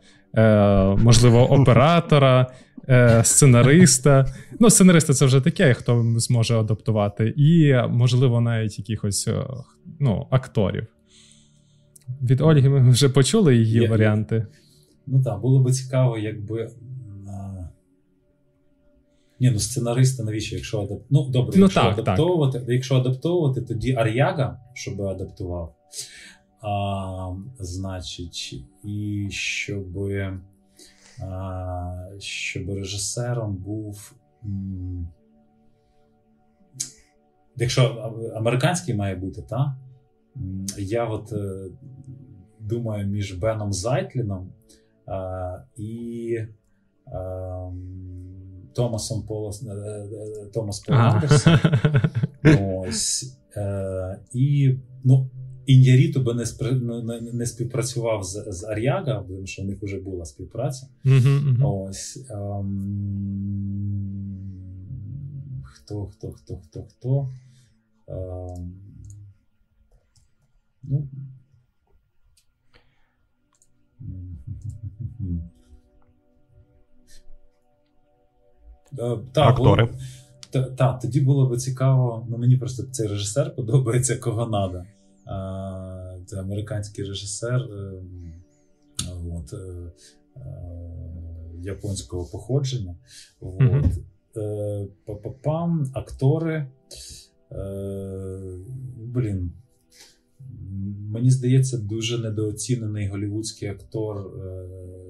можливо, 0.97 1.51
оператора, 1.51 2.47
е, 2.89 3.21
сценариста. 3.23 4.25
Ну, 4.59 4.69
сценариста 4.69 5.13
це 5.13 5.25
вже 5.25 5.41
таке, 5.41 5.73
хто 5.73 6.13
зможе 6.17 6.59
адаптувати, 6.59 7.33
і, 7.37 7.73
можливо, 7.89 8.41
навіть 8.41 8.79
якихось 8.79 9.27
е, 9.27 9.43
ну, 9.99 10.27
акторів. 10.29 10.87
Від 12.21 12.41
Ольги 12.41 12.69
ми 12.69 12.89
вже 12.89 13.09
почули 13.09 13.55
її 13.55 13.81
Я- 13.81 13.89
варіанти. 13.89 14.45
Ну 15.07 15.23
так, 15.23 15.41
було 15.41 15.59
би 15.63 15.71
цікаво, 15.71 16.17
якби. 16.17 16.69
Ні, 19.39 19.51
ну 19.51 19.59
сценариста 19.59 20.23
навіщо, 20.23 20.55
якщо 20.55 20.81
адап... 20.81 20.99
Ну, 21.09 21.29
добре, 21.29 21.53
Ну, 21.55 21.61
якщо 21.61 21.81
так, 21.81 21.95
так. 21.95 21.99
адаптовувати, 22.07 22.61
якщо 22.67 22.95
адаптовувати, 22.95 23.61
тоді 23.61 23.93
Ар'яга, 23.95 24.59
щоб 24.73 25.01
адаптував. 25.01 25.75
А, 26.67 27.35
значить, 27.59 28.63
і 28.83 29.27
щоб, 29.31 29.97
а, 31.21 32.09
щоб 32.19 32.69
режисером 32.69 33.55
був. 33.55 34.13
м, 34.45 35.07
Якщо 37.55 37.83
американський 38.35 38.95
має 38.95 39.15
бути, 39.15 39.41
так? 39.41 39.67
Я 40.77 41.05
от 41.05 41.33
е, 41.33 41.69
думаю 42.59 43.07
між 43.07 43.33
Беном 43.33 43.73
Зайтліном 43.73 44.49
а, 45.05 45.57
і 45.77 46.37
а, 47.05 47.71
Томасом 48.73 49.23
Полос, 49.23 49.63
е, 49.63 49.71
е, 49.73 50.45
Томас 50.53 50.79
Пол 50.79 50.95
Ага. 50.95 51.13
Андерсон. 51.13 51.59
Ось. 52.87 53.37
Е, 53.55 54.19
і 54.33 54.77
ну, 55.03 55.29
Ін'яріто 55.67 56.19
би 56.21 56.33
не, 56.33 56.43
спри- 56.43 57.03
не, 57.03 57.21
не- 57.31 57.45
співпрацював 57.45 58.23
з, 58.23 58.45
з 58.47 58.63
Ар'яга, 58.63 59.23
тому 59.27 59.45
що 59.47 59.61
в 59.61 59.65
них 59.65 59.83
вже 59.83 59.99
була 59.99 60.25
співпраця. 60.25 60.87
Мгм, 61.03 61.49
мгм. 61.49 61.65
Ось. 61.65 62.25
ем, 62.29 62.83
Хто, 65.63 66.05
хто, 66.05 66.31
хто, 66.31 66.57
хто, 66.57 66.83
хто. 66.83 67.29
Ем, 68.07 68.73
Ну. 70.83 71.07
Е, 78.99 79.17
та, 79.33 79.47
Актори. 79.47 79.85
було- 79.85 79.97
Та, 80.49 80.63
та, 80.63 80.93
тоді 80.93 81.21
було 81.21 81.49
б 81.49 81.57
цікаво. 81.57 82.27
Ну, 82.29 82.37
мені 82.37 82.57
просто 82.57 82.83
цей 82.83 83.07
режисер 83.07 83.55
подобається 83.55 84.17
кого 84.17 84.47
надо. 84.47 84.83
А, 85.29 86.17
це 86.25 86.39
американський 86.39 87.05
режисер. 87.05 87.61
ем, 87.61 88.33
От, 89.35 89.53
е, 89.53 89.57
е, 90.37 90.41
японського 91.61 92.25
походження. 92.25 92.95
От. 93.39 93.85
Е, 94.37 94.87
Па-па-пам, 95.05 95.91
актори. 95.93 96.67
Е, 97.51 98.57
блін. 98.97 99.51
Мені 101.11 101.31
здається, 101.31 101.77
дуже 101.77 102.17
недооцінений 102.17 103.07
голівудський 103.07 103.67
актор 103.69 104.17
е, 104.17 104.67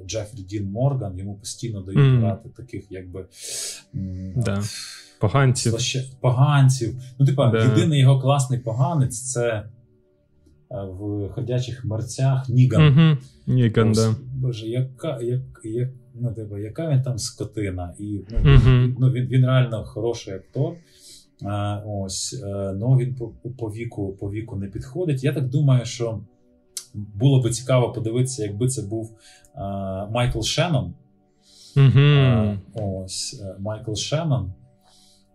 Джефрі 0.08 0.42
Дін 0.42 0.72
Морган. 0.72 1.18
Йому 1.20 1.36
постійно 1.36 1.82
дають 1.82 2.00
Мгм. 2.00 2.20
грати 2.20 2.50
таких, 2.58 2.86
якби 2.90 3.26
Да. 4.36 4.64
Поганців. 5.20 5.72
Слаще- 5.72 6.12
поганців. 6.22 6.96
Ну, 7.20 7.26
типа, 7.26 7.52
Да. 7.52 7.64
єдиний 7.64 8.00
його 8.00 8.20
класний 8.22 8.60
поганець 8.60 9.32
це 9.32 9.48
е, 9.50 9.70
в 10.70 11.30
ходячих 11.30 11.86
мерцях 11.86 12.50
Ніган. 12.50 12.88
Угу. 12.88 13.18
Ніган, 13.48 13.92
да. 13.92 14.16
Боже, 14.36 14.68
яка, 14.68 15.22
як, 15.22 15.42
як, 15.64 15.90
ну, 16.16 16.34
типа, 16.34 16.60
яка 16.60 16.90
він 16.90 17.02
там 17.02 17.18
скотина. 17.18 17.94
І, 18.00 18.22
ну, 18.30 18.52
Мгм. 18.54 18.96
ну, 19.00 19.12
він, 19.12 19.28
він 19.28 19.46
реально 19.46 19.84
хороший 19.86 20.34
актор. 20.34 20.74
А, 21.46 21.82
ось, 21.86 22.44
е, 22.48 22.74
ну 22.80 22.98
він 22.98 23.16
по, 23.16 23.28
по, 23.58 23.68
віку, 23.68 24.14
по 24.20 24.32
віку 24.32 24.56
не 24.56 24.68
підходить. 24.68 25.24
Я 25.24 25.34
так 25.34 25.50
думаю, 25.50 25.86
що 25.86 26.20
було 26.94 27.42
би 27.42 27.50
цікаво 27.50 27.92
подивитися, 27.92 28.44
якби 28.44 28.68
це 28.68 28.82
був 28.82 29.12
е, 29.56 29.60
Майкл 30.12 30.42
Шеннон. 30.42 30.94
Угу. 31.76 32.00
Е, 32.00 32.60
Ось 32.74 33.42
е, 33.46 33.56
Майкл 33.60 33.94
Шеннон. 33.94 34.54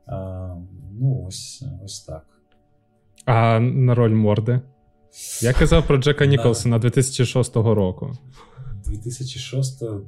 Е, 0.08 0.48
Ну, 1.00 1.24
ось, 1.28 1.64
ось 1.84 2.00
так. 2.00 2.26
А 3.24 3.60
на 3.60 3.94
роль 3.94 4.14
морди? 4.14 4.60
Я 5.42 5.52
казав 5.52 5.86
про 5.86 5.98
Джека 5.98 6.26
Ніколсона 6.26 6.78
2006 6.78 7.56
року. 7.56 8.12
2006. 8.86 9.82
м, 9.82 10.04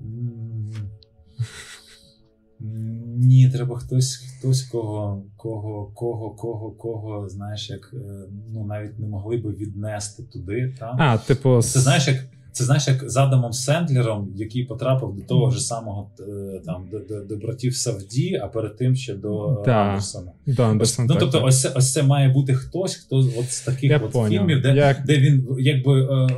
м, 2.60 3.14
Ні, 3.16 3.50
треба 3.50 3.78
хтось, 3.78 4.16
хтось 4.16 4.62
кого, 4.62 5.22
кого, 5.36 5.92
кого, 5.94 6.30
кого, 6.30 6.70
кого, 6.70 7.28
знаєш, 7.28 7.70
як 7.70 7.90
е, 7.94 8.28
ну 8.52 8.66
навіть 8.66 8.98
не 8.98 9.06
могли 9.06 9.36
би 9.36 9.50
віднести 9.50 10.22
туди. 10.22 10.74
Та? 10.78 10.96
А, 10.98 11.18
типу, 11.18 11.62
Це 11.62 11.80
знаєш, 11.80 12.08
як 12.08 12.16
це 12.54 12.64
знаєш, 12.64 12.88
як 12.88 13.10
з 13.10 13.16
Адамом 13.16 13.52
Сендлером, 13.52 14.32
який 14.36 14.64
потрапив 14.64 15.14
до 15.16 15.22
того 15.22 15.50
ж 15.50 15.60
самого 15.60 16.10
е, 16.20 16.60
там 16.64 16.88
до, 16.90 16.98
до, 16.98 17.24
до 17.24 17.36
братів 17.36 17.76
Савді, 17.76 18.40
а 18.42 18.48
перед 18.48 18.76
тим 18.76 18.96
ще 18.96 19.14
до 19.14 19.48
е, 19.52 19.62
Да. 19.64 19.72
Андерсона. 19.72 20.32
До 20.46 20.62
Андерсона. 20.62 21.08
Ну 21.10 21.16
тобто, 21.20 21.42
ось 21.44 21.60
це, 21.60 21.68
ось 21.74 21.92
це 21.92 22.02
має 22.02 22.28
бути 22.28 22.54
хтось, 22.54 22.94
хто 22.94 23.16
от 23.16 23.50
з 23.50 23.60
таких 23.60 23.90
Я 23.90 23.98
от 23.98 24.28
фільмів, 24.28 24.62
де, 24.62 24.74
Як- 24.74 25.04
де 25.06 25.18
він 25.18 25.48
якби, 25.58 26.02
е, 26.02 26.28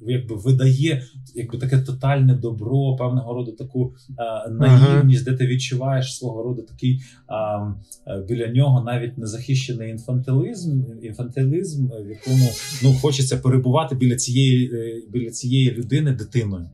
якби 0.00 0.36
видає 0.36 1.02
якби 1.34 1.58
таке 1.58 1.78
тотальне 1.78 2.34
добро, 2.34 2.96
певного 2.96 3.34
роду 3.34 3.52
таку 3.52 3.94
е, 4.18 4.50
наївність, 4.50 5.24
де 5.24 5.32
ти 5.32 5.46
відчуваєш 5.46 6.18
свого 6.18 6.42
роду 6.42 6.62
такий 6.62 7.00
а, 7.26 7.58
е, 8.06 8.24
біля 8.28 8.46
нього 8.46 8.84
навіть 8.84 9.18
незахищений 9.18 9.90
інфантилізм, 9.90 10.82
інфантилізм, 11.02 11.92
е, 11.92 12.02
в 12.02 12.08
якому 12.08 12.50
ну 12.82 12.92
хочеться 12.92 13.36
перебувати 13.36 13.94
біля 13.94 14.16
цієї 14.16 14.74
е, 14.74 15.02
біля 15.12 15.30
цієї 15.30 15.70
людини 15.70 16.12
дитиною. 16.12 16.66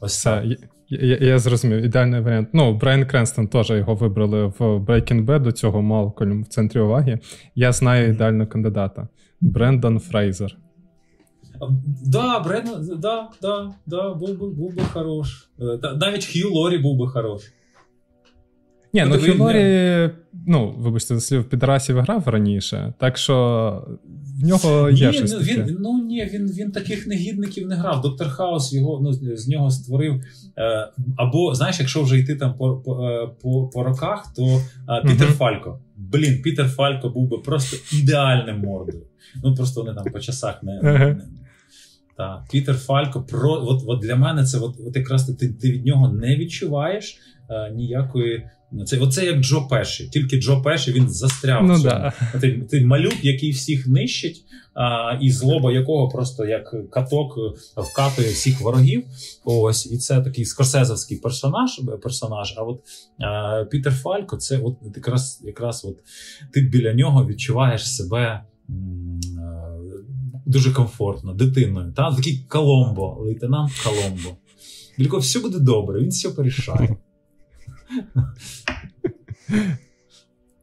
Ось 0.00 0.24
так. 0.24 0.44
я, 0.44 0.56
я, 0.88 1.16
я 1.16 1.38
зрозумів, 1.38 1.82
ідеальний 1.82 2.20
варіант. 2.20 2.48
Ну, 2.52 2.78
Брайан 2.78 3.06
Кренстон 3.06 3.48
теж 3.48 3.70
його 3.70 3.94
вибрали 3.94 4.46
в 4.46 4.60
Breaking 4.60 5.24
Bad, 5.24 5.42
до 5.42 5.52
цього 5.52 5.82
Малкольм 5.82 6.42
в 6.42 6.46
центрі 6.46 6.80
уваги. 6.80 7.18
Я 7.54 7.72
знаю 7.72 8.12
ідеального 8.12 8.50
кандидата. 8.50 9.08
Брендан 9.40 9.98
Фрейзер. 9.98 10.56
Да, 12.06 12.40
Брендан, 12.40 13.00
да, 13.00 13.28
да, 13.42 13.70
да, 13.86 14.14
був 14.14 14.38
би, 14.38 14.50
був 14.50 14.74
би 14.74 14.82
хорош. 14.92 15.48
Та- 15.82 15.94
Навіть 15.94 16.24
Хью 16.24 16.50
Лорі 16.52 16.78
був 16.78 16.98
би 16.98 17.08
хорош. 17.08 17.42
Ні, 18.92 19.04
ну 19.04 19.16
диви, 19.16 19.32
Хілорі, 19.32 20.10
ну, 20.46 20.74
вибачте, 20.78 21.14
за 21.14 21.20
слів, 21.20 21.44
підрасів 21.44 21.98
грав 21.98 22.28
раніше, 22.28 22.94
так 22.98 23.16
що 23.16 23.84
в 24.40 24.46
нього 24.46 24.90
є 24.90 25.06
ні, 25.06 25.12
щось 25.12 25.32
ну, 25.32 25.38
таке. 25.38 25.62
він, 25.62 25.76
ну 25.80 26.04
ні, 26.04 26.30
він, 26.32 26.46
він 26.46 26.72
таких 26.72 27.06
негідників 27.06 27.68
не 27.68 27.74
грав. 27.74 28.00
Доктор 28.00 28.28
Хаус 28.28 28.72
його 28.72 29.00
ну, 29.02 29.36
з 29.36 29.48
нього 29.48 29.70
створив. 29.70 30.22
Е, 30.58 30.88
або, 31.16 31.54
знаєш, 31.54 31.80
якщо 31.80 32.02
вже 32.02 32.18
йти 32.18 32.36
там 32.36 32.54
по, 32.54 32.76
по, 32.76 33.08
е, 33.08 33.28
по, 33.42 33.68
по 33.68 33.82
роках, 33.82 34.32
то 34.36 34.42
е, 34.44 35.02
Пітер 35.02 35.28
Мгм. 35.28 35.36
Фалько. 35.36 35.80
Блін, 35.96 36.42
Пітер 36.42 36.68
Фалько 36.68 37.08
був 37.08 37.28
би 37.28 37.38
просто 37.38 37.76
ідеальним 37.96 38.58
мордою. 38.58 39.02
Ну 39.44 39.54
просто 39.54 39.82
вони 39.82 39.94
там 39.94 40.04
по 40.12 40.20
часах 40.20 40.62
не. 40.62 40.80
Не 40.82 41.16
та, 42.20 42.44
Пітер 42.50 42.76
Фалько, 42.76 43.22
про, 43.22 43.52
от, 43.52 43.82
от 43.86 44.00
для 44.00 44.16
мене 44.16 44.44
це 44.44 44.58
от, 44.58 44.74
от 44.86 44.96
якраз 44.96 45.26
ти, 45.26 45.48
ти 45.48 45.72
від 45.72 45.86
нього 45.86 46.12
не 46.12 46.36
відчуваєш 46.36 47.18
е, 47.50 47.72
ніякої 47.74 48.46
Це 48.86 48.98
оце 48.98 49.26
як 49.26 49.40
Джо 49.40 49.66
Пеші. 49.70 50.08
Тільки 50.08 50.40
Джо 50.40 50.62
Пеші 50.62 50.92
він 50.92 51.08
застряв. 51.08 51.64
Ну, 51.64 51.74
в 51.74 51.76
цьому. 51.76 51.90
да. 51.90 52.12
Ти, 52.40 52.52
ти 52.70 52.84
малюк, 52.84 53.24
який 53.24 53.50
всіх 53.50 53.86
нищить, 53.86 54.44
а, 54.74 55.18
і 55.20 55.30
злоба 55.30 55.72
якого 55.72 56.08
просто 56.08 56.46
як 56.46 56.74
каток 56.90 57.38
вкатує 57.76 58.28
всіх 58.28 58.60
ворогів. 58.60 59.04
Ось, 59.44 59.92
і 59.92 59.98
це 59.98 60.20
такий 60.20 60.44
скорсезовський 60.44 61.18
персонаж. 61.18 61.80
персонаж. 62.02 62.54
А 62.56 62.62
от 62.62 62.80
а, 63.18 63.64
Пітер 63.64 63.92
Фалько, 63.92 64.36
це 64.36 64.58
от 64.58 64.76
якраз 64.96 65.42
якраз 65.44 65.84
от 65.84 65.96
ти 66.52 66.60
біля 66.60 66.94
нього 66.94 67.26
відчуваєш 67.26 67.94
себе. 67.96 68.44
Дуже 70.50 70.72
комфортно, 70.72 71.34
дитиною. 71.34 71.92
Та? 71.92 72.14
Такий 72.16 72.44
Коломбо, 72.48 73.16
лейтенант 73.20 73.70
Коломбо. 73.84 74.36
Для 74.98 75.18
все 75.18 75.40
буде 75.40 75.58
добре, 75.58 76.00
він 76.00 76.08
все 76.08 76.30
порішає. 76.30 76.96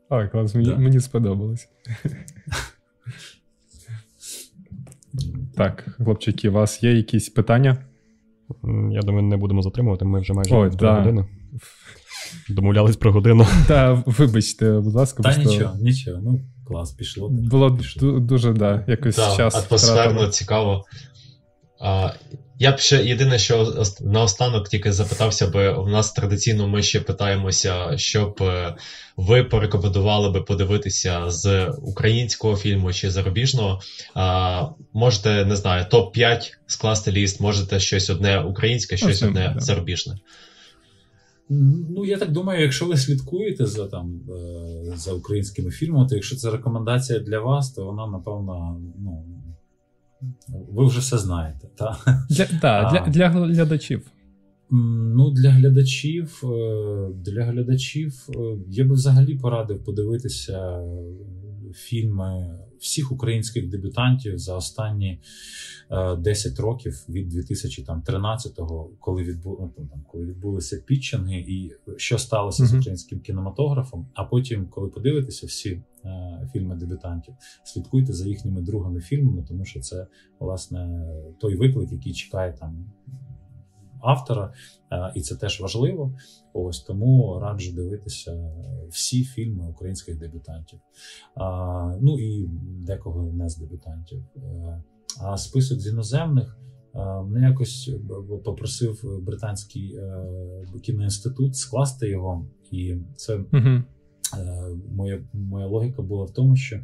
Ой, 0.10 0.30
клас, 0.30 0.56
мені, 0.56 0.70
Да. 0.70 0.78
мені 0.78 1.00
сподобалось. 1.00 1.68
Так, 5.56 5.96
хлопчики, 5.98 6.50
у 6.50 6.54
вас 6.54 6.84
є 6.84 6.94
якісь 6.94 7.30
питання? 7.30 7.78
Я 8.92 9.02
думаю, 9.02 9.22
не 9.22 9.38
будемо 9.38 9.62
затримувати. 9.62 10.06
Ми 10.06 10.20
вже 10.20 10.34
майже 10.34 10.56
Ой, 10.56 10.72
да. 10.80 11.00
години. 11.00 11.26
Домовлялись 12.50 12.98
про 12.98 13.12
годину. 13.12 13.48
Та 13.68 13.94
вибачте, 14.06 14.80
будь 14.80 14.94
ласка, 14.94 15.24
Та 15.24 15.34
просто 15.34 15.52
нічого, 15.52 15.78
нічого. 15.82 16.22
Ну, 16.24 16.40
клас, 16.68 16.92
пішло. 16.92 17.30
було 17.30 17.78
Пішло. 17.78 18.20
дуже, 18.20 18.54
да, 18.54 18.84
якось 18.88 19.16
Так, 19.16 19.38
час. 19.38 19.56
атмосферно, 19.56 20.02
втратили. 20.04 20.30
цікаво. 20.30 20.86
А, 21.82 22.10
я 22.60 22.72
б 22.72 22.80
ще 22.80 23.04
єдине, 23.06 23.40
що 23.40 23.74
наостанок 24.02 24.70
тільки 24.70 24.94
запитався 24.94 25.48
би, 25.48 25.74
у 25.74 25.88
нас 25.88 26.12
традиційно 26.12 26.68
ми 26.68 26.84
ще 26.84 27.00
питаємося, 27.00 27.98
щоб 27.98 28.38
е, 28.42 28.76
ви 29.18 29.44
порекомендували 29.44 30.30
би 30.30 30.42
подивитися 30.42 31.24
з 31.28 31.68
українського 31.68 32.56
фільму 32.56 32.94
чи 32.94 33.12
зарубіжного. 33.12 33.82
А, 34.14 34.64
можете, 34.94 35.46
не 35.46 35.56
знаю, 35.56 35.86
топ-5 35.92 36.42
скласти 36.68 37.12
ліст, 37.12 37.40
можете 37.40 37.80
щось 37.80 38.10
одне 38.10 38.40
українське, 38.40 38.98
щось 38.98 39.24
одне 39.24 39.52
да. 39.56 39.60
зарубіжне. 39.60 40.16
Ну, 41.50 42.06
я 42.06 42.18
так 42.18 42.32
думаю, 42.32 42.62
якщо 42.62 42.86
ви 42.86 42.98
слідкуєте 42.98 43.66
за 43.66 43.88
там 43.88 44.20
е, 44.30 44.98
за 44.98 45.14
українськими 45.14 45.72
фільмами, 45.72 46.10
то 46.10 46.16
якщо 46.16 46.36
це 46.36 46.52
рекомендація 46.52 47.20
для 47.20 47.40
вас, 47.40 47.72
то 47.72 47.86
вона, 47.86 48.08
напевно, 48.08 48.82
ну. 49.00 49.24
Ви 50.50 50.86
вже 50.86 51.00
все 51.00 51.18
знаєте, 51.18 51.68
так? 51.76 52.26
Для, 52.30 52.48
да, 52.62 52.84
А. 52.84 52.92
для, 52.92 53.12
для 53.12 53.30
глядачів. 53.30 54.12
Ну, 54.70 55.32
для 55.32 55.50
глядачів, 55.50 56.42
е, 56.44 57.10
для 57.16 57.44
глядачів 57.46 58.30
е, 58.30 58.58
я 58.70 58.86
би 58.86 58.94
взагалі 58.94 59.36
порадив 59.36 59.84
подивитися 59.84 60.80
фільми 61.74 62.60
всіх 62.80 63.12
українських 63.12 63.70
дебютантів 63.70 64.38
за 64.40 64.56
останні 64.56 65.20
е, 65.92 66.16
10 66.16 66.60
років 66.60 67.06
від 67.10 67.34
2013-го, 67.34 68.90
коли 69.00 69.24
відбу... 69.24 69.74
ну, 69.78 69.88
там, 69.90 70.04
коли 70.12 70.26
відбулися 70.26 70.84
пітчинги, 70.86 71.40
і 71.40 71.72
що 71.98 72.18
сталося 72.18 72.66
з 72.66 72.74
українським 72.74 73.20
кінематографом. 73.20 74.08
А 74.14 74.24
потім, 74.24 74.68
коли 74.68 74.90
подивитеся 74.90 75.48
всі 75.48 75.70
е, 76.06 76.50
фільми 76.54 76.76
дебютантів, 76.76 77.36
слідкуйте 77.64 78.14
за 78.14 78.28
їхніми 78.28 78.62
другими 78.62 79.02
фільмами, 79.02 79.46
тому 79.48 79.66
що 79.66 79.80
це 79.80 80.08
власне 80.40 81.06
той 81.40 81.56
виклик, 81.56 81.92
який 81.92 82.14
чекає 82.14 82.54
там 82.54 82.92
автора, 84.02 84.54
е, 84.92 85.12
і 85.16 85.22
це 85.22 85.36
теж 85.36 85.62
важливо. 85.62 86.14
Ось 86.54 86.80
тому 86.82 87.40
раджу 87.40 87.72
дивитися 87.76 88.52
всі 88.90 89.24
фільми 89.24 89.68
українських 89.70 90.18
дебютантів. 90.20 90.80
Ну 92.02 92.20
і 92.20 92.48
декого 92.86 93.32
не 93.34 93.50
з 93.50 93.58
дебютантів. 93.58 94.24
Е, 94.38 94.84
А 95.22 95.38
список 95.38 95.80
з 95.80 95.88
іноземних. 95.88 96.58
е, 96.96 97.22
Мене 97.24 97.48
якось 97.50 97.92
попросив 98.46 99.20
британський 99.22 99.96
е, 99.96 100.26
кіноінститут 100.84 101.56
скласти 101.56 102.10
його, 102.10 102.48
і 102.72 102.96
це. 103.16 103.40
Е, 104.38 104.76
моя, 104.96 105.22
моя 105.34 105.68
логіка 105.68 106.02
була 106.02 106.26
в 106.26 106.32
тому, 106.34 106.56
що 106.56 106.76
е, 106.76 106.82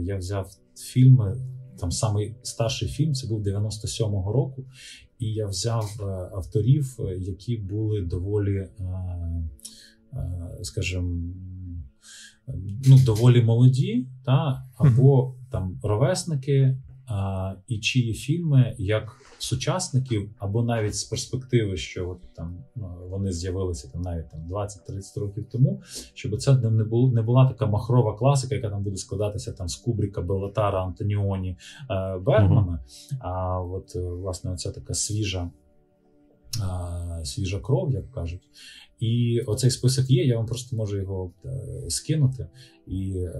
я 0.00 0.16
взяв 0.18 0.50
фільми. 0.76 1.36
Там 1.80 1.90
самий 1.90 2.34
старший 2.42 2.88
фільм 2.88 3.14
це 3.14 3.28
був 3.28 3.42
97-го 3.42 4.32
року, 4.32 4.64
і 5.18 5.32
я 5.32 5.46
взяв 5.46 5.96
е, 6.00 6.04
авторів, 6.36 6.96
е, 7.00 7.18
які 7.18 7.56
були 7.56 8.00
доволі, 8.00 8.56
е, 8.56 8.68
скажімо, 10.62 11.34
ну, 12.86 12.98
доволі 13.04 13.42
молоді, 13.42 14.08
та, 14.24 14.64
або 14.78 15.34
там 15.50 15.80
ровесники, 15.82 16.76
і 17.68 17.78
чиї 17.78 18.14
фільми 18.14 18.74
як 18.78 19.16
сучасників, 19.38 20.30
або 20.38 20.62
навіть 20.62 20.96
з 20.96 21.04
перспективи, 21.04 21.76
що 21.76 22.10
от 22.10 22.34
там 22.34 22.64
ну, 22.76 22.96
вони 23.10 23.32
з'явилися 23.32 23.88
там 23.92 24.02
навіть 24.02 24.30
там 24.30 24.40
20-30 24.50 25.20
років 25.20 25.46
тому, 25.52 25.82
щоб 26.14 26.40
це 26.40 26.54
не 26.54 26.84
було 26.84 27.12
не 27.12 27.22
була 27.22 27.48
така 27.48 27.66
махрова 27.66 28.16
класика, 28.16 28.54
яка 28.54 28.70
там 28.70 28.82
буде 28.82 28.96
складатися 28.96 29.52
там 29.52 29.68
з 29.68 29.76
Кубріка, 29.76 30.22
Белатара, 30.22 30.84
Антоніоні, 30.84 31.56
е, 31.90 32.18
Бергмана. 32.18 32.84
А 33.20 33.60
от 33.60 33.94
власне 33.94 34.52
оця 34.52 34.72
така 34.72 34.94
свіжа. 34.94 35.50
Свіжа 37.24 37.60
кров, 37.60 37.92
як 37.92 38.12
кажуть, 38.12 38.42
і 39.00 39.40
оцей 39.40 39.70
список 39.70 40.10
є. 40.10 40.24
Я 40.24 40.36
вам 40.36 40.46
просто 40.46 40.76
можу 40.76 40.96
його 40.98 41.32
е, 41.44 41.50
скинути. 41.90 42.46
І 42.86 43.12
е, 43.16 43.30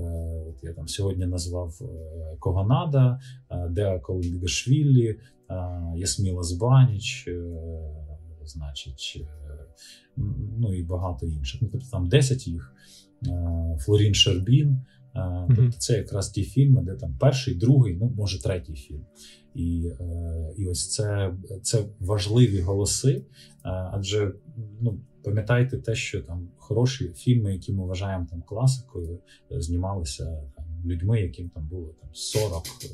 от 0.48 0.56
я 0.62 0.72
там 0.72 0.88
сьогодні 0.88 1.26
назвав 1.26 1.78
е, 1.80 1.86
Коганада, 2.38 3.20
е, 3.50 3.68
Деа 3.70 3.98
Колбігашвілі, 3.98 5.06
е, 5.08 5.18
Ясміла 5.96 6.42
Збаніч, 6.42 7.28
е, 7.28 7.40
значить, 8.44 9.20
е, 9.20 9.58
ну 10.58 10.74
і 10.74 10.82
багато 10.82 11.26
інших. 11.26 11.62
Ну, 11.62 11.68
тобто 11.72 11.86
там 11.90 12.08
10 12.08 12.46
їх, 12.46 12.74
е, 13.26 13.76
Флорін 13.80 14.14
Шербін. 14.14 14.68
Е, 15.16 15.46
Тобто 15.56 15.78
це 15.78 15.96
якраз 15.96 16.30
ті 16.30 16.42
фільми, 16.42 16.82
де 16.82 16.94
там 16.94 17.16
перший, 17.20 17.54
другий, 17.54 17.96
ну 18.00 18.12
може 18.16 18.42
третій 18.42 18.74
фільм. 18.74 19.04
І 19.54 19.92
і 20.56 20.66
ось 20.66 20.90
це 20.90 21.34
це 21.62 21.84
важливі 22.00 22.60
голоси. 22.60 23.24
Адже 23.92 24.32
ну, 24.80 24.98
пам'ятайте 25.28 25.78
те, 25.78 25.94
що 25.94 26.22
там 26.22 26.48
хороші 26.56 27.08
фільми, 27.08 27.52
які 27.52 27.72
ми 27.72 27.86
вважаємо 27.86 28.26
там 28.30 28.42
класикою, 28.42 29.18
е, 29.52 29.60
знімалися 29.60 30.24
там, 30.56 30.64
людьми, 30.84 31.20
яким 31.20 31.48
там 31.48 31.68
було 31.68 31.94
там 32.00 32.10
40, 32.12 32.62
е, 32.84 32.88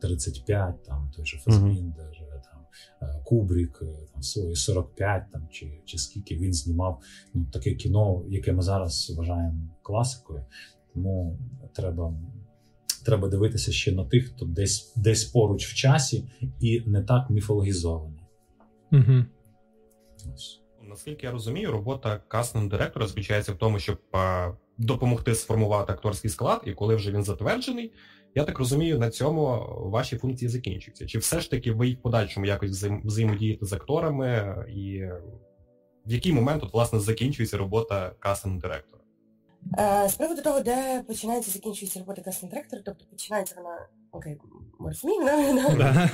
35, 0.00 0.82
там 0.84 1.10
той 1.16 1.26
же 1.26 1.38
Фасбіндер, 1.38 2.06
mm-hmm. 2.06 2.42
там 2.50 2.60
е, 3.02 3.22
Кубрік, 3.24 3.78
е, 3.82 4.06
там 4.12 4.22
свої 4.22 4.56
45, 4.56 5.30
там 5.32 5.48
чи, 5.50 5.80
чи 5.84 5.98
скільки 5.98 6.36
він 6.36 6.52
знімав 6.52 7.02
ну, 7.34 7.46
таке 7.52 7.74
кіно, 7.74 8.24
яке 8.28 8.52
ми 8.52 8.62
зараз 8.62 9.14
вважаємо 9.16 9.70
класикою. 9.82 10.44
Тому 10.94 11.38
треба 11.72 12.14
треба 13.04 13.28
дивитися 13.28 13.72
ще 13.72 13.92
на 13.92 14.04
тих, 14.04 14.28
хто 14.28 14.44
десь 14.44 14.92
десь 14.96 15.24
поруч 15.24 15.66
в 15.66 15.74
часі 15.74 16.30
і 16.60 16.82
не 16.86 17.02
так 17.02 17.30
міфологізований. 17.30 18.20
Угу. 18.92 19.24
Ось. 20.34 20.60
Наскільки 20.88 21.26
я 21.26 21.32
розумію, 21.32 21.72
робота 21.72 22.20
кастинг 22.28 22.68
директора 22.68 23.06
заключається 23.06 23.52
в 23.52 23.56
тому, 23.56 23.78
щоб 23.78 23.98
допомогти 24.78 25.34
сформувати 25.34 25.92
акторський 25.92 26.30
склад, 26.30 26.62
і 26.64 26.72
коли 26.72 26.96
вже 26.96 27.12
він 27.12 27.22
затверджений, 27.22 27.92
я 28.34 28.44
так 28.44 28.58
розумію, 28.58 28.98
на 28.98 29.10
цьому 29.10 29.66
ваші 29.78 30.16
функції 30.18 30.48
закінчуються. 30.48 31.06
Чи 31.06 31.18
все 31.18 31.40
ж 31.40 31.50
таки 31.50 31.72
ви 31.72 31.92
в 31.92 32.02
подальшому 32.02 32.46
якось 32.46 32.84
взаємодієте 33.04 33.66
з 33.66 33.72
акторами, 33.72 34.56
і 34.68 35.02
в 36.06 36.12
який 36.12 36.32
момент 36.32 36.62
от, 36.62 36.72
власне 36.72 37.00
закінчується 37.00 37.56
робота 37.56 38.12
кастинг 38.18 38.60
директора? 38.60 39.02
З 40.08 40.14
приводу 40.14 40.42
того, 40.42 40.60
де 40.60 41.04
починається 41.06 41.50
закінчується 41.50 41.98
робота 41.98 42.22
кастинг 42.22 42.52
директора, 42.52 42.82
тобто 42.84 43.04
починається 43.10 43.54
вона 43.56 43.86
окей, 44.12 44.40
ми 44.78 44.88
розуміємо, 44.88 45.26
на, 45.26 45.68
на, 45.74 46.10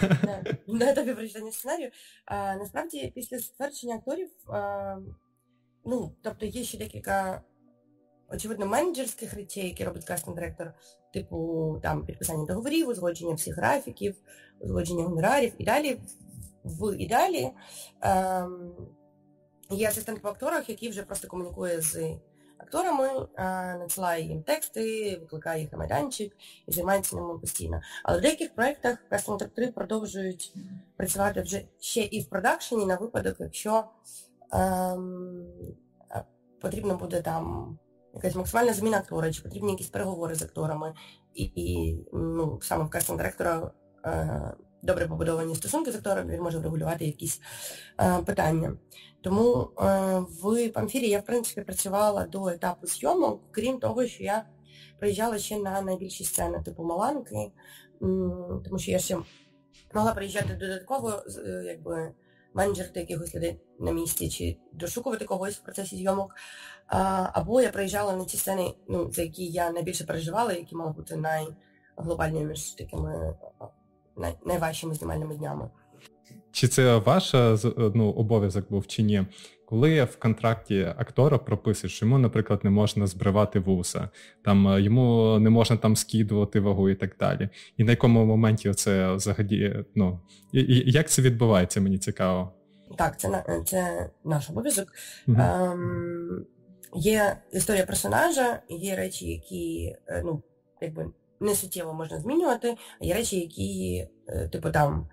на 0.66 0.90
етапі 0.90 1.14
прочитання 1.14 1.52
сценарію. 1.52 1.90
А, 2.26 2.56
насправді, 2.56 3.12
після 3.14 3.38
затвердження 3.38 3.94
акторів, 3.94 4.30
а, 4.48 4.96
ну, 5.84 6.12
тобто 6.22 6.46
є 6.46 6.64
ще 6.64 6.78
декілька, 6.78 7.42
очевидно, 8.28 8.66
менеджерських 8.66 9.34
речей, 9.34 9.66
які 9.66 9.84
робить 9.84 10.04
кастинг 10.04 10.36
директор, 10.36 10.72
типу 11.12 11.78
там 11.82 12.06
підписання 12.06 12.46
договорів, 12.46 12.88
узгодження 12.88 13.34
всіх 13.34 13.56
графіків, 13.56 14.16
узгодження 14.60 15.04
гонорарів 15.04 15.52
і 15.58 15.64
далі. 15.64 16.00
В 16.64 16.96
ідеалі 16.96 17.50
а, 18.00 18.48
є 19.70 19.88
асистент 19.88 20.22
по 20.22 20.28
акторах, 20.28 20.68
який 20.68 20.88
вже 20.88 21.02
просто 21.02 21.28
комунікує 21.28 21.80
з 21.80 22.18
акторами, 22.64 23.26
надсилає 23.78 24.24
їм 24.24 24.42
тексти, 24.42 25.16
викликає 25.20 25.60
їх 25.60 25.72
на 25.72 25.78
майданчик 25.78 26.36
і 26.66 26.72
займається 26.72 27.16
ними 27.16 27.38
постійно. 27.38 27.80
Але 28.04 28.18
в 28.18 28.20
деяких 28.20 28.54
проєктах 28.54 28.98
кастинг-директори 29.10 29.72
продовжують 29.72 30.54
працювати 30.96 31.42
вже 31.42 31.62
ще 31.80 32.00
і 32.00 32.20
в 32.20 32.28
продакшені 32.28 32.86
на 32.86 32.96
випадок, 32.96 33.36
якщо 33.38 33.84
ем, 34.52 35.46
потрібно 36.60 36.96
буде 36.96 37.22
там 37.22 37.78
якась 38.14 38.34
максимальна 38.34 38.72
зміна 38.72 38.98
актора, 38.98 39.32
чи 39.32 39.42
потрібні 39.42 39.72
якісь 39.72 39.88
переговори 39.88 40.34
з 40.34 40.42
акторами, 40.42 40.94
і, 41.34 41.44
і 41.44 41.98
ну, 42.12 42.58
саме 42.62 42.84
в 42.84 42.90
кастинг 42.90 43.18
директора 43.18 43.70
е, 44.04 44.54
добре 44.82 45.06
побудовані 45.06 45.54
стосунки 45.54 45.92
з 45.92 45.96
актором, 45.96 46.28
він 46.28 46.42
може 46.42 46.58
врегулювати 46.58 47.06
якісь 47.06 47.40
е, 48.00 48.18
питання. 48.26 48.76
Тому 49.24 49.70
е, 49.80 50.18
в 50.42 50.68
Памфірі 50.68 51.08
я, 51.08 51.18
в 51.18 51.24
принципі, 51.24 51.60
працювала 51.60 52.26
до 52.26 52.48
етапу 52.48 52.86
зйомок, 52.86 53.40
крім 53.50 53.78
того, 53.78 54.06
що 54.06 54.24
я 54.24 54.44
приїжджала 54.98 55.38
ще 55.38 55.58
на 55.58 55.80
найбільші 55.80 56.24
сцени, 56.24 56.62
типу 56.62 56.84
Маланки, 56.84 57.52
тому 58.64 58.78
що 58.78 58.90
я 58.90 58.98
ще 58.98 59.18
могла 59.94 60.14
приїжджати 60.14 60.54
додатково, 60.54 61.22
е, 61.46 61.64
якби 61.66 62.12
менеджерити 62.54 63.00
якихось 63.00 63.34
людей 63.34 63.60
на 63.80 63.92
місці 63.92 64.28
чи 64.28 64.56
дошукувати 64.72 65.24
когось 65.24 65.54
в 65.54 65.62
процесі 65.62 65.96
зйомок. 65.96 66.34
Або 67.32 67.60
я 67.60 67.70
приїжджала 67.70 68.16
на 68.16 68.24
ті 68.24 68.36
сцени, 68.36 68.74
ну, 68.88 69.12
за 69.12 69.22
які 69.22 69.46
я 69.46 69.70
найбільше 69.70 70.04
переживала, 70.04 70.52
які 70.52 70.76
мали 70.76 70.92
бути 70.92 71.16
найглобальнішими 71.16 72.54
такими 72.78 73.36
най, 74.16 74.38
найважчими 74.44 74.94
знімальними 74.94 75.36
днями. 75.36 75.70
Чи 76.54 76.68
це 76.68 76.96
ваш 76.96 77.34
ну, 77.94 78.10
обов'язок 78.10 78.70
був 78.70 78.86
чи 78.86 79.02
ні? 79.02 79.26
Коли 79.66 80.04
в 80.04 80.16
контракті 80.16 80.82
актора 80.96 81.38
прописуєш, 81.38 81.96
що 81.96 82.06
йому, 82.06 82.18
наприклад, 82.18 82.60
не 82.64 82.70
можна 82.70 83.06
збривати 83.06 83.58
вуса, 83.58 84.08
там 84.44 84.68
е, 84.68 84.82
йому 84.82 85.38
не 85.38 85.50
можна 85.50 85.76
там 85.76 85.96
скидувати 85.96 86.60
вагу 86.60 86.90
і 86.90 86.94
так 86.94 87.16
далі. 87.20 87.48
І 87.76 87.84
на 87.84 87.90
якому 87.90 88.24
моменті 88.24 88.72
це 88.72 89.14
взагалі, 89.14 89.84
ну 89.94 90.20
і, 90.52 90.60
і 90.60 90.92
як 90.92 91.10
це 91.10 91.22
відбувається, 91.22 91.80
мені 91.80 91.98
цікаво. 91.98 92.52
Так, 92.98 93.20
це 93.20 93.44
це 93.66 94.10
наш 94.24 94.50
обов'язок. 94.50 94.88
Угу. 95.28 95.40
Ем, 95.40 96.46
Є 96.96 97.36
історія 97.52 97.86
персонажа, 97.86 98.62
є 98.68 98.96
речі, 98.96 99.26
які 99.26 99.96
е, 100.08 100.22
ну, 100.24 100.42
якби 100.80 101.06
не 101.40 101.54
суттєво 101.54 101.94
можна 101.94 102.20
змінювати, 102.20 102.76
а 103.00 103.04
є 103.04 103.14
речі, 103.14 103.40
які, 103.40 104.06
е, 104.28 104.48
типу, 104.48 104.70
там, 104.70 105.08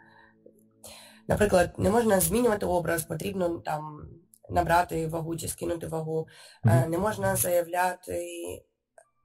наприклад, 1.31 1.73
не 1.77 1.89
можна 1.89 2.19
змінювати 2.19 2.65
образ, 2.65 3.03
потрібно 3.03 3.49
там 3.49 4.09
набрати 4.49 5.07
вагу 5.07 5.35
чи 5.35 5.47
скинути 5.47 5.87
вагу, 5.87 6.27
mm-hmm. 6.65 6.87
не 6.87 6.97
можна 6.97 7.35
заявляти 7.35 8.27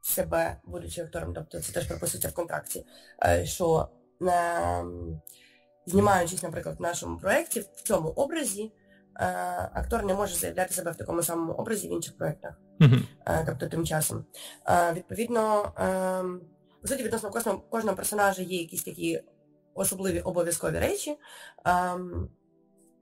себе, 0.03 0.57
будучи 0.65 1.03
актором, 1.03 1.35
тобто 1.35 1.61
це 1.61 1.73
теж 1.73 1.87
прописується 1.87 2.29
в 2.29 2.35
контракті, 2.35 2.87
е, 3.25 3.47
що 3.47 3.89
знімаючись, 5.87 6.43
наприклад, 6.43 6.77
в 6.79 6.83
нашому 6.83 7.19
проєкті, 7.19 7.61
в 7.61 7.83
цьому 7.83 8.09
образі, 8.09 8.73
актор 9.73 10.05
не 10.05 10.15
може 10.15 10.35
заявляти 10.35 10.75
себе 10.75 10.91
в 10.91 10.97
такому 10.97 11.23
самому 11.23 11.53
образі 11.53 11.89
в 11.89 11.93
інших 11.93 12.17
проєктах, 12.17 12.55
mm-hmm. 12.81 13.47
тобто 13.47 13.67
тим 13.67 13.87
часом. 13.87 14.25
Відповідно, 14.93 15.73
ем, 15.77 16.41
по 16.83 16.89
суті, 16.89 17.03
відносно 17.03 17.61
кожного 17.71 17.97
персонажа 17.97 18.43
є 18.43 18.59
якісь 18.61 18.85
такі 18.85 19.23
особливі 19.77 20.21
обов'язкові 20.21 20.79
речі, 20.79 21.19
ем, 21.65 22.29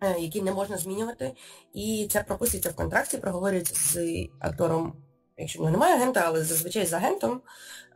е, 0.01 0.21
які 0.21 0.43
не 0.43 0.53
можна 0.53 0.77
змінювати. 0.77 1.33
І 1.73 2.09
це 2.11 2.23
прописується 2.23 2.71
в 2.71 2.75
контракті, 2.75 3.19
проговорюється 3.19 3.75
з 3.75 3.99
актором, 4.39 4.97
якщо 5.37 5.59
в 5.59 5.63
нього 5.63 5.73
немає 5.73 5.95
агента, 5.95 6.23
але 6.27 6.45
зазвичай 6.45 6.87
з 6.87 6.93
агентом. 6.93 7.43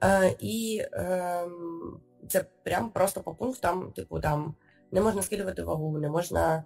Е, 0.03 0.37
і 0.41 0.83
ем, 0.93 2.01
це 2.29 2.45
прям 2.63 2.91
просто 2.91 3.21
по 3.21 3.35
пунктам, 3.35 3.93
типу, 3.93 4.21
там 4.21 4.55
не 4.93 5.01
можна 5.01 5.23
скидувати 5.23 5.63
вагу, 5.63 5.99
не 5.99 6.09
можна. 6.09 6.65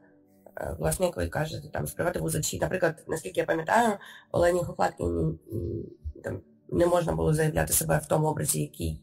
Е, 0.61 0.77
власне, 0.79 1.13
як 1.17 1.31
кажете, 1.31 1.69
там 1.69 1.87
спривати 1.87 2.19
вузачі. 2.19 2.59
Наприклад, 2.59 3.05
наскільки 3.09 3.41
я 3.41 3.47
пам'ятаю, 3.47 3.97
Олені 4.33 4.65
Хохлаткіні 4.65 5.39
там 6.25 6.41
не 6.69 6.87
можна 6.87 7.13
було 7.13 7.35
заявляти 7.35 7.73
себе 7.73 7.99
в 7.99 8.07
тому 8.07 8.27
образі, 8.27 8.61
який 8.61 9.03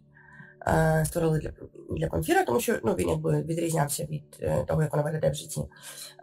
створили 1.05 1.39
для 1.39 1.51
для 1.89 2.07
Памфіра, 2.07 2.43
тому 2.43 2.59
що 2.59 2.79
ну, 2.83 2.93
він 2.93 3.09
якби 3.09 3.41
відрізнявся 3.41 4.05
від 4.05 4.23
е, 4.41 4.63
того, 4.67 4.81
як 4.81 4.91
вона 4.91 5.03
виглядає 5.03 5.33
в 5.33 5.35
житті. 5.35 5.61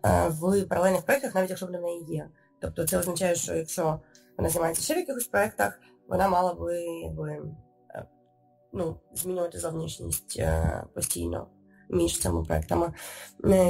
Е, 0.04 0.28
в 0.28 0.64
паралельних 0.64 1.02
проєктах, 1.02 1.34
навіть 1.34 1.50
якщо 1.50 1.66
вони 1.66 1.78
в 1.78 1.82
неї 1.82 2.04
є. 2.08 2.28
Тобто 2.60 2.86
це 2.86 2.98
означає, 2.98 3.34
що 3.34 3.54
якщо 3.54 4.00
вона 4.38 4.50
знімається 4.50 4.82
ще 4.82 4.94
в 4.94 4.98
якихось 4.98 5.26
проєктах, 5.26 5.80
вона 6.08 6.28
мала 6.28 6.54
би 6.54 6.80
якби, 6.80 7.42
ну, 8.72 9.00
змінювати 9.14 9.58
зовнішність 9.58 10.42
постійно 10.94 11.46
між 11.88 12.18
цими 12.20 12.44
проєктами. 12.44 12.92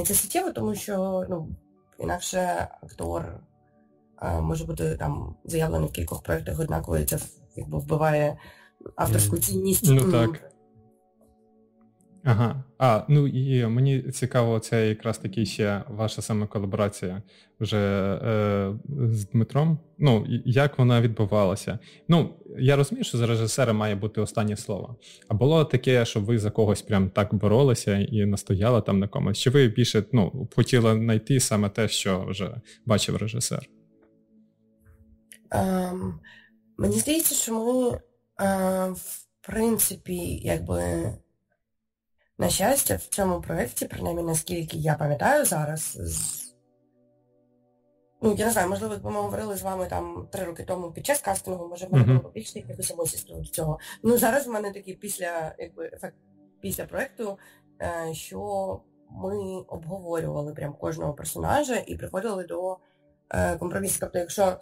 Це 0.07 0.15
суттєво, 0.15 0.51
тому 0.51 0.75
що 0.75 1.27
ну, 1.31 1.49
інакше 1.99 2.69
актор 2.83 3.41
може 4.41 4.65
бути 4.65 4.97
там 4.97 5.37
заявлений 5.45 5.89
в 5.89 5.93
кількох 5.93 6.23
проєктах 6.23 6.61
однаково, 6.61 6.99
і 6.99 7.05
це 7.05 7.19
якби 7.57 7.79
вбиває 7.79 8.39
авторську 8.97 9.39
цінність. 9.39 9.85
Ну 9.89 10.13
так. 10.13 10.56
Ага. 12.27 12.65
А, 12.78 13.03
ну 13.09 13.27
і 13.27 13.66
мені 13.66 14.03
цікаво, 14.03 14.59
це 14.59 14.89
якраз 14.89 15.19
таки 15.19 15.47
ще 15.47 15.82
ваша 15.89 16.23
саме 16.23 16.47
колаборація 16.47 17.23
вже 17.61 17.78
е, 18.24 18.74
з 18.89 19.28
Дмитром. 19.28 19.78
Ну, 19.98 20.27
як 20.44 20.78
вона 20.78 21.01
відбувалася? 21.01 21.78
Ну, 22.09 22.35
я 22.59 22.77
розумію, 22.77 23.05
що 23.05 23.19
за 23.19 23.27
режисера 23.27 23.73
має 23.73 23.94
бути 23.94 24.20
останнє 24.20 24.57
слово. 24.57 24.97
А 25.28 25.35
було 25.35 25.65
таке, 25.65 26.05
що 26.05 26.20
ви 26.20 26.39
за 26.39 26.51
когось 26.51 26.82
прям 26.82 27.11
так 27.11 27.35
боролися 27.35 27.98
і 27.98 28.27
настояли 28.27 28.82
там 28.82 28.98
на 28.98 29.09
комусь? 29.09 29.39
Чи 29.39 29.51
ви 29.51 29.69
більше 29.69 30.05
ну, 30.12 30.48
хотіли 30.57 30.94
знайти 30.94 31.40
саме 31.40 31.69
те, 31.69 31.89
що 31.89 32.24
вже 32.28 32.61
бачив 32.86 33.16
режисер? 33.16 33.66
Um, 35.51 36.12
мені 36.78 36.98
здається, 36.98 37.35
що 37.35 37.55
ми, 37.55 37.98
uh, 38.47 38.93
в 38.93 39.27
принципі, 39.40 40.40
якби. 40.43 41.12
На 42.39 42.49
щастя, 42.49 42.97
в 42.97 43.03
цьому 43.03 43.41
проєкті, 43.41 43.87
принаймні, 43.87 44.23
наскільки 44.23 44.77
я 44.77 44.95
пам'ятаю 44.95 45.45
зараз, 45.45 45.99
з... 46.01 46.43
ну, 48.23 48.35
я 48.39 48.47
не 48.47 48.53
знаю, 48.53 48.69
можливо, 48.69 49.11
ми 49.11 49.21
говорили 49.21 49.57
з 49.57 49.63
вами 49.63 49.87
там 49.87 50.29
три 50.33 50.45
роки 50.45 50.65
тому 50.65 50.93
під 50.93 51.07
час 51.07 51.21
кастингу, 51.21 51.69
може 51.69 51.89
мене 51.89 52.05
було 52.05 52.31
більше 52.31 52.59
якихось 52.59 52.91
емоцій 52.91 53.17
з 53.45 53.51
цього. 53.51 53.79
Ну, 54.03 54.19
зараз 54.19 54.47
в 54.47 54.51
мене 54.51 54.73
такий 54.73 54.95
після 54.95 55.55
якби, 55.59 55.91
ефект 55.93 56.17
після 56.61 56.85
проєкту, 56.85 57.39
е, 57.83 58.15
що 58.15 58.81
ми 59.11 59.37
обговорювали 59.69 60.53
прям 60.53 60.75
кожного 60.75 61.15
персонажа 61.15 61.77
і 61.87 61.97
приходили 61.97 62.45
до 62.45 62.79
е, 63.31 63.57
компромісу. 63.57 63.99
Тобто, 64.01 64.19
якщо 64.19 64.57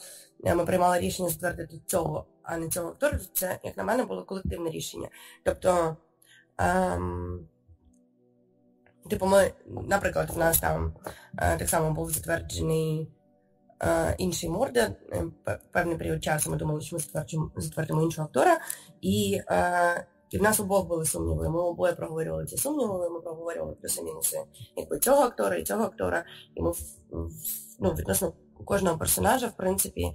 е, 0.45 0.55
ми 0.55 0.65
приймали 0.65 0.99
рішення 0.99 1.29
затвердити 1.29 1.81
цього, 1.87 2.27
а 2.43 2.57
не 2.57 2.69
цього 2.69 2.89
актора, 2.89 3.19
то 3.19 3.25
це, 3.33 3.59
як 3.63 3.77
на 3.77 3.85
мене, 3.85 4.05
було 4.05 4.25
колективне 4.25 4.71
рішення. 4.71 5.09
Тобто, 5.45 5.97
ем, 6.59 7.49
Типу, 9.11 9.27
ми, 9.27 9.53
наприклад, 9.89 10.31
в 10.31 10.39
нас 10.39 10.61
там 10.61 10.95
е, 11.39 11.57
так 11.59 11.69
само 11.69 11.91
був 11.91 12.11
затверджений 12.11 13.11
е, 13.83 14.15
інший 14.19 14.49
морда. 14.51 14.95
Е, 15.13 15.59
певний 15.73 15.97
період 15.97 16.25
часу 16.25 16.51
ми 16.51 16.57
думали, 16.57 16.81
що 16.81 16.97
ми 16.97 17.03
затвердимо 17.57 18.03
іншого 18.03 18.29
актора. 18.29 18.59
І 19.01 19.41
і 20.31 20.39
в 20.39 20.43
нас 20.43 20.61
обох 20.61 20.87
були 20.87 21.05
сумніви. 21.05 21.49
Ми 21.49 21.61
обоє 21.61 21.93
проговорювали 21.93 22.47
ці 22.47 22.57
сумніви, 22.57 23.11
ми 23.11 23.21
проговорювали 23.21 23.75
плюси-мінуси 23.75 24.41
якби 24.77 24.99
цього 24.99 25.23
актора 25.23 25.57
і 25.57 25.65
цього 25.65 25.85
актора. 25.85 26.25
І 26.55 26.63
ми 26.63 26.73
ну, 27.81 27.91
відносно 27.91 28.33
кожного 28.65 28.99
персонажа, 28.99 29.47
в 29.47 29.57
принципі, 29.57 30.13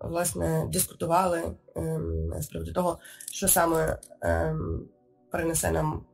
власне, 0.00 0.68
дискутували 0.72 1.42
ем, 1.76 2.32
з 2.38 2.46
приводу 2.46 2.72
того, 2.72 2.98
що 3.32 3.48
саме 3.48 3.98
ем, 4.20 4.88
принесе 5.30 5.70
нам 5.70 6.04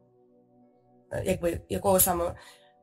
якби 1.24 1.60
якого 1.68 2.00
саме 2.00 2.34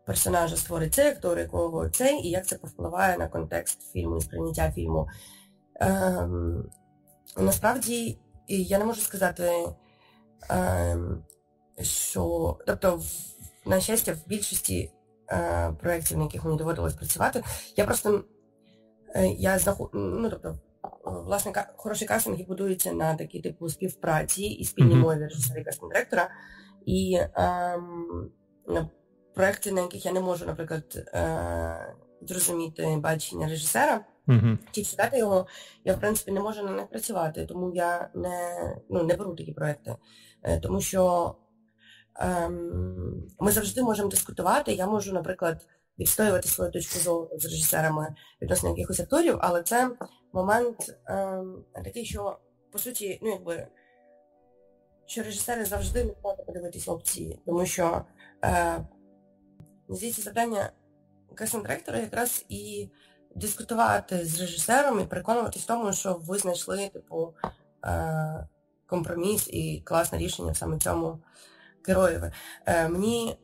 персонажа 0.06 0.58
створить 0.58 0.94
цей 0.94 1.08
актор, 1.08 1.40
якого 1.40 1.90
цей, 1.90 2.28
і 2.28 2.30
як 2.30 2.48
це 2.48 2.58
повпливає 2.58 3.18
на 3.18 3.28
контекст 3.28 3.91
фільму 3.91 4.18
і 4.18 4.22
сприйняття 4.22 4.72
фільму. 4.72 5.08
Ем, 5.76 6.70
Насправді 7.38 8.20
я 8.48 8.80
не 8.80 8.86
можу 8.86 9.02
сказати, 9.02 9.52
ем, 10.50 11.24
що 11.82 12.58
тобто, 12.68 13.02
на 13.66 13.80
щастя, 13.80 14.14
в 14.14 14.28
більшості 14.28 14.91
е, 15.32 15.74
проєктів, 15.82 16.18
на 16.18 16.24
яких 16.24 16.45
мені 16.45 16.58
доводилось 16.58 16.94
працювати, 16.94 17.44
я 17.78 17.86
просто 17.86 18.24
е, 19.16 19.28
я 19.28 19.60
знаход... 19.60 19.90
ну, 19.94 20.30
тобто, 20.30 20.60
власне, 21.04 21.66
хороші 21.76 22.06
кастинги 22.06 22.45
будуються 22.48 22.94
на 22.94 23.16
такі 23.16 23.40
типу 23.40 23.70
співпраці 23.70 24.44
і 24.44 24.66
спільній 24.66 24.95
мові 24.95 25.20
режисера 25.20 25.60
і 25.60 25.64
кастинг 25.64 25.91
директора. 25.91 26.30
І 26.85 27.19
ем, 27.35 28.30
проекти, 29.34 29.72
на 29.72 29.81
яких 29.81 30.05
я 30.05 30.11
не 30.11 30.19
можу, 30.19 30.45
наприклад, 30.45 30.84
е, 30.95 31.95
зрозуміти 32.22 32.97
бачення 32.99 33.47
режисера 33.47 34.05
uh-huh. 34.27 34.57
чи 34.72 34.84
читати 34.84 35.18
його, 35.18 35.47
я 35.85 35.95
в 35.95 35.99
принципі 35.99 36.31
не 36.31 36.39
можу 36.39 36.64
на 36.64 36.72
них 36.72 36.89
працювати, 36.89 37.45
тому 37.45 37.72
я 37.76 38.10
не 38.15 38.77
ну, 38.89 39.03
не 39.03 39.15
беру 39.15 39.35
такі 39.35 39.51
проекти. 39.51 39.95
Е, 40.43 40.60
тому 40.60 40.81
що 40.81 41.35
ем, 42.15 43.23
ми 43.39 43.51
завжди 43.51 43.84
можемо 43.84 44.10
дискутувати. 44.10 44.73
Я 44.73 44.88
можу, 44.88 45.14
наприклад, 45.14 45.68
відстоювати 45.99 46.47
свою 46.47 46.72
точку 46.72 46.99
зору 46.99 47.30
з 47.38 47.45
режисерами 47.45 48.15
відносно 48.41 48.69
якихось 48.69 48.99
акторів, 48.99 49.38
але 49.41 49.64
це 49.64 49.91
момент 50.34 50.95
е, 51.07 51.43
такий, 51.84 52.05
що 52.05 52.39
по 52.72 52.80
суті, 52.80 53.19
ну 53.22 53.30
якби 53.30 53.68
що 55.06 55.24
режисери 55.24 55.66
завжди 55.66 56.04
не 56.04 56.14
платять 56.14 56.46
подивитися 56.46 56.92
опції, 56.92 57.40
тому 57.46 57.66
що 57.66 58.06
е, 58.46 58.78
здається 59.90 60.22
завдання 60.22 60.72
кастинг-директора 61.36 62.00
якраз 62.00 62.46
і 62.50 62.90
дискутувати 63.36 64.26
з 64.26 64.42
режисером 64.42 65.00
і 65.00 65.06
переконуватись 65.06 65.64
в 65.64 65.68
тому, 65.68 65.94
що 65.94 66.14
ви 66.14 66.38
знайшли 66.38 66.90
типу 66.90 67.34
е, 67.86 68.48
компроміс 68.88 69.48
і 69.48 69.82
класне 69.86 70.18
рішення 70.18 70.54
саме 70.54 70.78
цьому 70.78 71.20
героєві. 71.88 72.32
Е, 72.66 72.90
мені 72.90 73.38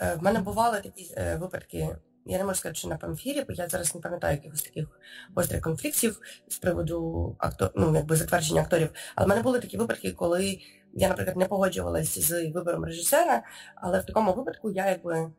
е, 0.00 0.14
в 0.14 0.22
мене 0.22 0.40
бували 0.40 0.80
такі 0.80 1.14
е, 1.16 1.36
випадки. 1.36 1.96
Я 2.26 2.38
не 2.38 2.44
можу 2.44 2.58
сказати, 2.58 2.78
що 2.78 2.88
на 2.88 2.96
памфірі, 2.96 3.44
бо 3.48 3.52
я 3.52 3.68
зараз 3.68 3.94
не 3.94 4.00
пам'ятаю 4.00 4.36
якихось 4.36 4.62
таких 4.62 4.86
гострих 5.34 5.60
конфліктів 5.60 6.20
з 6.48 6.58
приводу 6.58 7.36
актор, 7.38 7.70
ну, 7.74 7.94
якби 7.94 8.16
затвердження 8.16 8.60
акторів. 8.60 8.90
Але 9.14 9.26
в 9.26 9.28
мене 9.28 9.42
були 9.42 9.60
такі 9.60 9.76
випадки, 9.76 10.12
коли 10.12 10.58
я, 10.94 11.08
наприклад, 11.08 11.36
не 11.36 11.44
погоджувалася 11.44 12.20
з 12.20 12.50
вибором 12.50 12.84
режисера, 12.84 13.42
але 13.74 14.00
в 14.00 14.06
такому 14.06 14.32
випадку 14.32 14.70
я 14.70 14.88
якби 14.90 15.30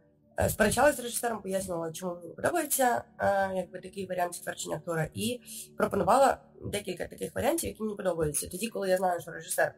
Е, 0.41 0.49
сперечалася 0.49 0.97
з 0.97 0.99
режисером, 0.99 1.41
пояснювала, 1.41 1.91
чому 1.91 2.15
подобається 2.15 3.03
е, 3.19 3.51
якби 3.55 3.79
такий 3.79 4.07
варіант 4.07 4.35
ствердження 4.35 4.75
актора, 4.75 5.07
і 5.13 5.41
пропонувала 5.77 6.37
декілька 6.65 7.07
таких 7.07 7.35
варіантів, 7.35 7.69
які 7.69 7.83
мені 7.83 7.95
подобаються. 7.95 8.49
Тоді, 8.49 8.67
коли 8.67 8.89
я 8.89 8.97
знаю, 8.97 9.21
що 9.21 9.31
режисер 9.31 9.73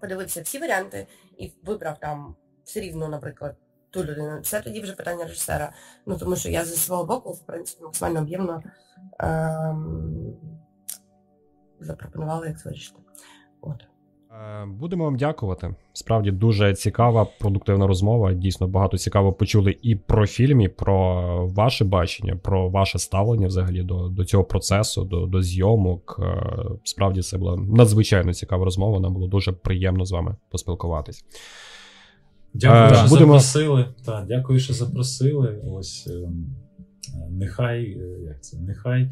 подивився 0.00 0.42
всі 0.42 0.58
варіанти 0.58 1.06
і 1.38 1.52
вибрав 1.64 1.98
там 1.98 2.36
все 2.64 2.80
рівно, 2.80 3.08
наприклад, 3.08 3.56
ту 3.90 4.04
людину, 4.04 4.40
це 4.40 4.60
тоді 4.60 4.80
вже 4.80 4.92
питання 4.92 5.24
режисера. 5.24 5.72
Ну 6.06 6.18
тому 6.18 6.36
що 6.36 6.48
я 6.48 6.64
зі 6.64 6.76
свого 6.76 7.04
боку, 7.04 7.32
в 7.32 7.46
принципі, 7.46 7.84
максимально 7.84 8.20
об'ємно 8.20 8.62
ем, 9.18 10.36
запропонувала, 11.80 12.46
як 12.46 12.58
це 12.58 12.68
вирішити. 12.68 12.98
От. 13.60 13.95
Е, 14.36 14.66
будемо 14.66 15.04
вам 15.04 15.16
дякувати. 15.16 15.74
Справді 15.92 16.30
дуже 16.30 16.74
цікава, 16.74 17.26
продуктивна 17.40 17.86
розмова. 17.86 18.32
Дійсно 18.32 18.68
багато 18.68 18.98
цікаво 18.98 19.32
почули 19.32 19.76
і 19.82 19.96
про 19.96 20.26
фільм, 20.26 20.60
і 20.60 20.68
про 20.68 21.46
ваше 21.46 21.84
бачення, 21.84 22.36
про 22.36 22.68
ваше 22.68 22.98
ставлення 22.98 23.46
взагалі 23.46 23.82
до 23.82 24.08
до 24.08 24.24
цього 24.24 24.44
процесу, 24.44 25.04
до 25.04 25.26
до 25.26 25.42
зйомок. 25.42 26.20
Е, 26.22 26.52
справді 26.84 27.22
це 27.22 27.38
була 27.38 27.56
надзвичайно 27.56 28.34
цікава 28.34 28.64
розмова. 28.64 29.00
Нам 29.00 29.14
було 29.14 29.28
дуже 29.28 29.52
приємно 29.52 30.04
з 30.04 30.12
вами 30.12 30.36
поспілкуватись. 30.50 31.24
Дякую, 32.54 32.82
е, 32.82 32.94
що 32.94 33.08
будемо... 33.08 33.38
запросили. 33.38 33.86
Так, 34.04 34.24
дякую, 34.28 34.58
що 34.58 34.72
запросили. 34.74 35.62
Ось 35.72 36.06
ем, 36.06 36.46
нехай 37.30 37.82
як 38.26 38.42
це, 38.42 38.58
нехай. 38.58 39.10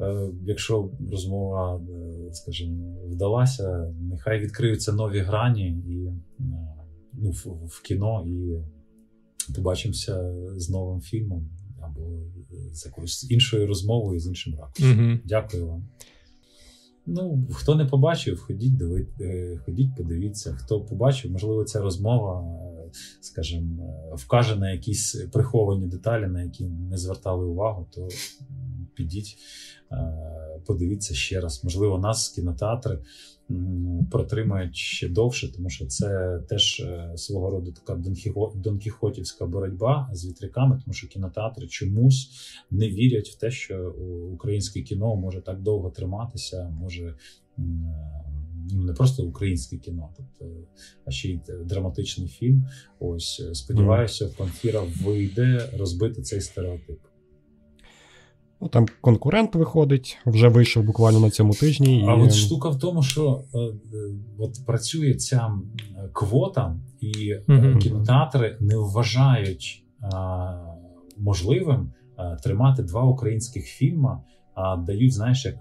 Е, 0.00 0.30
якщо 0.44 0.90
розмова, 1.10 1.76
е, 1.76 2.32
скажімо, 2.32 2.96
вдалася, 3.06 3.94
нехай 4.00 4.40
відкриються 4.40 4.92
нові 4.92 5.18
грані 5.18 5.68
і 5.88 6.06
е, 6.06 6.14
ну, 7.12 7.30
в, 7.30 7.66
в 7.66 7.82
кіно, 7.82 8.24
і 8.26 8.58
побачимося 9.54 10.34
з 10.56 10.70
новим 10.70 11.00
фільмом 11.00 11.48
або 11.80 12.00
з 12.72 12.86
якоюсь 12.86 13.30
іншою 13.30 13.66
розмовою 13.66 14.20
з 14.20 14.26
іншим 14.26 14.54
ракурсом. 14.54 15.10
Угу. 15.10 15.18
Дякую 15.24 15.66
вам. 15.66 15.88
Ну, 17.06 17.48
хто 17.52 17.74
не 17.74 17.84
побачив, 17.84 18.40
ходіть 18.40 18.76
диви... 18.76 19.06
ходіть, 19.64 19.96
подивіться. 19.96 20.52
Хто 20.52 20.80
побачив, 20.80 21.30
можливо, 21.30 21.64
ця 21.64 21.80
розмова, 21.80 22.44
скажімо, 23.20 24.12
вкаже 24.14 24.56
на 24.56 24.70
якісь 24.70 25.14
приховані 25.32 25.86
деталі, 25.86 26.26
на 26.26 26.42
які 26.42 26.64
не 26.64 26.96
звертали 26.96 27.46
увагу, 27.46 27.88
то 27.94 28.08
підіть, 28.94 29.36
подивіться 30.66 31.14
ще 31.14 31.40
раз. 31.40 31.64
Можливо, 31.64 31.98
нас 31.98 32.28
кінотеатри 32.28 32.98
протримають 34.10 34.76
ще 34.76 35.08
довше, 35.08 35.52
тому 35.52 35.70
що 35.70 35.86
це 35.86 36.38
теж 36.48 36.80
е, 36.80 37.12
свого 37.16 37.50
роду 37.50 37.72
така 37.72 38.02
донкіхотівська 38.54 39.46
боротьба 39.46 40.10
з 40.12 40.26
вітряками, 40.26 40.80
тому 40.84 40.94
що 40.94 41.08
кінотеатри 41.08 41.66
чомусь 41.66 42.30
не 42.70 42.88
вірять 42.88 43.28
в 43.28 43.38
те, 43.38 43.50
що 43.50 43.90
українське 44.32 44.82
кіно 44.82 45.16
може 45.16 45.40
так 45.40 45.62
довго 45.62 45.90
триматися, 45.90 46.76
може. 46.80 47.14
Ну, 48.72 48.82
не 48.82 48.92
просто 48.92 49.24
українське 49.24 49.76
кіно, 49.76 50.08
тобто, 50.16 50.54
а 51.04 51.10
ще 51.10 51.28
й 51.28 51.40
драматичний 51.64 52.28
фільм. 52.28 52.66
Ось 53.00 53.42
сподіваюся, 53.52 54.30
Панфіра 54.38 54.82
вийде 55.04 55.70
розбити 55.78 56.22
цей 56.22 56.40
стереотип. 56.40 56.98
Ну, 58.60 58.68
Там 58.68 58.86
конкурент 59.00 59.54
виходить, 59.54 60.18
вже 60.26 60.48
вийшов 60.48 60.84
буквально 60.84 61.20
на 61.20 61.30
цьому 61.30 61.54
тижні. 61.54 62.04
А 62.08 62.14
от 62.14 62.34
штука 62.34 62.68
в 62.68 62.78
тому, 62.78 63.02
що 63.02 63.44
е, 63.54 63.58
е, 63.58 63.72
от 64.38 64.66
працює 64.66 65.14
ця 65.14 65.50
квота, 66.12 66.76
і 67.00 67.34
mm 67.48 67.78
кінотеатри 67.78 68.56
не 68.60 68.76
вважають 68.76 69.84
е, 70.02 70.06
можливим 71.18 71.92
е, 72.18 72.36
тримати 72.42 72.82
два 72.82 73.02
українських 73.02 73.64
фільми 73.64 74.18
а 74.54 74.76
дають, 74.76 75.12
знаєш, 75.12 75.44
як 75.44 75.56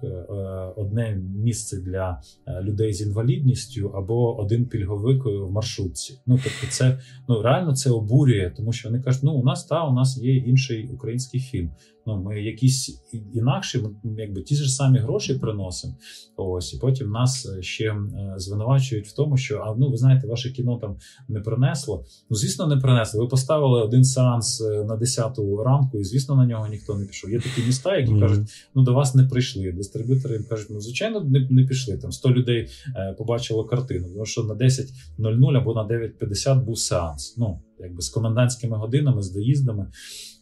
одне 0.75 1.21
місце 1.35 1.81
для 1.81 2.21
людей 2.61 2.93
з 2.93 3.01
інвалідністю 3.01 3.87
або 3.95 4.39
один 4.39 4.65
пільговик 4.65 5.25
в 5.25 5.51
маршрутці. 5.51 6.19
Ну 6.25 6.39
тобто, 6.43 6.67
це 6.69 6.99
ну 7.27 7.41
реально 7.41 7.75
це 7.75 7.89
обурює, 7.89 8.53
тому 8.57 8.73
що 8.73 8.89
вони 8.89 9.01
кажуть, 9.01 9.23
ну 9.23 9.31
у 9.31 9.43
нас 9.43 9.65
та 9.65 9.87
у 9.87 9.93
нас 9.93 10.17
є 10.17 10.35
інший 10.35 10.89
український 10.93 11.39
фільм. 11.39 11.71
Ну 12.07 12.23
ми 12.23 12.41
якісь 12.41 13.01
інакші, 13.33 13.79
ми 14.03 14.21
якби 14.21 14.41
ті 14.41 14.55
ж 14.55 14.69
самі 14.69 14.99
гроші 14.99 15.33
приносимо. 15.33 15.93
Ось 16.37 16.73
і 16.73 16.77
потім 16.77 17.11
нас 17.11 17.49
ще 17.59 17.95
звинувачують 18.37 19.07
в 19.07 19.15
тому, 19.15 19.37
що 19.37 19.57
а 19.57 19.75
ну 19.75 19.89
ви 19.89 19.97
знаєте, 19.97 20.27
ваше 20.27 20.51
кіно 20.51 20.77
там 20.77 20.97
не 21.27 21.39
принесло. 21.39 22.05
Ну 22.29 22.37
звісно, 22.37 22.67
не 22.67 22.77
принесло. 22.77 23.21
Ви 23.21 23.27
поставили 23.27 23.81
один 23.81 24.03
сеанс 24.03 24.61
е, 24.61 24.83
на 24.83 24.95
10 24.95 25.39
ранку, 25.65 25.99
і 25.99 26.03
звісно, 26.03 26.35
на 26.35 26.45
нього 26.45 26.67
ніхто 26.67 26.97
не 26.97 27.05
пішов. 27.05 27.31
Є 27.31 27.39
такі 27.39 27.63
міста, 27.67 27.97
які 27.97 28.11
mm-hmm. 28.11 28.19
кажуть, 28.19 28.49
ну 28.75 28.83
до 28.83 28.93
вас 28.93 29.15
не 29.15 29.23
прийшли. 29.23 29.71
Дистриб'ютори 29.71 30.35
їм 30.35 30.45
кажуть, 30.49 30.67
ну 30.69 30.81
звичайно, 30.81 31.21
не 31.21 31.47
не 31.49 31.63
пішли. 31.63 31.97
Там 31.97 32.11
100 32.11 32.31
людей 32.31 32.69
е, 32.95 33.15
побачило 33.17 33.65
картину. 33.65 34.07
Тому 34.13 34.25
що 34.25 34.43
на 34.43 34.53
10.00 34.53 35.57
або 35.57 35.73
на 35.73 35.81
9.50 35.83 36.63
був 36.63 36.79
сеанс. 36.79 37.37
Ну 37.37 37.61
якби 37.79 38.01
з 38.01 38.09
комендантськими 38.09 38.77
годинами, 38.77 39.21
з 39.21 39.31
доїздами. 39.31 39.87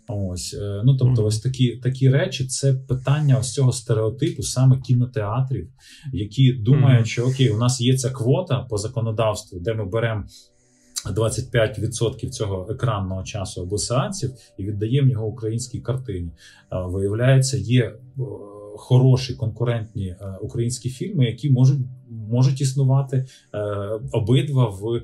Ось 0.07 0.53
е, 0.53 0.81
ну 0.85 0.97
тобто, 0.97 1.25
ось 1.25 1.39
такі 1.39 1.75
такі 1.75 2.09
речі, 2.09 2.45
це 2.45 2.73
питання 2.73 3.37
ось 3.39 3.53
цього 3.53 3.71
стереотипу, 3.71 4.43
саме 4.43 4.81
кінотеатрів, 4.81 5.69
які 6.13 6.53
думають, 6.53 7.07
що 7.07 7.25
окей, 7.25 7.49
у 7.49 7.57
нас 7.57 7.81
є 7.81 7.97
ця 7.97 8.09
квота 8.09 8.59
по 8.69 8.77
законодавству, 8.77 9.59
де 9.59 9.73
ми 9.73 9.85
беремо 9.85 10.23
25% 11.05 12.29
цього 12.29 12.67
екранного 12.69 13.23
часу 13.23 13.61
або 13.61 13.77
сеансів 13.77 14.31
і 14.57 14.63
віддаємо 14.63 15.09
його 15.09 15.25
українській 15.25 15.79
картині. 15.79 16.31
Виявляється, 16.71 17.57
є 17.57 17.93
хороші 18.77 19.33
конкурентні 19.33 20.07
е, 20.07 20.37
українські 20.41 20.89
фільми, 20.89 21.25
які 21.25 21.49
можуть 21.49 21.79
можуть 22.31 22.61
існувати 22.61 23.25
е, 23.53 23.59
обидва 24.11 24.69
в 24.69 24.95
е, 24.95 25.03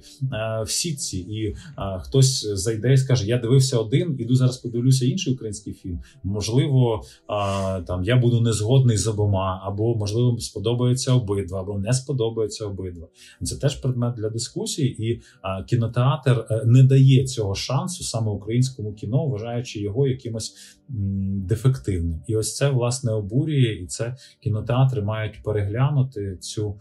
в 0.63 0.69
сітці, 0.69 1.17
і 1.17 1.45
е, 1.45 1.55
хтось 1.99 2.45
зайде 2.45 2.93
і 2.93 2.97
скаже: 2.97 3.27
Я 3.27 3.37
дивився 3.37 3.77
один, 3.77 4.15
іду 4.19 4.35
зараз 4.35 4.57
подивлюся 4.57 5.05
інший 5.05 5.33
український 5.33 5.73
фільм. 5.73 5.99
Можливо, 6.23 7.03
е, 7.29 7.81
там 7.81 8.03
я 8.03 8.15
буду 8.17 8.41
незгодний 8.41 8.97
з 8.97 9.07
обома, 9.07 9.61
або 9.65 9.95
можливо 9.95 10.39
сподобається 10.39 11.13
обидва, 11.13 11.59
або 11.59 11.79
не 11.79 11.93
сподобається 11.93 12.65
обидва. 12.65 13.07
Це 13.41 13.55
теж 13.55 13.75
предмет 13.75 14.15
для 14.15 14.29
дискусії, 14.29 15.09
і 15.09 15.13
е, 15.13 15.21
кінотеатр 15.67 16.45
не 16.65 16.83
дає 16.83 17.25
цього 17.25 17.55
шансу 17.55 18.03
саме 18.03 18.31
українському 18.31 18.93
кіно, 18.93 19.25
вважаючи 19.25 19.79
його 19.79 20.07
якимось 20.07 20.55
дефективним. 20.89 22.21
І 22.27 22.35
ось 22.35 22.55
це 22.55 22.69
власне 22.69 23.11
обурює, 23.11 23.73
і 23.73 23.85
це 23.85 24.15
кінотеатри 24.39 25.01
мають 25.01 25.43
переглянути 25.43 26.37
цю 26.41 26.75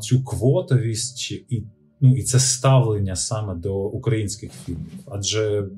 цю 0.00 0.24
квотовість 0.24 1.32
і 1.32 1.64
ну, 2.00 2.16
і 2.16 2.22
це 2.22 2.38
ставлення 2.38 3.16
саме 3.16 3.54
до 3.54 3.84
українських 3.84 4.52
фільмів. 4.52 4.90
Адже 5.06 5.68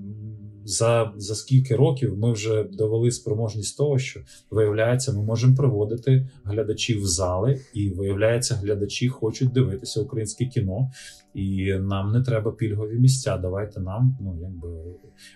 за 0.65 1.13
за 1.17 1.35
скільки 1.35 1.77
років 1.77 2.19
ми 2.19 2.33
вже 2.33 2.65
довели 2.65 3.11
спроможність 3.11 3.77
того, 3.77 3.99
що 3.99 4.21
виявляється, 4.51 5.13
ми 5.13 5.23
можемо 5.23 5.57
приводити 5.57 6.29
глядачів 6.45 7.03
в 7.03 7.07
зали, 7.07 7.61
і 7.75 7.91
виявляється, 7.91 8.55
глядачі 8.55 9.09
хочуть 9.09 9.53
дивитися 9.53 10.01
українське 10.01 10.47
кіно, 10.47 10.91
і 11.35 11.75
нам 11.75 12.13
не 12.13 12.23
треба 12.23 12.53
пільгові 12.53 12.99
місця. 12.99 13.37
Давайте 13.37 13.81
нам 13.81 14.19
ну 14.21 14.39
якби 14.41 14.69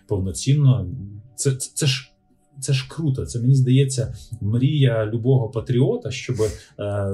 повноцінно. 0.06 0.86
Це 1.34 1.56
це, 1.56 1.70
це 1.74 1.86
ж 1.86 2.12
це 2.60 2.72
ж 2.72 2.88
круто. 2.88 3.26
Це 3.26 3.40
мені 3.40 3.54
здається 3.54 4.14
мрія 4.40 5.06
любого 5.06 5.48
патріота, 5.48 6.10
щоб 6.10 6.36
е, 6.40 7.08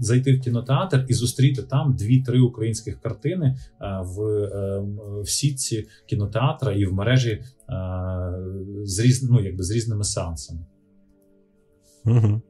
зайти 0.00 0.36
в 0.36 0.40
кінотеатр 0.40 1.04
і 1.08 1.14
зустріти 1.14 1.62
там 1.62 1.96
дві-три 1.98 2.40
українських 2.40 3.00
картини 3.00 3.56
е, 3.80 4.02
в 4.04 4.20
е, 4.22 4.82
в 5.22 5.28
сітці 5.28 5.86
кінотеатра 6.06 6.72
і 6.72 6.84
в 6.84 6.92
мережі 6.92 7.42
з 8.84 8.98
різ, 8.98 9.22
ну, 9.30 9.40
якби 9.40 9.64
з 9.64 9.70
різними 9.70 10.04
сеансами. 10.04 10.60
Угу. 12.04 12.42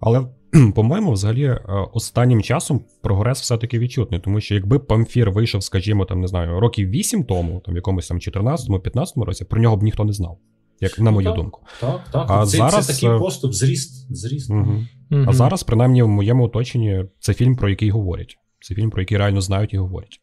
Але, 0.00 0.26
по-моєму, 0.74 1.12
взагалі, 1.12 1.58
останнім 1.92 2.42
часом 2.42 2.80
прогрес 3.02 3.40
все-таки 3.40 3.78
відчутний, 3.78 4.20
тому 4.20 4.40
що 4.40 4.54
якби 4.54 4.78
Памфір 4.78 5.30
вийшов, 5.30 5.62
скажімо, 5.62 6.04
там, 6.04 6.20
не 6.20 6.26
знаю, 6.26 6.60
років 6.60 6.88
8 6.88 7.24
тому, 7.24 7.62
там 7.64 7.74
в 7.74 7.76
якомусь 7.76 8.08
там 8.08 8.18
14-15 8.18 9.24
році, 9.24 9.44
про 9.44 9.60
нього 9.60 9.76
б 9.76 9.82
ніхто 9.82 10.04
не 10.04 10.12
знав, 10.12 10.38
як 10.80 10.98
на 10.98 11.10
мою 11.10 11.26
так. 11.26 11.36
думку. 11.36 11.60
Так, 11.80 12.04
так. 12.12 12.26
А 12.30 12.46
це, 12.46 12.56
зараз, 12.56 12.86
це 12.86 12.94
такий 12.94 13.08
е, 13.08 13.18
поступ, 13.18 13.52
зріст. 13.52 14.16
зріст. 14.16 14.50
Угу. 14.50 14.84
Мгм. 15.10 15.28
А 15.28 15.32
зараз, 15.32 15.62
принаймні, 15.62 16.02
в 16.02 16.08
моєму 16.08 16.44
оточенні, 16.44 17.04
це 17.20 17.34
фільм, 17.34 17.56
про 17.56 17.68
який 17.68 17.90
говорять. 17.90 18.38
Це 18.60 18.74
фільм, 18.74 18.90
про 18.90 19.02
який 19.02 19.18
реально 19.18 19.40
знають 19.40 19.74
і 19.74 19.78
говорять. 19.78 20.20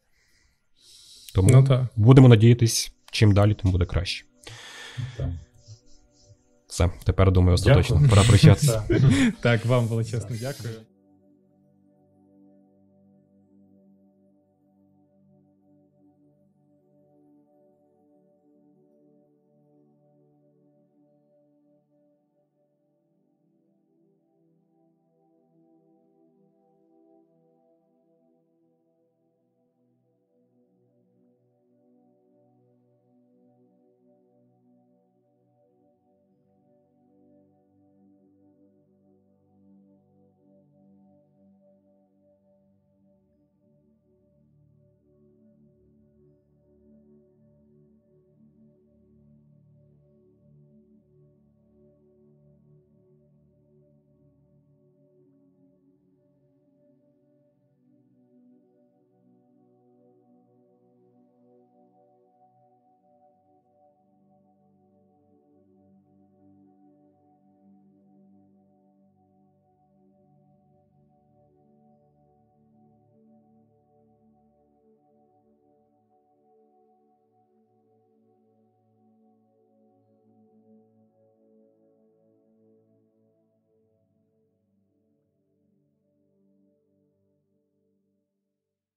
Тому 1.34 1.50
Ну 1.52 1.64
так. 1.64 1.84
будемо 1.96 2.28
надіятись, 2.28 2.92
чим 3.12 3.32
далі, 3.34 3.54
тим 3.54 3.70
буде 3.70 3.84
краще. 3.84 4.24
Так. 5.16 5.28
Все, 6.68 6.90
тепер 7.04 7.32
думаю, 7.32 7.54
остаточно 7.54 7.94
Дякую. 7.94 8.10
пора 8.10 8.22
прощатися. 8.22 8.82
Так, 9.40 9.66
вам 9.66 9.86
величезно 9.86 10.36
дякую. 10.40 10.74